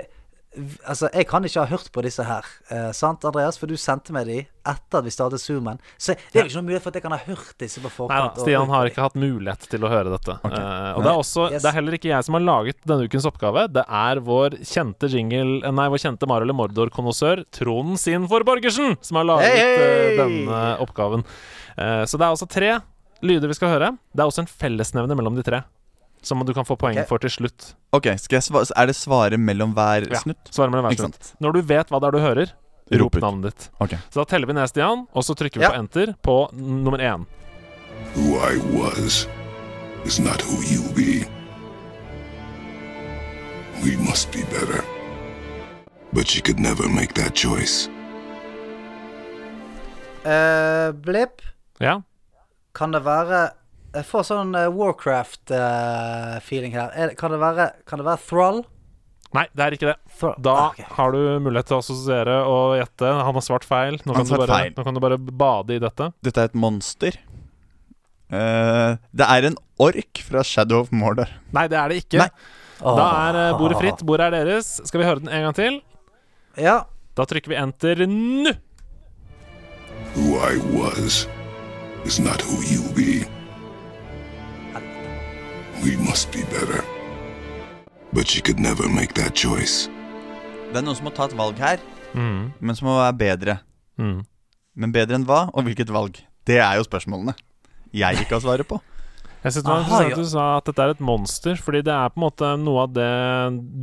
Altså, 0.87 1.09
jeg 1.13 1.27
kan 1.29 1.45
ikke 1.45 1.63
ha 1.63 1.69
hørt 1.71 1.89
på 1.95 2.03
disse 2.05 2.23
her, 2.25 2.45
eh, 2.69 2.89
sant, 2.95 3.23
Andreas? 3.27 3.57
For 3.59 3.69
du 3.69 3.75
sendte 3.79 4.13
meg 4.15 4.27
de 4.29 4.37
etter 4.69 4.99
at 4.99 5.05
vi 5.05 5.13
startet 5.13 5.41
Zoomen. 5.41 5.79
Så 5.97 6.13
det 6.29 6.39
er 6.39 6.45
jo 6.45 6.49
ikke 6.51 6.59
noe 6.59 6.67
mulighet 6.67 6.83
for 6.85 6.91
at 6.93 6.99
jeg 6.99 7.05
kan 7.05 7.15
ha 7.15 7.21
hørt 7.25 7.53
disse 7.61 7.81
på 7.81 7.89
forkant. 7.93 8.35
Nei, 8.37 8.43
Stian 8.45 8.69
har 8.73 8.89
ikke 8.91 9.05
hatt 9.07 9.17
mulighet 9.19 9.65
til 9.71 9.87
å 9.87 9.91
høre 9.91 10.13
dette. 10.13 10.35
Eh, 10.45 10.91
og 10.97 11.01
det 11.05 11.11
er 11.13 11.17
også 11.23 11.47
Yes. 11.49 11.63
Det 11.63 11.71
er 11.71 11.77
heller 11.79 11.97
ikke 11.97 12.11
jeg 12.11 12.27
som 12.27 12.35
har 12.37 12.45
laget 12.45 12.83
denne 12.85 13.07
ukens 13.09 13.25
oppgave. 13.29 13.65
Det 13.71 13.85
er 13.87 14.21
vår 14.25 14.59
kjente 14.67 15.09
jingle 15.09 15.63
eh, 15.63 15.73
Nei, 15.79 15.87
vår 15.93 16.03
kjente 16.03 16.29
Mario 16.29 16.53
Mordor-konnoissør 16.59 17.45
Trond 17.55 17.97
Sinfor 18.01 18.45
Borgersen 18.47 18.97
som 19.01 19.21
har 19.21 19.27
laget 19.31 19.55
hey! 19.55 19.73
eh, 19.79 20.13
denne 20.19 20.61
oppgaven. 20.83 21.25
Eh, 21.77 22.03
så 22.05 22.19
det 22.19 22.27
er 22.27 22.33
altså 22.35 22.49
tre 22.49 22.71
lyder 23.25 23.51
vi 23.51 23.57
skal 23.57 23.73
høre. 23.73 23.93
Det 24.13 24.23
er 24.23 24.29
også 24.29 24.45
en 24.45 24.51
fellesnevner 24.51 25.17
mellom 25.17 25.35
de 25.39 25.43
tre. 25.45 25.63
Som 26.21 26.43
du 26.45 26.53
kan 26.53 26.65
få 26.67 26.75
poeng 26.75 26.97
okay. 26.97 27.07
for 27.07 27.17
til 27.23 27.31
slutt. 27.31 27.73
Ok, 27.95 28.09
skal 28.19 28.39
jeg 28.39 28.43
sva 28.49 28.63
Er 28.75 28.89
det 28.91 28.95
svare 28.95 29.37
mellom 29.37 29.73
hver 29.73 30.09
Ja. 30.11 30.19
snutt? 30.19 30.51
Svare 30.51 30.69
mellom 30.69 30.89
hver 30.89 30.97
snutt. 30.97 31.33
Når 31.39 31.53
du 31.53 31.61
vet 31.61 31.89
hva 31.89 31.99
det 31.99 32.07
er 32.07 32.11
du 32.11 32.19
hører, 32.19 32.51
Rop 32.91 33.15
rop 33.15 33.21
navnet 33.21 33.43
ditt. 33.53 33.69
Ok. 33.79 33.93
Så 34.09 34.19
da 34.19 34.25
teller 34.25 34.47
vi 34.47 34.53
ned, 34.53 34.67
Stian, 34.67 35.07
og 35.13 35.23
så 35.23 35.35
trykker 35.37 35.59
vi 35.59 35.63
Ja. 35.63 35.69
på 35.71 35.79
enter 35.79 36.15
på 36.21 36.49
nummer 36.53 36.97
én. 36.97 37.25
Who 38.15 38.37
I 38.41 38.57
was 38.73 39.27
is 40.05 40.19
not 40.19 40.41
who 40.41 40.57
you 40.63 40.81
be. 40.95 41.25
We 43.83 43.95
must 43.97 44.31
be 44.31 44.43
better. 44.51 44.83
But 46.11 46.27
she 46.27 46.41
could 46.41 46.59
never 46.59 46.89
make 46.89 47.13
that 47.13 47.35
choice. 47.35 47.87
Uh, 50.25 50.91
blip. 50.91 51.41
Ja. 51.79 52.01
kan 52.75 52.91
det 52.91 53.01
være 53.05 53.49
Jeg 53.95 54.05
får 54.05 54.25
sånn 54.27 54.51
eh, 54.57 54.67
Warcraft-feeling 54.69 56.75
her. 56.77 56.91
Er, 56.93 57.13
kan, 57.17 57.33
det 57.33 57.39
være, 57.41 57.69
kan 57.89 58.01
det 58.01 58.05
være 58.05 58.21
Thrall? 58.27 58.59
Nei, 59.33 59.45
det 59.53 59.65
er 59.65 59.75
ikke 59.77 59.89
det. 59.91 59.95
Thrall. 60.19 60.35
Da 60.45 60.53
Ah, 60.57 60.67
okay. 60.73 60.85
har 60.97 61.13
du 61.13 61.19
mulighet 61.45 61.69
til 61.69 61.77
å 61.77 61.81
assosiere 61.83 62.37
og 62.49 62.75
gjette. 62.79 63.09
Han 63.09 63.37
har 63.37 63.45
svart 63.45 63.65
feil. 63.65 63.97
Nå 64.05 64.13
kan, 64.13 64.25
du 64.25 64.29
svart 64.33 64.45
bare, 64.45 64.59
feil. 64.61 64.75
nå 64.77 64.85
kan 64.85 64.97
du 64.97 65.01
bare 65.03 65.17
bade 65.17 65.77
i 65.77 65.81
dette. 65.81 66.11
Dette 66.25 66.45
er 66.45 66.51
et 66.51 66.57
monster. 66.57 67.17
Uh, 68.29 68.93
det 69.09 69.25
er 69.25 69.47
en 69.49 69.57
ork 69.81 70.21
fra 70.21 70.43
Shadow 70.45 70.83
of 70.85 70.91
Mordor. 70.93 71.31
Nei, 71.55 71.65
det 71.71 71.79
er 71.81 71.89
det 71.89 72.03
ikke. 72.03 72.21
Nei. 72.21 72.29
Da 72.79 73.05
er 73.27 73.37
eh, 73.41 73.55
bordet 73.59 73.79
fritt. 73.81 74.03
Bordet 74.07 74.29
er 74.29 74.37
deres. 74.45 74.69
Skal 74.87 75.01
vi 75.01 75.07
høre 75.09 75.19
den 75.23 75.33
en 75.33 75.47
gang 75.49 75.57
til? 75.57 75.81
Ja. 76.61 76.77
Da 77.17 77.25
trykker 77.27 77.51
vi 77.51 77.57
enter 77.59 78.05
nå. 78.07 78.53
Who 80.13 80.37
I 80.39 80.55
was 80.77 81.25
is 82.05 82.21
not 82.21 82.45
who 82.45 82.61
you 82.69 82.85
be. 82.95 83.25
We 85.83 85.95
must 85.97 86.31
be 86.31 86.43
better. 86.51 86.83
But 88.13 88.27
she 88.27 88.41
could 88.41 88.59
never 88.59 88.89
make 88.89 89.13
that 89.13 89.35
choice. 89.35 89.87
Det 90.69 90.77
er 90.81 90.85
noen 90.85 90.97
som 90.97 91.07
må 91.07 91.13
ta 91.15 91.25
et 91.29 91.35
valg 91.37 91.57
her, 91.61 91.79
Mm. 92.13 92.51
men 92.59 92.75
som 92.75 92.87
må 92.89 92.95
være 92.97 93.17
bedre. 93.17 93.59
Mm. 93.97 94.25
Men 94.75 94.91
bedre 94.93 95.15
enn 95.15 95.25
hva, 95.25 95.49
og 95.53 95.63
hvilket 95.63 95.89
valg? 95.93 96.17
Det 96.45 96.57
er 96.57 96.75
jo 96.79 96.83
spørsmålene 96.87 97.35
jeg 97.93 98.21
ikke 98.21 98.35
har 98.37 98.41
svaret 98.41 98.67
på. 98.67 98.79
Jeg 99.43 99.53
synes 99.53 99.63
det 99.63 99.71
var 99.71 99.79
interessant 99.85 100.11
at 100.11 100.19
du 100.19 100.29
sa 100.29 100.45
at 100.57 100.65
dette 100.67 100.83
er 100.83 100.89
et 100.91 100.99
monster, 100.99 101.55
fordi 101.55 101.81
det 101.87 101.93
er 101.95 102.09
på 102.11 102.19
en 102.19 102.23
måte 102.25 102.47
noe 102.59 102.81
av 102.83 102.89
det 102.91 103.11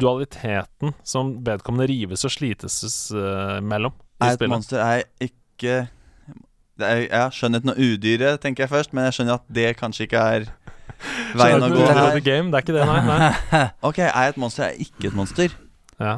dualiteten 0.02 0.92
som 1.02 1.30
vedkommende 1.46 1.86
rives 1.88 2.26
og 2.28 2.34
slites 2.34 2.76
uh, 3.16 3.56
mellom 3.64 3.94
i 4.20 4.26
Er 4.28 4.36
et 4.36 4.50
monster 4.52 4.82
er 4.84 5.06
ikke 5.18 5.86
det 6.76 6.84
er, 6.90 7.00
ja, 7.08 7.22
Skjønnheten 7.32 7.72
og 7.72 7.80
udyret, 7.80 8.40
tenker 8.42 8.66
jeg 8.66 8.72
først, 8.74 8.92
men 8.92 9.06
jeg 9.08 9.16
skjønner 9.16 9.38
at 9.40 9.46
det 9.48 9.70
kanskje 9.80 10.04
ikke 10.04 10.20
er 10.36 10.44
veien 11.36 11.62
å 11.62 11.68
gå 11.72 11.76
det 11.80 11.88
er 11.90 12.00
her. 12.00 12.20
game, 12.24 12.50
det 12.50 12.58
er 12.60 12.64
ikke 12.66 12.76
det, 12.76 12.86
nei. 12.86 13.00
nei. 13.06 13.62
Ok, 13.88 13.98
er 14.04 14.28
et 14.32 14.36
monster 14.40 14.70
Jeg 14.70 14.74
er 14.74 14.84
ikke 14.90 15.08
et 15.10 15.16
monster? 15.18 15.56
Ja. 16.00 16.14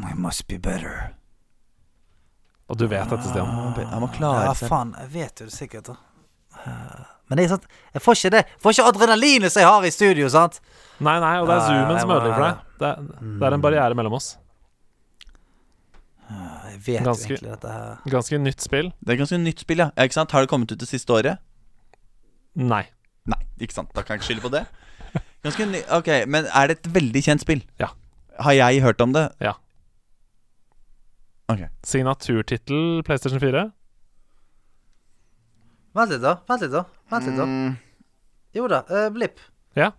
I 0.00 0.14
must 0.18 0.46
be 0.50 0.58
better. 0.58 1.12
Og 2.68 2.78
du 2.80 2.86
vet 2.90 3.08
dette, 3.10 3.28
Stian. 3.28 3.50
Jeg 3.78 4.00
må, 4.02 4.08
klare 4.14 4.46
Ja, 4.48 4.54
seg. 4.58 4.68
faen. 4.72 4.94
Jeg 4.98 5.10
vet 5.14 5.40
jo 5.44 5.46
det 5.50 5.54
sikkert. 5.54 5.90
da. 5.92 5.98
Men 7.28 7.36
det 7.38 7.44
er 7.44 7.50
sant 7.54 7.64
Jeg 7.92 8.00
får 8.04 8.14
ikke 8.18 8.30
det 8.30 8.40
Jeg 8.46 8.60
får 8.62 8.72
ikke 8.74 8.84
adrenalinet 8.92 9.52
som 9.52 9.60
jeg 9.64 9.68
har 9.68 9.84
i 9.84 9.90
studio, 9.92 10.28
sant? 10.32 10.60
Nei, 11.02 11.16
nei, 11.20 11.34
og 11.42 11.48
det 11.50 11.56
er 11.56 11.64
zoomen 11.66 12.00
som 12.00 12.12
ødelegger 12.14 12.34
for 12.38 12.44
deg. 12.46 12.64
Det 12.80 12.88
er, 12.88 13.28
det 13.40 13.46
er 13.48 13.56
en 13.58 13.64
barriere 13.64 13.96
mellom 13.98 14.16
oss. 14.20 14.28
Jeg 16.30 16.80
vet 16.86 17.04
Ganske- 17.06 17.28
jo 17.30 17.36
egentlig 17.36 17.50
dette 17.54 17.72
her. 17.72 17.96
Ganske 18.10 18.38
nytt 18.40 18.60
spill. 18.64 18.92
Det 19.04 19.14
er 19.14 19.18
ganske 19.20 19.38
nytt 19.40 19.60
spill, 19.60 19.78
ja. 19.84 19.90
ja. 19.96 20.04
Ikke 20.08 20.16
sant? 20.18 20.30
Har 20.34 20.40
det 20.44 20.50
kommet 20.50 20.72
ut 20.72 20.78
det 20.80 20.88
siste 20.88 21.12
året? 21.14 21.38
Nei. 22.56 22.84
Ikke 23.60 23.72
sant. 23.72 23.90
Da 23.94 24.02
kan 24.02 24.14
jeg 24.16 24.22
ikke 24.22 24.28
skylde 24.32 24.42
på 24.42 24.50
det. 24.54 24.64
Ganske 25.44 25.66
ny 25.68 25.82
Ok, 25.92 26.08
Men 26.26 26.46
er 26.46 26.66
det 26.72 26.78
et 26.80 26.88
veldig 26.94 27.20
kjent 27.22 27.40
spill? 27.44 27.62
Ja. 27.78 27.88
Har 28.40 28.52
jeg 28.56 28.80
hørt 28.82 29.00
om 29.00 29.12
det? 29.12 29.28
Ja. 29.40 29.52
Ok. 31.48 31.60
Signaturtittel 31.84 33.02
PlayStation 33.04 33.38
4. 33.40 33.66
Vent 35.94 36.10
litt, 36.10 36.22
da. 36.24 36.32
Vent 36.48 36.64
litt, 36.64 36.72
da. 36.74 36.84
Vent 37.12 37.28
litt 37.28 37.36
da 37.38 37.44
Mm, 37.46 37.76
Jo 38.54 38.66
da. 38.68 38.82
eh, 38.90 39.08
Blipp. 39.10 39.38
Ja. 39.76 39.90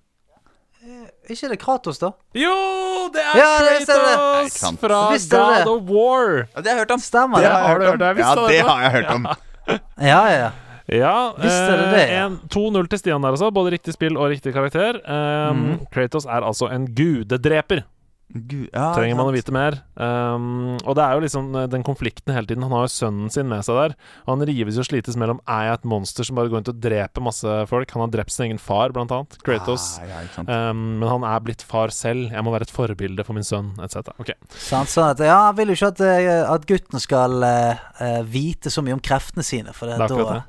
Eh, 0.83 1.07
ikke 1.29 1.49
det 1.49 1.59
Kratos, 1.59 1.97
da? 1.99 2.11
Jo, 2.33 3.09
det 3.13 3.21
er 3.21 3.37
Ja, 3.37 3.59
det 3.63 3.79
visste 3.79 3.93
jeg 3.95 4.01
det. 4.01 4.15
Nei, 4.15 4.15
Kratos 4.15 4.45
ikke 4.51 4.59
sant. 4.59 4.79
fra 4.79 4.99
Visste 5.11 5.29
du 5.37 5.53
det? 5.55 5.67
Of 5.67 5.81
War. 5.89 6.35
ja, 6.55 6.61
det 6.61 6.65
har 6.67 6.75
jeg 6.75 6.77
hørt 6.79 6.91
om. 6.91 6.99
Stemmer 6.99 7.37
Det 7.37 7.43
det? 7.43 7.51
har 7.51 7.79
du 7.79 7.85
hørt 7.85 7.99
det? 7.99 8.01
om. 8.01 8.07
Jeg 8.07 8.15
visste 8.15 8.29
Ja, 8.29 8.47
det. 8.47 8.57
det 8.57 8.65
har 8.65 8.81
jeg 8.81 8.91
hørt 8.91 9.11
om. 9.15 9.27
Ja, 9.97 10.27
ja, 10.27 10.37
ja. 10.37 10.51
Ja, 10.91 11.33
eh, 11.41 12.37
2-0 12.53 12.87
til 12.91 13.01
Stian 13.01 13.23
der 13.25 13.33
altså. 13.33 13.49
Både 13.53 13.73
riktig 13.73 13.95
spill 13.95 14.19
og 14.19 14.29
riktig 14.33 14.53
karakter. 14.53 15.01
Um, 15.01 15.57
mm. 15.57 15.83
Kratos 15.93 16.29
er 16.29 16.45
altså 16.45 16.69
en 16.73 16.87
gudedreper. 16.93 17.85
Gud, 18.25 18.71
ja, 18.73 18.87
Trenger 18.95 19.15
man 19.19 19.29
å 19.29 19.33
vite 19.35 19.53
mer? 19.53 19.75
Um, 19.95 20.75
og 20.81 20.95
det 20.97 21.03
er 21.03 21.13
jo 21.13 21.21
liksom 21.23 21.49
eh, 21.55 21.67
den 21.69 21.83
konflikten 21.85 22.33
hele 22.33 22.49
tiden. 22.49 22.65
Han 22.65 22.73
har 22.73 22.87
jo 22.87 22.91
sønnen 22.91 23.29
sin 23.31 23.47
med 23.47 23.61
seg 23.63 23.77
der. 23.77 23.93
Og 24.25 24.31
han 24.33 24.47
rives 24.49 24.79
og 24.81 24.87
slites 24.87 25.15
mellom 25.19 25.37
Er 25.45 25.69
jeg 25.69 25.77
et 25.77 25.85
monster 25.93 26.25
som 26.25 26.39
bare 26.39 26.49
går 26.49 26.59
rundt 26.59 26.71
og 26.73 26.79
dreper 26.83 27.23
masse 27.23 27.57
folk? 27.69 27.93
Han 27.93 28.03
har 28.03 28.11
drept 28.15 28.33
sin 28.33 28.47
egen 28.47 28.59
far, 28.61 28.91
blant 28.95 29.13
annet. 29.13 29.37
Kratos. 29.45 29.85
Ah, 30.01 30.09
ja. 30.09 30.47
Um, 30.49 30.97
men 31.03 31.07
han 31.11 31.27
er 31.29 31.45
blitt 31.45 31.63
far 31.65 31.93
selv. 31.95 32.33
Jeg 32.33 32.45
må 32.45 32.55
være 32.55 32.67
et 32.67 32.73
forbilde 32.73 33.27
for 33.27 33.37
min 33.37 33.45
sønn, 33.45 33.71
etc. 33.85 34.09
Okay. 34.17 34.35
Sånn, 34.57 34.89
sånn 34.89 35.13
at, 35.13 35.23
ja, 35.29 35.37
han 35.45 35.59
vil 35.61 35.71
jo 35.71 35.77
ikke 35.77 35.93
at, 35.93 36.03
eh, 36.09 36.33
at 36.57 36.67
gutten 36.73 37.05
skal 37.05 37.45
eh, 37.45 38.19
vite 38.25 38.73
så 38.73 38.83
mye 38.83 38.97
om 38.97 39.05
kreftene 39.05 39.45
sine, 39.45 39.77
for 39.77 39.91
det, 39.91 40.01
Det 40.01 40.11
da 40.11 40.27
det. 40.33 40.43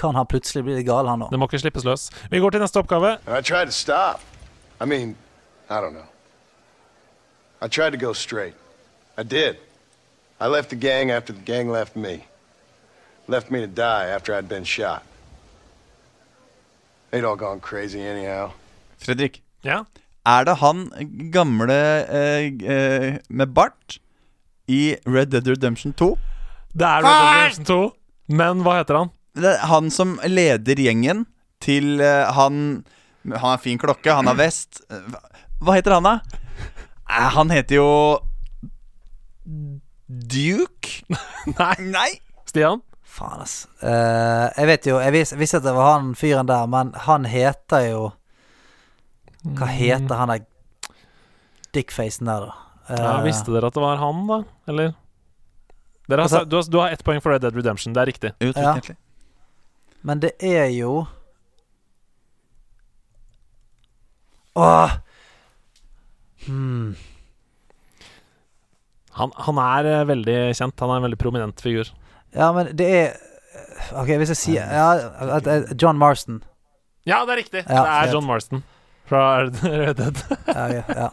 Kan 0.00 0.16
han 0.16 0.26
plutselig 0.26 0.64
bli 0.66 0.82
gal, 0.88 1.06
han 1.08 1.22
òg. 1.26 1.30
Det 1.30 1.38
må 1.40 1.46
ikke 1.50 1.60
slippes 1.62 1.84
løs. 1.86 2.08
Vi 2.32 2.40
går 2.42 2.50
til 2.56 2.60
neste 2.64 2.80
oppgave. 2.80 3.12
I 3.28 3.40
tried 3.42 3.66
to 3.70 3.76
stop. 3.76 4.20
I 4.80 4.86
mean, 4.88 5.14
I 5.68 5.74
don't 5.84 5.92
know. 5.92 6.08
I 7.62 7.68
tried 7.68 7.92
to 7.92 7.98
go 8.00 8.12
straight. 8.14 8.54
I 9.18 9.22
did. 9.22 9.56
I 10.40 10.46
left 10.48 10.70
the 10.70 10.76
gang 10.80 11.10
after 11.12 11.34
the 11.34 11.44
gang 11.44 11.70
left 11.70 11.96
me. 11.96 12.24
Left 13.28 13.50
me 13.50 13.60
to 13.60 13.66
die 13.66 14.06
after 14.16 14.32
I'd 14.34 14.48
been 14.48 14.64
shot. 14.64 15.02
They'd 17.10 17.24
all 17.24 17.36
gone 17.36 17.60
crazy 17.60 18.00
anyhow. 18.00 18.50
Fredrik, 18.98 19.42
Ja. 19.64 19.82
er 20.26 20.44
det 20.44 20.56
han 20.60 20.90
gamle 21.32 21.76
eh, 22.08 22.46
eh, 22.46 23.18
med 23.28 23.46
bart 23.54 23.98
i 24.68 24.96
Red 25.06 25.26
Dead 25.26 25.46
Redemption 25.48 25.92
2? 25.92 26.18
Det 26.72 26.86
er 26.86 27.02
Red 27.02 27.02
Dead 27.02 27.36
Redemption 27.36 27.64
2. 27.64 27.92
Men 28.28 28.62
hva 28.62 28.76
heter 28.78 28.96
han? 28.98 29.10
Det 29.34 29.46
er 29.54 29.66
han 29.70 29.90
som 29.90 30.16
leder 30.26 30.74
gjengen 30.80 31.26
til 31.62 32.00
eh, 32.00 32.30
han 32.34 32.84
Han 33.28 33.38
har 33.38 33.58
fin 33.58 33.78
klokke, 33.78 34.10
han 34.16 34.26
har 34.26 34.34
vest. 34.38 34.80
Eh, 34.90 34.96
hva- 35.12 35.26
Hva 35.60 35.74
heter 35.76 35.92
han, 35.98 36.02
da? 36.08 36.20
Eh, 37.10 37.28
han 37.36 37.50
heter 37.50 37.76
jo 37.76 37.88
Duke? 40.08 41.04
Nei. 41.58 41.74
Nei! 41.92 42.10
Stian? 42.48 42.80
Faen, 43.10 43.42
ass. 43.42 43.66
Eh, 43.82 44.46
jeg 44.56 44.66
vet 44.70 44.86
jo 44.86 44.98
Jeg 45.02 45.12
vis- 45.14 45.34
visste 45.38 45.58
at 45.60 45.66
det 45.66 45.74
var 45.74 45.96
han 45.98 46.12
fyren 46.18 46.46
der, 46.48 46.66
men 46.70 46.92
han 47.06 47.24
heter 47.26 47.88
jo 47.90 48.02
Hva 49.56 49.66
heter 49.70 50.14
han 50.20 50.28
der 50.34 50.46
dickfacen 51.74 52.26
der, 52.26 52.48
da? 52.48 52.54
Eh, 52.90 52.98
Ja, 53.04 53.12
visste 53.22 53.52
dere 53.54 53.68
at 53.70 53.76
det 53.76 53.82
var 53.84 54.00
han, 54.00 54.24
da? 54.26 54.40
Eller? 54.68 54.94
Dere 56.10 56.24
har, 56.24 56.26
Altså- 56.26 56.40
sa- 56.42 56.44
du, 56.50 56.56
har, 56.56 56.62
du 56.70 56.78
har 56.80 56.90
ett 56.96 57.04
poeng 57.06 57.20
for 57.22 57.30
Red 57.32 57.42
Dead 57.44 57.54
Redemption. 57.54 57.92
Det 57.94 58.00
er 58.02 58.06
riktig. 58.10 58.32
Jo, 58.42 58.52
Ja. 58.56 58.72
egentlig. 58.74 58.96
Men 60.02 60.20
det 60.22 60.32
er 60.40 60.70
jo 60.72 61.04
Åh 64.58 64.96
hmm. 66.46 66.96
Han, 69.20 69.32
han 69.36 69.58
er 69.60 69.86
eh, 69.90 70.06
veldig 70.08 70.36
kjent. 70.56 70.80
Han 70.80 70.92
er 70.92 71.00
en 71.00 71.04
veldig 71.04 71.18
prominent 71.20 71.60
figur. 71.60 71.90
Ja, 72.32 72.52
men 72.56 72.70
det 72.78 72.86
er 72.88 73.18
OK, 73.98 74.12
hvis 74.22 74.32
jeg 74.32 74.38
sier 74.38 74.70
ja, 74.70 74.86
John 75.74 75.98
Marston. 76.00 76.38
Ja, 77.08 77.24
det 77.26 77.34
er 77.34 77.40
riktig. 77.42 77.62
Ja, 77.66 77.82
det 77.82 77.96
er. 77.96 78.14
John 78.14 78.26
Marston 78.28 78.62
fra 79.10 79.24
Red 79.82 79.98
Dead. 79.98 80.22
Ja, 80.46 80.66
ja, 80.78 80.84
ja. 80.88 81.08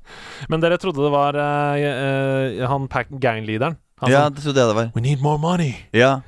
Men 0.50 0.62
dere 0.62 0.78
trodde 0.80 1.02
det 1.04 1.12
var 1.12 1.36
uh, 1.36 1.76
uh, 1.76 2.64
han 2.70 2.88
gang-leaderen? 3.20 3.76
Han 4.00 4.12
Ja, 4.12 4.28
det 4.32 4.44
trodde 4.44 4.62
jeg 4.62 4.70
det 4.70 4.76
var. 4.78 4.90
We 4.94 5.04
need 5.04 5.20
more 5.22 5.38
money. 5.38 5.74
Ja, 5.92 6.20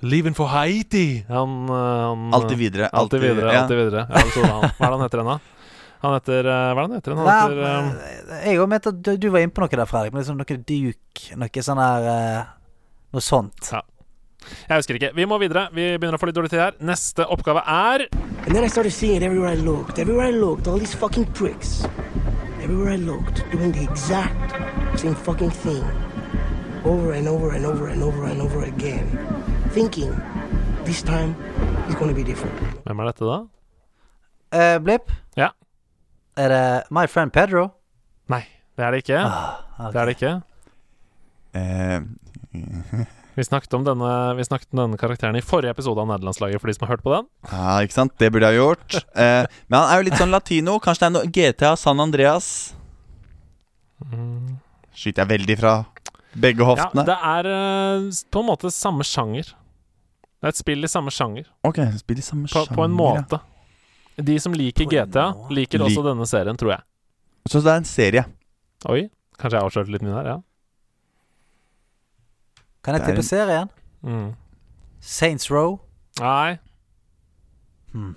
Leaving 0.00 0.34
for 0.34 0.48
Haiti. 0.48 1.24
Han, 1.28 1.68
eh, 1.68 1.74
han 1.74 2.34
Alltid 2.34 2.58
videre. 2.58 2.88
Alltid 2.88 3.20
videre. 3.20 3.52
ja. 3.52 3.60
alltid 3.62 3.76
videre 3.76 4.06
Ja, 4.08 4.22
det 4.34 4.46
han. 4.46 4.60
Hva 4.60 4.86
er 4.86 4.90
det 4.90 4.96
han 4.96 5.02
heter 5.04 5.22
ennå? 5.24 5.38
Han 6.00 6.14
heter 6.16 6.48
eh, 6.48 6.70
Hva 6.70 6.70
er 6.70 6.74
det 6.74 6.86
han 6.86 6.96
heter? 6.96 7.16
Han 7.18 7.28
Nei, 7.28 7.36
heter 7.42 8.34
eh, 8.38 8.48
jeg 8.48 8.60
òg 8.62 8.68
mente 8.72 8.92
at 8.94 9.02
du, 9.04 9.10
du 9.20 9.28
var 9.28 9.44
inne 9.44 9.52
på 9.52 9.60
noe 9.64 9.72
der, 9.74 9.84
Fredrik. 9.90 10.14
Men 10.14 10.22
liksom 10.24 10.40
noe 10.40 10.58
Duke, 10.72 11.36
noe 11.36 11.64
sånn 11.68 11.82
her 11.84 12.10
Noe 13.10 13.24
sånt. 13.26 13.72
Ja. 13.74 13.82
Jeg 14.70 14.78
husker 14.80 14.96
ikke. 14.96 15.10
Vi 15.18 15.26
må 15.28 15.36
videre. 15.42 15.66
Vi 15.74 15.90
begynner 15.98 16.16
å 16.16 16.20
få 16.22 16.30
litt 16.30 16.36
dårlig 16.38 16.52
tid 16.54 16.62
her. 16.62 16.76
Neste 16.80 17.26
oppgave 17.28 17.60
er 17.68 18.06
And 18.46 18.54
then 18.54 18.64
I 18.64 18.68
started 18.72 18.92
seeing 18.94 19.16
it 19.18 19.22
everywhere 19.22 19.52
I 19.52 19.58
looked. 19.60 19.98
Everywhere 19.98 20.28
I 20.28 20.32
looked, 20.32 20.66
all 20.66 20.78
these 20.78 20.94
fucking 20.96 21.26
pricks. 21.36 21.84
Everywhere 22.62 22.94
I 22.94 22.96
looked, 22.96 23.44
doing 23.52 23.72
the 23.72 23.82
exact 23.84 24.56
same 24.98 25.14
fucking 25.14 25.50
thing. 25.50 25.84
Over 26.84 27.12
and 27.12 27.28
over 27.28 27.50
and 27.50 27.66
over 27.66 27.88
and 27.88 28.02
over 28.02 28.24
and 28.24 28.40
over 28.40 28.62
again. 28.64 29.18
Thinking, 29.72 30.10
this 30.84 31.02
time, 31.02 31.34
is 31.88 31.94
gonna 31.94 32.14
be 32.14 32.24
different. 32.26 32.56
Hvem 32.86 33.00
er 33.04 33.10
dette, 33.12 33.26
da? 33.28 33.36
Eh, 34.50 34.78
Blipp? 34.82 35.12
Ja. 35.38 35.52
Er 36.36 36.48
det 36.50 36.62
My 36.90 37.06
Friend 37.10 37.30
Pedro? 37.32 37.68
Nei, 38.30 38.42
det 38.78 38.84
er 38.86 38.90
det 38.96 39.02
ikke. 39.04 39.20
ok. 39.22 39.92
Det 39.94 40.00
er 40.02 40.10
det 40.10 40.16
ikke. 40.18 40.32
Eh, 41.54 43.06
Vi 43.38 43.44
snakket 43.46 43.72
om 43.78 43.84
denne, 43.86 44.08
vi 44.36 44.44
snakket 44.44 44.66
om 44.74 44.80
denne 44.82 44.98
karakteren 45.00 45.36
i 45.38 45.40
forrige 45.40 45.70
episode 45.72 46.02
av 46.02 46.08
Nederlandslaget, 46.10 46.60
for 46.60 46.68
de 46.68 46.74
som 46.76 46.82
har 46.84 46.96
hørt 46.96 47.04
på 47.06 47.12
den. 47.14 47.28
ja, 47.48 47.76
ikke 47.86 47.94
sant? 47.94 48.12
Det 48.20 48.28
burde 48.34 48.50
jeg 48.50 48.58
gjort. 48.58 48.96
Eh, 49.14 49.46
men 49.70 49.76
han 49.78 49.86
er 49.94 50.00
jo 50.02 50.06
litt 50.10 50.18
sånn 50.18 50.34
latino. 50.34 50.74
Kanskje 50.82 51.06
det 51.06 51.08
er 51.08 51.14
noe 51.14 51.30
GTA 51.38 51.70
San 51.78 52.02
Andreas? 52.02 52.48
Skyter 54.92 55.22
jeg 55.22 55.30
veldig 55.30 55.56
fra 55.62 55.72
begge 56.42 56.66
hoftene? 56.68 57.06
Ja, 57.06 57.08
det 57.14 57.16
er 57.30 57.48
eh, 57.54 58.20
på 58.34 58.42
en 58.42 58.48
måte 58.50 58.74
samme 58.74 59.06
sjanger. 59.06 59.54
Det 60.40 60.48
er 60.48 60.54
et 60.54 60.56
spill 60.56 60.84
i 60.84 60.88
samme 60.88 61.10
sjanger, 61.12 61.44
Ok, 61.68 61.76
spill 62.00 62.18
i 62.18 62.24
samme 62.24 62.48
på, 62.48 62.62
på 62.74 62.84
en 62.84 62.92
måte. 62.96 63.40
De 64.16 64.38
som 64.40 64.52
liker 64.56 64.84
På 64.86 64.92
en 64.92 65.08
GTA, 65.10 65.26
måte. 65.36 65.54
liker 65.54 65.78
også 65.84 66.02
denne 66.04 66.26
serien, 66.28 66.56
tror 66.56 66.70
jeg. 66.74 66.82
Så 67.48 67.60
det 67.64 67.72
er 67.72 67.76
en 67.82 67.84
serie. 67.88 68.24
Oi, 68.88 69.08
kanskje 69.38 69.58
jeg 69.60 69.66
avslørte 69.68 69.92
litt 69.92 70.02
mye 70.02 70.16
der, 70.16 70.30
ja. 70.32 70.38
Kan 72.84 72.94
jeg 72.96 73.02
Det 73.02 73.08
er 73.08 73.12
tippe 73.12 73.24
en- 73.24 73.28
serien? 73.28 73.70
Mm. 74.02 74.34
Saints 75.00 75.50
Row? 75.50 75.78
Nei. 76.20 76.58
Hmm. 77.92 78.16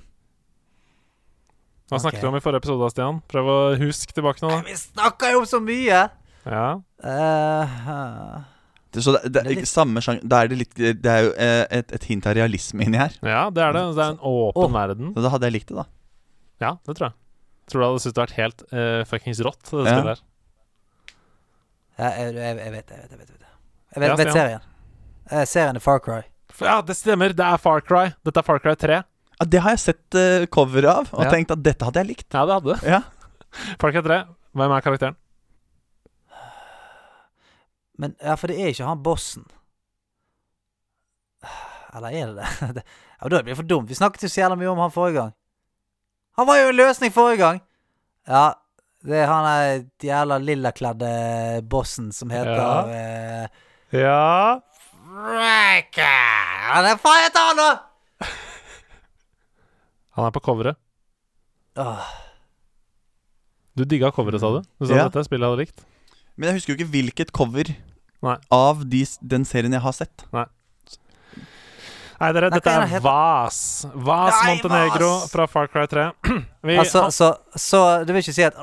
Hva 1.92 2.00
snakket 2.00 2.20
Ok. 2.20 2.22
vi 2.24 2.28
om 2.28 2.36
i 2.36 2.40
forrige 2.40 2.62
episode, 2.64 2.90
Stian? 2.92 3.22
Prøv 3.28 3.46
å 3.52 3.78
huske 3.78 4.14
tilbake 4.16 4.42
nå, 4.42 4.50
da. 4.50 4.62
Vi 4.62 4.74
snakker 4.80 5.32
jo 5.36 5.40
om 5.40 5.46
så 5.46 5.60
mye! 5.60 6.10
Ja. 6.46 6.82
Eh, 7.04 7.68
Det, 7.86 8.44
så 9.02 9.16
det, 9.16 9.32
det, 9.34 9.44
Det 9.64 9.68
samme 9.68 10.02
sjanger 10.04 10.22
Da 10.30 10.44
er 10.44 10.48
det 10.52 10.58
litt 10.60 10.76
Det 10.76 11.10
er 11.10 11.24
jo 11.26 11.32
eh, 11.34 11.64
et, 11.80 11.92
et 11.98 12.04
hint 12.06 12.28
av 12.30 12.36
realisme 12.38 12.84
inni 12.86 13.00
her. 13.02 13.16
ja, 13.26 13.50
det 13.50 13.64
er 13.64 13.74
det. 13.74 13.82
Det 13.98 14.04
er 14.06 14.12
en 14.14 14.20
åpen 14.22 14.68
oh. 14.70 14.74
verden. 14.76 15.14
Så 15.16 15.24
da 15.26 15.32
hadde 15.34 15.50
jeg 15.50 15.56
likt 15.58 15.72
det, 15.72 15.78
da. 15.82 15.86
Ja, 16.62 16.72
det 16.86 16.96
tror 17.00 17.08
jeg. 17.10 17.16
Tror 17.72 17.80
du 17.82 17.86
hadde 17.88 18.04
syntes 18.04 18.14
det 18.14 18.24
vært 18.26 18.38
helt 18.38 18.64
uh, 18.76 19.02
fuckings 19.10 19.40
rått, 19.48 19.64
det 19.72 19.88
Ja. 19.88 19.96
spillet 19.98 20.12
her. 20.14 20.22
ja, 21.98 22.10
jeg, 22.20 22.36
jeg, 22.36 22.58
jeg 22.60 22.72
vet 22.76 22.88
det. 22.92 23.00
Jeg 23.00 23.08
vet, 23.08 23.10
jeg 23.10 23.20
vet, 23.20 23.32
jeg 23.32 23.40
vet. 23.40 23.50
Jeg 23.94 24.02
vet, 24.04 24.10
Ja, 24.10 24.16
vet 24.20 24.32
serien. 24.34 24.70
Eh, 25.32 25.46
serien 25.48 25.80
er 25.80 25.84
Far 25.84 26.00
Cry. 26.04 26.22
Ja, 26.60 26.82
det 26.86 26.96
stemmer. 26.98 27.34
Det 27.34 27.46
er 27.46 27.58
Far 27.62 27.82
Cry. 27.86 28.12
Dette 28.26 28.42
er 28.42 28.46
Far 28.46 28.60
Cry 28.62 28.76
3. 28.78 29.02
Ja, 29.40 29.46
det 29.50 29.62
har 29.66 29.74
jeg 29.76 29.82
sett 29.84 30.18
uh, 30.18 30.46
coveret 30.54 30.90
av, 30.92 31.10
og 31.14 31.26
Ja. 31.26 31.32
tenkt 31.34 31.52
at 31.54 31.64
dette 31.66 31.86
hadde 31.88 32.02
jeg 32.04 32.12
likt. 32.14 32.28
Ja, 32.34 32.46
det 32.46 32.58
hadde 32.60 32.74
du. 32.76 32.88
Ja. 32.88 33.02
Far 33.82 33.94
Cry 33.96 34.04
3. 34.06 34.20
Hvem 34.54 34.74
er 34.76 34.84
karakteren? 34.86 35.16
Men 38.04 38.16
ja, 38.20 38.36
for 38.40 38.52
det 38.52 38.60
er 38.60 38.74
ikke 38.74 38.88
han 38.90 39.04
bossen. 39.06 39.46
Eller 41.94 42.10
er 42.10 42.32
det 42.34 42.36
det? 42.42 42.50
det 42.78 42.84
ja, 42.84 43.30
Da 43.30 43.40
blir 43.46 43.54
det 43.54 43.60
for 43.62 43.70
dumt. 43.70 43.88
Vi 43.90 43.96
snakket 43.98 44.26
jo 44.26 44.32
så 44.34 44.42
jævla 44.44 44.58
mye 44.60 44.72
om 44.74 44.82
han 44.84 44.92
forrige 44.94 45.20
gang. 45.22 45.34
Han 46.40 46.48
var 46.50 46.58
jo 46.60 46.70
en 46.72 46.76
løsning 46.80 47.14
forrige 47.14 47.38
gang! 47.44 47.60
Ja, 48.28 48.54
det 49.06 49.18
er 49.22 49.28
han 49.30 49.46
der 49.46 49.84
jævla 50.08 50.38
lillakledde 50.42 51.10
bossen 51.70 52.08
som 52.16 52.32
heter 52.34 52.58
Ja. 52.58 53.44
eh, 53.44 53.48
Ja 53.94 54.60
Han 55.14 56.88
er 56.90 56.98
faen 57.04 57.22
heter 57.28 57.48
han, 57.52 57.62
da! 57.62 58.28
Han 60.18 60.26
er 60.26 60.34
på 60.34 60.42
coveret. 60.46 60.76
Åh, 61.78 62.02
Du 63.78 63.84
digga 63.84 64.10
coveret, 64.14 64.42
sa 64.42 64.50
du? 64.58 64.62
Du 64.80 64.88
sa 64.88 64.96
Ja. 64.98 65.04
dette 65.10 65.24
spillet 65.26 65.46
hadde 65.50 65.62
likt? 65.66 65.86
Men 66.36 66.48
jeg 66.50 66.58
husker 66.58 66.74
jo 66.74 66.78
ikke 66.80 66.92
hvilket 66.94 67.32
cover 67.34 67.70
Nei. 68.24 68.38
av 68.56 68.86
de, 68.88 69.04
den 69.22 69.44
serien 69.46 69.74
jeg 69.76 69.84
har 69.84 69.96
sett. 69.98 70.24
Nei, 72.24 72.30
dere, 72.32 72.48
Nei, 72.54 72.60
dette 72.62 72.72
er? 72.72 73.02
Vas. 73.04 73.58
Vas 74.00 74.36
Nei, 74.46 74.54
Montenegro 74.54 75.10
Vas! 75.10 75.32
fra 75.34 75.48
Far 75.50 75.68
Cry 75.68 75.84
3. 75.92 76.06
Vi, 76.64 76.78
altså, 76.80 77.10
så, 77.12 77.28
så 77.60 77.80
du 78.08 78.14
vil 78.16 78.22
ikke 78.24 78.36
si 78.38 78.46
at 78.48 78.56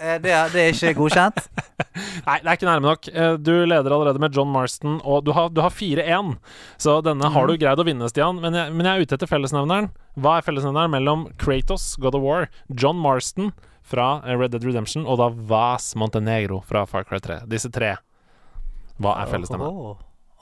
Eh, 0.00 0.16
det, 0.20 0.30
er- 0.32 0.48
det 0.52 0.60
er 0.66 0.74
ikke 0.74 0.94
godkjent? 0.98 1.38
Nei, 2.26 2.36
det 2.42 2.48
er 2.50 2.56
ikke 2.58 2.68
nærme 2.68 2.88
nok. 2.90 3.08
Eh, 3.12 3.34
Du 3.40 3.52
leder 3.68 3.92
allerede 3.92 4.20
med 4.20 4.36
John 4.36 4.48
Marston, 4.52 4.98
og 5.04 5.24
du 5.24 5.32
har, 5.36 5.48
har 5.60 5.72
4-1. 5.72 6.34
Så 6.80 6.98
denne 7.04 7.30
har 7.32 7.48
du 7.48 7.56
greid 7.60 7.80
å 7.80 7.86
vinne, 7.88 8.08
Stian. 8.12 8.40
Men 8.42 8.56
jeg, 8.56 8.72
men 8.76 8.88
jeg 8.88 8.92
er 9.00 9.06
ute 9.08 9.16
etter 9.18 9.30
fellesnevneren. 9.30 9.88
Hva 10.20 10.38
er 10.40 10.46
fellesnevneren 10.46 10.92
mellom 10.92 11.26
Kratos, 11.40 11.94
God 12.00 12.16
of 12.20 12.24
War, 12.26 12.48
John 12.72 13.00
Marston 13.00 13.52
fra 13.84 14.18
eh, 14.26 14.36
Red 14.40 14.52
Dead 14.56 14.64
Redemption 14.68 15.04
og 15.08 15.20
da 15.22 15.30
Vas 15.32 15.92
Montenegro 16.00 16.60
fra 16.68 16.84
Far 16.90 17.04
Cry 17.08 17.20
3? 17.24 17.42
Disse 17.48 17.72
tre. 17.72 17.94
Hva 19.00 19.14
er 19.22 19.26
fellesnevneren? 19.32 19.72
Åh, 19.72 19.96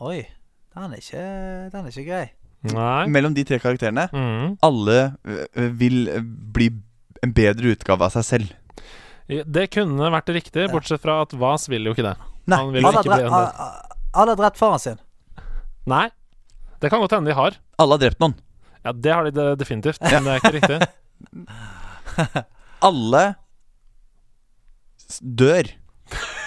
oi. 0.08 0.20
Den 0.74 0.92
er 0.94 0.98
ikke, 1.02 1.24
den 1.72 1.84
er 1.86 1.90
ikke 1.92 2.06
grei. 2.08 2.26
Nei. 2.74 3.04
Mellom 3.14 3.34
de 3.36 3.44
tre 3.46 3.58
karakterene. 3.62 4.04
Mm. 4.12 4.48
Alle 4.66 4.96
øh, 5.24 5.70
vil 5.78 6.08
øh, 6.10 6.22
bli 6.54 6.66
en 7.22 7.32
bedre 7.34 7.70
utgave 7.74 8.02
av 8.06 8.10
seg 8.14 8.24
selv. 8.26 8.46
Det 9.28 9.66
kunne 9.74 10.10
vært 10.14 10.28
riktig, 10.32 10.70
bortsett 10.72 11.02
fra 11.02 11.14
at 11.26 11.32
Vas 11.38 11.68
vil 11.68 11.84
jo 11.86 11.92
ikke 11.94 12.06
det. 12.06 12.16
Nei, 12.48 12.56
Han 12.62 12.72
vil 12.72 12.86
Alle 12.88 12.98
ikke 13.02 13.10
bli 13.10 13.16
drept, 13.18 13.28
en 13.28 13.32
del. 13.34 13.44
alle 14.22 14.30
har 14.34 14.38
drept 14.40 14.58
faren 14.60 14.78
sin. 14.82 14.98
Nei. 15.90 16.06
Det 16.80 16.88
kan 16.92 17.00
godt 17.02 17.12
hende 17.18 17.30
de 17.30 17.36
har. 17.36 17.52
Alle 17.82 17.92
har 17.98 18.02
drept 18.06 18.20
noen. 18.22 18.34
Ja, 18.86 18.90
det 18.94 19.12
har 19.12 19.22
de 19.26 19.30
de- 19.36 19.56
definitivt, 19.60 20.00
men 20.00 20.24
det 20.24 20.30
er 20.32 20.38
ikke 20.40 20.56
riktig. 20.56 20.78
Alle 22.88 23.24
dør. 25.20 25.64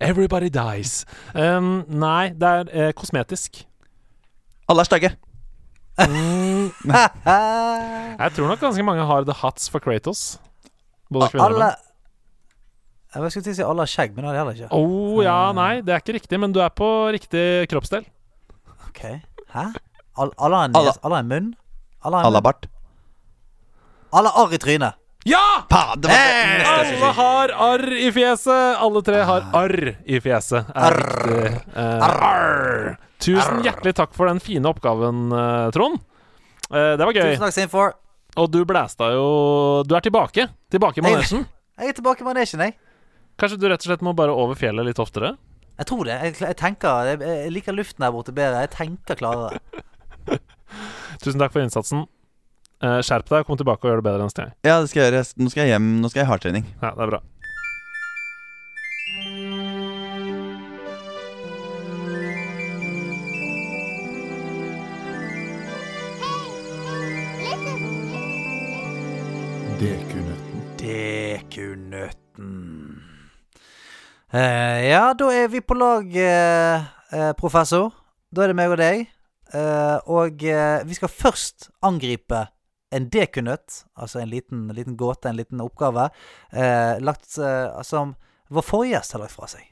Everybody 0.00 0.48
dies. 0.52 1.04
Um, 1.34 1.84
nei, 1.88 2.30
det 2.36 2.48
er 2.48 2.70
eh, 2.72 2.92
kosmetisk. 2.96 3.62
Alle 4.68 4.82
er 4.84 4.88
stygge. 4.88 5.12
Mm, 5.96 6.68
jeg 6.92 8.32
tror 8.36 8.50
nok 8.50 8.60
ganske 8.60 8.84
mange 8.84 9.06
har 9.08 9.24
the 9.24 9.36
hats 9.40 9.70
for 9.72 9.80
Kratos. 9.80 10.36
Både 11.08 11.30
kvinner 11.32 11.46
og 11.46 11.52
alle 11.54 11.68
menn. 11.70 11.82
Jeg 13.16 13.32
skulle 13.32 13.46
til 13.46 13.54
å 13.54 13.56
si 13.56 13.64
alle 13.64 13.84
har 13.86 13.88
skjegg, 13.88 14.12
men 14.12 14.24
det 14.24 14.28
har 14.28 14.34
de 14.34 14.40
heller 14.42 14.58
ikke. 14.58 14.76
Oh, 14.76 15.22
ja, 15.24 15.38
nei, 15.56 15.78
det 15.80 15.94
er 15.94 16.02
ikke 16.02 16.16
riktig, 16.18 16.40
men 16.42 16.52
du 16.52 16.58
er 16.60 16.72
på 16.76 16.88
riktig 17.14 17.44
kroppsdel. 17.70 18.04
Ok, 18.90 19.00
Hæ? 19.54 19.70
All, 20.20 20.32
alle 20.36 20.58
har 20.58 20.68
en 20.68 20.76
Alle- 20.76 20.92
nes, 20.92 20.98
alle 21.04 21.14
har 21.16 21.24
en 21.24 21.30
munn? 21.30 21.48
Alle 22.04 22.16
har 22.16 22.20
en 22.20 22.26
Alle 22.28 22.40
har 22.42 22.44
bart. 22.44 22.66
Alle 24.12 24.32
har 24.32 24.44
arr 24.44 24.52
i 24.52 24.60
trynet. 24.60 24.98
Ja! 25.26 25.66
Pa, 25.68 25.96
det 25.98 26.06
neste 26.06 26.74
jeg 26.86 26.98
Alle 27.02 27.08
har 27.16 27.52
arr 27.66 27.86
i 27.98 28.10
fjeset! 28.14 28.76
Alle 28.78 29.00
tre 29.02 29.22
har 29.26 29.48
arr 29.58 29.80
i 30.06 30.20
fjeset. 30.22 30.68
Arr. 30.70 31.00
Eh, 31.74 32.04
arr. 32.06 32.92
Tusen 33.18 33.64
hjertelig 33.64 33.96
takk 33.98 34.14
for 34.14 34.30
den 34.30 34.38
fine 34.44 34.70
oppgaven, 34.70 35.24
eh, 35.34 35.66
Trond. 35.74 35.98
Eh, 36.70 36.92
det 36.94 37.02
var 37.02 37.10
gøy. 37.10 37.32
Tusen 37.32 37.42
takk, 37.42 37.56
Sinfor. 37.58 37.96
Og 38.36 38.50
du 38.52 38.60
blæsta 38.68 39.08
jo 39.16 39.26
Du 39.88 39.96
er 39.96 40.04
tilbake. 40.04 40.46
Tilbake 40.70 41.02
i 41.02 41.06
manesjen. 41.08 41.46
Jeg 41.80 41.90
er 41.90 41.98
tilbake 41.98 42.22
i 42.22 42.28
manesjen, 42.28 42.62
jeg. 42.62 42.78
Kanskje 43.36 43.58
du 43.58 43.66
rett 43.68 43.82
og 43.82 43.90
slett 43.90 44.06
må 44.06 44.14
bare 44.16 44.32
over 44.32 44.54
fjellet 44.54 44.86
litt 44.86 45.02
oftere? 45.02 45.34
Jeg 45.76 45.90
tror 45.90 46.06
det. 46.06 46.20
Jeg, 46.22 46.36
jeg 46.38 46.56
tenker 46.56 47.10
jeg, 47.10 47.18
jeg 47.26 47.50
liker 47.52 47.74
luften 47.74 48.06
der 48.06 48.14
borte 48.14 48.32
bedre. 48.36 48.62
Jeg 48.62 48.76
tenker 48.78 49.18
klarere. 49.18 49.58
Tusen 51.24 51.42
takk 51.42 51.50
for 51.50 51.66
innsatsen. 51.66 52.06
Eh, 52.84 52.98
skjerp 53.00 53.30
deg 53.30 53.40
og 53.40 53.48
kom 53.48 53.56
tilbake 53.56 53.86
og 53.86 53.88
gjør 53.88 54.02
det 54.02 54.04
bedre 54.04 54.26
neste 54.26 54.42
gang. 54.42 54.52
Ja, 54.66 54.80
det 54.82 54.90
skal 54.90 55.06
jeg 55.06 55.14
gjøre. 55.14 55.24
Nå 55.40 55.48
skal 55.52 55.64
jeg 55.64 55.72
hjem. 55.72 55.88
Nå 56.02 56.10
skal 56.12 56.20
jeg 56.20 56.28
ha 56.28 56.34
hardtrening. 56.34 56.66
Ja, 56.82 56.90
det 56.92 57.06
er 57.06 57.12
bra. 57.14 57.22
Dekunøtten. 69.80 70.66
Dekunøtten. 70.80 72.52
Eh, 74.36 74.82
ja, 74.90 75.14
da 75.16 75.30
er 75.32 75.48
vi 75.48 75.62
på 75.64 75.78
lag, 75.80 76.04
uh, 76.04 76.84
eh, 77.08 77.32
professor. 77.40 77.88
Da 78.28 78.44
er 78.44 78.52
det 78.52 78.58
meg 78.58 78.74
og 78.74 78.80
deg. 78.82 79.06
Eh, 79.54 79.96
og 80.10 80.42
vi 80.42 80.96
skal 80.98 81.08
først 81.08 81.70
angripe 81.86 82.40
en 82.94 83.08
dekunøtt, 83.10 83.84
altså 83.98 84.20
en 84.22 84.30
liten, 84.30 84.68
liten 84.76 84.96
gåte, 84.96 85.28
en 85.30 85.36
liten 85.40 85.60
oppgave, 85.64 86.08
eh, 86.52 86.98
lagt, 87.02 87.38
eh, 87.38 87.82
som 87.82 88.14
vår 88.48 88.62
forrige 88.62 88.94
gjest 89.00 89.12
har 89.16 89.24
lagt 89.24 89.34
fra 89.34 89.46
seg. 89.50 89.64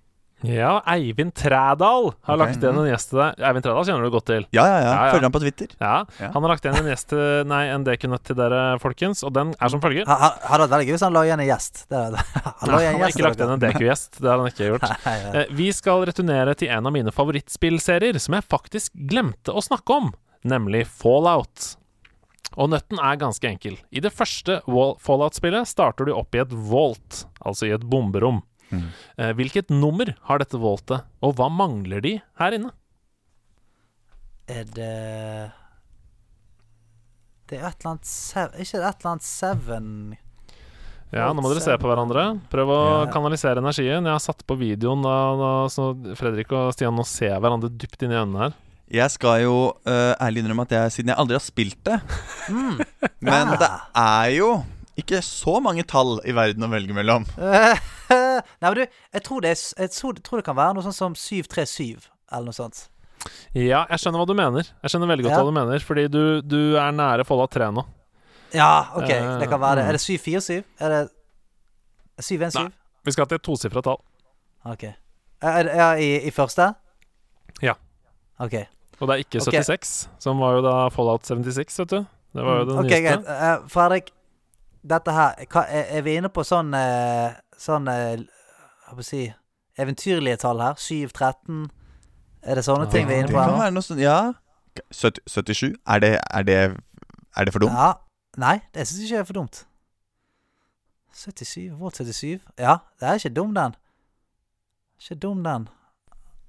Ja, 0.45 0.82
Eivind 0.93 1.31
Trædal 1.32 2.11
har 2.27 2.35
okay, 2.35 2.36
lagt 2.43 2.59
igjen 2.61 2.77
en 2.77 2.89
gjest 2.91 3.09
til 3.15 3.20
deg. 3.23 3.39
Eivind 3.49 3.65
Trædal 3.65 3.86
kjenner 3.86 4.03
du 4.05 4.11
godt 4.12 4.27
til. 4.28 4.43
Ja, 4.53 4.65
ja, 4.66 4.74
ja. 4.74 4.81
Ja, 4.82 5.05
ja. 5.07 5.12
Følger 5.15 5.24
han 5.24 5.32
på 5.32 5.41
Twitter. 5.41 5.69
Ja, 5.81 5.93
Ja. 6.20 6.28
Han 6.35 6.43
har 6.45 6.51
lagt 6.53 6.66
igjen 6.66 6.77
en 6.82 6.91
gjest 6.91 7.09
til 7.15 7.47
Nei, 7.49 7.62
en 7.73 7.86
dekunøtt 7.86 8.24
til 8.28 8.36
dere, 8.36 8.59
folkens, 8.82 9.23
og 9.24 9.32
den 9.39 9.55
er 9.57 9.69
som 9.73 9.81
følger. 9.81 10.05
Ha- 10.11 10.19
ha- 10.20 10.32
Hadde 10.51 10.66
vært 10.66 10.74
veldig 10.74 10.89
gøy 10.91 10.93
hvis 10.99 11.05
han 11.07 11.15
la 11.16 11.23
igjen 11.24 11.41
en 11.41 11.49
gjest. 11.49 11.85
Det 11.89 11.97
er, 12.03 12.19
han 12.61 12.74
la 12.74 12.82
igjen 12.82 12.93
Han 12.93 13.01
har 13.01 13.07
gjest. 13.07 13.16
ikke 13.16 13.27
lagt 13.28 13.41
igjen 13.41 13.55
en 13.55 13.62
DQ-gjest. 13.65 14.20
Det 14.20 14.28
har 14.35 14.43
han 14.43 14.51
ikke 14.53 14.69
gjort. 14.74 14.85
Nei, 15.07 15.15
ja. 15.23 15.32
Eh, 15.45 15.55
Vi 15.62 15.70
skal 15.73 16.05
returnere 16.11 16.55
til 16.61 16.74
en 16.77 16.91
av 16.91 16.93
mine 16.99 17.15
favorittspillserier 17.15 18.20
som 18.20 18.36
jeg 18.36 18.45
faktisk 18.51 18.93
glemte 19.15 19.55
å 19.55 19.65
snakke 19.65 19.97
om, 20.03 20.12
nemlig 20.45 20.85
Fallout. 20.91 21.77
Og 22.56 22.70
nøtten 22.70 23.01
er 23.02 23.16
ganske 23.18 23.48
enkel. 23.48 23.76
I 23.90 24.01
det 24.05 24.12
første 24.14 24.60
Fallout-spillet 25.02 25.66
starter 25.66 26.06
du 26.06 26.12
opp 26.14 26.35
i 26.35 26.43
et 26.44 26.52
vault, 26.52 27.24
altså 27.44 27.66
i 27.66 27.74
et 27.74 27.82
bomberom. 27.90 28.43
Mm. 28.70 28.86
Hvilket 29.39 29.70
nummer 29.74 30.14
har 30.28 30.39
dette 30.43 30.59
vaultet, 30.59 31.02
og 31.22 31.35
hva 31.39 31.51
mangler 31.52 32.01
de 32.02 32.14
her 32.40 32.56
inne? 32.56 32.70
Er 34.51 34.64
det 34.64 35.52
Det 37.48 37.56
er 37.60 37.64
et 37.68 37.78
eller 37.81 37.90
annet 37.94 38.09
seven 38.09 38.60
Ikke 38.60 38.76
et 38.81 38.98
eller 39.01 39.10
annet 39.14 39.24
seven 39.24 39.86
Ja, 41.14 41.31
nå 41.32 41.40
må 41.44 41.48
dere 41.52 41.62
se 41.62 41.76
på 41.78 41.86
hverandre. 41.89 42.24
Prøv 42.51 42.70
å 42.74 42.78
Ja. 43.05 43.12
kanalisere 43.12 43.60
energien. 43.62 44.02
Jeg 44.05 44.10
har 44.12 44.18
satt 44.24 44.43
på 44.48 44.56
videoen, 44.59 45.01
da, 45.05 45.14
da, 45.39 45.51
så 45.70 45.93
Fredrik 46.18 46.51
og 46.52 46.72
Stian 46.74 46.97
nå 46.97 47.05
ser 47.06 47.39
hverandre 47.39 47.70
dypt 47.70 48.02
inn 48.02 48.10
i 48.10 48.18
øynene 48.18 48.40
her. 48.40 48.55
Jeg 48.94 49.10
skal 49.10 49.40
jo 49.42 49.54
uh, 49.88 50.12
ærlig 50.22 50.42
innrømme 50.44 50.62
at 50.68 50.74
jeg, 50.76 50.92
siden 50.94 51.10
jeg 51.10 51.18
aldri 51.18 51.34
har 51.34 51.42
spilt 51.42 51.80
det 51.88 51.96
Men 53.24 53.50
Ja. 53.50 53.56
det 53.58 53.70
er 53.98 54.28
jo 54.36 54.50
ikke 55.00 55.18
så 55.26 55.56
mange 55.64 55.82
tall 55.90 56.20
i 56.22 56.30
verden 56.36 56.62
å 56.62 56.68
velge 56.70 56.94
mellom. 56.94 57.24
Nei, 57.34 58.44
men 58.62 58.76
du, 58.78 58.82
jeg 59.16 59.22
tror, 59.26 59.40
det 59.42 59.50
er, 59.56 59.62
jeg 59.82 59.90
tror, 59.96 60.12
det 60.38 60.44
kan 60.46 60.54
være 60.54 60.76
noe 60.76 60.84
sånt 60.86 60.94
som 60.94 61.16
737, 61.18 62.04
eller 62.30 62.46
noe 62.46 62.54
sånt. 62.54 62.84
Ja, 63.56 63.80
jeg 63.90 63.98
skjønner 64.04 64.20
hva 64.22 64.28
du 64.30 64.36
mener. 64.38 64.68
Jeg 64.84 64.92
skjønner 64.92 65.10
veldig 65.10 65.24
godt 65.26 65.34
Ja. 65.34 65.40
hva 65.42 65.50
du 65.50 65.56
mener, 65.56 65.82
fordi 65.82 66.04
du, 66.12 66.20
du 66.46 66.60
er 66.78 66.94
nære 66.94 67.24
Fallout 67.26 67.50
3 67.56 67.72
nå. 67.74 67.82
Ja, 68.54 68.68
OK, 68.94 69.10
Eh, 69.10 69.38
det 69.40 69.48
kan 69.50 69.58
være 69.64 69.80
det. 69.80 69.84
mm. 69.84 69.88
Er 69.88 69.98
det 69.98 70.02
747? 70.04 70.62
Er 70.78 70.94
det 70.94 71.02
717? 72.22 72.62
Nei. 72.62 72.70
Vi 73.08 73.16
skal 73.16 73.26
til 73.32 73.40
et 73.40 73.46
tosifra 73.50 73.82
tall. 73.82 73.98
OK. 74.70 74.84
Er 75.42 75.66
det, 75.66 75.74
er, 75.74 75.98
i, 76.06 76.12
i 76.28 76.30
første? 76.30 76.68
Ja. 77.66 77.74
OK. 78.38 78.54
Og 79.00 79.08
det 79.08 79.14
er 79.14 79.22
ikke 79.24 79.40
Ok. 79.42 79.50
76, 79.52 79.94
som 80.22 80.38
var 80.38 80.52
jo 80.58 80.60
da 80.62 80.74
Fallout 80.94 81.26
76, 81.26 81.78
vet 81.82 81.90
du. 81.90 82.06
Det 82.34 82.44
var 82.44 82.58
jo 82.60 82.64
det 82.64 82.74
Mm, 82.74 82.78
ok, 82.78 82.84
nyeste. 82.90 83.02
greit. 83.02 83.26
Eh, 83.28 83.68
Fredrik, 83.68 84.10
dette 84.84 85.12
her 85.12 85.34
hva, 85.50 85.62
er, 85.68 85.84
er 85.98 86.02
vi 86.02 86.14
inne 86.18 86.28
på 86.28 86.42
sånn 86.44 86.74
eh, 86.74 87.34
Sånn 87.58 87.88
eh, 87.88 88.16
Hva 88.18 88.90
skal 88.90 89.02
jeg 89.02 89.04
si 89.08 89.34
Eventyrlige 89.82 90.36
tall 90.42 90.60
her? 90.60 90.74
7, 90.76 91.08
13 91.14 91.70
Er 92.42 92.54
det 92.58 92.64
sånne 92.66 92.90
ting 92.92 93.06
vi 93.08 93.14
er 93.14 93.22
inne 93.24 93.32
på 93.32 93.38
her 93.40 93.48
kan 93.54 93.60
være 93.62 93.74
noe 93.74 93.82
sånn 93.86 93.98
Ja. 94.02 94.32
70, 94.92 95.22
77? 95.30 95.74
Er 95.86 95.98
det, 96.02 96.12
er 96.30 96.42
det 96.42 96.58
Er 97.36 97.44
det 97.44 97.52
for 97.54 97.60
dumt? 97.64 97.72
Ja. 97.72 97.92
Nei, 98.36 98.60
det 98.74 98.86
syns 98.88 98.98
jeg 99.00 99.08
ikke 99.10 99.18
er 99.22 99.24
for 99.30 99.32
dumt. 99.38 99.64
77, 101.14 101.70
Volt 101.78 101.94
77. 101.96 102.40
Ja, 102.58 102.76
det 103.00 103.08
er 103.08 103.14
ikke 103.14 103.30
dum, 103.34 103.54
den. 103.54 103.74
Ikke 105.00 105.14
dum, 105.22 105.44
den. 105.44 105.68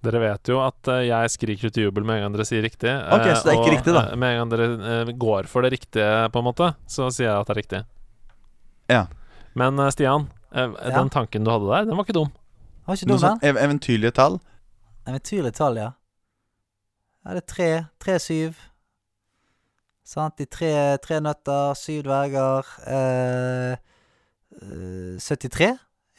Dere 0.06 0.22
vet 0.22 0.50
jo 0.52 0.60
at 0.64 0.90
eh, 0.94 1.04
jeg 1.10 1.32
skriker 1.34 1.70
ut 1.72 1.78
i 1.82 1.86
jubel 1.88 2.06
med 2.08 2.20
en 2.20 2.26
gang 2.28 2.36
dere 2.38 2.46
sier 2.48 2.64
riktig. 2.66 2.92
Ok, 2.92 3.26
så 3.34 3.44
det 3.48 3.52
er 3.54 3.60
ikke 3.60 3.70
og, 3.72 3.76
riktig, 3.76 3.94
da. 3.98 4.04
eh, 4.12 4.18
med 4.22 4.34
en 4.36 4.40
gang 4.44 4.54
dere 4.54 4.68
eh, 4.94 5.12
går 5.26 5.50
for 5.52 5.66
det 5.66 5.72
riktige, 5.76 6.10
på 6.34 6.42
en 6.42 6.48
måte, 6.48 6.72
så 6.92 7.10
sier 7.14 7.30
jeg 7.32 7.38
at 7.42 7.50
det 7.50 7.56
er 7.56 7.60
riktig. 7.62 7.82
Ja. 8.94 9.04
Men 9.58 9.80
eh, 9.82 9.92
Stian, 9.96 10.28
eh, 10.54 10.70
Ja. 10.70 10.94
den 11.00 11.10
tanken 11.14 11.44
du 11.48 11.52
hadde 11.54 11.70
der, 11.72 11.90
den 11.90 11.98
var 11.98 12.06
ikke 12.08 12.18
dum. 12.20 12.32
Var 12.86 13.00
ikke 13.00 13.10
dum, 13.10 13.20
sånn 13.24 13.40
den? 13.42 13.50
ev 13.50 13.62
eventyrlige 13.66 14.14
tall? 14.20 14.40
Eventyrlige 15.10 15.56
tall, 15.58 15.78
ja. 15.82 15.92
Ja, 17.26 17.34
det 17.34 17.42
er 17.42 17.50
tre. 17.50 17.70
Tre, 18.06 18.20
syv. 18.22 18.58
Sant? 20.06 20.36
De 20.38 20.46
tre, 20.46 20.70
tre 21.02 21.18
nøtter, 21.26 21.74
syv 21.80 22.04
dverger 22.06 22.68
eh, 22.86 23.72
eh, 24.62 25.16
73? 25.18 25.72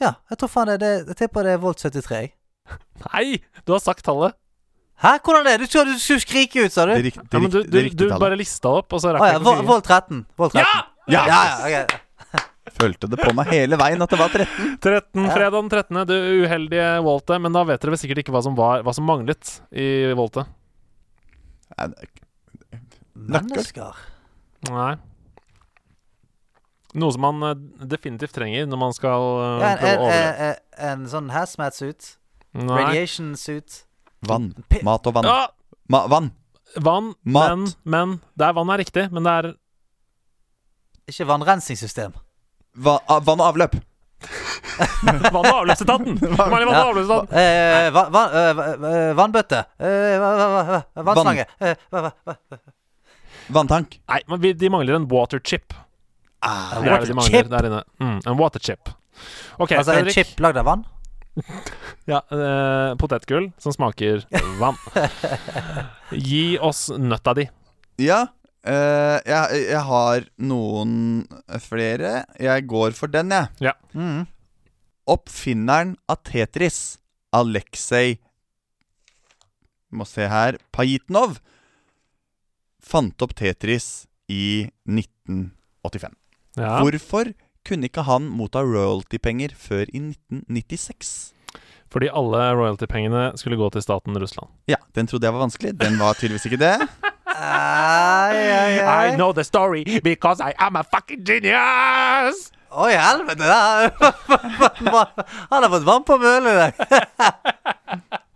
Ja, 0.03 0.11
jeg 0.29 0.37
tror 0.41 0.51
faen 0.51 0.67
det, 0.73 0.75
det 0.83 0.89
Jeg 1.07 1.17
tipper 1.23 1.47
det 1.47 1.53
er 1.55 1.61
Volt 1.63 1.79
73. 1.79 2.11
jeg. 2.19 2.33
Nei! 3.13 3.37
Du 3.65 3.73
har 3.75 3.81
sagt 3.83 4.03
tallet. 4.07 4.35
Hæ? 5.03 5.11
Hvordan 5.21 5.45
er 5.51 5.59
det? 5.61 5.67
Du 5.67 5.71
skulle 5.77 5.93
du 5.93 6.19
skrike 6.23 6.63
ut, 6.65 6.73
sa 6.73 6.87
du? 6.89 6.93
Det, 6.95 6.99
er 6.99 7.05
rikt- 7.11 7.21
det, 7.21 7.29
Ja, 7.37 7.39
men 7.43 7.51
du, 7.53 7.59
rikt- 7.61 7.69
du, 7.71 7.77
det 7.77 7.95
du 7.97 8.05
tallet. 8.07 8.21
bare 8.23 8.37
lista 8.39 8.71
opp, 8.79 8.93
og 8.97 9.01
så 9.03 9.11
rakk 9.13 9.21
ja, 9.21 9.33
jeg 9.35 9.41
ikke 9.41 9.45
å 9.45 9.51
Vol- 9.51 9.61
si 9.63 9.67
Volt 9.71 9.89
13. 9.91 10.21
Volt 10.41 10.55
13. 10.57 10.65
Ja! 10.65 10.83
Ja, 11.07 11.23
ja, 11.29 11.81
ok. 11.85 11.97
Følte 12.77 13.07
det 13.09 13.17
på 13.21 13.31
meg 13.37 13.47
hele 13.53 13.77
veien 13.79 14.01
at 14.03 14.11
det 14.11 14.17
var 14.19 14.33
13. 14.33 14.73
13, 14.83 15.27
fredag 15.37 15.55
den 15.61 15.69
13., 15.71 16.01
det 16.09 16.17
uheldige 16.43 16.87
voltet. 17.05 17.39
Men 17.45 17.53
da 17.55 17.63
vet 17.69 17.79
dere 17.85 17.93
vel 17.93 18.01
sikkert 18.01 18.23
ikke 18.25 18.33
hva 18.35 18.41
som, 18.43 18.57
var, 18.57 18.81
hva 18.85 18.93
som 18.97 19.05
manglet 19.07 19.53
i 19.71 19.87
voltet. 20.17 20.49
Nei, 21.77 21.87
det- 21.93 22.13
Mennesker. 23.17 23.95
Nei. 24.69 24.91
Noe 26.97 27.13
som 27.13 27.21
man 27.21 27.43
eh, 27.51 27.57
definitivt 27.91 28.33
trenger 28.33 28.65
når 28.69 28.79
man 28.81 28.93
skal 28.95 29.25
eh, 29.37 29.61
Ja, 29.61 29.71
en, 29.71 29.81
prøve 29.81 29.93
en, 29.93 29.97
å 29.97 30.05
overleve. 30.07 30.29
en, 30.49 30.61
en, 30.77 30.91
en 30.91 31.09
sånn 31.11 31.31
hazmat 31.33 31.77
suit. 31.77 32.13
Nei. 32.57 32.77
Radiation 32.81 33.35
suit. 33.37 33.83
Vann. 34.25 34.49
Mat 34.83 35.05
og 35.07 35.13
vann. 35.13 35.25
Ah, 35.29 35.47
Ma 35.93 36.05
vann. 36.09 36.31
vann, 36.83 37.13
Mat. 37.23 37.49
men, 37.53 37.67
men 37.85 38.15
det 38.37 38.47
er 38.49 38.53
vann 38.57 38.69
er 38.73 38.81
riktig, 38.81 39.03
men 39.13 39.23
det 39.27 39.33
er 39.39 39.47
Ikke 41.07 41.27
vannrensingssystem. 41.29 42.15
Va 42.75 42.97
vann 43.23 43.39
og 43.43 43.51
avløp. 43.53 43.77
vann- 45.31 45.45
og 45.45 45.53
avløpsetaten! 45.61 46.17
Vann- 46.37 46.67
og 46.67 46.73
avløpsetaten. 46.73 47.29
Eh, 47.37 47.89
va, 47.93 48.23
eh, 48.41 48.61
eh, 48.73 49.13
vannbøtte. 49.17 49.61
Eh, 49.79 50.17
va, 50.21 50.31
va, 50.41 50.47
va, 50.51 50.63
va, 50.97 51.05
vannslange. 51.11 51.45
Eh, 51.61 51.75
va, 51.93 52.01
va, 52.09 52.11
va. 52.25 52.59
Vanntank. 53.53 53.99
Nei, 54.11 54.19
men 54.27 54.41
vi, 54.43 54.51
de 54.59 54.69
mangler 54.73 54.97
en 54.97 55.05
water 55.11 55.39
chip. 55.39 55.73
Ah, 56.41 56.73
Det 56.81 56.89
er 56.91 56.99
det 57.05 57.07
de 57.13 57.15
mangler 57.17 57.43
chip? 57.45 57.49
der 57.53 57.69
inne. 57.69 57.83
Mm, 58.03 58.17
en 58.27 58.37
water 58.41 58.59
chip. 58.59 58.89
Okay, 59.57 59.77
Altså 59.79 59.95
en 60.01 60.09
chip 60.13 60.35
lagd 60.43 60.57
av 60.61 60.65
vann? 60.67 60.83
Ja, 62.07 62.21
eh, 62.31 62.93
potetgull 62.99 63.49
som 63.59 63.73
smaker 63.75 64.23
vann. 64.61 64.77
Gi 66.15 66.57
oss 66.63 66.87
nøtta 66.95 67.33
di. 67.37 67.47
Ja. 68.01 68.21
eh, 68.63 69.17
jeg, 69.27 69.63
jeg 69.73 69.81
har 69.89 70.27
noen 70.39 71.25
flere. 71.63 72.21
Jeg 72.39 72.67
går 72.71 72.95
for 72.97 73.11
den, 73.11 73.33
jeg. 73.35 73.73
Mm. 73.97 74.23
Oppfinneren 75.07 75.95
av 76.11 76.21
Tetris, 76.27 76.97
Aleksej 77.35 78.17
Må 79.95 80.03
se 80.07 80.25
her 80.27 80.57
Pajitnov, 80.75 81.37
fant 82.83 83.23
opp 83.23 83.35
Tetris 83.39 84.05
i 84.31 84.67
1985. 84.87 86.15
Ja. 86.59 86.73
Hvorfor 86.83 87.31
kunne 87.67 87.85
ikke 87.89 88.03
han 88.07 88.23
motta 88.31 88.59
royalty-penger 88.63 89.49
før 89.57 89.83
i 89.91 89.99
1996? 89.99 91.33
Fordi 91.91 92.07
alle 92.11 92.41
royalty-pengene 92.59 93.31
skulle 93.39 93.57
gå 93.59 93.69
til 93.75 93.81
staten 93.83 94.17
Russland. 94.19 94.49
Ja, 94.67 94.75
den 94.95 95.07
trodde 95.07 95.25
jeg 95.27 95.33
var 95.33 95.39
vanskelig. 95.45 95.71
Den 95.79 95.99
var 95.99 96.13
tydeligvis 96.19 96.45
ikke 96.49 96.59
det. 96.63 96.75
Ai, 97.37 98.35
ai, 98.35 98.79
ai. 98.79 99.15
know 99.15 99.31
the 99.31 99.43
story 99.43 99.83
because 100.03 100.41
I 100.41 100.51
am 100.59 100.75
a 100.75 100.83
fucking 100.83 101.23
genius! 101.23 102.51
Oi, 102.71 102.91
helvete! 102.91 103.43
Han 105.51 105.63
har 105.63 105.69
fått 105.69 105.85
vann 105.87 106.03
på 106.03 106.17
mølet 106.17 106.51
i 106.51 106.55
dag. 106.59 106.73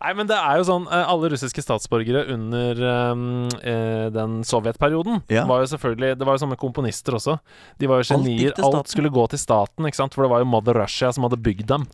Nei, 0.00 0.12
men 0.16 0.28
det 0.30 0.36
er 0.38 0.60
jo 0.60 0.64
sånn 0.68 0.86
eh, 0.88 1.02
Alle 1.12 1.28
russiske 1.32 1.62
statsborgere 1.64 2.22
under 2.32 2.80
eh, 2.80 4.06
den 4.14 4.40
sovjetperioden 4.48 5.22
Ja. 5.32 5.44
var 5.48 5.64
jo 5.64 5.70
selvfølgelig 5.74 6.18
Det 6.20 6.28
var 6.28 6.38
jo 6.38 6.44
sånne 6.46 6.58
komponister 6.60 7.16
også. 7.18 7.38
De 7.80 7.90
var 7.90 8.00
jo 8.02 8.08
genier. 8.14 8.54
Alt, 8.56 8.74
Alt, 8.82 8.92
skulle 8.92 9.12
gå 9.12 9.26
til 9.32 9.40
staten, 9.42 9.86
ikke 9.88 10.00
sant? 10.00 10.16
For 10.16 10.24
det 10.24 10.32
var 10.32 10.44
jo 10.44 10.48
Mother 10.50 10.80
Russia 10.80 11.12
som 11.12 11.26
hadde 11.28 11.40
bygd 11.42 11.66
dem. 11.70 11.86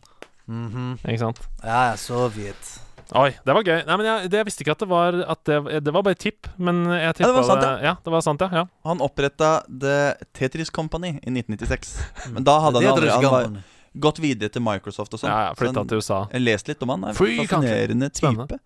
Mhm. 0.47 0.99
Ikke 1.03 1.19
sant? 1.25 1.41
Ja, 1.63 1.89
ja, 1.91 1.95
Sovjet. 1.99 2.75
Oi, 3.15 3.29
det 3.45 3.53
var 3.55 3.63
gøy. 3.63 3.85
Nei, 3.87 3.95
men 3.95 4.05
jeg, 4.05 4.29
det, 4.31 4.39
jeg 4.41 4.47
visste 4.49 4.63
ikke 4.65 4.73
at 4.75 4.81
det 4.83 4.87
var 4.91 5.15
at 5.31 5.39
det, 5.47 5.59
det 5.85 5.93
var 5.95 6.03
bare 6.03 6.17
tipp, 6.19 6.49
men 6.59 6.81
jeg 6.91 7.15
tippa 7.15 7.29
Ja, 7.29 7.31
det 7.31 7.37
var 7.37 7.45
sant, 7.47 7.67
ja. 7.85 7.93
det 8.03 8.11
var 8.11 8.23
sant, 8.25 8.43
ja. 8.43 8.49
ja. 8.51 8.63
Han 8.89 9.03
oppretta 9.05 9.51
The 9.71 9.95
Tetris 10.35 10.71
Company 10.75 11.13
i 11.21 11.31
1996. 11.31 11.93
Men 12.35 12.43
da 12.47 12.57
hadde 12.65 12.81
han 12.81 12.83
Det 12.83 12.91
aldri 12.91 13.13
Han 13.15 13.31
var. 13.31 13.63
Gått 13.99 14.19
videre 14.23 14.49
til 14.53 14.61
Microsoft 14.65 15.13
og 15.13 15.19
sånn. 15.21 15.31
ja, 15.31 15.39
ja 15.47 15.51
Så 15.55 15.59
Flytta 15.63 15.81
til 15.89 15.97
USA. 16.01 16.19
Lest 16.39 16.67
litt 16.71 16.81
om 16.85 16.89
han. 16.95 17.01
Er 17.09 17.13
Free 17.17 17.37
fascinerende 17.45 18.07
country. 18.09 18.21
type. 18.21 18.33
Spennende. 18.33 18.57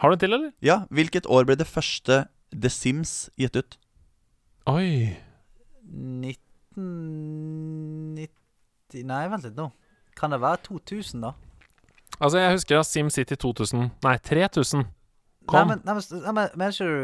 Har 0.00 0.06
du 0.08 0.12
en 0.16 0.20
til, 0.22 0.32
eller? 0.32 0.50
Ja, 0.64 0.76
Hvilket 0.90 1.24
år 1.28 1.44
ble 1.48 1.56
det 1.60 1.66
første 1.68 2.14
The 2.54 2.68
Sims 2.72 3.12
gitt 3.38 3.56
ut? 3.56 3.76
Oi. 4.70 5.16
1990 5.90 8.28
Nei, 9.06 9.24
vent 9.30 9.44
litt 9.46 9.54
nå. 9.58 9.68
Kan 10.18 10.30
det 10.34 10.40
være 10.42 10.58
2000, 10.66 11.20
da? 11.22 11.30
Altså, 12.20 12.38
jeg 12.42 12.52
husker 12.56 12.74
at 12.80 12.86
SimCity 12.88 13.34
2000 13.40 13.84
Nei, 14.04 14.16
3000 14.26 14.80
Nei, 14.82 14.88
kom. 15.48 15.68
men, 15.70 15.78
nei, 15.86 15.94
men, 15.94 16.02
nei, 16.24 16.32
men 16.36 16.44
mener 16.58 16.72
ikke 16.74 16.88
du 16.90 16.96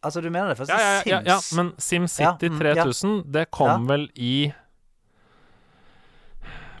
Altså, 0.00 0.20
du 0.24 0.30
mener 0.32 0.48
det 0.48 0.56
første 0.56 0.72
ja, 0.76 0.80
ja, 0.80 1.02
ja, 1.06 1.18
ja, 1.26 1.36
Sims? 1.40 1.56
men 1.58 1.66
SimCity 1.78 2.46
Ja, 2.48 2.52
mm, 2.52 2.60
ja. 2.64 2.74
3000, 2.84 3.24
det 3.34 3.44
kom 3.52 3.88
vel 3.88 4.06
i 4.16 4.52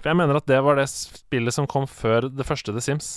For 0.00 0.08
jeg 0.08 0.16
mener 0.16 0.38
at 0.40 0.46
det 0.48 0.58
var 0.64 0.78
det 0.80 0.86
spillet 0.88 1.52
som 1.54 1.66
kom 1.68 1.84
før 1.88 2.28
det 2.32 2.46
første 2.48 2.72
The 2.72 2.80
Sims. 2.80 3.08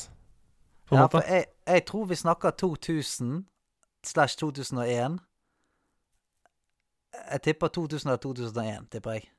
På 0.90 0.96
Ja, 0.98 1.02
måte. 1.06 1.12
for 1.22 1.22
jeg, 1.32 1.46
jeg 1.68 1.86
tror 1.88 2.06
vi 2.10 2.16
snakker 2.20 2.52
2000 2.60 3.46
slash 4.04 4.36
2001. 4.38 5.20
Jeg 7.32 7.42
tipper 7.46 7.68
2000 7.68 8.10
eller 8.10 8.18
2001, 8.18 8.90
tipper 8.92 9.12
jeg. 9.12 9.30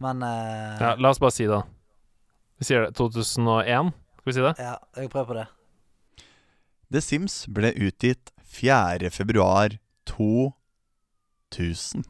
Men 0.00 0.22
uh... 0.22 0.80
Ja, 0.80 0.94
la 0.98 1.08
oss 1.12 1.20
bare 1.20 1.30
si 1.36 1.44
det. 1.44 1.50
da. 1.52 1.62
Vi 2.58 2.64
sier 2.70 2.86
det. 2.86 2.94
2001. 2.96 3.92
Skal 4.22 4.30
vi 4.30 4.32
si 4.38 4.40
det? 4.46 4.54
ja, 4.58 4.74
jeg 4.96 5.10
prøver 5.12 5.26
på 5.26 5.34
det. 5.34 5.46
The 6.94 7.00
Sims 7.02 7.46
ble 7.54 7.72
utgitt 7.76 8.30
4. 8.54 9.10
februar 9.10 9.68
2000. 10.06 12.04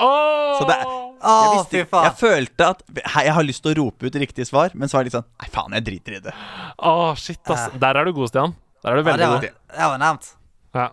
Oh! 0.00 0.58
Så 0.58 0.66
det 0.68 0.78
jeg, 1.22 1.54
visste, 1.54 1.82
jeg 1.86 2.14
følte 2.18 2.68
at 2.74 2.82
Hei, 3.14 3.24
Jeg 3.28 3.34
har 3.36 3.46
lyst 3.46 3.62
til 3.64 3.72
å 3.72 3.76
rope 3.84 4.08
ut 4.08 4.18
riktig 4.22 4.46
svar, 4.48 4.74
men 4.74 4.90
så 4.90 4.98
var 4.98 5.04
det 5.04 5.12
litt 5.12 5.18
sånn 5.18 5.28
Nei, 5.28 5.48
faen, 5.54 5.76
jeg 5.78 5.86
driter 5.86 6.18
i 6.18 6.20
det. 6.24 6.34
Åh, 6.78 7.12
shit, 7.20 7.42
ass. 7.52 7.68
Der 7.82 8.00
er 8.00 8.08
du 8.08 8.14
god, 8.16 8.32
Stian. 8.32 8.56
Der 8.82 8.96
er 8.96 9.02
du 9.02 9.10
Ja, 9.10 9.16
det, 9.16 9.28
var, 9.30 9.44
god. 9.46 9.60
det 9.76 9.88
var 9.92 10.02
nevnt. 10.02 10.32
Ja. 10.72 10.88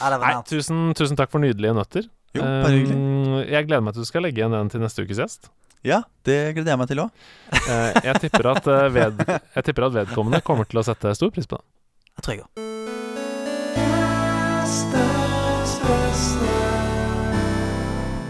Ja, 0.00 0.10
det 0.10 0.18
var 0.22 0.26
Nei, 0.26 0.42
tusen, 0.48 0.82
tusen 0.96 1.18
takk 1.18 1.32
for 1.34 1.42
nydelige 1.42 1.76
nøtter. 1.76 2.08
Jo, 2.36 2.42
bare 2.42 2.74
hyggelig. 2.74 2.96
Um, 2.96 3.38
jeg 3.44 3.68
gleder 3.68 3.84
meg 3.86 3.96
til 3.96 4.06
du 4.06 4.10
skal 4.10 4.26
legge 4.26 4.42
igjen 4.42 4.54
den 4.56 4.72
til 4.72 4.84
neste 4.84 5.06
ukes 5.06 5.22
gjest. 5.22 5.50
Ja, 5.86 6.02
det 6.26 6.38
gleder 6.56 6.74
jeg 6.74 6.80
meg 6.82 6.90
til 6.90 7.02
òg. 7.04 7.26
Eh, 7.66 7.98
jeg, 8.08 8.22
tipper 8.26 8.52
at, 8.56 8.70
eh, 8.70 8.86
ved, 8.94 9.22
jeg 9.28 9.68
tipper 9.68 9.88
at 9.90 9.98
vedkommende 10.00 10.42
kommer 10.46 10.68
til 10.68 10.82
å 10.82 10.86
sette 10.86 11.14
stor 11.18 11.34
pris 11.34 11.46
på 11.50 11.60
det. 11.60 11.66
Jeg 12.16 12.26
tror 12.26 12.34
jeg 12.36 12.46
òg. 12.46 13.04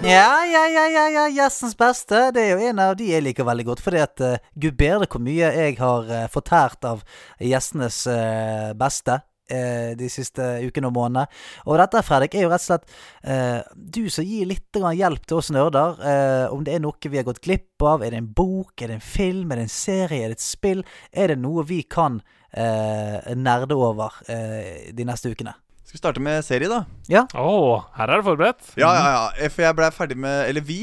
Ja, 0.07 0.45
ja, 0.47 0.67
ja, 0.71 0.87
ja, 0.87 1.09
ja, 1.11 1.29
gjestens 1.35 1.75
beste. 1.75 2.31
Det 2.31 2.43
er 2.45 2.53
jo 2.55 2.67
en 2.69 2.79
av 2.79 2.93
de 2.99 3.09
jeg 3.11 3.25
liker 3.27 3.47
veldig 3.49 3.65
godt. 3.67 3.81
Fordi 3.83 4.03
at 4.05 4.23
uh, 4.23 4.37
gud 4.55 4.77
bedre 4.79 5.09
hvor 5.11 5.23
mye 5.25 5.49
jeg 5.51 5.79
har 5.81 6.07
uh, 6.07 6.27
fortært 6.31 6.87
av 6.87 7.03
gjestenes 7.43 8.05
uh, 8.07 8.71
beste 8.79 9.19
eh, 9.51 9.97
de 9.99 10.09
siste 10.11 10.47
ukene 10.67 10.91
og 10.91 10.95
månedene. 10.97 11.27
Og 11.67 11.79
dette, 11.81 12.03
Fredrik, 12.07 12.35
er 12.35 12.47
jo 12.47 12.53
rett 12.53 12.65
og 12.65 12.69
slett 12.69 12.97
eh, 13.27 13.61
du 13.75 14.07
som 14.13 14.27
gir 14.27 14.49
litt 14.51 14.69
grann 14.75 14.97
hjelp 14.99 15.27
til 15.27 15.41
oss 15.41 15.51
nerder. 15.55 15.99
eh, 16.03 16.47
om 16.55 16.65
det 16.67 16.77
er 16.77 16.83
noe 16.87 17.11
vi 17.11 17.21
har 17.21 17.27
gått 17.27 17.43
glipp 17.45 17.83
av. 17.83 18.03
Er 18.03 18.15
det 18.15 18.23
en 18.23 18.33
bok? 18.33 18.75
Er 18.83 18.93
det 18.93 19.01
en 19.01 19.07
film? 19.07 19.53
Er 19.53 19.63
det 19.63 19.69
en 19.69 19.77
serie? 19.77 20.25
Er 20.25 20.35
det 20.35 20.41
et 20.41 20.47
spill? 20.47 20.85
Er 21.13 21.35
det 21.35 21.39
noe 21.43 21.67
vi 21.67 21.83
kan 21.83 22.23
eh, 22.53 23.35
nerde 23.35 23.79
over 23.79 24.23
de 24.27 25.07
neste 25.07 25.35
ukene? 25.35 25.55
Skal 25.87 25.95
vi 25.95 26.01
starte 26.03 26.23
med 26.23 26.43
serie, 26.43 26.67
da? 26.71 26.81
Ja. 27.11 27.25
Oh, 27.39 27.85
her 27.95 28.11
er 28.11 28.19
det 28.21 28.27
forberedt. 28.27 28.73
Ja, 28.81 28.89
ja, 28.97 29.05
ja. 29.15 29.25
Eh, 29.39 29.51
For 29.55 29.63
jeg 29.63 29.77
blei 29.79 29.91
ferdig 29.95 30.17
med 30.19 30.49
Eller 30.51 30.65
vi 30.67 30.81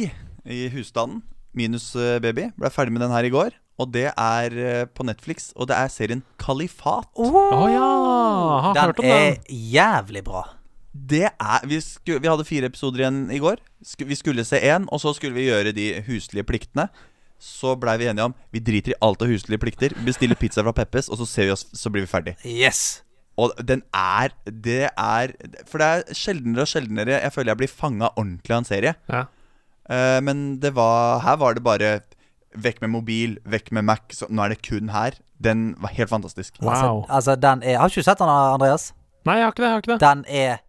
i 0.47 0.61
husstanden, 0.71 1.21
minus 1.55 1.89
eh, 1.99 2.17
baby, 2.23 2.49
blei 2.59 2.71
ferdig 2.71 2.95
med 2.95 3.03
den 3.03 3.11
her 3.15 3.27
i 3.27 3.31
går. 3.33 3.51
Og 3.81 3.89
det 3.91 4.05
er 4.11 4.55
eh, 4.63 4.83
på 4.95 5.03
Netflix, 5.07 5.51
og 5.57 5.67
det 5.71 5.75
er 5.75 5.91
serien 5.91 6.23
Kalifat. 6.39 7.07
Å 7.19 7.67
ja! 7.71 7.87
Har 8.67 8.75
Den 8.77 8.83
hørt 8.91 8.99
om 9.03 9.07
den. 9.07 9.13
den. 9.13 9.39
er 9.39 9.63
jævlig 9.75 10.23
bra. 10.27 10.43
Det 10.93 11.25
er 11.31 11.63
vi, 11.67 11.79
sku, 11.81 12.13
vi 12.21 12.29
hadde 12.29 12.45
fire 12.47 12.69
episoder 12.69 13.01
igjen 13.03 13.23
i 13.33 13.39
går. 13.43 13.59
Sk, 13.83 14.03
vi 14.07 14.15
skulle 14.19 14.45
se 14.47 14.59
én, 14.61 14.85
og 14.93 15.01
så 15.01 15.11
skulle 15.17 15.33
vi 15.35 15.47
gjøre 15.49 15.73
de 15.75 15.87
huslige 16.07 16.45
pliktene. 16.47 16.87
Så 17.43 17.73
blei 17.75 17.97
vi 17.99 18.07
enige 18.11 18.29
om 18.29 18.35
vi 18.55 18.61
driter 18.63 18.93
i 18.93 18.99
alt 19.03 19.23
av 19.25 19.31
huslige 19.31 19.59
plikter. 19.59 19.95
Bestiller 20.05 20.37
pizza 20.39 20.63
fra 20.63 20.71
Peppes, 20.77 21.09
og 21.11 21.17
så 21.19 21.27
ser 21.27 21.49
vi 21.49 21.55
oss, 21.55 21.65
så 21.75 21.91
blir 21.91 22.05
vi 22.05 22.11
ferdig. 22.13 22.35
Yes. 22.47 23.01
Og 23.41 23.53
den 23.65 23.81
er 23.97 24.29
Det 24.45 24.89
er 24.93 25.31
For 25.65 25.81
det 25.81 25.87
er 25.87 26.17
sjeldnere 26.17 26.67
og 26.67 26.69
sjeldnere 26.69 27.15
jeg 27.17 27.33
føler 27.33 27.53
jeg 27.53 27.61
blir 27.63 27.71
fanga 27.71 28.11
ordentlig 28.13 28.53
av 28.53 28.61
en 28.61 28.67
serie. 28.67 28.93
Ja. 29.09 29.23
Uh, 29.89 30.19
men 30.23 30.43
det 30.63 30.75
var 30.77 31.23
Her 31.25 31.39
var 31.41 31.57
det 31.57 31.63
bare 31.65 31.93
vekk 32.53 32.83
med 32.83 32.93
mobil, 32.93 33.37
vekk 33.49 33.71
med 33.73 33.87
Mac. 33.89 34.13
Så 34.13 34.29
nå 34.29 34.43
er 34.45 34.53
det 34.53 34.61
kun 34.65 34.91
her. 34.93 35.17
Den 35.43 35.73
var 35.81 35.89
helt 35.97 36.11
fantastisk. 36.11 36.59
Wow. 36.61 36.69
Altså, 36.69 37.05
altså, 37.09 37.35
den 37.35 37.63
er 37.63 37.79
Har 37.79 37.89
ikke 37.89 38.03
du 38.03 38.09
sett 38.09 38.21
den, 38.21 38.29
Andreas? 38.29 38.93
Nei, 39.25 39.39
jeg 39.39 39.47
har 39.47 39.55
ikke 39.55 39.63
det. 39.63 39.67
jeg 39.67 39.73
har 39.73 39.81
ikke 39.81 39.93
det 39.93 40.01
Den 40.03 40.25
er 40.27 40.61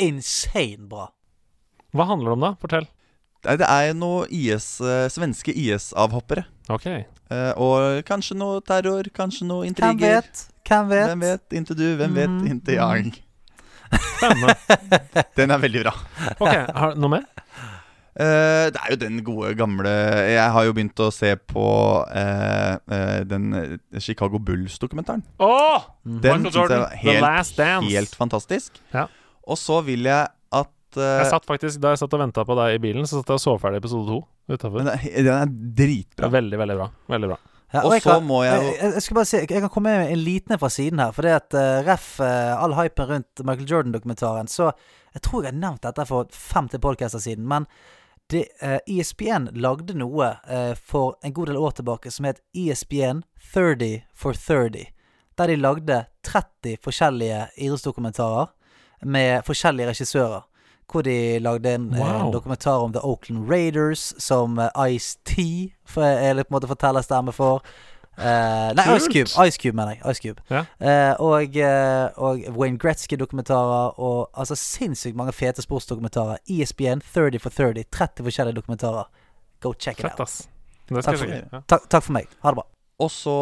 insane 0.00 0.88
bra. 0.90 1.10
Hva 1.96 2.06
handler 2.06 2.30
det 2.30 2.36
om, 2.36 2.44
da? 2.44 2.52
Fortell. 2.60 2.86
Nei, 3.46 3.56
Det 3.56 3.66
er 3.66 3.94
noe 3.96 4.26
IS, 4.28 4.80
eh, 4.80 5.08
svenske 5.08 5.54
IS-avhoppere. 5.56 6.44
Ok. 6.68 6.86
uh, 7.32 7.52
og 7.56 8.04
kanskje 8.04 8.36
noe 8.36 8.60
terror, 8.60 9.08
kanskje 9.14 9.46
noe 9.48 9.66
intriger. 9.66 9.96
Hvem 9.96 10.00
vet? 10.00 10.49
Hvem 10.70 10.90
vet? 10.92 11.08
Hvem 11.10 11.26
vet? 11.26 11.44
inntil 11.58 11.78
du, 11.78 11.88
hvem 11.98 12.14
vet? 12.14 12.30
inntil 12.30 12.54
Inte 12.54 12.78
jeg. 12.78 13.12
Spennende. 13.90 14.54
Den 15.38 15.50
er 15.50 15.62
veldig 15.62 15.82
bra. 15.82 15.94
Ok, 16.36 16.52
har, 16.54 16.98
Noe 17.00 17.18
mer? 17.18 17.28
Uh, 18.20 18.66
det 18.74 18.80
er 18.82 18.88
jo 18.90 18.96
den 18.98 19.20
gode, 19.24 19.52
gamle 19.54 19.88
Jeg 19.88 20.52
har 20.52 20.64
jo 20.66 20.72
begynt 20.74 20.98
å 21.00 21.06
se 21.14 21.30
på 21.38 21.62
uh, 22.02 22.72
uh, 22.90 23.20
den 23.24 23.78
Chicago 24.02 24.40
Bulls-dokumentaren. 24.42 25.22
Åh! 25.40 25.86
Den 26.04 26.42
syns 26.44 26.58
jeg 26.58 26.66
var 26.66 26.74
The 26.74 27.04
helt, 27.04 27.22
Last 27.22 27.56
Dance. 27.56 27.86
helt 27.86 28.18
fantastisk. 28.18 28.82
Ja. 28.92 29.06
Og 29.46 29.56
så 29.62 29.78
vil 29.86 30.10
jeg 30.10 30.26
at 30.60 31.00
Jeg 31.00 31.30
satt 31.30 31.46
faktisk, 31.48 31.78
Da 31.80 31.94
jeg 31.94 32.02
satt 32.02 32.18
og 32.18 32.24
venta 32.26 32.44
på 32.44 32.58
deg 32.58 32.76
i 32.76 32.82
bilen, 32.82 33.06
så 33.06 33.20
satt 33.22 33.30
jeg 33.30 33.40
og 33.40 33.44
så 33.46 33.56
ferdig 33.62 33.80
episode 33.84 34.10
to 34.10 34.20
utafor. 34.50 34.82
den, 34.82 34.90
den 35.30 35.32
er 35.36 35.54
dritbra. 35.80 36.34
Veldig, 36.34 36.60
veldig 36.60 36.78
bra. 36.82 36.90
Veldig 37.14 37.30
bra. 37.30 37.40
Ja, 37.72 37.84
Og 37.86 37.92
jeg 37.94 38.02
så 38.02 38.10
kan- 38.16 38.26
må 38.26 38.42
jeg 38.44 38.56
jo- 38.62 38.72
jeg, 38.82 38.92
jeg 38.94 39.02
skal 39.02 39.14
bare 39.14 39.24
si 39.24 39.36
Jeg 39.36 39.48
kan 39.48 39.68
komme 39.70 39.90
med 39.98 40.10
en 40.12 40.18
liten 40.18 40.52
en 40.52 40.58
fra 40.58 40.68
siden 40.68 40.98
her. 40.98 41.12
For 41.12 41.22
det 41.22 41.30
at 41.30 41.54
uh, 41.54 41.86
ref 41.86 42.20
uh, 42.20 42.62
all 42.64 42.74
hypen 42.74 43.06
rundt 43.08 43.44
Michael 43.44 43.68
Jordan-dokumentaren, 43.68 44.48
så 44.48 44.72
Jeg 45.14 45.22
tror 45.22 45.42
jeg 45.42 45.52
har 45.52 45.58
nevnt 45.58 45.82
dette 45.82 46.06
for 46.06 46.26
50 46.30 46.78
podcaster 46.80 47.18
siden, 47.18 47.46
men 47.48 47.66
det, 48.30 48.44
uh, 48.62 48.78
ESPN 48.86 49.48
lagde 49.54 49.94
noe 49.94 50.36
uh, 50.50 50.74
for 50.74 51.16
en 51.24 51.32
god 51.32 51.46
del 51.46 51.56
år 51.56 51.70
tilbake 51.70 52.10
som 52.10 52.24
het 52.24 52.40
ESPN 52.54 53.22
30 53.54 54.02
for 54.14 54.32
30. 54.32 54.86
Der 55.38 55.46
de 55.46 55.56
lagde 55.56 56.04
30 56.22 56.76
forskjellige 56.84 57.48
idrettsdokumentarer 57.58 58.46
med 59.04 59.42
forskjellige 59.44 59.88
regissører. 59.88 60.42
Hvor 60.90 61.02
de 61.06 61.38
lagde 61.38 61.74
en, 61.74 61.88
wow. 61.94 62.26
en 62.26 62.32
dokumentar 62.34 62.82
om 62.82 62.92
The 62.92 63.00
Oakland 63.04 63.50
Raiders, 63.50 64.14
som 64.18 64.58
uh, 64.58 64.68
Ice-T 64.90 65.36
for- 65.86 66.02
er 66.04 66.34
litt 66.34 66.48
på 66.48 66.54
en 66.54 66.58
måte 66.58 66.70
fortellerstemme 66.70 67.32
for. 67.32 67.62
Uh, 68.20 68.74
nei, 68.76 68.84
Ice 68.98 69.08
Cube, 69.08 69.30
Ice 69.46 69.56
Cube, 69.62 69.76
mener 69.78 69.94
jeg. 69.96 70.02
Ice 70.10 70.20
Cube. 70.20 70.42
Ja. 70.50 70.64
Uh, 70.82 71.14
og, 71.24 71.56
eh, 71.56 72.08
og 72.20 72.42
Wayne 72.58 72.78
Gretzky-dokumentarer 72.78 73.94
og 74.00 74.28
altså 74.36 74.54
sinnssykt 74.58 75.16
mange 75.16 75.32
fete 75.32 75.62
sportsdokumentarer. 75.62 76.36
ESPN 76.50 77.00
30 77.14 77.38
for 77.40 77.50
30. 77.50 77.84
30 77.92 78.26
forskjellige 78.26 78.58
dokumentarer. 78.58 79.08
Go 79.60 79.72
check 79.72 79.98
it 79.98 80.02
Fett, 80.02 80.20
out. 80.20 80.26
ass. 80.26 80.48
Det 80.88 81.02
skal 81.02 81.02
Takk 81.02 81.20
jeg 81.20 81.28
sjekke. 81.30 81.48
Ja. 81.52 81.62
Takk, 81.68 81.88
takk 81.90 82.04
for 82.04 82.12
meg. 82.18 82.28
Ha 82.42 82.50
det 82.52 82.60
bra. 82.60 82.66
Og 83.00 83.10
så 83.14 83.38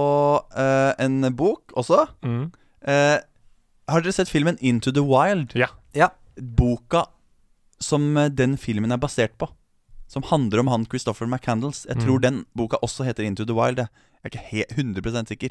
uh, 0.54 0.92
en 1.04 1.34
bok 1.36 1.72
også. 1.74 2.04
Mm. 2.22 2.50
Eh, 2.86 3.18
har 3.88 4.04
dere 4.04 4.12
sett 4.14 4.30
filmen 4.30 4.58
Into 4.60 4.92
the 4.94 5.02
Wild? 5.02 5.56
Ja. 5.58 5.72
Ja. 5.96 6.12
Boka 6.38 7.06
som 7.80 8.16
eh, 8.16 8.28
den 8.28 8.56
filmen 8.60 8.92
er 8.92 9.00
basert 9.02 9.36
på. 9.38 9.48
Som 10.08 10.24
handler 10.30 10.60
om 10.62 10.70
han 10.72 10.86
Christopher 10.88 11.28
McCandles. 11.28 11.84
Jeg 11.88 12.00
tror 12.00 12.16
Mm. 12.18 12.22
den 12.22 12.44
boka 12.56 12.76
også 12.82 13.04
heter 13.04 13.24
Into 13.24 13.44
the 13.44 13.54
Wild. 13.54 13.78
Jeg 13.78 13.88
er 14.24 14.30
ikke 14.32 14.46
helt 14.50 14.72
100 14.78 15.26
sikker. 15.28 15.50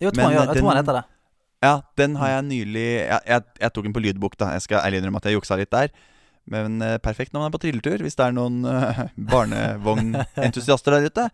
Jo, 0.00 0.08
jeg 0.08 0.14
tror, 0.14 0.28
Men, 0.30 0.48
eh, 0.48 0.54
tror 0.54 0.68
han 0.70 0.84
heter 0.84 0.92
det. 1.00 1.04
Ja, 1.62 1.80
den 1.98 2.14
har 2.16 2.28
jeg 2.28 2.42
nylig 2.44 2.86
Jeg, 3.08 3.20
jeg, 3.26 3.42
jeg 3.60 3.72
tok 3.72 3.84
den 3.84 3.92
på 3.92 4.00
lydbok, 4.00 4.38
da. 4.38 4.52
Jeg 4.54 4.62
skal 4.62 4.78
ærlig 4.86 5.00
innrømme 5.00 5.16
at 5.18 5.24
jeg 5.24 5.34
juksa 5.34 5.56
litt 5.58 5.70
der. 5.70 5.88
Men 6.48 6.80
uh, 6.80 6.96
perfekt 6.98 7.32
når 7.34 7.40
man 7.42 7.50
er 7.50 7.56
på 7.58 7.60
trilletur, 7.60 7.98
hvis 8.00 8.14
det 8.16 8.24
er 8.24 8.32
noen 8.32 8.64
uh, 8.64 9.02
barnevognentusiaster 9.32 10.94
der 10.94 11.08
ute. 11.10 11.26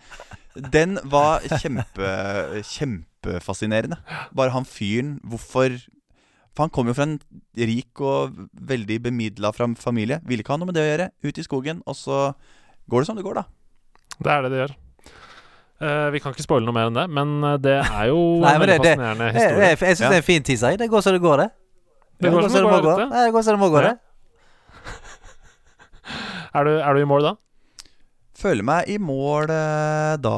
Den 0.73 0.99
var 1.05 1.45
kjempe, 1.61 2.09
kjempefascinerende. 2.67 3.99
Bare 4.35 4.51
han 4.55 4.65
fyren 4.67 5.21
Hvorfor 5.23 5.77
For 6.55 6.63
han 6.67 6.71
kom 6.71 6.87
jo 6.87 6.95
fra 6.95 7.03
en 7.09 7.17
rik 7.59 7.99
og 8.01 8.37
veldig 8.55 9.01
bemidla 9.09 9.51
familie. 9.57 10.21
Ville 10.25 10.45
ikke 10.45 10.55
ha 10.55 10.59
noe 10.61 10.69
med 10.71 10.77
det 10.79 10.85
å 10.85 10.91
gjøre. 10.93 11.09
Ut 11.27 11.39
i 11.39 11.45
skogen, 11.47 11.81
og 11.91 11.97
så 11.99 12.21
går 12.91 13.03
det 13.03 13.09
som 13.09 13.17
det 13.19 13.25
går, 13.27 13.41
da. 13.41 13.45
Det 14.23 14.31
er 14.31 14.43
det 14.47 14.51
det 14.55 14.61
gjør. 14.63 14.75
Uh, 15.85 16.07
vi 16.15 16.21
kan 16.23 16.31
ikke 16.33 16.45
spoile 16.47 16.65
noe 16.69 16.77
mer 16.77 16.87
enn 16.87 16.95
det, 16.97 17.09
men 17.11 17.33
eh, 17.45 17.57
det 17.59 17.73
er 17.83 18.07
jo 18.13 18.21
Nei, 18.45 18.53
en 18.55 18.61
det- 18.63 18.69
det- 18.79 18.79
fascinerende 18.95 19.27
Jeg, 19.27 19.35
historie. 19.35 19.67
jeg, 19.67 19.79
jeg 19.83 19.97
syns 19.97 20.01
Ja. 20.05 20.09
det 20.13 20.15
er 20.15 20.23
en 20.23 20.29
fin 20.31 20.43
teaser. 20.47 20.69
jeg. 20.71 20.79
Det 20.85 20.91
går 20.93 21.03
som 21.03 21.13
det 21.17 21.21
går, 21.27 21.37
det. 21.43 21.49
Det 22.23 22.31
går 22.33 22.43
som 22.47 22.55
det 22.55 22.63
må 22.71 22.79
gå. 22.87 22.95
Det 23.11 23.33
går 23.35 23.43
som 23.43 23.57
det 23.59 23.61
må 23.65 23.71
gå, 23.75 23.83
det. 23.83 23.95
Er, 26.55 26.63
du, 26.69 26.71
er 26.79 26.95
du 26.95 27.01
i 27.03 27.09
mål 27.09 27.25
da? 27.27 27.33
Føler 28.39 28.63
meg 28.67 28.89
i 28.93 28.97
mål 29.03 29.51
eh, 29.51 30.15
da, 30.23 30.35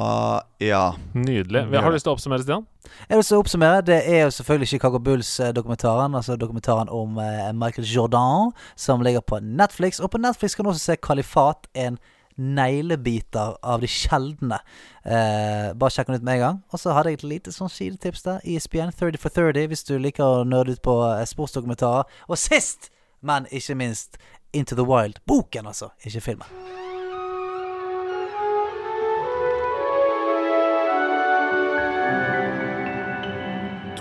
ja. 0.63 0.83
Nydelig. 1.17 1.67
Vi 1.73 1.77
har 1.83 1.93
lyst 1.93 2.07
til 2.07 2.13
å 2.13 2.17
oppsummere, 2.17 2.41
Stian? 2.45 2.65
Jeg 3.09 3.19
vil 3.19 3.25
så 3.25 3.39
oppsummere. 3.41 3.85
Det 3.87 4.01
er 4.05 4.25
jo 4.25 4.31
selvfølgelig 4.31 4.69
Chicago 4.69 4.99
Bulls-dokumentaren. 4.99 6.15
Altså 6.15 6.37
dokumentaren 6.37 6.89
om 6.89 7.19
eh, 7.19 7.53
Michael 7.55 7.89
Jordan, 7.89 8.53
som 8.77 9.01
ligger 9.01 9.21
på 9.21 9.41
Netflix. 9.41 10.01
Og 10.01 10.11
på 10.11 10.19
Netflix 10.19 10.55
kan 10.55 10.65
du 10.65 10.71
også 10.71 10.93
se 10.93 10.97
Kalifat, 10.97 11.67
en 11.75 11.99
neglebiter 12.37 13.57
av 13.63 13.81
de 13.81 13.89
sjeldne. 13.89 14.59
Eh, 15.05 15.73
bare 15.73 15.93
sjekk 15.93 16.11
den 16.11 16.21
ut 16.21 16.27
med 16.27 16.39
en 16.39 16.45
gang. 16.45 16.63
Og 16.73 16.83
så 16.83 16.95
hadde 16.97 17.13
jeg 17.13 17.21
et 17.21 17.29
lite 17.31 17.55
sånn 17.55 17.73
sidetips 17.73 18.27
der. 18.27 18.41
ESPN 18.45 18.93
30 18.93 19.21
for 19.23 19.33
30, 19.33 19.71
hvis 19.73 19.87
du 19.89 19.97
liker 19.99 20.25
å 20.25 20.49
nerde 20.49 20.77
ut 20.77 20.85
på 20.85 20.99
eh, 21.09 21.25
sportsdokumentarer. 21.29 22.09
Og 22.29 22.41
sist, 22.41 22.91
men 23.25 23.49
ikke 23.51 23.79
minst, 23.79 24.21
Into 24.53 24.77
the 24.77 24.87
Wild. 24.87 25.23
Boken, 25.27 25.67
altså, 25.67 25.93
ikke 26.05 26.29
filmen. 26.31 26.86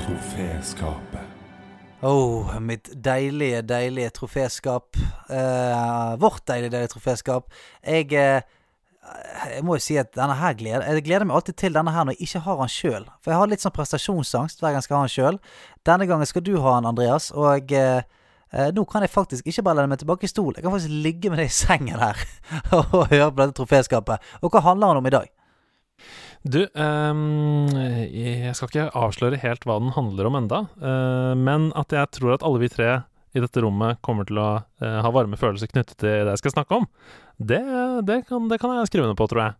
Troféskapet. 0.06 1.26
Oh, 2.02 2.60
mitt 2.62 2.90
deilige, 2.94 3.62
deilige 3.66 4.10
troféskap. 4.10 4.98
Eh, 5.30 6.18
vårt 6.22 6.46
deilige, 6.46 6.70
deilige 6.70 6.92
troféskap. 6.94 7.48
Jeg 7.82 8.14
eh, 8.14 8.42
jeg 9.50 9.64
må 9.66 9.78
jo 9.78 9.84
si 9.86 9.98
at 10.02 10.12
denne 10.18 10.34
her 10.38 10.54
gleder 10.58 10.86
Jeg 10.94 11.04
gleder 11.06 11.26
meg 11.26 11.36
alltid 11.38 11.58
til 11.62 11.74
denne 11.74 11.92
her 11.94 12.06
når 12.06 12.16
jeg 12.16 12.28
ikke 12.28 12.44
har 12.46 12.62
han 12.62 12.70
sjøl. 12.70 13.08
For 13.22 13.34
jeg 13.34 13.40
har 13.40 13.50
litt 13.50 13.66
sånn 13.66 13.74
prestasjonsangst 13.74 14.62
hver 14.62 14.76
gang 14.76 14.78
jeg 14.78 14.88
skal 14.88 14.98
ha 14.98 15.02
han 15.08 15.14
sjøl. 15.16 15.40
Denne 15.90 16.08
gangen 16.10 16.30
skal 16.30 16.46
du 16.46 16.54
ha 16.62 16.76
han, 16.78 16.90
Andreas, 16.90 17.32
og 17.34 17.74
eh, 17.74 18.06
eh, 18.54 18.70
nå 18.78 18.86
kan 18.90 19.06
jeg 19.06 19.14
faktisk 19.14 19.50
ikke 19.50 19.66
bare 19.66 19.82
lene 19.82 19.96
meg 19.96 20.04
tilbake 20.04 20.30
i 20.30 20.34
stol. 20.34 20.54
Jeg 20.54 20.68
kan 20.68 20.76
faktisk 20.76 21.02
ligge 21.08 21.34
med 21.34 21.42
deg 21.42 21.50
i 21.50 21.58
sengen 21.64 21.98
her 21.98 22.22
og 22.78 23.10
høre 23.10 23.32
på 23.32 23.42
dette 23.42 23.58
troféskapet. 23.58 24.34
Og 24.44 24.54
hva 24.54 24.68
handler 24.70 24.94
den 24.94 25.02
om 25.02 25.10
i 25.10 25.16
dag? 25.18 25.34
Du, 26.46 26.60
ehm, 26.78 27.72
jeg 27.74 28.54
skal 28.54 28.70
ikke 28.70 28.90
avsløre 28.94 29.40
helt 29.42 29.64
hva 29.66 29.80
den 29.82 29.96
handler 29.96 30.28
om 30.30 30.36
enda, 30.38 30.60
eh, 30.78 31.34
men 31.42 31.72
at 31.74 31.96
jeg 31.96 32.12
tror 32.20 32.36
at 32.36 32.46
alle 32.46 32.62
vi 32.62 32.70
tre 32.70 32.90
i 33.36 33.42
dette 33.42 33.64
rommet 33.66 33.98
kommer 34.06 34.28
til 34.30 34.38
å 34.38 34.50
eh, 34.62 35.00
ha 35.02 35.12
varme 35.12 35.40
følelser 35.42 35.72
knyttet 35.72 35.98
til 35.98 36.12
det 36.28 36.36
jeg 36.36 36.44
skal 36.44 36.54
snakke 36.54 36.78
om, 36.78 36.86
det, 37.42 37.64
det, 38.06 38.20
kan, 38.30 38.46
det 38.52 38.60
kan 38.62 38.76
jeg 38.78 38.92
skrive 38.92 39.10
under 39.10 39.18
på, 39.18 39.28
tror 39.32 39.42
jeg. 39.42 39.58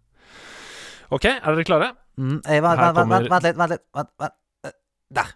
OK, 1.18 1.26
er 1.26 1.58
dere 1.58 1.66
klare? 1.72 1.90
Mm, 2.22 2.38
eh, 2.46 2.62
vent, 2.62 2.84
vent, 2.84 3.00
vent, 3.02 3.10
vent, 3.34 3.50
litt. 3.50 3.58
Vent. 3.64 3.82
Vent, 3.98 4.14
vent. 4.22 4.78
Der. 5.16 5.34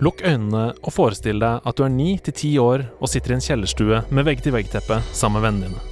Lukk 0.00 0.22
øynene 0.24 0.70
og 0.80 0.94
forestill 0.96 1.42
deg 1.42 1.66
at 1.68 1.76
du 1.76 1.84
er 1.84 1.92
9-10 1.92 2.50
år 2.62 2.86
og 2.96 3.10
sitter 3.12 3.34
i 3.34 3.36
en 3.36 3.44
kjellerstue 3.44 4.02
med 4.08 4.28
vegg-til-vegg-teppe 4.30 5.02
sammen 5.12 5.40
med 5.40 5.48
vennene 5.48 5.68
dine. 5.68 5.86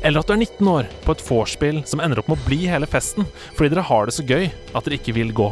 Eller 0.00 0.20
at 0.20 0.28
du 0.28 0.32
er 0.32 0.40
19 0.40 0.70
år 0.70 0.88
på 1.04 1.12
et 1.12 1.24
vorspiel 1.26 1.82
som 1.88 2.00
ender 2.00 2.22
opp 2.22 2.30
med 2.30 2.40
å 2.40 2.46
bli 2.48 2.62
hele 2.70 2.88
festen 2.88 3.28
fordi 3.50 3.74
dere 3.74 3.84
har 3.84 4.08
det 4.08 4.16
så 4.16 4.24
gøy 4.24 4.48
at 4.48 4.80
dere 4.86 4.96
ikke 4.96 5.16
vil 5.16 5.34
gå. 5.36 5.50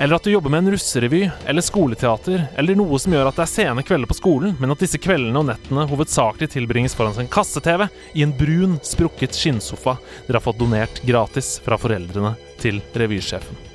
Eller 0.00 0.16
at 0.16 0.24
du 0.24 0.32
jobber 0.32 0.48
med 0.48 0.62
en 0.62 0.72
russerevy 0.72 1.26
eller 1.28 1.64
skoleteater 1.64 2.46
eller 2.56 2.78
noe 2.80 2.96
som 3.02 3.12
gjør 3.12 3.28
at 3.28 3.36
det 3.36 3.44
er 3.44 3.52
sene 3.52 3.84
kvelder 3.84 4.08
på 4.08 4.16
skolen, 4.16 4.54
men 4.56 4.72
at 4.72 4.80
disse 4.80 5.00
kveldene 5.02 5.42
og 5.42 5.50
nettene 5.50 5.84
hovedsakelig 5.90 6.54
tilbringes 6.54 6.96
foran 6.96 7.20
en 7.20 7.28
kasse-TV 7.28 7.90
i 8.16 8.24
en 8.24 8.32
brun, 8.32 8.78
sprukket 8.80 9.36
skinnsofa 9.36 9.98
dere 10.24 10.38
har 10.40 10.48
fått 10.48 10.62
donert 10.62 11.04
gratis 11.04 11.58
fra 11.60 11.76
foreldrene 11.80 12.38
til 12.62 12.80
revysjefen. 12.96 13.69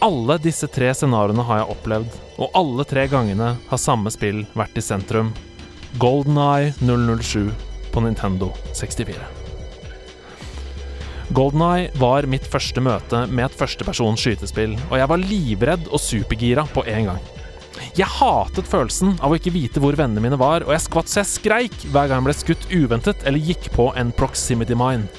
Alle 0.00 0.36
disse 0.38 0.68
tre 0.70 0.92
scenarioene 0.94 1.42
har 1.42 1.58
jeg 1.58 1.72
opplevd, 1.72 2.12
og 2.38 2.52
alle 2.54 2.84
tre 2.86 3.08
gangene 3.10 3.48
har 3.66 3.80
samme 3.82 4.12
spill 4.14 4.44
vært 4.54 4.78
i 4.78 4.84
sentrum. 4.84 5.32
Golden 5.98 6.38
Eye 6.38 6.70
007 6.78 7.48
på 7.90 8.02
Nintendo 8.04 8.52
64. 8.78 9.16
Golden 11.34 11.64
Eye 11.66 11.90
var 11.98 12.28
mitt 12.30 12.46
første 12.46 12.80
møte 12.84 13.24
med 13.26 13.48
et 13.48 13.58
førstepersons 13.58 14.22
skytespill, 14.22 14.78
og 14.86 14.96
jeg 15.00 15.10
var 15.10 15.24
livredd 15.24 15.90
og 15.90 16.00
supergira 16.00 16.62
på 16.70 16.86
en 16.86 17.10
gang. 17.10 17.20
Jeg 17.98 18.06
hatet 18.20 18.70
følelsen 18.70 19.16
av 19.18 19.34
å 19.34 19.38
ikke 19.40 19.54
vite 19.54 19.82
hvor 19.82 19.98
vennene 19.98 20.22
mine 20.22 20.38
var, 20.38 20.62
og 20.62 20.76
jeg 20.76 20.86
skvatt 20.86 21.10
så 21.10 21.24
jeg 21.24 21.32
skreik 21.34 21.80
hver 21.90 22.06
gang 22.06 22.20
jeg 22.22 22.28
ble 22.28 22.38
skutt 22.38 22.70
uventet 22.70 23.26
eller 23.26 23.50
gikk 23.50 23.72
på 23.74 23.90
en 23.98 24.14
proximity 24.14 24.78
mine. 24.78 25.10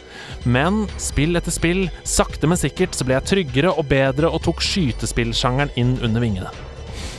Men 0.48 0.86
spill 1.02 1.36
etter 1.36 1.52
spill, 1.52 1.88
sakte, 2.08 2.48
men 2.48 2.60
sikkert, 2.60 2.96
så 2.96 3.06
ble 3.08 3.18
jeg 3.18 3.28
tryggere 3.28 3.74
og 3.76 3.90
bedre 3.92 4.32
og 4.32 4.44
tok 4.46 4.64
skytespillsjangeren 4.64 5.74
inn 5.80 5.98
under 6.06 6.24
vingene. 6.24 6.52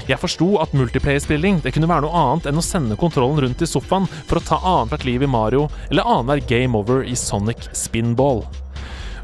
Jeg 0.09 0.19
forsto 0.19 0.57
at 0.59 0.73
multiplayer-spilling 0.75 1.61
det 1.63 1.71
kunne 1.75 1.89
være 1.91 2.03
noe 2.07 2.23
annet 2.23 2.49
enn 2.51 2.59
å 2.59 2.65
sende 2.65 2.97
kontrollen 2.99 3.45
rundt 3.45 3.63
i 3.63 3.69
sofaen 3.69 4.09
for 4.27 4.41
å 4.41 4.43
ta 4.43 4.59
annethvert 4.59 5.07
liv 5.07 5.23
i 5.23 5.31
Mario, 5.31 5.69
eller 5.91 6.09
annenhver 6.09 6.43
game 6.51 6.79
over 6.79 7.05
i 7.07 7.15
Sonic 7.19 7.69
Spinball. 7.77 8.43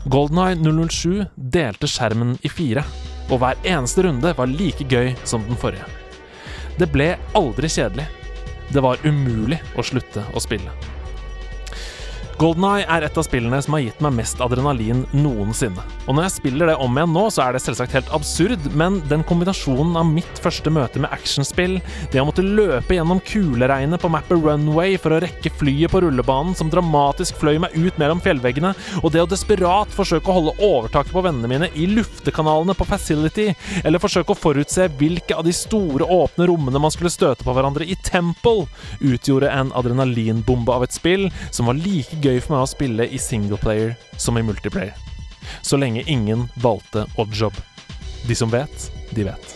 Goldeneye 0.07 0.55
007 0.61 1.25
delte 1.35 1.91
skjermen 1.91 2.37
i 2.47 2.53
fire, 2.53 2.85
og 3.27 3.41
hver 3.43 3.59
eneste 3.67 4.05
runde 4.07 4.35
var 4.39 4.53
like 4.53 4.87
gøy 4.87 5.17
som 5.27 5.43
den 5.49 5.59
forrige. 5.59 5.89
Det 6.79 6.87
ble 6.93 7.15
aldri 7.35 7.73
kjedelig. 7.73 8.07
Det 8.71 8.83
var 8.85 9.03
umulig 9.07 9.59
å 9.75 9.83
slutte 9.87 10.23
å 10.37 10.43
spille. 10.43 10.71
Goldeneye 12.37 12.85
er 12.93 13.07
et 13.07 13.17
av 13.17 13.25
spillene 13.25 13.57
som 13.65 13.73
har 13.73 13.81
gitt 13.87 14.01
meg 14.05 14.13
mest 14.19 14.43
adrenalin 14.45 15.07
noensinne. 15.17 15.81
Og 16.05 16.13
når 16.13 16.27
jeg 16.27 16.35
spiller 16.35 16.69
det 16.69 16.75
om 16.85 16.99
igjen 16.99 17.15
nå, 17.17 17.23
så 17.33 17.47
er 17.47 17.57
det 17.57 17.63
selvsagt 17.65 17.95
helt 17.97 18.11
absurd, 18.13 18.67
men 18.77 18.99
den 19.09 19.23
kombinasjonen 19.25 19.97
av 19.97 20.11
mitt 20.11 20.41
første 20.45 20.69
møte 20.69 21.01
med 21.01 21.15
actionspill, 21.17 21.79
det 22.13 22.21
å 22.21 22.27
måtte 22.29 22.45
løpe 22.45 22.99
gjennom 22.99 23.23
kuleregnet 23.25 24.03
på 24.03 24.11
mappet 24.13 24.45
Runway 24.45 24.99
for 25.01 25.17
å 25.17 25.21
rekke 25.25 25.53
flyet 25.57 25.95
på 25.95 26.03
rullebanen 26.05 26.53
som 26.59 26.69
dramatisk 26.73 27.39
fløy 27.41 27.57
meg 27.65 27.79
ut 27.79 27.97
mellom 28.03 28.21
fjellveggene, 28.21 28.75
og 29.01 29.15
det 29.15 29.25
å 29.25 29.31
desperat 29.33 29.97
forsøke 29.97 30.29
å 30.29 30.37
holde 30.37 30.55
overtaket 30.61 31.17
på 31.17 31.25
vennene 31.25 31.49
mine 31.55 31.71
i 31.73 31.89
luftekanalene 31.89 32.77
på 32.77 32.89
Facility, 32.91 33.49
eller 33.81 34.03
forsøke 34.03 34.37
å 34.37 34.41
forutse 34.43 34.91
hvilke 35.01 35.41
av 35.41 35.49
de 35.49 35.57
store 35.57 36.05
åpne 36.05 36.51
rommene 36.53 36.85
man 36.85 36.93
skulle 36.93 37.15
støte 37.17 37.49
på 37.49 37.57
hverandre 37.57 37.89
i 37.89 37.97
Temple, 38.05 38.69
utgjorde 39.01 39.49
en 39.57 39.73
adrenalinbombe 39.73 40.77
av 40.77 40.85
et 40.85 41.01
spill 41.01 41.31
som 41.49 41.73
var 41.73 41.81
like 41.81 42.21
gøy 42.26 42.26
for 42.43 42.57
meg 42.57 42.65
å 42.65 42.71
spille 42.71 43.07
i 43.09 43.21
singleplayer 43.21 43.95
som 44.19 44.39
i 44.39 44.45
multiplayer. 44.47 44.95
Så 45.63 45.79
lenge 45.79 46.05
ingen 46.11 46.49
valgte 46.63 47.07
oddjob. 47.21 47.55
De 48.27 48.35
som 48.35 48.51
vet, 48.51 48.91
de 49.15 49.29
vet. 49.29 49.55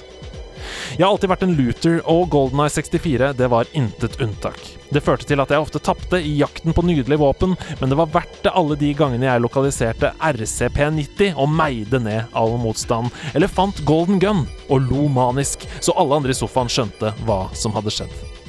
Jeg 0.97 1.05
har 1.05 1.13
alltid 1.13 1.31
vært 1.31 1.45
en 1.47 1.55
looter, 1.59 2.01
og 2.11 2.29
Golden 2.33 2.63
Eye 2.65 2.73
64 2.73 3.33
det 3.39 3.49
var 3.51 3.69
intet 3.79 4.19
unntak. 4.23 4.59
Det 4.91 5.03
førte 5.07 5.27
til 5.29 5.43
at 5.43 5.53
jeg 5.53 5.63
ofte 5.63 5.83
tapte 5.83 6.19
i 6.19 6.33
jakten 6.41 6.75
på 6.75 6.85
nydelige 6.87 7.21
våpen, 7.23 7.55
men 7.79 7.93
det 7.93 7.99
var 7.99 8.11
verdt 8.11 8.41
det 8.45 8.55
alle 8.59 8.79
de 8.79 8.91
gangene 8.99 9.29
jeg 9.29 9.45
lokaliserte 9.45 10.13
RCP-90 10.19 11.39
og 11.39 11.55
meide 11.55 12.03
ned 12.03 12.35
all 12.37 12.57
motstand, 12.61 13.15
eller 13.35 13.51
fant 13.51 13.83
Golden 13.87 14.19
Gun 14.23 14.45
og 14.69 14.91
lo 14.91 15.07
manisk, 15.11 15.67
så 15.79 15.95
alle 15.99 16.19
andre 16.19 16.35
i 16.35 16.39
sofaen 16.39 16.71
skjønte 16.71 17.15
hva 17.27 17.45
som 17.55 17.75
hadde 17.79 17.95
skjedd. 17.95 18.40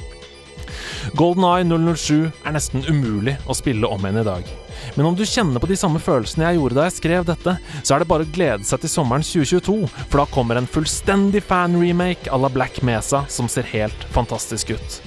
Golden 1.18 1.44
Eye 1.44 1.64
007 1.96 2.30
er 2.44 2.54
nesten 2.54 2.84
umulig 2.88 3.36
å 3.46 3.56
spille 3.56 3.88
om 3.88 4.04
igjen 4.04 4.20
i 4.22 4.26
dag. 4.26 4.50
Men 4.96 5.06
om 5.06 5.16
du 5.16 5.24
kjenner 5.26 5.62
på 5.62 5.68
de 5.70 5.76
samme 5.78 6.00
følelsene 6.02 6.46
jeg 6.46 6.58
gjorde 6.58 6.78
da 6.78 6.86
jeg 6.88 6.96
skrev 6.96 7.26
dette, 7.28 7.56
så 7.82 7.94
er 7.94 8.02
det 8.02 8.08
bare 8.10 8.26
å 8.26 8.32
glede 8.34 8.66
seg 8.66 8.82
til 8.82 8.92
sommeren 8.92 9.24
2022, 9.26 9.76
for 10.08 10.22
da 10.22 10.26
kommer 10.32 10.58
en 10.58 10.68
fullstendig 10.70 11.44
fan-remake 11.46 12.30
à 12.32 12.40
la 12.40 12.50
Black 12.52 12.82
Mesa 12.86 13.24
som 13.28 13.50
ser 13.50 13.68
helt 13.74 14.06
fantastisk 14.14 14.74
ut. 14.76 14.98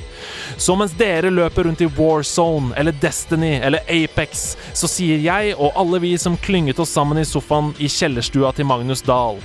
Så 0.57 0.76
mens 0.80 0.95
dere 0.97 1.34
løper 1.34 1.67
rundt 1.67 1.84
i 1.84 1.89
Warzone 1.97 2.76
eller 2.80 2.95
Destiny 3.01 3.57
eller 3.59 3.84
Apex, 3.91 4.55
så 4.73 4.89
sier 4.89 5.22
jeg 5.22 5.57
og 5.57 5.76
alle 5.76 6.01
vi 6.03 6.15
som 6.22 6.38
klynget 6.38 6.80
oss 6.80 6.95
sammen 6.95 7.19
i 7.22 7.27
sofaen 7.27 7.73
i 7.77 7.91
kjellerstua 7.91 8.53
til 8.55 8.69
Magnus 8.69 9.03
Dahl 9.05 9.41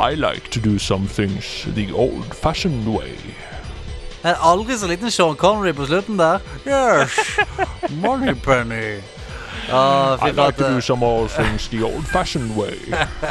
I 0.00 0.14
like 0.14 0.50
to 0.50 0.60
do 0.60 0.78
some 0.78 1.06
things 1.06 1.66
the 1.74 1.92
old-fashioned 1.92 2.88
way. 2.88 3.16
En 4.22 4.34
aldri 4.38 4.76
så 4.78 4.86
liten 4.86 5.10
Sean 5.10 5.36
Connery 5.36 5.72
på 5.74 5.86
slutten 5.88 6.18
der. 6.20 6.40
Yes, 6.66 7.16
Moneypenny. 8.02 9.00
Fy 9.66 10.28
I 10.28 10.30
like 10.36 10.56
to 10.58 10.68
do 10.74 10.80
some 10.80 11.02
old 11.06 11.30
things 11.30 11.68
the 11.68 11.82
old-fashioned 11.82 12.54
way. 12.56 12.76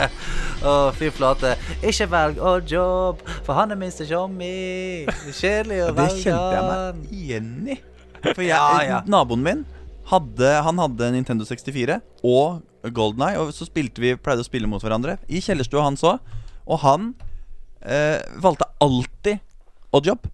oh, 0.63 0.91
fy 0.95 1.09
flate. 1.13 1.53
Ikke 1.83 2.07
velg 2.11 2.39
odd 2.39 2.71
job, 2.71 3.21
for 3.45 3.53
han 3.57 3.71
er 3.71 3.79
minste 3.79 4.07
tjommi. 4.09 5.05
Det 5.05 5.35
kjedelig 5.37 5.79
å 5.85 5.91
Det 5.91 5.97
velge 5.99 6.23
kjente 6.23 6.55
jeg 6.55 6.65
meg 6.71 7.13
igjen 7.19 7.51
i. 7.75 7.77
For 8.21 8.41
jeg, 8.45 8.49
Ja, 8.55 8.81
ja. 8.87 8.99
naboen 9.11 9.43
min 9.45 9.63
hadde, 10.11 10.51
han 10.65 10.81
hadde 10.81 11.11
Nintendo 11.13 11.45
64 11.47 11.99
og 12.27 12.61
Golden 12.95 13.23
Eye, 13.27 13.37
og 13.39 13.51
så 13.55 13.67
spilte 13.67 14.01
vi, 14.03 14.15
pleide 14.17 14.43
å 14.43 14.47
spille 14.47 14.67
mot 14.69 14.81
hverandre 14.83 15.19
i 15.29 15.39
kjellerstua 15.43 15.85
han 15.85 15.99
så. 15.99 16.15
Og 16.65 16.81
han 16.83 17.11
eh, 17.85 18.19
valgte 18.41 18.67
alltid 18.81 19.39
oddjob. 19.93 20.25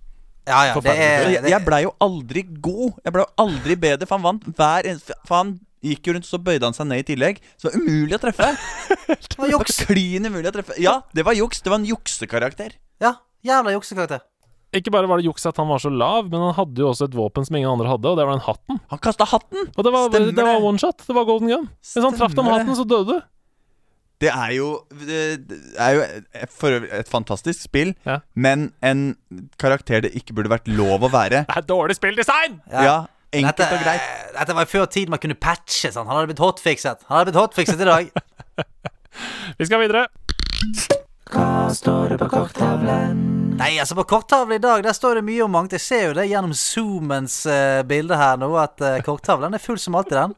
Ja, 0.48 0.60
ja, 0.70 0.76
det 0.80 0.94
er 0.96 1.26
det, 1.44 1.52
jeg 1.52 1.64
blei 1.66 1.82
jo 1.84 1.92
aldri 2.04 2.44
god. 2.64 2.94
Jeg 3.04 3.14
blei 3.16 3.26
jo 3.26 3.32
aldri 3.44 3.76
bedre, 3.84 4.08
for 4.08 4.18
han 4.18 4.26
vant 4.30 4.46
hver 4.58 4.88
eneste 4.88 5.18
For 5.28 5.42
han 5.42 5.50
gikk 5.84 6.08
jo 6.08 6.16
rundt, 6.16 6.28
så 6.28 6.40
bøyde 6.42 6.64
han 6.66 6.74
seg 6.76 6.88
ned 6.90 7.04
i 7.04 7.08
tillegg. 7.12 7.42
Så 7.60 7.68
det 7.68 7.76
var 7.76 7.84
umulig 7.84 8.16
å 8.18 8.22
treffe. 8.24 8.48
det 9.08 9.38
var 9.38 9.46
Det 9.52 9.54
juks. 9.54 9.78
klin 9.90 10.26
umulig 10.32 10.50
å 10.50 10.56
treffe. 10.56 10.80
Ja, 10.82 10.96
det 11.16 11.28
var 11.28 11.38
juks. 11.38 11.62
Det 11.62 11.72
var 11.74 11.82
en 11.82 11.88
juksekarakter. 11.90 12.74
Ja, 13.04 13.14
jævla 13.46 13.76
juksekarakter. 13.76 14.24
Ikke 14.76 14.92
bare 14.92 15.08
var 15.08 15.22
det 15.22 15.28
juks 15.30 15.46
at 15.48 15.58
han 15.62 15.70
var 15.72 15.80
så 15.80 15.88
lav, 15.94 16.26
men 16.28 16.42
han 16.44 16.52
hadde 16.58 16.82
jo 16.84 16.90
også 16.92 17.06
et 17.08 17.16
våpen 17.16 17.46
som 17.48 17.56
ingen 17.56 17.70
andre 17.72 17.88
hadde, 17.88 18.10
og 18.12 18.18
det 18.20 18.26
var 18.28 18.36
den 18.36 18.44
hatten. 18.44 18.82
Han 18.92 19.00
kasta 19.00 19.24
hatten! 19.32 19.70
Og 19.78 19.86
det 19.88 19.94
var, 19.96 20.10
Stemmer 20.12 20.36
det 20.36 20.44
var 20.48 20.66
one 20.68 20.82
shot. 20.82 21.00
Det 21.08 21.16
var 21.16 21.28
golden 21.30 21.54
gun. 21.54 21.70
Hvis 21.88 22.04
han 22.04 22.18
traff 22.20 22.36
deg 22.36 22.44
med 22.44 22.54
hatten, 22.58 22.76
så 22.76 22.84
døde 22.88 23.16
du. 23.16 23.28
Det 24.20 24.30
er 24.34 24.52
jo 24.56 24.82
Det 24.90 25.40
er 25.78 25.92
jo 25.94 26.02
et- 26.34 26.50
for 26.50 26.70
et 26.72 27.08
fantastisk 27.08 27.62
spill, 27.68 27.94
Ja. 28.06 28.20
men 28.36 28.74
en 28.82 29.16
karakter 29.60 30.02
det 30.02 30.14
ikke 30.16 30.34
burde 30.34 30.50
vært 30.50 30.68
lov 30.68 31.02
å 31.02 31.10
være. 31.12 31.46
Det 31.46 31.58
er 31.58 31.62
dårlig 31.62 31.96
spilldesign! 32.00 32.62
Ja, 32.72 33.06
enkelt 33.32 33.58
Dette, 33.58 33.74
og 33.78 33.84
greit. 33.84 34.02
dette 34.40 34.56
var 34.56 34.66
før 34.66 34.86
tid 34.90 35.10
man 35.10 35.20
kunne 35.20 35.36
patche. 35.36 35.92
Sånn. 35.94 36.08
Han 36.08 36.16
hadde 36.18 36.34
blitt 36.34 36.40
hotfixet. 36.42 37.04
Han 37.08 37.18
hadde 37.20 37.32
blitt 37.32 37.42
hotfixet 37.44 37.80
i 37.82 37.86
dag. 37.86 38.12
Vi 39.60 39.66
skal 39.66 39.80
videre. 39.86 40.08
Hva 41.30 41.70
står 41.76 42.10
det 42.10 42.20
på 42.20 42.30
korttavlen? 42.32 43.24
Nei, 43.58 43.78
altså 43.82 43.96
på 43.98 44.06
korttavlen 44.08 44.56
i 44.56 44.62
dag 44.62 44.84
Der 44.86 44.94
står 44.94 45.16
det 45.16 45.24
mye 45.26 45.44
om 45.44 45.52
mangt. 45.52 45.72
Jeg 45.74 45.82
ser 45.82 46.04
jo 46.08 46.14
det 46.14 46.28
gjennom 46.30 46.54
Zoomens 46.54 47.46
uh, 47.50 47.82
bilde 47.84 48.16
her 48.18 48.38
nå, 48.38 48.52
at 48.62 48.80
uh, 48.82 49.00
korttavlen 49.06 49.54
er 49.54 49.60
full 49.64 49.78
som 49.82 49.96
alltid, 49.98 50.14
den. 50.14 50.36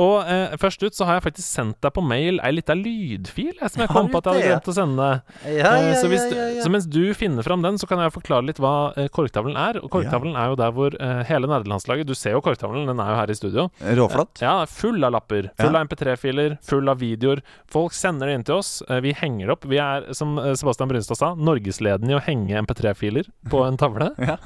Og 0.00 0.26
eh, 0.30 0.54
først 0.60 0.82
ut 0.86 0.94
så 0.96 1.06
har 1.08 1.18
jeg 1.18 1.24
faktisk 1.28 1.46
sendt 1.48 1.78
deg 1.84 1.92
på 1.96 2.02
mail 2.04 2.40
ei 2.44 2.52
lita 2.56 2.74
lydfil 2.78 3.52
jeg, 3.60 3.70
som 3.74 3.82
jeg 3.84 3.90
kom 3.92 4.08
på 4.12 4.20
at 4.22 4.28
jeg 4.30 4.34
hadde 4.38 4.48
glemt 4.50 4.70
å 4.70 4.76
sende. 4.76 5.08
Ja, 5.44 5.72
Eh, 5.74 5.88
ja, 5.90 5.94
så, 6.00 6.08
hvis, 6.10 6.24
ja, 6.30 6.36
ja, 6.36 6.46
ja. 6.58 6.62
så 6.64 6.70
mens 6.72 6.86
du 6.90 7.00
finner 7.16 7.42
fram 7.46 7.62
den, 7.64 7.76
så 7.80 7.86
kan 7.90 7.98
jeg 8.02 8.12
forklare 8.14 8.46
litt 8.48 8.58
hva 8.62 8.92
eh, 9.00 9.08
korktavlen 9.12 9.56
er. 9.58 9.78
Og 9.82 9.90
korktavlen 9.92 10.36
er 10.38 10.50
jo 10.52 10.58
der 10.60 10.72
hvor 10.76 10.94
eh, 10.98 11.22
hele 11.28 11.48
nerdelandslaget 11.50 12.06
Du 12.08 12.14
ser 12.18 12.36
jo 12.36 12.42
korktavlen, 12.44 12.86
den 12.88 13.00
er 13.02 13.10
jo 13.12 13.18
her 13.20 13.32
i 13.32 13.36
studio. 13.38 13.66
Råflott. 13.80 14.40
Ja, 14.44 14.54
full 14.70 15.02
av 15.04 15.12
lapper. 15.16 15.50
Full 15.60 15.70
Ja. 15.74 15.80
av 15.80 15.86
MP3-filer, 15.88 16.56
full 16.64 16.88
av 16.92 16.98
videoer. 17.02 17.42
Folk 17.70 17.92
sender 17.96 18.28
det 18.30 18.34
inn 18.38 18.44
til 18.48 18.58
oss. 18.60 18.82
eh, 18.88 19.00
Vi 19.04 19.12
henger 19.18 19.46
det 19.46 19.56
opp. 19.56 19.64
Vi 19.70 19.78
er, 19.82 20.08
som 20.14 20.38
eh, 20.38 20.54
Sebastian 20.58 20.88
Brynstad 20.92 21.18
sa, 21.20 21.32
norgesledende 21.34 22.14
i 22.14 22.18
å 22.18 22.22
henge 22.24 22.60
MP3-filer 22.64 23.28
på 23.50 23.64
en 23.66 23.76
tavle. 23.80 24.12
Ja. 24.24 24.38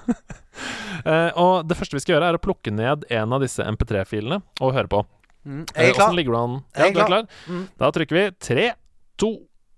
Eh, 1.06 1.31
og 1.39 1.69
det 1.70 1.77
første 1.78 1.94
vi 1.94 2.01
skal 2.02 2.16
gjøre, 2.16 2.32
er 2.32 2.39
å 2.39 2.43
plukke 2.43 2.73
ned 2.74 3.05
en 3.15 3.32
av 3.36 3.43
disse 3.44 3.62
MP3-filene 3.62 4.40
og 4.65 4.73
høre 4.74 4.90
på. 4.90 5.05
Mm. 5.47 5.65
Jeg 5.74 5.90
er 5.90 5.94
klar. 5.94 6.09
Åssen 6.09 6.16
ligger 6.19 6.32
du 6.32 6.39
an? 6.39 6.56
Jeg 6.74 6.82
er 6.82 6.86
Ja, 6.86 6.93
du 6.93 6.98
er 7.01 7.06
klar. 7.06 7.06
klar? 7.06 7.28
Mm. 7.48 7.69
Da 7.78 7.90
trykker 7.90 8.16
vi 8.19 8.24
tre, 8.40 8.66
to, 9.19 9.31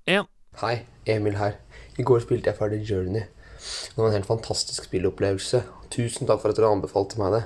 én. 0.09 0.27
Hei, 0.63 0.75
Emil 1.07 1.37
her. 1.39 1.59
I 1.99 2.03
går 2.03 2.21
spilte 2.25 2.51
jeg 2.51 2.59
ferdig 2.59 2.81
Journey. 2.89 3.27
Det 3.61 3.97
var 3.97 4.09
en 4.09 4.17
helt 4.17 4.27
fantastisk 4.27 4.85
spillopplevelse. 4.89 5.63
Tusen 5.93 6.27
takk 6.27 6.41
for 6.41 6.51
at 6.51 6.57
dere 6.57 6.71
anbefalte 6.73 7.19
meg 7.21 7.33
det. 7.37 7.43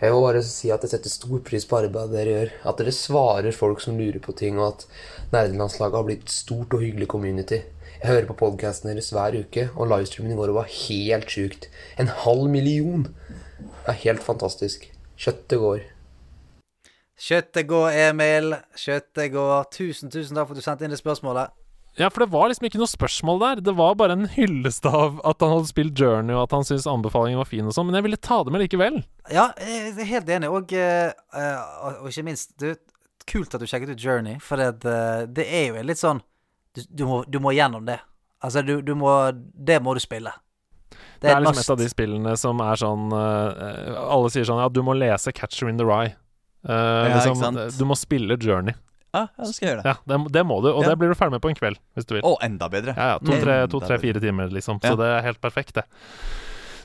Jeg 0.00 0.12
vil 0.14 0.22
bare 0.22 0.42
si 0.46 0.70
at 0.70 0.80
jeg 0.86 0.90
setter 0.92 1.10
stor 1.10 1.40
pris 1.44 1.64
på 1.66 1.76
arbeidet 1.80 2.12
dere 2.14 2.32
gjør. 2.34 2.52
At 2.70 2.78
dere 2.78 2.92
svarer 2.94 3.52
folk 3.52 3.80
som 3.82 3.98
lurer 3.98 4.20
på 4.22 4.32
ting, 4.38 4.58
og 4.58 4.68
at 4.76 4.86
nerdelandslaget 5.32 5.98
har 5.98 6.06
blitt 6.06 6.22
et 6.22 6.30
stort 6.30 6.72
og 6.72 6.80
hyggelig 6.84 7.08
community. 7.10 7.58
Jeg 7.98 8.06
hører 8.12 8.28
på 8.28 8.36
podkasten 8.38 8.92
deres 8.92 9.10
hver 9.10 9.34
uke, 9.40 9.68
og 9.74 9.88
livestreamen 9.90 10.32
i 10.32 10.38
går 10.38 10.52
var 10.54 10.70
helt 10.70 11.28
sjukt. 11.34 11.66
En 11.98 12.06
halv 12.24 12.46
million! 12.48 13.08
Det 13.58 13.90
er 13.90 13.98
helt 14.04 14.22
fantastisk. 14.22 14.86
Kjøttet 15.18 15.58
går. 15.58 15.80
Kjøttet 17.18 17.66
går, 17.66 17.88
Emil. 18.08 18.54
Kjøttet 18.78 19.32
går. 19.34 19.64
Tusen, 19.74 20.12
tusen 20.12 20.38
takk 20.38 20.50
for 20.50 20.54
at 20.54 20.62
du 20.62 20.66
sendte 20.66 20.86
inn 20.86 20.94
det 20.94 21.00
spørsmålet. 21.00 21.54
Ja, 21.98 22.06
for 22.14 22.22
det 22.22 22.30
var 22.30 22.46
liksom 22.46 22.68
ikke 22.68 22.78
noe 22.78 22.90
spørsmål 22.90 23.40
der. 23.42 23.62
Det 23.66 23.72
var 23.74 23.96
bare 23.98 24.14
en 24.14 24.28
hyllest 24.30 24.86
av 24.86 25.16
at 25.26 25.42
han 25.42 25.50
hadde 25.50 25.70
spilt 25.70 25.98
Journey, 25.98 26.36
og 26.36 26.44
at 26.44 26.54
han 26.54 26.66
syntes 26.66 26.86
anbefalingen 26.86 27.40
var 27.40 27.48
fin 27.50 27.66
og 27.66 27.74
sånn. 27.74 27.88
Men 27.88 27.98
jeg 27.98 28.06
ville 28.06 28.20
ta 28.22 28.38
det 28.46 28.54
med 28.54 28.62
likevel. 28.62 29.00
Ja, 29.34 29.48
jeg 29.58 29.96
er 29.96 30.10
helt 30.12 30.30
enig. 30.36 30.50
Og, 30.54 30.74
eh, 30.78 31.10
og 31.82 32.06
ikke 32.12 32.26
minst 32.30 32.54
du, 32.62 32.70
Kult 33.28 33.52
at 33.52 33.60
du 33.60 33.66
sjekket 33.68 33.90
ut 33.92 34.00
Journey, 34.00 34.38
for 34.40 34.56
det, 34.56 34.86
eh, 34.88 35.26
det 35.26 35.44
er 35.52 35.66
jo 35.66 35.82
litt 35.84 36.00
sånn 36.00 36.22
du, 36.72 36.80
du, 36.88 37.02
må, 37.04 37.18
du 37.28 37.40
må 37.42 37.52
gjennom 37.52 37.84
det. 37.84 37.98
Altså, 38.40 38.62
du, 38.62 38.78
du 38.80 38.94
må 38.96 39.10
Det 39.34 39.80
må 39.82 39.92
du 39.98 40.00
spille. 40.00 40.30
Det 41.20 41.28
er, 41.28 41.34
et 41.34 41.42
liksom 41.42 41.58
must. 41.58 41.66
et 41.66 41.74
av 41.74 41.82
de 41.82 41.88
spillene 41.90 42.36
som 42.38 42.62
er 42.62 42.78
sånn 42.78 43.10
eh, 43.12 43.98
Alle 43.98 44.30
sier 44.32 44.46
sånn 44.48 44.62
Ja, 44.62 44.70
du 44.70 44.80
må 44.86 44.94
lese 44.96 45.34
Catcher 45.34 45.68
in 45.68 45.82
the 45.82 45.84
Rye. 45.84 46.14
Eh, 46.66 46.74
Ja, 47.10 47.22
liksom? 47.24 47.78
Du 47.78 47.84
må 47.84 47.96
spille 47.96 48.36
Journey. 48.40 48.74
Ja, 49.14 49.26
ja, 49.38 49.44
da 49.44 49.52
skal 49.52 49.66
jeg 49.68 49.70
gjøre 49.76 49.82
det. 49.82 49.88
Ja, 49.88 49.94
det, 50.18 50.32
det 50.32 50.42
må 50.46 50.58
du, 50.62 50.68
og 50.72 50.82
Ja. 50.84 50.88
det 50.90 50.98
blir 51.00 51.08
du 51.08 51.14
ferdig 51.16 51.32
med 51.38 51.40
på 51.42 51.48
en 51.48 51.56
kveld, 51.56 51.78
hvis 51.96 52.04
du 52.06 52.14
vil. 52.18 52.22
Å, 52.28 52.36
enda 52.44 52.68
bedre. 52.68 52.92
Ja, 52.96 53.14
ja. 53.14 53.18
To-tre, 53.24 53.54
Enda 53.64 53.70
to, 53.72 53.80
tre, 53.80 53.96
fire 53.98 54.20
timer, 54.20 54.50
liksom. 54.52 54.80
Så 54.84 54.96
det 55.00 55.06
er 55.08 55.22
helt 55.24 55.40
perfekt, 55.40 55.74
det. 55.80 55.84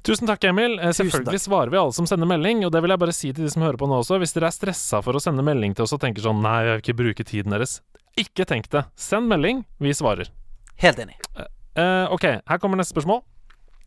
Tusen 0.03 0.27
takk, 0.27 0.43
Emil. 0.43 0.77
Eh, 0.79 0.91
Selvfølgelig 0.91 1.39
takk. 1.39 1.47
svarer 1.47 1.71
vi 1.71 1.77
alle 1.79 1.93
som 1.95 2.05
sender 2.05 2.27
melding, 2.27 2.65
og 2.65 2.71
det 2.75 2.81
vil 2.83 2.91
jeg 2.91 2.99
bare 2.99 3.13
si 3.15 3.31
til 3.33 3.45
de 3.45 3.49
som 3.51 3.61
hører 3.63 3.77
på 3.79 3.87
nå 3.87 3.99
også. 4.03 4.19
Hvis 4.19 4.33
dere 4.35 4.47
er 4.51 4.55
stressa 4.55 5.01
for 5.03 5.13
å 5.15 5.21
sende 5.23 5.43
melding 5.43 5.75
til 5.75 5.83
oss 5.83 5.93
og 5.95 6.01
tenker 6.01 6.21
sånn 6.23 6.41
Nei, 6.43 6.63
jeg 6.63 6.71
vil 6.73 6.81
ikke 6.83 6.97
bruke 6.99 7.23
tiden 7.27 7.51
deres. 7.55 7.77
Ikke 8.19 8.45
tenk 8.45 8.67
det. 8.69 8.85
Send 8.99 9.27
melding. 9.31 9.63
Vi 9.79 9.93
svarer. 9.95 10.27
Helt 10.83 10.99
enig. 10.99 11.15
Eh, 11.75 12.07
ok, 12.11 12.25
her 12.45 12.57
kommer 12.59 12.77
neste 12.77 12.93
spørsmål. 12.93 13.23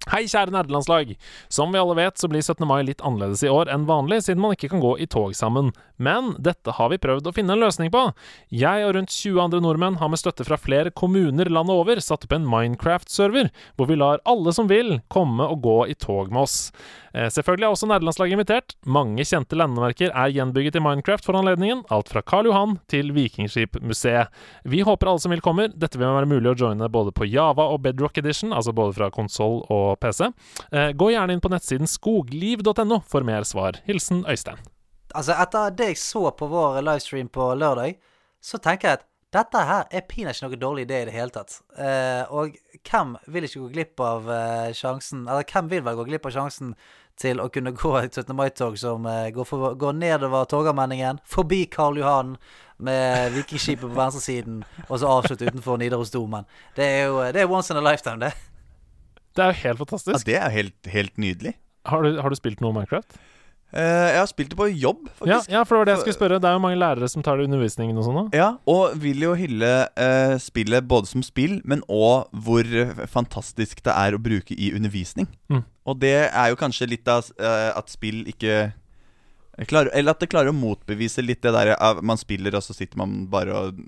Hei, 0.07 0.21
kjære 0.31 0.53
nerdelandslag. 0.55 1.17
Som 1.51 1.73
vi 1.75 1.81
alle 1.81 1.97
vet, 1.99 2.15
så 2.15 2.29
blir 2.31 2.39
17. 2.39 2.63
mai 2.63 2.85
litt 2.87 3.01
annerledes 3.03 3.41
i 3.43 3.51
år 3.51 3.67
enn 3.75 3.89
vanlig, 3.89 4.21
siden 4.23 4.39
man 4.39 4.53
ikke 4.55 4.69
kan 4.71 4.83
gå 4.85 4.93
i 5.03 5.09
tog 5.11 5.33
sammen. 5.35 5.73
Men 5.99 6.29
dette 6.39 6.77
har 6.77 6.93
vi 6.93 7.01
prøvd 7.03 7.27
å 7.27 7.33
finne 7.35 7.57
en 7.57 7.65
løsning 7.65 7.91
på. 7.91 8.05
Jeg 8.55 8.85
og 8.87 8.93
rundt 8.95 9.11
20 9.11 9.41
andre 9.43 9.61
nordmenn 9.65 9.99
har 9.99 10.13
med 10.13 10.21
støtte 10.21 10.47
fra 10.47 10.61
flere 10.63 10.93
kommuner 10.95 11.51
landet 11.51 11.75
over 11.75 11.99
satt 12.05 12.29
opp 12.29 12.37
en 12.37 12.47
Minecraft-server, 12.47 13.51
hvor 13.75 13.91
vi 13.91 13.99
lar 13.99 14.23
alle 14.31 14.55
som 14.55 14.71
vil, 14.71 15.01
komme 15.11 15.43
og 15.43 15.65
gå 15.67 15.77
i 15.91 15.99
tog 15.99 16.31
med 16.31 16.45
oss. 16.45 16.71
Eh, 17.17 17.31
selvfølgelig 17.33 17.67
er 17.67 17.75
også 17.75 17.89
nerdelandslaget 17.89 18.37
invitert. 18.37 18.77
Mange 18.85 19.25
kjente 19.25 19.57
landemerker 19.57 20.13
er 20.13 20.35
gjenbygget 20.37 20.77
i 20.77 20.85
Minecraft 20.85 21.25
for 21.25 21.39
anledningen, 21.39 21.83
alt 21.91 22.13
fra 22.13 22.21
Karl 22.23 22.51
Johan 22.51 22.77
til 22.93 23.11
Vikingskipmuseet. 23.17 24.31
Vi 24.69 24.85
håper 24.85 25.11
alle 25.11 25.25
som 25.25 25.33
vil 25.33 25.43
kommer. 25.45 25.73
Dette 25.73 25.99
vil 25.99 26.13
være 26.13 26.29
mulig 26.29 26.53
å 26.53 26.59
joine 26.61 26.91
både 26.93 27.15
på 27.17 27.27
Java 27.31 27.71
og 27.73 27.83
Bedrock 27.89 28.21
Edition, 28.21 28.53
altså 28.53 28.77
både 28.77 28.99
fra 28.99 29.11
konsoll 29.15 29.63
og 29.73 29.96
PC. 30.01 30.31
Eh, 30.71 30.93
gå 30.93 31.11
gjerne 31.13 31.37
inn 31.37 31.43
på 31.45 31.53
nettsiden 31.53 31.91
skogliv.no 31.91 33.01
for 33.09 33.27
mer 33.27 33.47
svar. 33.49 33.81
Hilsen 33.89 34.25
Øystein. 34.29 34.63
Altså, 35.15 35.37
etter 35.37 35.75
det 35.77 35.93
jeg 35.93 36.01
så 36.03 36.29
på 36.37 36.49
vår 36.51 36.83
livestream 36.85 37.29
på 37.33 37.53
lørdag, 37.57 37.97
så 38.43 38.59
tenker 38.63 38.89
jeg 38.89 39.01
at 39.01 39.07
dette 39.35 39.63
her 39.69 39.89
er 39.91 40.05
pinadø 40.07 40.37
ikke 40.37 40.47
noe 40.47 40.61
dårlig 40.61 40.85
idé 40.87 41.01
i 41.03 41.09
det 41.09 41.15
hele 41.17 41.35
tatt. 41.35 41.59
Eh, 41.77 42.23
og 42.31 42.55
hvem 42.87 43.17
vil 43.33 43.49
ikke 43.49 43.65
gå 43.65 43.73
glipp 43.75 44.03
av 44.05 44.31
eh, 44.33 44.71
sjansen 44.77 45.27
Eller 45.27 45.45
hvem 45.51 45.69
vil 45.73 45.83
vel 45.85 45.99
gå 45.99 46.07
glipp 46.07 46.29
av 46.31 46.37
sjansen 46.37 46.77
til 47.21 47.41
å 47.41 47.49
kunne 47.53 47.73
gå 47.77 47.93
et 47.99 48.15
17. 48.15 48.33
mai-tog 48.37 48.77
som 48.81 49.07
eh, 49.11 49.31
går, 49.35 49.49
for, 49.49 49.75
går 49.81 49.97
nedover 49.99 50.47
Torgallmenningen, 50.49 51.21
forbi 51.25 51.65
Karl 51.73 51.99
Johan 52.01 52.37
med 52.77 53.33
Vikingskipet 53.33 53.87
på 53.87 53.97
venstresiden, 53.97 54.61
og 54.87 54.99
så 55.01 55.09
avslutte 55.09 55.49
utenfor 55.49 55.81
Nidarosdomen. 55.81 56.45
Det 56.77 56.85
er 56.85 57.07
jo 57.09 57.23
det 57.33 57.43
er 57.43 57.51
once 57.51 57.73
in 57.73 57.81
a 57.81 57.85
lifetime, 57.85 58.21
det. 58.21 58.35
Det 59.37 59.45
er 59.45 59.53
jo 59.53 59.61
helt 59.63 59.81
fantastisk. 59.85 60.13
Ja, 60.17 60.27
det 60.27 60.37
er 60.43 60.53
helt, 60.55 60.93
helt 60.93 61.17
nydelig. 61.21 61.57
Har 61.87 62.03
du, 62.03 62.17
har 62.23 62.33
du 62.33 62.39
spilt 62.39 62.63
noe 62.65 62.75
Minecraft? 62.75 63.19
Uh, 63.75 63.83
jeg 63.83 64.19
har 64.21 64.29
spilt 64.31 64.53
det 64.53 64.57
på 64.57 64.69
jobb, 64.71 65.09
faktisk. 65.19 65.51
ja, 65.51 65.65
for 65.67 65.75
det 65.75 65.81
var 65.81 65.89
det 65.89 65.95
jeg 65.97 66.03
skulle 66.05 66.17
spørre. 66.17 66.39
Det 66.41 66.49
er 66.49 66.55
jo 66.55 66.63
mange 66.63 66.79
lærere 66.79 67.09
som 67.11 67.25
tar 67.27 67.37
det 67.37 67.45
i 67.45 67.49
undervisningen 67.51 67.99
og 67.99 68.07
sånn. 68.07 68.31
Ja, 68.37 68.49
og 68.71 68.95
vil 69.03 69.25
jo 69.27 69.35
hylle 69.37 69.73
uh, 69.91 70.37
spillet 70.41 70.87
både 70.89 71.11
som 71.11 71.25
spill, 71.27 71.59
men 71.67 71.83
òg 71.91 72.31
hvor 72.47 72.71
fantastisk 73.11 73.83
det 73.85 73.93
er 73.93 74.17
å 74.17 74.23
bruke 74.23 74.55
i 74.55 74.71
undervisning. 74.77 75.29
Mm. 75.53 75.65
Og 75.87 76.01
det 76.01 76.15
er 76.31 76.53
jo 76.53 76.61
kanskje 76.63 76.89
litt 76.95 77.11
av 77.11 77.27
uh, 77.43 77.75
at 77.75 77.91
spill 77.93 78.23
ikke 78.31 78.71
klarer, 79.67 79.91
Eller 79.97 80.13
at 80.13 80.23
det 80.23 80.31
klarer 80.31 80.53
å 80.53 80.57
motbevise 80.57 81.25
litt 81.25 81.43
det 81.43 81.53
der 81.57 81.75
man 82.07 82.21
spiller, 82.21 82.55
og 82.55 82.65
så 82.65 82.77
sitter 82.77 83.01
man 83.01 83.25
bare 83.33 83.57
og 83.57 83.79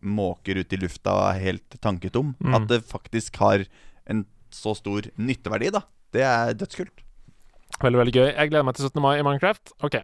måker 0.00 0.62
ut 0.62 0.72
i 0.72 0.78
lufta 0.80 1.14
og 1.14 1.24
er 1.30 1.46
helt 1.50 1.80
tanketom. 1.82 2.34
Mm. 2.40 2.54
At 2.58 2.68
det 2.70 2.84
faktisk 2.88 3.36
har 3.42 3.66
en 4.10 4.24
så 4.56 4.74
stor 4.78 5.08
nytteverdi, 5.18 5.72
da. 5.74 5.82
Det 6.12 6.24
er 6.26 6.52
dødskult. 6.58 7.02
Veldig, 7.82 7.98
veldig 8.02 8.14
gøy. 8.14 8.28
Jeg 8.28 8.50
gleder 8.52 8.66
meg 8.68 8.76
til 8.76 8.88
17. 8.88 9.00
mai 9.02 9.16
i 9.18 9.24
Minecraft. 9.26 9.72
Ok. 9.82 9.96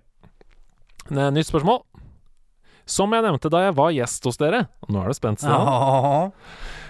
Nytt 1.13 1.49
spørsmål. 1.51 1.83
Som 2.89 3.13
jeg 3.13 3.25
nevnte 3.27 3.51
da 3.53 3.67
jeg 3.67 3.77
var 3.77 3.91
gjest 3.93 4.25
hos 4.25 4.39
dere 4.41 4.63
Nå 4.89 5.03
er 5.03 5.11
det 5.13 5.19
spent. 5.19 5.43
Stian. 5.45 6.33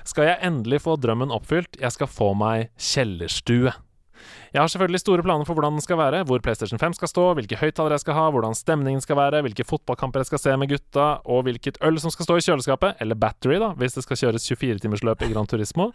Skal 0.07 0.29
jeg 0.29 0.39
endelig 0.47 0.79
få 0.85 0.95
drømmen 1.03 1.35
oppfylt? 1.35 1.75
Jeg 1.83 1.91
skal 1.97 2.09
få 2.11 2.31
meg 2.39 2.71
kjellerstue. 2.79 3.75
Jeg 4.55 4.63
har 4.63 4.71
selvfølgelig 4.73 5.03
store 5.03 5.25
planer 5.27 5.49
for 5.49 5.59
hvordan 5.59 5.77
den 5.77 5.85
skal 5.85 5.99
være, 6.01 6.23
hvor 6.29 6.41
PlayStation 6.45 6.81
5 6.81 6.97
skal 6.99 7.11
stå, 7.11 7.25
hvilke 7.39 7.59
høyttalere 7.61 7.99
jeg 7.99 8.05
skal 8.05 8.17
ha, 8.19 8.27
hvordan 8.35 8.57
stemningen 8.57 9.05
skal 9.05 9.19
være, 9.19 9.43
hvilke 9.47 9.67
fotballkamper 9.69 10.25
jeg 10.25 10.31
skal 10.31 10.43
se 10.45 10.57
med 10.61 10.73
gutta, 10.73 11.09
og 11.29 11.45
hvilket 11.49 11.81
øl 11.85 12.01
som 12.03 12.15
skal 12.15 12.29
stå 12.29 12.39
i 12.39 12.47
kjøleskapet, 12.47 13.03
eller 13.05 13.19
battery, 13.19 13.59
da, 13.63 13.73
hvis 13.79 13.99
det 13.99 14.07
skal 14.07 14.23
kjøres 14.23 14.49
24-timersløp 14.51 15.27
i 15.27 15.33
Gran 15.33 15.51
Turismo. 15.51 15.91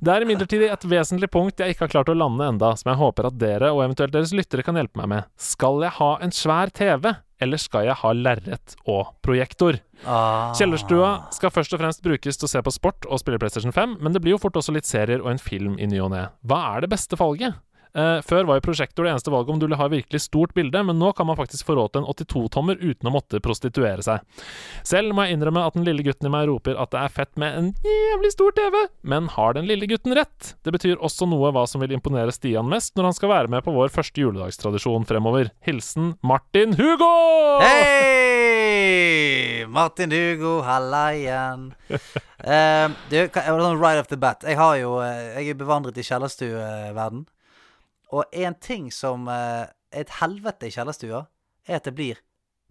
Det 0.00 0.14
er 0.14 0.26
imidlertid 0.26 0.66
et 0.68 0.88
vesentlig 0.88 1.30
punkt 1.32 1.60
jeg 1.60 1.74
ikke 1.74 1.86
har 1.86 1.94
klart 1.98 2.12
å 2.12 2.16
lande 2.16 2.48
enda, 2.54 2.72
som 2.78 2.92
jeg 2.92 3.00
håper 3.02 3.28
at 3.28 3.40
dere 3.40 3.72
og 3.74 3.84
eventuelt 3.86 4.14
deres 4.14 4.34
lyttere 4.36 4.64
kan 4.66 4.78
hjelpe 4.78 5.02
meg 5.02 5.12
med. 5.12 5.30
Skal 5.40 5.82
jeg 5.84 5.96
ha 5.98 6.14
en 6.24 6.34
svær 6.34 6.72
TV, 6.74 7.12
eller 7.42 7.60
skal 7.60 7.88
jeg 7.88 7.98
ha 8.00 8.12
lerret 8.16 8.76
og 8.86 9.12
projektor? 9.24 9.80
Ah. 10.02 10.54
Kjellerstua 10.58 11.10
skal 11.34 11.52
først 11.54 11.74
og 11.76 11.82
fremst 11.82 12.02
brukes 12.04 12.38
til 12.38 12.48
å 12.48 12.52
se 12.54 12.62
på 12.64 12.74
sport 12.74 13.06
og 13.08 13.20
spille 13.22 13.40
PlayStation 13.42 13.74
5, 13.74 13.98
men 14.02 14.14
det 14.14 14.22
blir 14.22 14.36
jo 14.36 14.42
fort 14.42 14.56
også 14.58 14.74
litt 14.74 14.88
serier 14.88 15.22
og 15.22 15.32
en 15.34 15.42
film 15.42 15.76
i 15.78 15.90
ny 15.90 16.00
og 16.02 16.12
ne. 16.14 16.24
Hva 16.46 16.62
er 16.72 16.86
det 16.86 16.92
beste 16.94 17.18
valget? 17.20 17.58
Eh, 17.92 18.18
før 18.24 18.46
var 18.48 18.56
jo 18.56 18.64
prosjektor 18.64 19.04
det 19.04 19.12
eneste 19.12 19.32
valget 19.32 19.52
om 19.52 19.58
du 19.60 19.66
ville 19.66 19.76
ha 19.76 19.88
virkelig 19.92 20.22
stort 20.24 20.54
bilde, 20.56 20.80
men 20.88 20.96
nå 20.98 21.10
kan 21.16 21.28
man 21.28 21.36
faktisk 21.36 21.68
få 21.68 21.76
råd 21.76 21.92
til 21.92 22.02
en 22.02 22.08
82-tommer 22.08 22.80
uten 22.80 23.10
å 23.10 23.12
måtte 23.12 23.40
prostituere 23.44 24.04
seg. 24.04 24.22
Selv 24.86 25.12
må 25.12 25.26
jeg 25.26 25.36
innrømme 25.36 25.66
at 25.66 25.76
den 25.76 25.84
lille 25.84 26.04
gutten 26.06 26.30
i 26.30 26.32
meg 26.32 26.48
roper 26.48 26.78
at 26.80 26.94
det 26.94 27.02
er 27.02 27.12
fett 27.12 27.32
med 27.40 27.58
en 27.58 27.68
jævlig 27.84 28.32
stor 28.32 28.56
TV, 28.56 28.78
men 29.12 29.28
har 29.36 29.58
den 29.58 29.68
lille 29.68 29.88
gutten 29.90 30.16
rett? 30.16 30.54
Det 30.64 30.72
betyr 30.72 31.04
også 31.04 31.28
noe 31.28 31.52
hva 31.52 31.66
som 31.68 31.84
vil 31.84 31.92
imponere 31.92 32.32
Stian 32.32 32.70
mest 32.70 32.96
når 32.96 33.10
han 33.10 33.18
skal 33.18 33.34
være 33.34 33.52
med 33.52 33.66
på 33.66 33.76
vår 33.76 33.92
første 33.92 34.24
juledagstradisjon 34.24 35.04
fremover. 35.08 35.52
Hilsen 35.66 36.14
Martin 36.24 36.78
Hugo! 36.80 37.12
Hei! 37.60 38.22
Martin 39.72 40.12
Hugo, 40.12 40.60
halla 40.64 41.04
igjen. 41.16 41.68
Uh, 41.92 42.92
du, 43.08 43.16
jeg 43.16 43.30
sånn 43.32 43.80
right 43.80 44.00
off 44.00 44.08
the 44.08 44.18
bat. 44.20 44.44
Jeg 44.48 44.58
har 44.60 44.76
jo 44.80 44.98
eh, 45.04 45.38
Jeg 45.38 45.54
er 45.54 45.60
bevandret 45.60 46.00
i 46.00 46.04
kjellerstueverden. 46.04 47.24
Og 48.12 48.24
en 48.44 48.54
ting 48.60 48.90
som 48.92 49.28
eh, 49.28 49.66
er 49.92 50.04
et 50.04 50.16
helvete 50.20 50.68
i 50.68 50.74
kjellerstua, 50.74 51.26
er 51.68 51.78
at 51.80 51.88
det 51.88 51.96
blir 51.96 52.22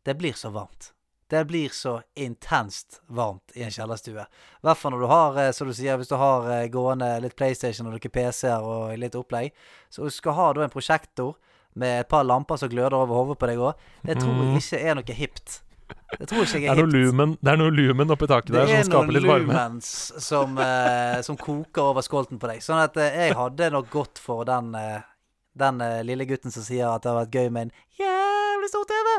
Det 0.01 0.15
blir 0.17 0.33
så 0.33 0.49
varmt. 0.49 0.93
Det 1.29 1.45
blir 1.45 1.69
så 1.69 2.01
intenst 2.15 3.01
varmt 3.07 3.51
i 3.55 3.61
en 3.63 3.71
kjellerstue. 3.71 4.23
I 4.25 4.65
hvert 4.65 4.77
fall 4.77 4.91
når 4.91 4.99
du 4.99 5.07
har, 5.07 5.37
eh, 5.39 5.51
som 5.53 5.67
du 5.69 5.73
sier, 5.77 5.95
hvis 5.97 6.09
du 6.09 6.15
har 6.17 6.47
eh, 6.51 6.67
gående 6.67 7.07
litt 7.21 7.35
PlayStation 7.37 7.85
og 7.87 7.93
noen 7.93 8.13
PC-er 8.17 8.65
og 8.65 8.97
litt 8.99 9.15
opplegg. 9.15 9.53
Så 9.89 10.03
du 10.03 10.11
skal 10.11 10.35
ha 10.35 10.47
da 10.57 10.65
en 10.65 10.73
prosjektor 10.73 11.37
med 11.79 12.01
et 12.01 12.09
par 12.11 12.25
lamper 12.27 12.59
som 12.59 12.71
gløder 12.71 12.97
over 12.97 13.21
hodet 13.21 13.37
på 13.39 13.47
deg 13.51 13.61
òg. 13.63 13.85
Det 14.09 14.17
tror 14.19 14.41
jeg 14.41 14.63
ikke 14.63 14.81
er 14.81 14.97
noe 14.99 15.15
hipt 15.21 15.61
Det 16.17 16.27
tror 16.27 16.43
ikke 16.43 16.59
jeg 16.59 16.67
er 16.71 16.73
er 16.73 16.81
noe 16.83 16.91
lumen, 16.91 17.37
det 17.39 17.53
er 17.53 17.61
noe 17.61 17.71
lumen 17.75 18.11
oppi 18.11 18.27
taket 18.31 18.51
der 18.55 18.65
er 18.65 18.83
som 18.83 18.91
skaper 18.91 19.15
litt 19.15 19.27
varme. 19.29 19.47
Det 19.47 19.55
lumens 19.55 19.93
som, 20.25 20.57
eh, 20.59 21.21
som 21.23 21.39
koker 21.39 21.93
over 21.93 22.03
skolten 22.05 22.41
på 22.41 22.51
deg. 22.51 22.59
Sånn 22.65 22.81
at 22.83 22.97
eh, 22.99 23.21
jeg 23.27 23.37
hadde 23.39 23.71
nok 23.71 23.89
gått 23.93 24.19
for 24.19 24.43
den, 24.47 24.73
eh, 24.75 24.99
den 25.57 25.81
eh, 25.83 26.01
lille 26.07 26.25
gutten 26.29 26.53
som 26.53 26.63
sier 26.65 26.87
at 26.87 27.03
det 27.03 27.11
har 27.11 27.19
vært 27.23 27.35
gøy 27.35 27.49
med 27.51 27.67
en 27.67 27.73
jævlig 27.99 28.69
stor 28.71 28.85
TV. 28.89 29.09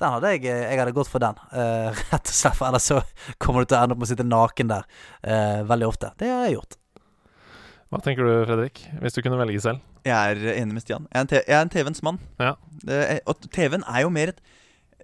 Den 0.00 0.14
hadde 0.16 0.30
jeg 0.34 0.46
eh, 0.50 0.62
Jeg 0.70 0.80
hadde 0.82 0.94
gått 0.96 1.10
for 1.10 1.22
den, 1.22 1.38
eh, 1.54 2.00
rett 2.12 2.30
og 2.30 2.38
slett. 2.38 2.56
For 2.58 2.68
ellers 2.68 2.88
så 2.90 3.00
kommer 3.42 3.64
du 3.64 3.70
til 3.72 3.78
å 3.78 3.82
ende 3.84 3.96
opp 3.96 4.02
med 4.02 4.08
å 4.08 4.12
sitte 4.12 4.26
naken 4.26 4.72
der 4.72 4.88
eh, 5.22 5.60
veldig 5.66 5.90
ofte. 5.90 6.12
Det 6.20 6.30
har 6.30 6.46
jeg 6.48 6.58
gjort. 6.58 6.78
Hva 7.92 8.00
tenker 8.02 8.26
du, 8.26 8.32
Fredrik? 8.48 8.80
Hvis 9.02 9.14
du 9.14 9.20
kunne 9.22 9.38
velge 9.38 9.60
selv? 9.62 9.82
Jeg 10.04 10.14
er 10.14 10.56
enig 10.58 10.74
med 10.76 10.82
Stian. 10.82 11.06
Jeg 11.14 11.44
er 11.44 11.60
en, 11.60 11.70
TV-ens 11.70 12.02
mann. 12.04 12.18
Ja. 12.42 12.56
Det 12.82 13.00
er, 13.04 13.20
og 13.30 13.46
TV-en 13.54 13.86
er 13.86 14.02
jo 14.04 14.10
mer 14.12 14.34
et 14.34 14.40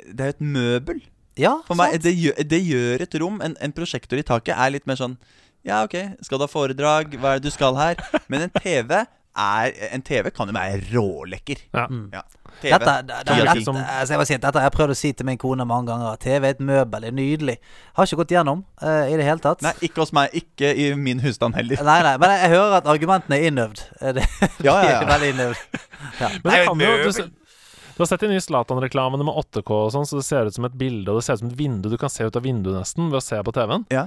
Det 0.01 0.25
er 0.25 0.33
jo 0.33 0.37
et 0.39 0.43
møbel. 0.57 1.03
Ja, 1.39 1.61
For 1.69 1.79
meg, 1.79 1.95
sant? 1.95 2.05
det 2.09 2.15
gjør, 2.19 2.41
det 2.51 2.59
gjør 2.67 3.05
et 3.07 3.15
rom. 3.23 3.39
En, 3.45 3.55
en 3.63 3.73
prosjektor 3.77 4.19
i 4.19 4.27
taket 4.27 4.59
er 4.59 4.75
litt 4.75 4.89
mer 4.91 4.99
sånn 4.99 5.15
Ja, 5.65 5.85
ok, 5.85 5.95
skal 6.25 6.41
du 6.41 6.45
ha 6.45 6.51
foredrag? 6.51 7.15
Hva 7.21 7.37
er 7.37 7.41
det 7.41 7.49
du 7.49 7.55
skal 7.55 7.79
her? 7.79 8.01
Men 8.33 8.49
en 8.49 8.53
TV 8.59 9.05
er 9.39 9.73
En 9.95 10.03
TV 10.03 10.31
kan 10.35 10.51
jo 10.51 10.55
være 10.57 10.81
rålekker. 10.91 11.63
Ja. 11.75 11.87
Ja. 12.13 12.23
TV. 12.61 12.73
Dette, 12.75 12.95
det, 13.07 13.15
det, 13.25 13.37
det, 13.37 13.45
dette, 13.47 13.73
altså 14.01 14.17
jeg 14.19 14.27
si, 14.29 14.37
dette 14.43 14.59
har 14.59 14.67
jeg 14.67 14.75
prøvd 14.75 14.93
å 14.93 14.97
si 14.99 15.13
til 15.17 15.27
min 15.29 15.39
kone 15.41 15.65
mange 15.69 15.89
ganger. 15.93 16.19
TV 16.21 16.49
er 16.49 16.57
et 16.57 16.63
møbel, 16.67 17.05
det 17.07 17.13
er 17.13 17.17
nydelig. 17.17 17.57
Har 17.97 18.09
ikke 18.09 18.19
gått 18.21 18.35
gjennom 18.35 18.65
uh, 18.83 19.05
i 19.09 19.17
det 19.17 19.25
hele 19.29 19.41
tatt. 19.45 19.63
Nei, 19.65 19.73
ikke 19.87 20.03
hos 20.03 20.13
meg. 20.17 20.35
Ikke 20.37 20.73
i 20.75 20.91
min 20.99 21.23
husstand 21.25 21.57
heller. 21.57 21.81
Nei, 21.87 21.99
nei, 22.05 22.17
men 22.21 22.35
jeg, 22.35 22.43
jeg 22.45 22.55
hører 22.57 22.79
at 22.83 22.91
argumentene 22.91 23.39
er 23.39 23.47
innøvd. 23.53 23.85
Eh, 24.01 24.15
Det, 24.19 24.27
Ja, 24.67 24.75
ja, 24.83 24.97
ja. 24.99 25.05
veldig 25.09 25.31
innøvd. 25.37 25.79
Ja. 26.21 26.33
Men 26.43 26.51
det 26.51 26.61
kan 26.67 26.85
jo 26.85 26.93
du, 27.07 27.23
du 27.95 28.03
har 28.03 28.09
sett 28.11 28.23
de 28.25 28.33
nye 28.33 28.43
Zlatan-reklamene 28.45 29.25
med 29.29 29.41
8K 29.47 29.77
og 29.77 29.91
sånn, 29.95 30.07
så 30.09 30.19
det 30.21 30.27
ser 30.27 30.49
ut 30.51 30.57
som 30.57 30.67
et 30.69 30.77
bilde, 30.81 31.13
og 31.13 31.21
det 31.21 31.25
ser 31.27 31.39
ut 31.39 31.45
som 31.45 31.51
et 31.53 31.59
vindu. 31.59 31.91
Du 31.93 31.99
kan 32.01 32.13
se 32.13 32.27
ut 32.27 32.37
av 32.37 32.45
vinduet 32.45 32.81
nesten 32.81 33.11
ved 33.13 33.21
å 33.21 33.25
se 33.25 33.41
på 33.45 33.55
TV-en. 33.57 33.87
Ja. 33.93 34.07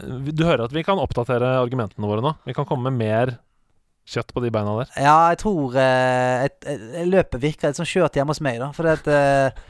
Du 0.00 0.44
hører 0.44 0.66
at 0.66 0.72
vi 0.72 0.84
kan 0.84 1.00
oppdatere 1.00 1.54
argumentene 1.60 2.08
våre 2.08 2.24
nå. 2.24 2.32
Vi 2.48 2.54
kan 2.56 2.64
komme 2.68 2.90
med 2.90 2.96
mer 3.00 3.34
kjøtt 4.06 4.34
på 4.34 4.42
de 4.44 4.50
beina 4.54 4.74
der. 4.80 4.92
Ja, 5.02 5.16
jeg 5.32 5.40
tror 5.42 5.76
eh, 5.80 6.46
et, 6.46 6.58
et, 6.68 6.84
Løpet 7.08 7.42
virker 7.42 7.72
litt 7.72 7.80
sånn 7.80 7.88
skjørt 7.88 8.18
hjemme 8.18 8.34
hos 8.34 8.42
meg, 8.44 8.60
da. 8.62 8.70
For 8.76 8.88
at 8.90 9.08
eh, 9.10 9.64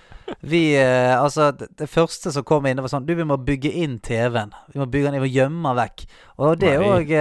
vi 0.45 0.63
eh, 0.77 1.15
Altså, 1.17 1.53
det, 1.57 1.71
det 1.79 1.89
første 1.91 2.33
som 2.35 2.45
kom 2.47 2.67
inn, 2.67 2.77
det 2.79 2.85
var 2.85 2.93
sånn 2.93 3.07
Du, 3.09 3.15
vi 3.17 3.27
må 3.29 3.39
bygge 3.41 3.73
inn 3.85 3.97
TV-en. 4.05 4.53
Vi 4.75 4.83
må 4.83 4.89
bygge 4.91 5.09
den, 5.09 5.19
vi 5.21 5.25
må 5.25 5.33
gjemme 5.33 5.73
den 5.73 5.81
vekk. 5.81 6.07
Og 6.37 6.61
det 6.61 6.77
òg 6.83 7.17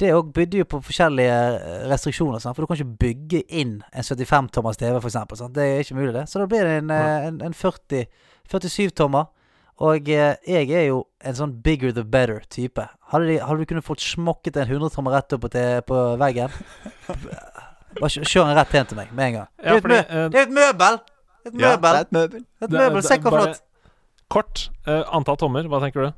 Det 0.00 0.12
òg 0.14 0.30
bydde 0.32 0.62
jo 0.62 0.68
på 0.70 0.80
forskjellige 0.86 1.36
eh, 1.58 1.84
restriksjoner. 1.90 2.40
For 2.40 2.62
du 2.62 2.70
kan 2.70 2.78
ikke 2.78 3.02
bygge 3.04 3.42
inn 3.48 3.80
en 3.90 4.06
75-tommers 4.06 4.78
TV, 4.80 4.96
eksempel. 5.02 5.42
Det 5.52 5.66
er 5.66 5.82
ikke 5.84 5.98
mulig, 5.98 6.14
det. 6.14 6.28
Så 6.30 6.40
da 6.40 6.46
blir 6.50 6.64
det 6.64 6.78
en, 6.84 6.94
eh, 6.94 7.26
en, 7.28 7.40
en 7.50 7.56
40 7.56 8.06
47-tommer. 8.50 9.28
Og 9.80 10.08
eh, 10.12 10.34
jeg 10.44 10.68
er 10.76 10.86
jo 10.90 10.98
en 11.24 11.36
sånn 11.38 11.54
bigger 11.64 11.92
the 11.96 12.02
better-type. 12.04 12.84
Hadde, 13.12 13.38
hadde 13.40 13.62
du 13.64 13.68
kunnet 13.70 13.86
fått 13.86 14.02
smokket 14.04 14.58
en 14.60 14.68
100-tommer 14.68 15.14
rett 15.16 15.32
opp 15.36 15.46
på, 15.88 16.00
veggen 16.20 16.52
Bare 18.00 18.10
kjør- 18.12 18.46
den 18.46 18.58
rett 18.60 18.74
hen 18.76 18.86
til 18.86 18.98
meg 19.00 19.08
med 19.16 19.24
en 19.26 19.34
gang. 19.40 19.48
Det 19.58 19.72
er 19.72 19.80
fordi, 19.82 19.96
eh, 19.98 20.26
det 20.30 20.38
er 20.38 20.46
et 20.46 20.54
møbel! 20.54 21.00
Et 21.48 21.54
Ja, 21.56 21.72
det 21.80 21.90
er 21.90 22.00
et 22.04 22.12
møbel. 22.12 22.44
Et 22.62 22.70
møbel, 22.76 23.02
Se 23.02 23.16
hvor 23.18 23.32
flott. 23.34 23.62
Kort. 24.30 24.66
Uh, 24.86 25.00
antall 25.16 25.38
tommer, 25.40 25.66
hva 25.66 25.80
tenker 25.82 26.04
du? 26.04 26.10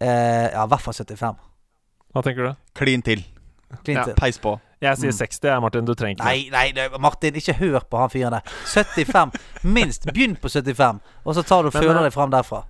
Uh, 0.00 0.06
ja, 0.06 0.62
i 0.64 0.68
hvert 0.70 0.80
fall 0.80 0.94
75. 0.94 1.36
Hva 2.14 2.22
tenker 2.24 2.46
du? 2.46 2.54
Klin 2.78 3.02
til. 3.04 3.24
Klint 3.82 3.98
Ja. 3.98 4.04
til. 4.06 4.14
Peis 4.16 4.38
på. 4.40 4.54
Jeg 4.80 4.98
sier 5.00 5.10
60, 5.10 5.60
Martin. 5.64 5.84
Du 5.88 5.94
trenger 5.98 6.20
ikke 6.20 6.24
Nei, 6.54 6.70
nei, 6.74 6.88
Martin, 7.02 7.34
ikke 7.34 7.54
hør 7.58 7.80
på 7.90 7.98
han 7.98 8.10
fyren 8.12 8.36
der. 8.36 8.52
75. 8.70 9.32
Minst. 9.66 10.06
Begynn 10.06 10.36
på 10.38 10.48
75, 10.48 11.00
og 11.24 11.34
så 11.34 11.42
tar 11.46 11.66
du 11.66 11.70
føler 11.74 11.98
deg 12.06 12.12
fram 12.14 12.30
derfra. 12.30 12.62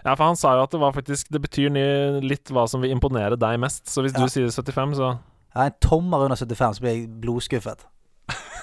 Ja, 0.00 0.14
for 0.14 0.24
han 0.30 0.36
sa 0.40 0.54
jo 0.56 0.62
at 0.64 0.72
det 0.72 0.78
var 0.80 0.94
faktisk 0.96 1.28
Det 1.28 1.42
betyr 1.44 1.74
litt 2.24 2.48
hva 2.48 2.62
som 2.70 2.80
vil 2.80 2.94
imponere 2.94 3.36
deg 3.36 3.58
mest. 3.60 3.84
Så 3.92 4.00
hvis 4.00 4.14
Ja. 4.16 4.24
du 4.24 4.28
sier 4.32 4.48
75, 4.48 4.94
så 4.96 5.18
Ja, 5.54 5.66
en 5.66 5.72
tommer 5.82 6.24
under 6.24 6.36
75, 6.36 6.76
så 6.76 6.80
blir 6.80 6.92
jeg 6.94 7.08
blodskuffet. 7.20 7.84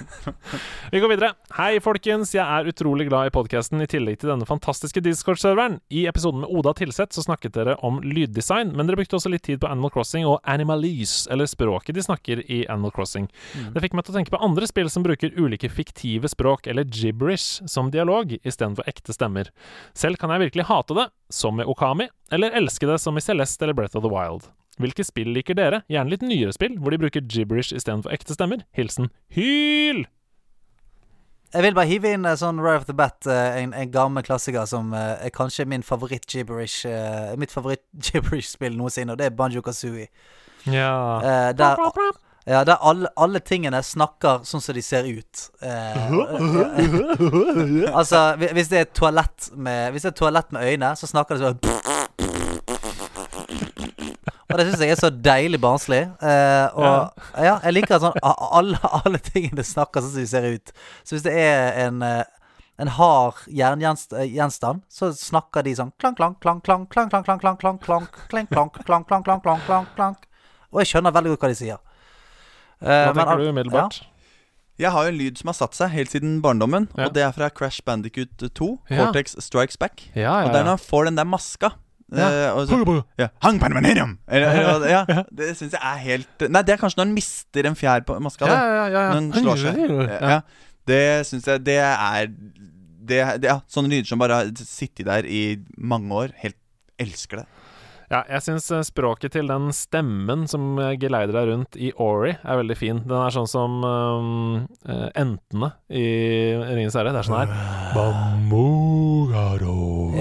Vi 0.91 0.99
går 0.99 1.11
videre. 1.11 1.33
Hei, 1.57 1.79
folkens. 1.83 2.33
Jeg 2.35 2.43
er 2.43 2.69
utrolig 2.69 3.07
glad 3.09 3.29
i 3.29 3.33
podkasten, 3.33 3.81
i 3.83 3.89
tillegg 3.89 4.19
til 4.21 4.31
denne 4.31 4.47
fantastiske 4.47 5.01
Discord-serveren. 5.05 5.79
I 5.93 6.05
episoden 6.09 6.43
med 6.43 6.51
Oda 6.53 6.73
Tilseth 6.77 7.15
så 7.17 7.23
snakket 7.25 7.55
dere 7.57 7.77
om 7.85 7.99
lyddesign, 8.03 8.73
men 8.75 8.89
dere 8.89 8.99
brukte 8.99 9.17
også 9.19 9.31
litt 9.33 9.45
tid 9.47 9.61
på 9.63 9.69
Animal 9.71 9.93
Crossing 9.93 10.27
og 10.29 10.39
Animalese, 10.47 11.25
eller 11.33 11.49
språket 11.49 11.97
de 11.97 12.05
snakker 12.05 12.43
i 12.45 12.63
Animal 12.65 12.93
Crossing. 12.95 13.29
Det 13.73 13.83
fikk 13.83 13.97
meg 13.97 14.07
til 14.07 14.15
å 14.15 14.19
tenke 14.19 14.35
på 14.35 14.41
andre 14.49 14.69
spill 14.69 14.91
som 14.93 15.05
bruker 15.07 15.35
ulike 15.37 15.71
fiktive 15.71 16.29
språk, 16.31 16.67
eller 16.67 16.87
gibberish, 16.87 17.63
som 17.69 17.91
dialog 17.93 18.37
istedenfor 18.41 18.87
ekte 18.89 19.15
stemmer. 19.15 19.51
Selv 19.97 20.21
kan 20.21 20.33
jeg 20.33 20.47
virkelig 20.47 20.69
hate 20.71 20.97
det, 20.97 21.09
som 21.33 21.57
med 21.59 21.67
Okami, 21.69 22.09
eller 22.31 22.55
elske 22.57 22.89
det, 22.89 23.01
som 23.03 23.17
i 23.17 23.23
Celeste 23.23 23.65
eller 23.65 23.77
Breath 23.77 23.97
of 23.97 24.05
the 24.05 24.11
Wild. 24.11 24.47
Hvilke 24.77 25.05
spill 25.07 25.31
liker 25.33 25.57
dere? 25.57 25.81
Gjerne 25.89 26.13
litt 26.13 26.25
nyere 26.25 26.53
spill, 26.53 26.77
hvor 26.77 26.93
de 26.93 27.01
bruker 27.01 27.25
gibberish 27.25 27.73
istedenfor 27.73 28.13
ekte 28.13 28.37
stemmer. 28.37 28.63
Hilsen 28.77 29.09
Hyl! 29.33 30.05
Jeg 31.53 31.63
vil 31.63 31.75
bare 31.77 31.87
hive 31.87 32.11
inn 32.11 32.27
eh, 32.27 32.35
sånn 32.35 32.59
right 32.59 32.81
off 32.81 32.89
the 32.89 32.95
bat 32.97 33.23
eh, 33.31 33.61
en, 33.61 33.71
en 33.71 33.91
gammel 33.91 34.25
klassiker 34.27 34.67
som 34.67 34.91
eh, 34.93 35.27
er 35.29 35.31
kanskje 35.31 35.63
min 35.65 35.85
favoritt-gibberish 35.85 36.83
Mitt 37.39 37.55
favoritt-gibberish-spill 37.55 38.75
noensinne, 38.79 39.15
og 39.15 39.21
det 39.21 39.29
er 39.29 39.35
Banjo 39.37 39.63
Kazooie. 39.63 40.09
Ja. 40.67 41.53
Der 41.55 41.79
ja, 42.47 42.63
der 42.63 42.77
alle, 42.79 43.09
alle 43.19 43.41
tingene 43.43 43.81
snakker 43.83 44.45
sånn 44.47 44.61
som 44.63 44.75
de 44.75 44.81
ser 44.85 45.03
ut. 45.03 45.49
Eh, 45.59 46.13
altså, 47.91 48.21
hvis 48.39 48.69
det 48.71 48.77
er 48.77 48.85
et 48.85 48.93
toalett 48.95 49.49
med 49.51 49.91
Hvis 49.91 50.05
det 50.05 50.13
er 50.13 50.13
et 50.13 50.19
toalett 50.21 50.55
med 50.55 50.63
øyne, 50.63 50.93
så 50.95 51.09
snakker 51.11 51.35
det 51.35 51.43
sånn 51.43 51.59
Og 54.47 54.59
det 54.59 54.65
syns 54.69 54.79
jeg 54.85 54.93
er 54.95 54.99
så 55.01 55.09
deilig 55.11 55.59
barnslig. 55.59 56.05
Eh, 56.23 56.77
og 56.79 57.19
ja. 57.35 57.57
jeg 57.65 57.73
liker 57.75 57.97
at 57.97 58.05
sånn 58.05 58.19
alle, 58.23 58.79
alle 59.01 59.19
tingene 59.19 59.65
snakker 59.67 60.03
sånn 60.03 60.13
som 60.13 60.23
de 60.23 60.29
ser 60.31 60.47
ut. 60.55 60.71
Så 61.03 61.17
hvis 61.17 61.25
det 61.27 61.33
er 61.35 61.87
en 61.87 62.01
eh, 62.05 62.23
en 62.77 62.91
hard 62.93 63.33
jerngjenstand, 63.49 64.83
så 64.85 65.09
snakker 65.17 65.65
de 65.65 65.73
sånn 65.79 65.89
klang, 65.97 66.13
klang, 66.13 66.35
klang, 66.37 66.59
klang, 66.61 66.85
klang, 66.93 67.09
klang, 67.09 67.25
klang, 67.25 67.39
klang, 67.41 67.57
klang, 67.57 67.79
klang, 67.81 68.05
klang, 68.29 68.45
klang, 68.53 68.69
klang, 68.85 69.03
klang, 69.07 69.23
klang, 69.25 69.41
klang, 69.41 69.63
klang, 69.65 69.87
klang. 69.95 70.19
Og 70.69 70.83
jeg 70.83 70.91
skjønner 70.91 71.15
veldig 71.15 71.33
godt 71.33 71.45
hva 71.45 71.49
de 71.49 71.57
sier. 71.57 71.81
Hva 72.77 72.99
tenker 73.17 73.41
du 73.41 73.49
umiddelbart? 73.49 73.99
Jeg 74.77 74.93
har 74.93 75.07
jo 75.07 75.09
en 75.09 75.17
lyd 75.17 75.39
som 75.39 75.49
har 75.49 75.57
satt 75.57 75.73
seg 75.73 75.89
helt 75.89 76.13
siden 76.13 76.37
barndommen, 76.43 76.85
Ja. 76.93 77.07
og 77.07 77.15
det 77.17 77.23
er 77.25 77.31
fra 77.33 77.49
Crash 77.49 77.81
Bandicoot 77.81 78.37
2. 78.53 78.67
Ja. 78.91 79.05
Cortex 79.05 79.33
Strikes 79.41 79.77
Back. 79.77 80.11
Ja, 80.13 80.43
Og 80.45 80.53
det 80.53 80.59
er 80.61 80.63
når 80.69 80.77
han 80.77 80.85
får 80.85 81.05
den 81.09 81.17
der 81.17 81.25
maska. 81.25 81.71
Eh, 82.07 82.53
Uh, 82.55 82.61
så, 82.69 83.01
ja. 83.19 83.27
Hang 83.43 83.57
eller, 83.59 84.85
ja, 84.87 85.01
det 85.27 85.49
syns 85.57 85.73
jeg 85.75 85.81
er 85.81 85.97
helt 86.05 86.45
Nei, 86.47 86.61
det 86.63 86.77
er 86.77 86.79
kanskje 86.79 87.01
når 87.01 87.07
han 87.09 87.15
mister 87.17 87.67
en 87.67 87.75
fjær 87.75 88.05
på 88.07 88.15
maska. 88.23 88.47
Ja, 88.47 88.55
ja, 88.55 88.85
ja, 88.87 89.01
ja. 89.09 89.19
Når 89.19 89.41
slår 89.43 89.59
seg. 89.65 89.81
Ja, 89.83 90.31
ja. 90.37 90.39
Det 90.87 91.03
syns 91.27 91.49
jeg 91.51 91.65
Det 91.67 91.75
er 91.83 92.31
det, 92.31 93.19
det, 93.43 93.51
ja, 93.51 93.59
Sånne 93.71 93.91
lyder 93.91 94.07
som 94.07 94.23
bare 94.23 94.39
har 94.39 94.51
sittet 94.59 95.07
der 95.07 95.27
i 95.27 95.59
mange 95.77 96.11
år. 96.15 96.33
Helt 96.43 96.59
elsker 96.99 97.43
det. 97.43 97.47
Ja, 98.07 98.21
jeg 98.31 98.39
syns 98.45 98.69
språket 98.87 99.33
til 99.35 99.49
den 99.51 99.67
stemmen 99.75 100.45
som 100.47 100.77
eh, 100.79 100.93
geleider 100.99 101.35
deg 101.35 101.49
rundt 101.49 101.75
i 101.75 101.89
Ori, 101.99 102.31
er 102.39 102.59
veldig 102.61 102.77
fin. 102.79 103.01
Den 103.03 103.19
er 103.19 103.35
sånn 103.35 103.49
som 103.51 103.83
um, 103.83 104.63
eh, 104.87 105.09
entene 105.11 105.73
i 105.91 106.05
Ringens 106.55 106.95
herre. 106.95 107.11
Det 107.11 107.19
er 107.19 107.27
sånn 107.27 107.41
her 107.41 107.51
Bamugaro. 107.97 109.75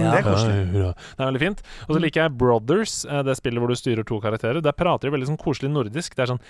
Ja. 0.06 0.12
Det 0.14 0.20
er 0.22 0.26
koselig. 0.30 0.62
Det 0.72 1.20
er 1.20 1.30
veldig 1.30 1.42
fint. 1.42 1.62
Og 1.88 1.94
så 1.96 2.00
liker 2.02 2.22
jeg 2.22 2.36
Brothers, 2.40 2.94
eh, 3.04 3.22
det 3.26 3.36
spillet 3.38 3.62
hvor 3.62 3.72
du 3.72 3.76
styrer 3.78 4.06
to 4.06 4.20
karakterer. 4.22 4.62
Der 4.64 4.72
prater 4.76 5.10
de 5.10 5.14
veldig 5.16 5.28
sånn 5.32 5.40
koselig 5.40 5.70
nordisk. 5.74 6.14
Det 6.16 6.24
er 6.26 6.32
sånn 6.34 6.42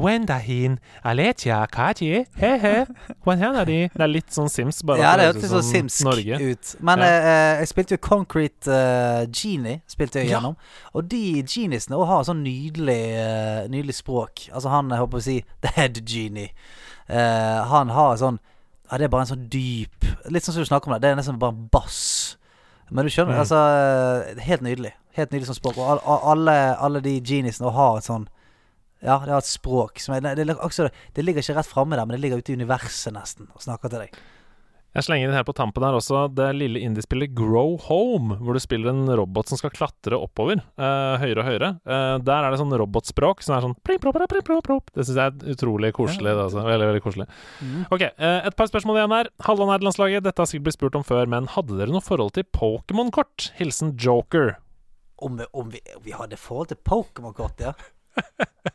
Wendahin, 0.00 0.78
Aletia, 1.04 1.66
Kaji, 1.70 2.24
he-he, 2.40 2.86
Det 3.24 4.00
er 4.00 4.10
litt 4.10 4.30
sånn 4.34 4.48
Sims, 4.50 4.82
bare 4.82 4.98
Ja, 5.02 5.16
det 5.16 5.26
høres 5.28 5.36
hørtes 5.36 5.50
så 5.50 5.60
som 5.62 5.70
simsk 5.72 6.04
Norge. 6.04 6.40
ut. 6.40 6.74
Men 6.80 6.98
Ja. 6.98 7.04
eh, 7.04 7.58
jeg 7.60 7.68
spilte 7.68 7.90
jo 7.96 7.98
Concrete 7.98 8.68
uh, 8.68 9.26
Genie. 9.32 9.82
Spilte 9.88 10.20
jeg 10.20 10.30
Ja. 10.30 10.38
gjennom 10.40 10.56
Og 10.94 11.08
de 11.08 11.42
geniesene 11.42 12.06
har 12.06 12.24
sånn 12.24 12.42
nydelig 12.42 13.02
uh, 13.18 13.68
Nydelig 13.68 13.94
språk. 13.94 14.48
Altså 14.52 14.68
han, 14.70 14.88
jeg 14.90 14.98
håper 14.98 15.18
å 15.18 15.22
si 15.22 15.44
The 15.62 15.68
Head 15.76 16.00
Genie. 16.06 16.50
Uh, 17.10 17.64
han 17.68 17.88
har 17.88 18.16
sånn 18.16 18.38
Ja, 18.90 18.98
det 18.98 19.04
er 19.04 19.08
bare 19.08 19.22
en 19.22 19.32
sånn 19.36 19.48
dyp 19.48 20.04
Litt 20.30 20.44
sånn 20.44 20.54
som 20.54 20.62
du 20.62 20.68
snakker 20.68 20.88
om 20.88 20.94
det. 20.94 21.02
Det 21.02 21.10
er 21.12 21.16
nesten 21.16 21.38
bare 21.38 21.52
en 21.52 21.68
bass. 21.72 22.36
Men 22.90 23.06
du 23.06 23.10
skjønner, 23.10 23.34
Mm. 23.34 23.40
altså 23.40 23.58
eh, 24.36 24.42
Helt 24.44 24.62
nydelig. 24.62 24.92
Helt 25.16 25.30
nydelig 25.32 25.46
som 25.46 25.54
språk. 25.56 25.78
Og 25.78 25.90
al- 25.94 26.02
al- 26.04 26.24
alle, 26.32 26.76
alle 26.78 27.00
de 27.00 27.20
geniesene 27.20 27.70
har 27.72 27.98
et 27.98 28.04
sånn 28.04 28.26
Ja, 29.02 29.18
det 29.20 29.28
har 29.34 29.38
et 29.38 29.44
språk 29.48 29.98
som 30.00 30.14
er, 30.14 30.20
det, 30.20 30.46
det, 30.46 30.90
det 31.14 31.24
ligger 31.24 31.42
ikke 31.42 31.54
rett 31.58 31.66
framme 31.68 31.96
der, 31.96 32.06
men 32.06 32.14
det 32.16 32.20
ligger 32.22 32.38
ute 32.40 32.52
i 32.52 32.56
universet 32.56 33.12
nesten 33.12 33.48
og 33.54 33.60
snakker 33.60 33.90
til 33.92 33.98
deg. 34.06 34.14
Jeg 34.94 35.02
slenger 35.08 35.26
inn 35.26 35.34
her 35.34 35.42
på 35.42 35.52
tampen 35.58 35.82
her 35.82 35.96
også 35.98 36.20
det 36.30 36.52
lille 36.54 36.78
indiespillet 36.86 37.32
Grow 37.34 37.72
Home, 37.88 38.36
hvor 38.38 38.54
du 38.54 38.60
spiller 38.62 38.92
en 38.92 39.08
robot 39.18 39.48
som 39.50 39.58
skal 39.58 39.72
klatre 39.74 40.14
oppover. 40.14 40.60
eh, 40.78 41.14
høyere 41.18 41.42
og 41.42 41.48
høyere. 41.48 41.70
Eh, 41.82 42.18
der 42.22 42.44
er 42.46 42.50
det 42.54 42.60
sånn 42.60 42.70
robotspråk 42.78 43.42
som 43.42 43.56
er 43.56 43.64
sånn. 43.66 43.74
Det 44.94 45.02
syns 45.04 45.18
jeg 45.18 45.26
er 45.32 45.54
utrolig 45.56 45.90
koselig. 45.96 46.30
Det, 46.30 46.44
altså. 46.46 46.62
Veldig, 46.62 46.86
veldig 46.92 47.02
koselig. 47.02 47.26
Ok, 47.90 48.02
eh, 48.06 48.46
et 48.46 48.54
par 48.56 48.70
spørsmål 48.70 49.00
igjen 49.00 49.16
her. 49.16 49.30
Halve 49.48 49.66
nederlandslaget, 49.72 50.22
dette 50.22 50.38
har 50.38 50.46
sikkert 50.46 50.68
blitt 50.70 50.78
spurt 50.78 50.94
om 51.00 51.02
før, 51.02 51.26
men 51.26 51.46
hadde 51.50 51.76
dere 51.76 51.90
noe 51.90 52.00
forhold 52.04 52.32
til 52.38 52.44
Pokémon-kort? 52.54 53.50
Hilsen 53.58 53.96
Joker. 53.98 54.56
Om, 55.18 55.36
vi- 55.42 55.50
om, 55.52 55.70
vi, 55.70 55.80
om 55.96 56.02
vi 56.06 56.12
hadde 56.14 56.36
forhold 56.38 56.68
til 56.70 56.78
Pokémon-kort, 56.86 57.58
ja. 57.66 57.72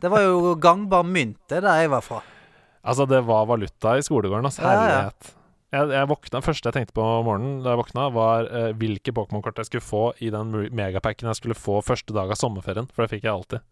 Det 0.01 0.09
var 0.11 0.19
jo 0.27 0.55
gangbar 0.59 1.03
mynt, 1.07 1.37
det 1.47 1.61
der 1.63 1.79
jeg 1.85 1.89
var 1.95 2.01
fra. 2.03 2.19
Altså, 2.83 3.07
det 3.07 3.23
var 3.23 3.45
valuta 3.47 3.95
i 3.95 4.03
skolegården, 4.03 4.43
altså. 4.51 4.63
Ja, 4.63 4.71
ja. 4.73 4.79
Herlighet. 4.79 5.35
Jeg, 5.69 5.91
jeg 5.93 6.09
våkna, 6.09 6.39
første 6.41 6.65
jeg 6.65 6.75
tenkte 6.79 6.95
på 6.97 7.03
om 7.05 7.27
morgenen 7.27 7.59
da 7.61 7.75
jeg 7.75 7.79
våkna, 7.83 8.07
var 8.15 8.47
eh, 8.49 8.71
hvilke 8.79 9.13
Pokémon-kort 9.13 9.59
jeg 9.61 9.69
skulle 9.69 9.85
få 9.85 10.03
i 10.17 10.31
den 10.33 10.55
megapacken 10.73 11.29
jeg 11.29 11.37
skulle 11.37 11.57
få 11.57 11.77
første 11.85 12.15
dag 12.15 12.31
av 12.33 12.39
sommerferien, 12.41 12.89
for 12.89 13.05
det 13.05 13.13
fikk 13.13 13.27
jeg 13.27 13.33
alltid. 13.35 13.65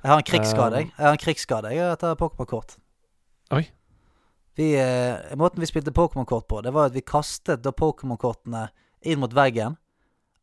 Jeg 0.00 0.10
har 0.12 0.20
en 0.20 0.28
krigsskade, 0.28 0.76
Um, 0.76 0.80
jeg. 0.80 0.92
Har 0.98 1.16
en 1.16 1.24
krigsskade 1.24 1.72
jeg 1.72 1.94
etter 1.94 2.20
Pokémon-kort. 2.20 2.76
Oi. 3.56 3.64
Vi, 4.60 4.74
eh, 4.76 5.36
måten 5.40 5.64
vi 5.64 5.70
spilte 5.70 5.96
Pokémon-kort 5.96 6.48
på, 6.48 6.60
det 6.60 6.74
var 6.76 6.90
at 6.90 6.96
vi 6.96 7.00
kastet 7.00 7.64
da 7.64 7.72
Pokémon-kortene 7.72 8.68
inn 9.00 9.20
mot 9.20 9.32
veggen. 9.32 9.78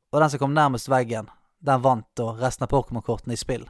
Og 0.10 0.22
den 0.22 0.34
som 0.34 0.42
kom 0.42 0.58
nærmest 0.58 0.90
veggen, 0.90 1.30
den 1.62 1.82
vant 1.86 2.08
da 2.18 2.32
resten 2.40 2.66
av 2.66 2.74
Pokémon-kortene 2.74 3.38
i 3.38 3.38
spill. 3.38 3.68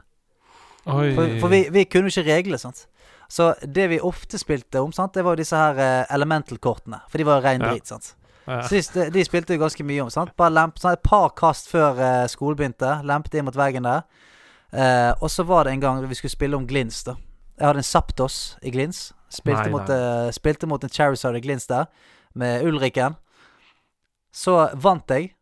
Oi. 0.86 1.14
For, 1.14 1.34
for 1.40 1.48
vi, 1.52 1.64
vi 1.74 1.84
kunne 1.84 2.08
jo 2.08 2.20
ikke 2.20 2.30
reglene, 2.36 2.58
sant. 2.58 2.86
Så 3.28 3.50
det 3.60 3.88
vi 3.90 3.98
ofte 4.00 4.38
spilte 4.40 4.80
om, 4.80 4.92
sant, 4.92 5.12
det 5.14 5.24
var 5.24 5.34
jo 5.36 5.42
disse 5.42 5.56
her 5.58 5.76
uh, 5.76 6.14
elemental-kortene. 6.14 7.02
For 7.10 7.18
de 7.20 7.26
var 7.28 7.40
jo 7.42 7.44
rein 7.48 7.60
Ja. 7.66 7.74
sant. 7.84 8.14
Ja. 8.48 8.62
Sist, 8.64 8.94
de, 9.12 9.24
spilte 9.24 9.52
jo 9.52 9.60
ganske 9.60 9.84
mye 9.84 10.00
om. 10.06 10.08
Sant? 10.10 10.30
Bare 10.40 10.54
lemp, 10.56 10.78
sånn 10.80 10.94
et 10.96 11.02
par 11.04 11.34
kast 11.36 11.68
før 11.68 11.98
uh, 12.00 12.24
skolen 12.32 12.56
begynte. 12.56 12.94
Lempet 13.04 13.34
inn 13.36 13.44
mot 13.44 13.56
veggen 13.58 13.84
der. 13.84 14.06
Uh, 14.72 15.12
og 15.20 15.28
så 15.32 15.44
var 15.44 15.64
det 15.68 15.74
en 15.76 15.80
gang 15.84 16.00
vi 16.08 16.16
skulle 16.16 16.32
spille 16.32 16.56
om 16.56 16.64
Glins. 16.68 17.02
da 17.04 17.18
Jeg 17.58 17.66
hadde 17.66 17.82
en 17.82 17.90
Saptos 17.90 18.56
i 18.62 18.72
Glins. 18.72 19.10
Spilte, 19.28 19.66
Nei, 19.66 19.72
mot, 19.74 19.88
nei. 19.92 20.30
spilte 20.32 20.64
mot 20.66 20.80
en 20.84 20.88
Charizard 20.88 21.36
i 21.36 21.40
Glins 21.44 21.66
der, 21.68 21.84
med 22.32 22.64
Ulriken. 22.64 23.18
Så 24.32 24.54
vant 24.80 25.04
jeg. 25.12 25.34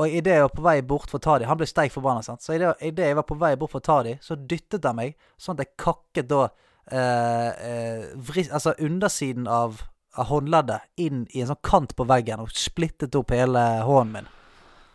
Og 0.00 0.08
idet 0.16 0.32
jeg 0.38 0.44
var 0.46 0.52
på 0.56 0.64
vei 0.64 0.76
bort 0.86 1.10
for 1.12 1.20
å 1.20 1.24
ta 1.24 1.36
dem 1.40 1.50
Han 1.50 1.58
ble 1.60 1.68
steik 1.68 1.92
forbanna. 1.92 2.22
sant? 2.24 2.40
Så 2.44 2.54
idet 2.56 3.04
jeg 3.04 3.18
var 3.18 3.26
på 3.28 3.36
vei 3.40 3.52
bort 3.60 3.74
for 3.74 3.82
å 3.82 3.86
ta 3.90 4.00
dem, 4.06 4.20
så 4.24 4.36
dyttet 4.38 4.86
han 4.88 4.96
meg 4.96 5.16
sånn 5.36 5.58
at 5.58 5.66
jeg 5.66 5.76
kakket 5.82 6.30
da 6.30 6.44
eh, 6.90 7.48
eh, 7.70 8.04
vri, 8.16 8.46
Altså 8.48 8.74
undersiden 8.80 9.48
av, 9.50 9.82
av 10.16 10.30
håndleddet 10.30 10.88
inn 11.04 11.26
i 11.34 11.42
en 11.44 11.50
sånn 11.52 11.60
kant 11.66 11.92
på 11.98 12.06
veggen 12.08 12.42
og 12.44 12.54
splittet 12.56 13.18
opp 13.18 13.34
hele 13.36 13.66
hånden 13.86 14.16
min. 14.20 14.32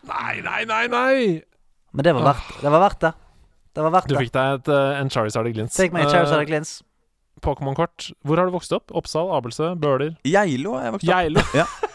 Nei, 0.09 0.41
nei, 0.45 0.63
nei, 0.69 0.83
nei! 0.91 1.19
Men 1.95 2.05
det 2.07 2.13
var 2.17 2.27
verdt 2.33 2.59
det. 2.61 2.71
var 2.73 2.83
verdt 2.83 3.05
det. 3.05 3.13
Det 3.75 3.83
var 3.83 3.93
verdt 3.95 4.11
Du 4.11 4.17
fikk 4.19 4.35
deg 4.35 4.59
et, 4.59 4.69
eh, 4.71 4.99
en 5.01 5.09
Charizard-glins. 5.11 5.75
Fikk 5.75 5.95
meg 5.95 6.05
en 6.05 6.13
Charizard-glins. 6.13 6.77
Uh, 6.79 6.85
glins. 6.85 7.41
Pokémon-kort. 7.43 8.11
Hvor 8.23 8.39
har 8.39 8.47
du 8.47 8.53
vokst 8.55 8.71
opp? 8.75 8.93
Oppsal, 8.95 9.31
Abelsø, 9.35 9.73
Bøler? 9.79 10.15
Geilo 10.23 10.77
har 10.77 10.87
jeg 10.87 10.95
vokst 10.95 11.09
opp. 11.09 11.11
Geilo. 11.11 11.43
Fakt- 11.51 11.91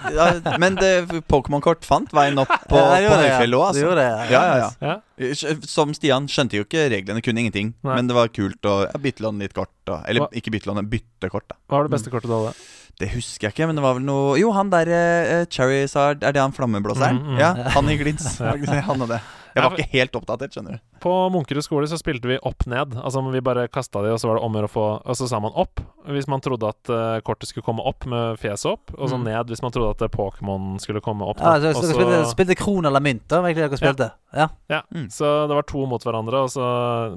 ja, 0.00 0.56
men 0.58 0.74
det- 0.76 1.22
Pokémon-kort 1.28 1.84
fant 1.84 2.10
veien 2.12 2.38
opp 2.38 2.48
på, 2.68 2.76
Ja, 2.78 3.08
på 3.10 3.18
høyfjellet 3.20 3.58
òg, 3.58 3.66
altså. 3.68 3.94
det, 3.98 4.08
Ja, 4.30 4.42
ja, 4.56 4.70
ja. 4.80 5.56
Som 5.66 5.92
Stian 5.94 6.26
skjønte 6.26 6.56
jo 6.58 6.64
ikke 6.64 6.88
reglene, 6.90 7.22
kunne 7.22 7.38
ingenting. 7.44 7.74
Nei. 7.82 7.96
Men 7.96 8.06
det 8.08 8.14
var 8.16 8.28
kult 8.28 8.60
å 8.62 8.76
ja, 8.86 8.98
bytte 8.98 9.22
låne 9.22 9.38
litt 9.46 9.54
kort. 9.54 9.70
Da. 9.84 10.02
eller 10.06 10.22
Hva- 10.26 10.32
ikke 10.38 10.50
bytte 10.54 10.66
låne, 10.70 10.82
bytte 10.88 11.28
kort, 11.30 11.46
da. 11.48 11.56
Hva 11.68 11.78
var 11.80 11.88
det 11.88 11.92
beste 11.96 12.10
kortet 12.10 12.30
du 12.30 12.34
hadde? 12.38 12.54
Det 13.00 13.08
husker 13.14 13.48
jeg 13.48 13.54
ikke, 13.54 13.66
men 13.66 13.76
det 13.76 13.82
var 13.82 13.94
vel 13.96 14.04
noe 14.04 14.34
Jo, 14.38 14.50
han 14.52 14.68
der 14.70 14.86
uh, 14.92 15.44
Charizard 15.50 16.22
Er 16.22 16.34
det 16.36 16.42
han 16.42 16.52
flammeblåseren? 16.52 17.16
Mm, 17.18 17.30
mm. 17.32 17.38
Ja, 17.40 17.54
han 17.74 17.88
i 17.88 17.96
glins. 17.98 18.26
Ja. 18.38 18.52
Han 18.86 19.00
hadde 19.00 19.08
det. 19.16 19.20
Jeg 19.54 19.62
var 19.64 19.76
ikke 19.76 19.92
helt 19.98 20.16
oppdatert, 20.16 20.54
skjønner 20.54 20.78
du. 20.78 20.80
På 21.02 21.12
Munkerud 21.34 21.64
skole 21.66 21.86
så 21.90 21.98
spilte 21.98 22.28
vi 22.30 22.36
opp-ned. 22.46 22.94
Altså 23.02 23.20
Vi 23.32 23.40
bare 23.44 23.66
kasta 23.68 24.02
de, 24.04 24.12
og 24.14 24.20
så 24.22 24.28
var 24.30 24.38
det 24.38 24.42
om 24.46 24.54
å 24.54 24.60
gjøre 24.60 24.68
å 24.70 24.72
få 24.72 24.84
Og 25.10 25.16
så 25.18 25.26
sa 25.28 25.40
man 25.42 25.52
opp 25.58 25.80
hvis 26.06 26.26
man 26.26 26.40
trodde 26.42 26.66
at 26.66 26.90
uh, 26.90 27.20
kortet 27.22 27.46
skulle 27.50 27.62
komme 27.66 27.82
opp 27.86 28.06
med 28.10 28.38
fjeset 28.42 28.72
opp, 28.72 28.90
og 28.98 29.08
så 29.10 29.18
Mm. 29.18 29.24
ned 29.28 29.46
hvis 29.52 29.62
man 29.62 29.70
trodde 29.70 29.90
at 29.94 30.02
eh, 30.02 30.08
Pokémon 30.10 30.80
skulle 30.82 31.00
komme 31.00 31.22
opp. 31.28 31.38
Ja, 31.38 31.52
så, 31.60 31.70
så, 31.78 31.82
så- 31.86 31.92
spilte, 31.94 32.22
spilte 32.32 32.56
kron 32.58 32.84
eller 32.86 32.98
mynt, 33.00 33.22
da? 33.30 33.38
Egentlig 33.42 33.68
dere 33.70 33.78
spilte? 33.78 34.08
Ja. 34.34 34.48
Ja, 34.68 34.80
Mm. 34.92 35.06
Så 35.14 35.46
det 35.46 35.54
var 35.54 35.62
to 35.62 35.84
mot 35.86 36.02
hverandre, 36.02 36.42
og 36.42 36.50
så 36.50 36.64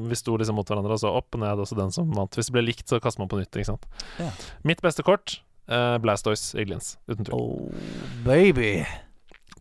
vi 0.07 0.15
sto 0.15 0.37
liksom 0.37 0.55
mot 0.59 0.67
hverandre, 0.69 0.91
og 0.93 0.99
så 1.01 1.09
opp 1.17 1.33
og 1.33 1.41
ned, 1.41 1.59
og 1.59 1.65
så 1.67 1.75
den 1.79 1.91
som 1.91 2.11
vant. 2.13 2.35
Hvis 2.37 2.51
det 2.51 2.53
ble 2.53 2.65
likt, 2.67 2.85
så 2.89 2.99
kaster 3.01 3.19
man 3.23 3.29
på 3.31 3.39
nytt, 3.41 3.49
ikke 3.57 3.65
sant. 3.73 3.85
Ja. 4.19 4.29
Mitt 4.63 4.81
beste 4.85 5.01
kort, 5.03 5.39
uh, 5.69 5.97
Blastoise 5.97 6.53
i 6.61 6.65
glins, 6.65 6.97
uten 7.09 7.25
tvil. 7.25 7.33
Oh, 7.33 7.71
baby. 8.25 8.83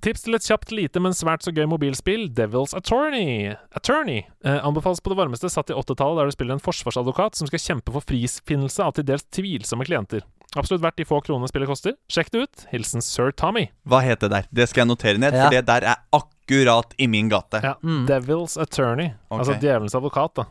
Tips 0.05 0.27
til 0.27 0.37
et 0.37 0.45
kjapt, 0.45 0.73
lite, 0.77 1.01
men 1.01 1.15
svært 1.17 1.47
så 1.47 1.53
gøy 1.57 1.65
mobilspill, 1.71 2.27
Devil's 2.37 2.75
Attorney. 2.77 3.55
Attorney 3.73 4.19
eh, 4.45 4.59
anbefales 4.61 5.01
på 5.01 5.09
det 5.09 5.17
varmeste 5.17 5.49
satt 5.49 5.73
i 5.73 5.77
80-tallet, 5.81 6.19
der 6.21 6.29
du 6.29 6.35
spiller 6.37 6.59
en 6.59 6.61
forsvarsadvokat 6.65 7.39
som 7.41 7.49
skal 7.49 7.63
kjempe 7.63 7.95
for 7.95 8.05
frifinnelse 8.05 8.85
av 8.85 8.93
til 8.99 9.07
dels 9.09 9.25
tvilsomme 9.33 9.87
klienter. 9.89 10.21
Absolutt 10.61 10.85
verdt 10.85 11.01
de 11.01 11.07
få 11.09 11.23
kronene 11.25 11.49
spillet 11.51 11.67
koster. 11.73 11.97
Sjekk 12.13 12.29
det 12.35 12.43
ut. 12.45 12.67
Hilsen 12.71 13.03
Sir 13.03 13.33
Tommy. 13.35 13.65
Hva 13.89 14.03
het 14.05 14.21
det 14.23 14.29
der? 14.31 14.45
Det 14.55 14.69
skal 14.71 14.85
jeg 14.85 14.91
notere 14.93 15.19
ned, 15.25 15.33
Ja. 15.35 15.49
for 15.49 15.57
det 15.57 15.65
der 15.73 15.89
er 15.95 15.97
akkurat 16.15 16.93
i 17.01 17.09
min 17.09 17.33
gate. 17.33 17.63
Ja, 17.65 17.75
Mm. 17.83 18.05
Devil's 18.07 18.61
Attorney. 18.61 19.15
Okay. 19.31 19.39
Altså 19.41 19.57
djevelens 19.59 19.97
advokat, 19.97 20.35
da. 20.37 20.45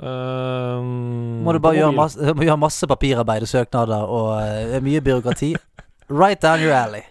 Uh, 0.00 0.80
Må 1.44 1.52
du 1.52 1.58
bare 1.60 1.76
gjøre 1.76 1.92
masse, 1.92 2.16
gjør 2.46 2.56
masse 2.62 2.86
papirarbeid 2.88 3.42
og 3.44 3.50
søknader, 3.50 4.06
og 4.08 4.30
uh, 4.38 4.76
er 4.78 4.80
mye 4.80 5.02
byråkrati. 5.04 5.50
Right 6.08 6.40
down 6.40 6.62
your 6.62 6.72
alley. 6.72 7.02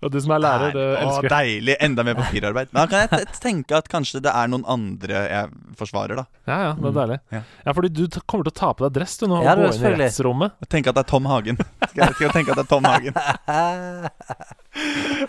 Og 0.00 0.08
du 0.14 0.16
som 0.24 0.32
er 0.32 0.40
lærer, 0.40 0.70
det 0.72 0.84
Å, 0.96 1.00
elsker 1.04 1.28
deilig. 1.28 1.74
Enda 1.84 2.04
mer 2.08 2.14
papirarbeid. 2.16 2.70
Men 2.72 2.78
da 2.80 2.86
kan 2.88 3.18
jeg 3.20 3.26
tenke 3.36 3.76
at 3.76 3.88
kanskje 3.92 4.22
det 4.24 4.32
er 4.32 4.48
noen 4.48 4.64
andre 4.64 5.18
jeg 5.28 5.50
forsvarer, 5.76 6.16
da. 6.22 6.24
Ja, 6.48 6.56
ja, 6.62 6.70
det 6.78 6.88
er 6.88 6.94
deilig. 6.96 7.18
Ja. 7.36 7.42
Ja, 7.66 7.74
fordi 7.76 7.90
du 7.98 8.00
t- 8.08 8.22
kommer 8.24 8.48
til 8.48 8.54
å 8.54 8.58
ta 8.62 8.70
på 8.78 8.86
deg 8.86 8.94
dress 8.96 9.18
du 9.20 9.26
nå 9.28 9.42
Ja, 9.44 9.52
og 9.52 9.60
gå 9.66 9.74
inn 9.76 9.84
i 9.90 9.92
rettsrommet. 10.06 10.56
Tenk 10.72 10.88
at 10.88 10.96
det 10.96 11.04
er 11.04 11.10
Tom 11.12 11.28
Hagen. 11.28 11.60
Skal 11.90 12.00
jeg, 12.06 12.16
skal 12.16 12.26
jeg 12.30 12.34
tenke 12.38 12.54
at 12.56 12.62
det 12.62 12.64
er 12.64 12.72
Tom 12.72 12.88
Hagen 12.88 13.14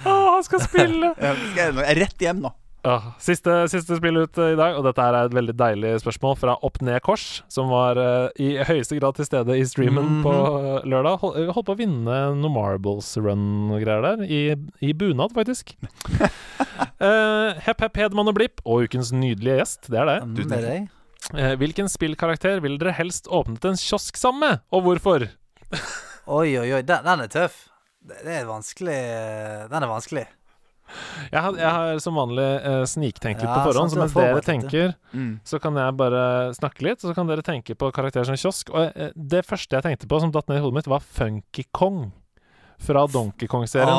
Å, 0.06 0.16
han 0.38 0.44
skal 0.48 0.64
spille! 0.64 1.12
Jeg 1.20 1.38
skal 1.52 1.82
rett 2.00 2.24
hjem 2.28 2.42
nå. 2.46 2.52
Ah, 2.84 3.12
siste, 3.22 3.54
siste 3.70 3.94
spill 4.00 4.16
ut 4.24 4.38
eh, 4.42 4.56
i 4.56 4.58
dag, 4.58 4.74
og 4.80 4.82
dette 4.88 5.04
er 5.06 5.16
et 5.20 5.34
veldig 5.38 5.54
deilig 5.54 5.92
spørsmål 6.02 6.38
fra 6.42 6.56
Opp 6.66 6.80
Ned 6.82 6.98
Kors, 7.06 7.44
som 7.52 7.70
var 7.70 8.00
uh, 8.02 8.32
i 8.42 8.56
høyeste 8.66 8.98
grad 8.98 9.20
til 9.20 9.28
stede 9.28 9.54
i 9.60 9.68
streamen 9.70 10.08
Mhm. 10.08 10.24
på 10.26 10.34
eh, 10.34 10.88
lørdag. 10.90 11.20
Hol, 11.22 11.36
eh, 11.38 11.52
holdt 11.54 11.68
på 11.70 11.76
å 11.76 11.78
vinne 11.78 12.18
noe 12.40 12.50
Marbles 12.56 13.12
Run 13.22 13.44
og 13.70 13.84
greier 13.86 14.02
der, 14.08 14.24
i, 14.26 14.42
i 14.82 14.96
bunad, 14.98 15.30
faktisk. 15.38 15.76
uh, 16.10 17.54
Hepp 17.68 17.86
Hepp 17.86 18.02
Hedman 18.02 18.34
og 18.34 18.40
Blipp, 18.40 18.66
og 18.66 18.88
ukens 18.90 19.14
nydelige 19.14 19.60
gjest, 19.62 19.92
det 19.94 20.02
er 20.02 20.10
det. 20.16 20.18
Du, 20.34 20.44
det 20.50 20.64
er 21.38 21.56
hvilken 21.62 21.86
spillkarakter 21.88 22.64
vil 22.66 22.80
dere 22.82 22.96
helst 22.98 23.30
åpnet 23.30 23.64
en 23.70 23.78
kiosk 23.78 24.18
sammen 24.18 24.42
med, 24.42 24.66
og 24.74 24.88
hvorfor? 24.90 25.30
Oi, 26.26 26.50
oi, 26.58 26.66
oi. 26.74 26.82
Den, 26.82 27.06
den 27.06 27.28
er 27.28 27.30
tøff. 27.30 27.68
Det, 28.02 28.24
det 28.26 28.40
er 28.42 28.48
vanskelig 28.50 28.98
Den 29.70 29.84
er 29.86 29.90
vanskelig. 29.92 30.26
Jeg 31.32 31.42
har, 31.46 31.58
jeg 31.60 31.72
har 31.78 32.00
som 32.04 32.18
vanlig 32.20 32.48
uh, 32.66 32.84
sniktenkt 32.90 33.42
litt 33.44 33.50
Ja, 33.50 33.58
på 33.60 33.72
forhånd, 33.72 33.92
sant, 33.92 33.98
så 33.98 34.04
mens 34.04 34.16
dere 34.18 34.46
tenker 34.46 34.96
Mm. 35.12 35.40
så 35.44 35.60
kan 35.60 35.76
jeg 35.76 35.98
bare 36.00 36.54
snakke 36.56 36.86
litt, 36.86 37.02
og 37.04 37.12
så 37.12 37.14
kan 37.18 37.28
dere 37.28 37.44
tenke 37.44 37.76
på 37.76 37.90
karakterer 37.92 38.30
som 38.30 38.38
kiosk. 38.40 38.72
Og 38.72 38.96
uh, 38.96 39.12
det 39.16 39.44
første 39.48 39.76
jeg 39.76 39.84
tenkte 39.84 40.08
på 40.08 40.20
som 40.24 40.32
datt 40.32 40.48
ned 40.52 40.62
i 40.62 40.64
hodet 40.64 40.80
mitt, 40.82 40.92
var 40.92 41.04
Funky 41.04 41.68
Kong. 41.76 42.12
Fra 42.82 43.04
Donkey 43.06 43.46
Kong-serien. 43.46 43.94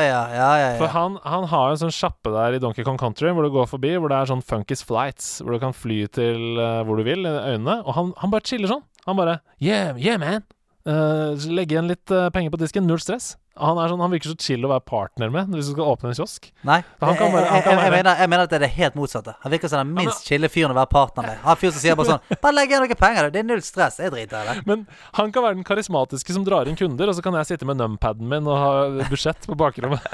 ja, 0.00 0.22
ja, 0.32 0.52
ja. 0.56 0.68
For 0.78 0.86
ja. 0.88 0.92
han, 0.94 1.18
han 1.20 1.44
har 1.50 1.74
en 1.74 1.80
sånn 1.82 1.92
sjappe 1.92 2.30
der 2.32 2.56
i 2.56 2.60
Donkey 2.62 2.80
Kong 2.86 2.96
Country 2.96 3.28
hvor 3.28 3.44
du 3.44 3.50
går 3.52 3.68
forbi, 3.68 3.90
hvor 4.00 4.08
det 4.08 4.22
er 4.22 4.30
sånn 4.30 4.40
Funkies 4.40 4.80
Flights, 4.88 5.42
hvor 5.42 5.52
du 5.52 5.60
kan 5.60 5.76
fly 5.76 6.06
til 6.08 6.56
uh, 6.56 6.80
hvor 6.88 6.96
du 6.96 7.04
vil, 7.04 7.26
i 7.28 7.34
øynene. 7.52 7.82
Og 7.84 7.92
han, 7.98 8.14
han 8.22 8.32
bare 8.32 8.48
chiller 8.48 8.72
sånn. 8.72 8.86
Han 9.04 9.18
bare 9.20 9.42
Yeah, 9.60 9.98
yeah, 10.00 10.16
man. 10.16 10.46
Uh, 10.88 11.36
legge 11.52 11.76
igjen 11.76 11.90
litt 11.92 12.08
uh, 12.08 12.30
penger 12.32 12.54
på 12.54 12.62
disken. 12.62 12.88
Null 12.88 13.02
stress. 13.04 13.34
Han, 13.60 13.76
er 13.76 13.90
sånn, 13.92 14.00
han 14.00 14.12
virker 14.14 14.30
så 14.32 14.36
chill 14.40 14.64
å 14.64 14.70
være 14.70 14.80
partner 14.88 15.28
med 15.34 15.50
hvis 15.52 15.66
du 15.68 15.74
skal 15.74 15.90
åpne 15.92 16.08
en 16.08 16.16
kiosk. 16.16 16.46
Nei, 16.64 16.78
han 17.02 17.16
kan 17.18 17.26
jeg, 17.26 17.34
bare- 17.34 17.48
han 17.50 17.58
jeg, 17.58 17.64
kan 17.66 17.72
jeg, 17.72 17.80
jeg, 17.82 17.90
være- 17.92 17.96
mener, 17.98 18.20
jeg 18.22 18.30
mener 18.32 18.44
at 18.46 18.50
det 18.54 18.56
er 18.56 18.64
det 18.64 18.70
helt 18.78 18.96
motsatte. 18.96 19.34
Han 19.42 19.52
virker 19.52 19.68
som 19.72 19.82
den 19.82 19.92
minst 19.98 20.24
chille 20.30 20.48
fyren 20.48 20.72
å 20.72 20.78
være 20.78 20.88
partner 20.94 21.28
med. 21.28 21.42
Han 21.44 21.58
fyren 21.60 21.74
som 21.76 21.82
sier 21.84 21.98
bare 22.00 22.14
sånn 22.14 22.38
Bare 22.46 22.54
legg 22.56 22.72
igjen 22.72 22.86
noen 22.86 23.00
penger, 23.02 23.28
du. 23.28 23.34
Det 23.36 23.42
er 23.42 23.48
null 23.50 23.62
stress. 23.66 24.00
Jeg 24.00 24.14
driter 24.14 24.40
i 24.40 24.48
det. 24.48 24.64
Men 24.70 24.86
han 25.18 25.34
kan 25.36 25.44
være 25.44 25.58
den 25.60 25.68
karismatiske 25.68 26.32
som 26.38 26.46
drar 26.48 26.70
inn 26.70 26.78
kunder, 26.80 27.12
og 27.12 27.18
så 27.18 27.24
kan 27.26 27.36
jeg 27.42 27.50
sitte 27.52 27.68
med 27.68 27.76
numpaden 27.82 28.24
min 28.32 28.48
og 28.48 28.56
ha 28.56 28.72
budsjett 29.12 29.44
på 29.50 29.58
bakrommet. 29.60 30.00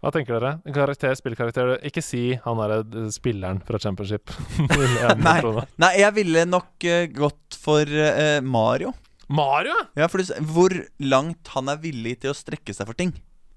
Hva 0.00 0.10
tenker 0.14 0.38
dere? 0.38 0.52
Karakter, 0.72 1.12
spillkarakter 1.18 1.74
Ikke 1.84 2.00
si 2.04 2.22
han 2.44 2.60
derre 2.60 2.78
eh, 2.80 3.08
spilleren 3.12 3.60
fra 3.66 3.80
Championship. 3.82 4.32
Nei. 5.26 5.38
Nei, 5.82 5.90
jeg 6.00 6.14
ville 6.16 6.46
nok 6.48 6.86
eh, 6.88 7.06
gått 7.12 7.58
for 7.60 7.84
uh, 7.84 8.38
Mario. 8.44 8.94
Mario? 9.34 9.74
Ja, 9.98 10.08
for 10.10 10.22
du, 10.22 10.32
hvor 10.54 10.74
langt 11.02 11.50
han 11.54 11.70
er 11.72 11.80
villig 11.82 12.18
til 12.22 12.32
å 12.32 12.36
strekke 12.38 12.74
seg 12.76 12.88
for 12.90 12.98
ting. 12.98 13.14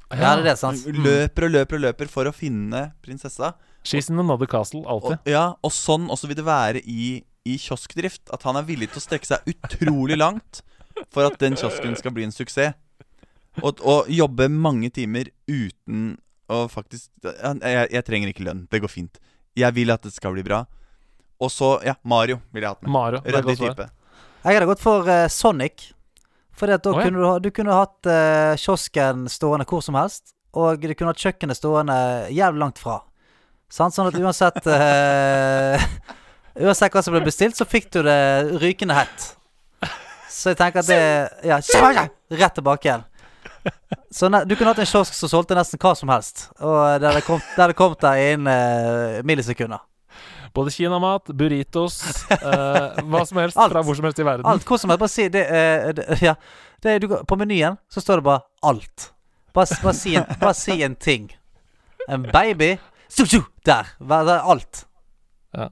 Ja, 0.08 0.36
det 0.38 0.46
er 0.46 0.46
det, 0.46 0.58
sant. 0.62 0.86
Løper 0.88 1.48
og 1.48 1.54
løper 1.54 1.78
og 1.80 1.84
løper 1.84 2.12
for 2.12 2.30
å 2.30 2.34
finne 2.36 2.88
prinsessa. 3.04 3.54
She's 3.88 4.10
in 4.12 4.20
another 4.20 4.48
castle, 4.50 4.84
alltid. 4.88 5.20
Og, 5.20 5.32
ja, 5.32 5.46
og 5.64 5.74
sånn 5.76 6.08
også 6.12 6.30
vil 6.32 6.40
det 6.40 6.48
være 6.48 6.82
i, 6.84 7.22
i 7.48 7.58
kioskdrift 7.60 8.32
at 8.36 8.44
han 8.48 8.60
er 8.60 8.68
villig 8.68 8.90
til 8.94 9.02
å 9.02 9.06
strekke 9.06 9.30
seg 9.30 9.52
utrolig 9.52 10.18
langt 10.20 10.62
for 11.14 11.28
at 11.28 11.38
den 11.42 11.58
kiosken 11.60 11.96
skal 12.00 12.16
bli 12.16 12.26
en 12.28 12.36
suksess. 12.36 12.76
Og, 13.64 13.82
og 13.82 14.10
jobbe 14.14 14.48
mange 14.54 14.92
timer 14.94 15.32
uten 15.50 16.16
å 16.48 16.68
faktisk 16.72 17.10
jeg, 17.26 17.88
jeg 17.92 18.04
trenger 18.08 18.32
ikke 18.32 18.46
lønn. 18.46 18.66
Det 18.72 18.82
går 18.84 18.92
fint. 18.92 19.18
Jeg 19.58 19.74
vil 19.76 19.92
at 19.92 20.04
det 20.06 20.14
skal 20.16 20.36
bli 20.36 20.46
bra. 20.46 20.62
Og 21.42 21.52
så, 21.54 21.76
ja, 21.86 21.98
Mario 22.08 22.40
ville 22.54 22.66
jeg 22.68 22.76
hatt 22.78 22.86
med. 22.86 22.92
Mario. 22.94 23.22
det 23.26 23.34
er 23.34 23.42
Ryddig 23.42 23.58
godt 23.58 23.60
svar. 23.60 23.74
type. 23.76 23.97
Jeg 24.48 24.56
hadde 24.56 24.68
gått 24.70 24.80
for 24.80 25.08
uh, 25.12 25.26
Sonic. 25.28 25.90
At 26.58 26.82
da 26.82 26.90
oh, 26.90 26.98
ja. 26.98 27.04
kunne 27.06 27.20
du, 27.20 27.48
du 27.48 27.50
kunne 27.54 27.76
hatt 27.76 28.08
uh, 28.08 28.56
kiosken 28.58 29.28
stående 29.30 29.68
hvor 29.68 29.84
som 29.84 29.98
helst, 30.00 30.32
og 30.58 30.80
du 30.82 30.94
kunne 30.96 31.12
hatt 31.12 31.22
kjøkkenet 31.22 31.60
stående 31.60 31.98
jævlig 32.34 32.64
langt 32.64 32.80
fra. 32.82 33.02
Sant? 33.70 33.94
Sånn 33.94 34.08
at 34.08 34.16
uansett 34.18 34.64
uh, 34.72 35.84
Uansett 36.64 36.96
hva 36.96 37.04
som 37.06 37.14
ble 37.14 37.22
bestilt, 37.28 37.60
så 37.60 37.68
fikk 37.70 37.92
du 37.94 38.00
det 38.08 38.18
rykende 38.64 38.96
hett. 38.98 39.28
Så 40.32 40.56
jeg 40.56 40.58
tenker 40.58 40.82
at 40.82 40.90
det 40.90 41.02
Ja, 41.46 41.60
rett 42.40 42.58
tilbake 42.58 42.88
igjen. 42.88 43.06
Så 44.10 44.32
ne, 44.32 44.42
du 44.48 44.56
kunne 44.56 44.72
hatt 44.72 44.82
en 44.82 44.90
kiosk 44.90 45.14
som 45.14 45.30
solgte 45.30 45.58
nesten 45.60 45.78
hva 45.84 45.92
som 46.00 46.10
helst, 46.10 46.48
og 46.64 47.04
det 47.04 47.12
hadde 47.12 47.76
kommet 47.78 48.02
der 48.02 48.24
innen 48.32 48.48
uh, 48.48 49.20
millisekunder. 49.28 49.84
Både 50.56 50.72
kinamat, 50.72 51.32
burritos, 51.34 52.00
eh, 52.32 53.02
hva 53.10 53.26
som 53.28 53.42
helst 53.42 53.58
Alt. 53.58 53.74
fra 53.74 53.84
hvor 53.84 53.98
som 53.98 54.08
helst 54.08 54.20
i 54.20 54.26
verden. 54.28 54.46
Alt, 54.48 54.66
hvor 54.68 54.80
som 54.82 54.92
helst. 54.94 55.02
Bare 55.04 55.14
si 55.14 55.28
det, 55.34 55.46
eh, 55.48 55.94
det 55.98 56.22
Ja. 56.22 56.36
Det, 56.84 57.00
du, 57.02 57.08
på 57.26 57.36
menyen 57.40 57.78
så 57.90 58.02
står 58.02 58.20
det 58.20 58.24
bare 58.28 58.42
'alt'. 58.62 59.12
Bare, 59.54 59.78
bare, 59.84 59.94
si, 59.94 60.16
en, 60.16 60.26
bare 60.40 60.54
si 60.54 60.84
en 60.84 60.96
ting. 60.96 61.32
En 62.08 62.24
baby 62.34 62.78
su, 63.10 63.26
su, 63.26 63.42
Der. 63.66 63.88
Det 64.00 64.30
er 64.30 64.46
alt. 64.46 64.86
Ja. 65.54 65.70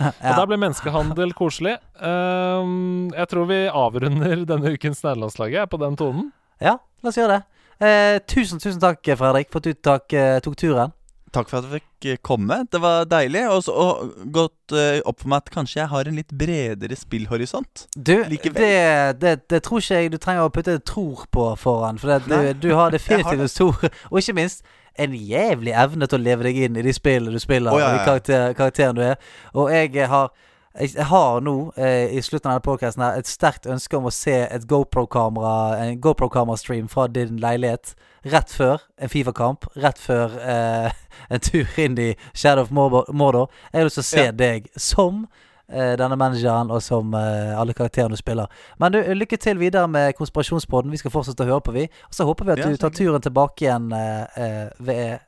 Ja. 0.00 0.10
Og 0.30 0.36
da 0.38 0.46
ble 0.48 0.56
menneskehandel 0.56 1.34
koselig. 1.36 1.76
Um, 2.00 3.10
jeg 3.12 3.28
tror 3.28 3.44
vi 3.50 3.58
avrunder 3.68 4.46
denne 4.48 4.72
ukens 4.72 5.02
nederlandslaget 5.04 5.68
på 5.70 5.76
den 5.76 5.96
tonen. 6.00 6.32
ja, 6.60 6.78
la 7.02 7.08
oss 7.12 7.18
gjøre 7.20 7.36
det. 7.36 7.42
Eh, 7.80 8.18
tusen, 8.28 8.60
tusen 8.60 8.80
takk, 8.80 9.00
Fredrik, 9.16 9.48
for 9.52 9.60
at 9.60 9.68
du 9.68 9.72
tok, 9.72 10.12
eh, 10.12 10.38
tok 10.44 10.56
turen. 10.56 10.92
Takk 11.30 11.50
for 11.50 11.60
at 11.60 11.68
jeg 11.68 11.80
fikk 11.80 12.08
eh, 12.10 12.18
komme. 12.26 12.56
Det 12.72 12.80
var 12.82 13.04
deilig. 13.10 13.44
Og 13.54 13.62
så 13.66 13.74
og 13.74 14.14
gått 14.34 14.74
eh, 14.74 14.98
opp 15.06 15.22
for 15.22 15.30
meg 15.30 15.44
at 15.44 15.52
kanskje 15.54 15.80
jeg 15.80 15.90
har 15.92 16.10
en 16.10 16.18
litt 16.18 16.34
bredere 16.34 16.98
spillhorisont. 16.98 17.86
Du, 17.94 18.16
det, 18.26 18.74
det, 19.22 19.36
det 19.50 19.62
tror 19.66 19.82
ikke 19.82 20.00
jeg 20.02 20.12
du 20.12 20.18
trenger 20.18 20.48
å 20.48 20.52
putte 20.54 20.74
et 20.80 20.86
tror 20.86 21.26
på 21.30 21.46
foran. 21.60 22.02
For 22.02 22.18
du, 22.26 22.52
du 22.58 22.70
har 22.74 22.90
definitivt 22.96 23.46
en 23.46 23.52
stor 23.52 23.88
Og 24.10 24.18
ikke 24.22 24.38
minst 24.40 24.66
en 25.00 25.14
jævlig 25.14 25.72
evne 25.78 26.08
til 26.10 26.18
å 26.18 26.24
leve 26.24 26.48
deg 26.48 26.58
inn 26.66 26.78
i 26.80 26.84
de 26.84 26.92
spillene 26.92 27.32
du 27.32 27.40
spiller, 27.40 27.72
oh, 27.72 27.78
ja, 27.78 27.86
og 27.86 27.94
de 27.94 28.00
ja. 28.00 28.06
karakter, 28.08 28.56
karakterene 28.58 28.98
du 28.98 29.04
er. 29.06 29.36
Og 29.54 29.70
jeg 29.72 30.08
har 30.10 30.32
jeg 30.78 31.04
har 31.10 31.40
nå, 31.42 31.72
eh, 31.76 32.12
i 32.14 32.20
slutten 32.22 32.50
av 32.50 32.60
denne 32.60 32.66
podcasten 32.66 33.02
her, 33.02 33.18
et 33.18 33.26
sterkt 33.26 33.66
ønske 33.66 33.96
om 33.98 34.04
å 34.06 34.12
se 34.14 34.36
et 34.46 34.66
GoPro-kamera 34.70 35.78
En 35.82 36.00
GoPro-kamerastream 36.00 36.88
fra 36.88 37.08
din 37.10 37.40
leilighet 37.42 37.94
rett 38.24 38.50
før 38.52 38.78
en 39.00 39.08
Fifa-kamp. 39.08 39.64
Rett 39.76 39.98
før 39.98 40.36
eh, 40.38 40.92
en 41.30 41.40
tur 41.40 41.66
inn 41.80 41.98
i 41.98 42.14
Shadow 42.34 42.62
of 42.62 42.70
Mordor. 42.70 43.48
Jeg 43.72 43.80
har 43.80 43.88
lyst 43.88 43.98
til 43.98 44.04
å 44.06 44.10
se 44.10 44.24
Ja. 44.26 44.32
deg 44.32 44.68
som 44.76 45.24
eh, 45.68 45.96
denne 45.98 46.16
manageren, 46.20 46.70
og 46.70 46.82
som 46.82 47.14
eh, 47.14 47.58
alle 47.58 47.74
karakterene 47.74 48.14
du 48.14 48.20
spiller. 48.20 48.46
Men 48.78 48.92
du, 48.92 49.00
lykke 49.02 49.38
til 49.40 49.58
videre 49.58 49.88
med 49.88 50.14
Konspirasjonspodden. 50.18 50.90
Vi 50.94 51.00
skal 51.02 51.10
fortsette 51.10 51.42
å 51.46 51.50
høre 51.50 51.64
på, 51.66 51.72
vi. 51.74 51.88
Og 52.06 52.14
så 52.14 52.28
håper 52.28 52.44
vi 52.46 52.52
at 52.52 52.62
Ja, 52.62 52.70
du 52.70 52.76
tar 52.76 52.90
turen 52.94 53.20
tilbake 53.24 53.66
igjen 53.66 53.90
eh, 53.96 54.38
eh, 54.38 54.70
ved 54.78 55.18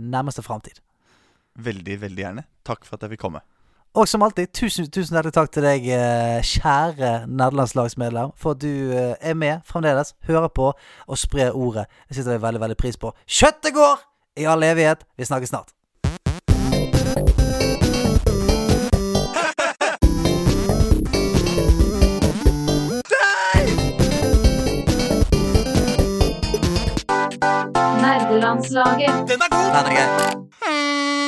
nærmeste 0.00 0.40
framtid. 0.42 0.78
Veldig, 1.60 1.98
veldig 2.00 2.22
gjerne. 2.24 2.44
Takk 2.64 2.86
for 2.88 2.96
at 2.96 3.02
jeg 3.04 3.12
fikk 3.14 3.20
komme. 3.28 3.42
Og 3.94 4.08
som 4.08 4.22
alltid, 4.22 4.46
tusen, 4.54 4.86
tusen 4.86 5.16
hjertelig 5.16 5.34
takk 5.34 5.50
til 5.50 5.64
deg, 5.66 5.86
eh, 5.90 6.38
kjære 6.46 7.26
nederlandslagsmedlem, 7.26 8.30
for 8.38 8.54
at 8.54 8.60
du 8.62 8.92
eh, 8.94 9.16
er 9.20 9.34
med 9.34 9.66
fremdeles, 9.66 10.14
hører 10.28 10.48
på 10.48 10.72
og 11.06 11.18
sprer 11.18 11.50
ordet. 11.50 11.86
Det 12.08 12.16
setter 12.16 12.38
jeg 12.38 12.42
veldig, 12.42 12.60
veldig 12.60 12.76
pris 12.76 12.96
på. 12.96 13.10
Kjøttet 13.26 13.74
går 13.74 13.98
i 14.38 14.46
all 14.46 14.62
evighet. 14.62 15.02
Vi 15.18 15.24
snakkes 15.24 15.48
snart. 15.48 15.74
Nerdelandslaget. 28.00 29.26
Den 29.26 29.42
er 29.42 29.90
grei. 29.90 31.19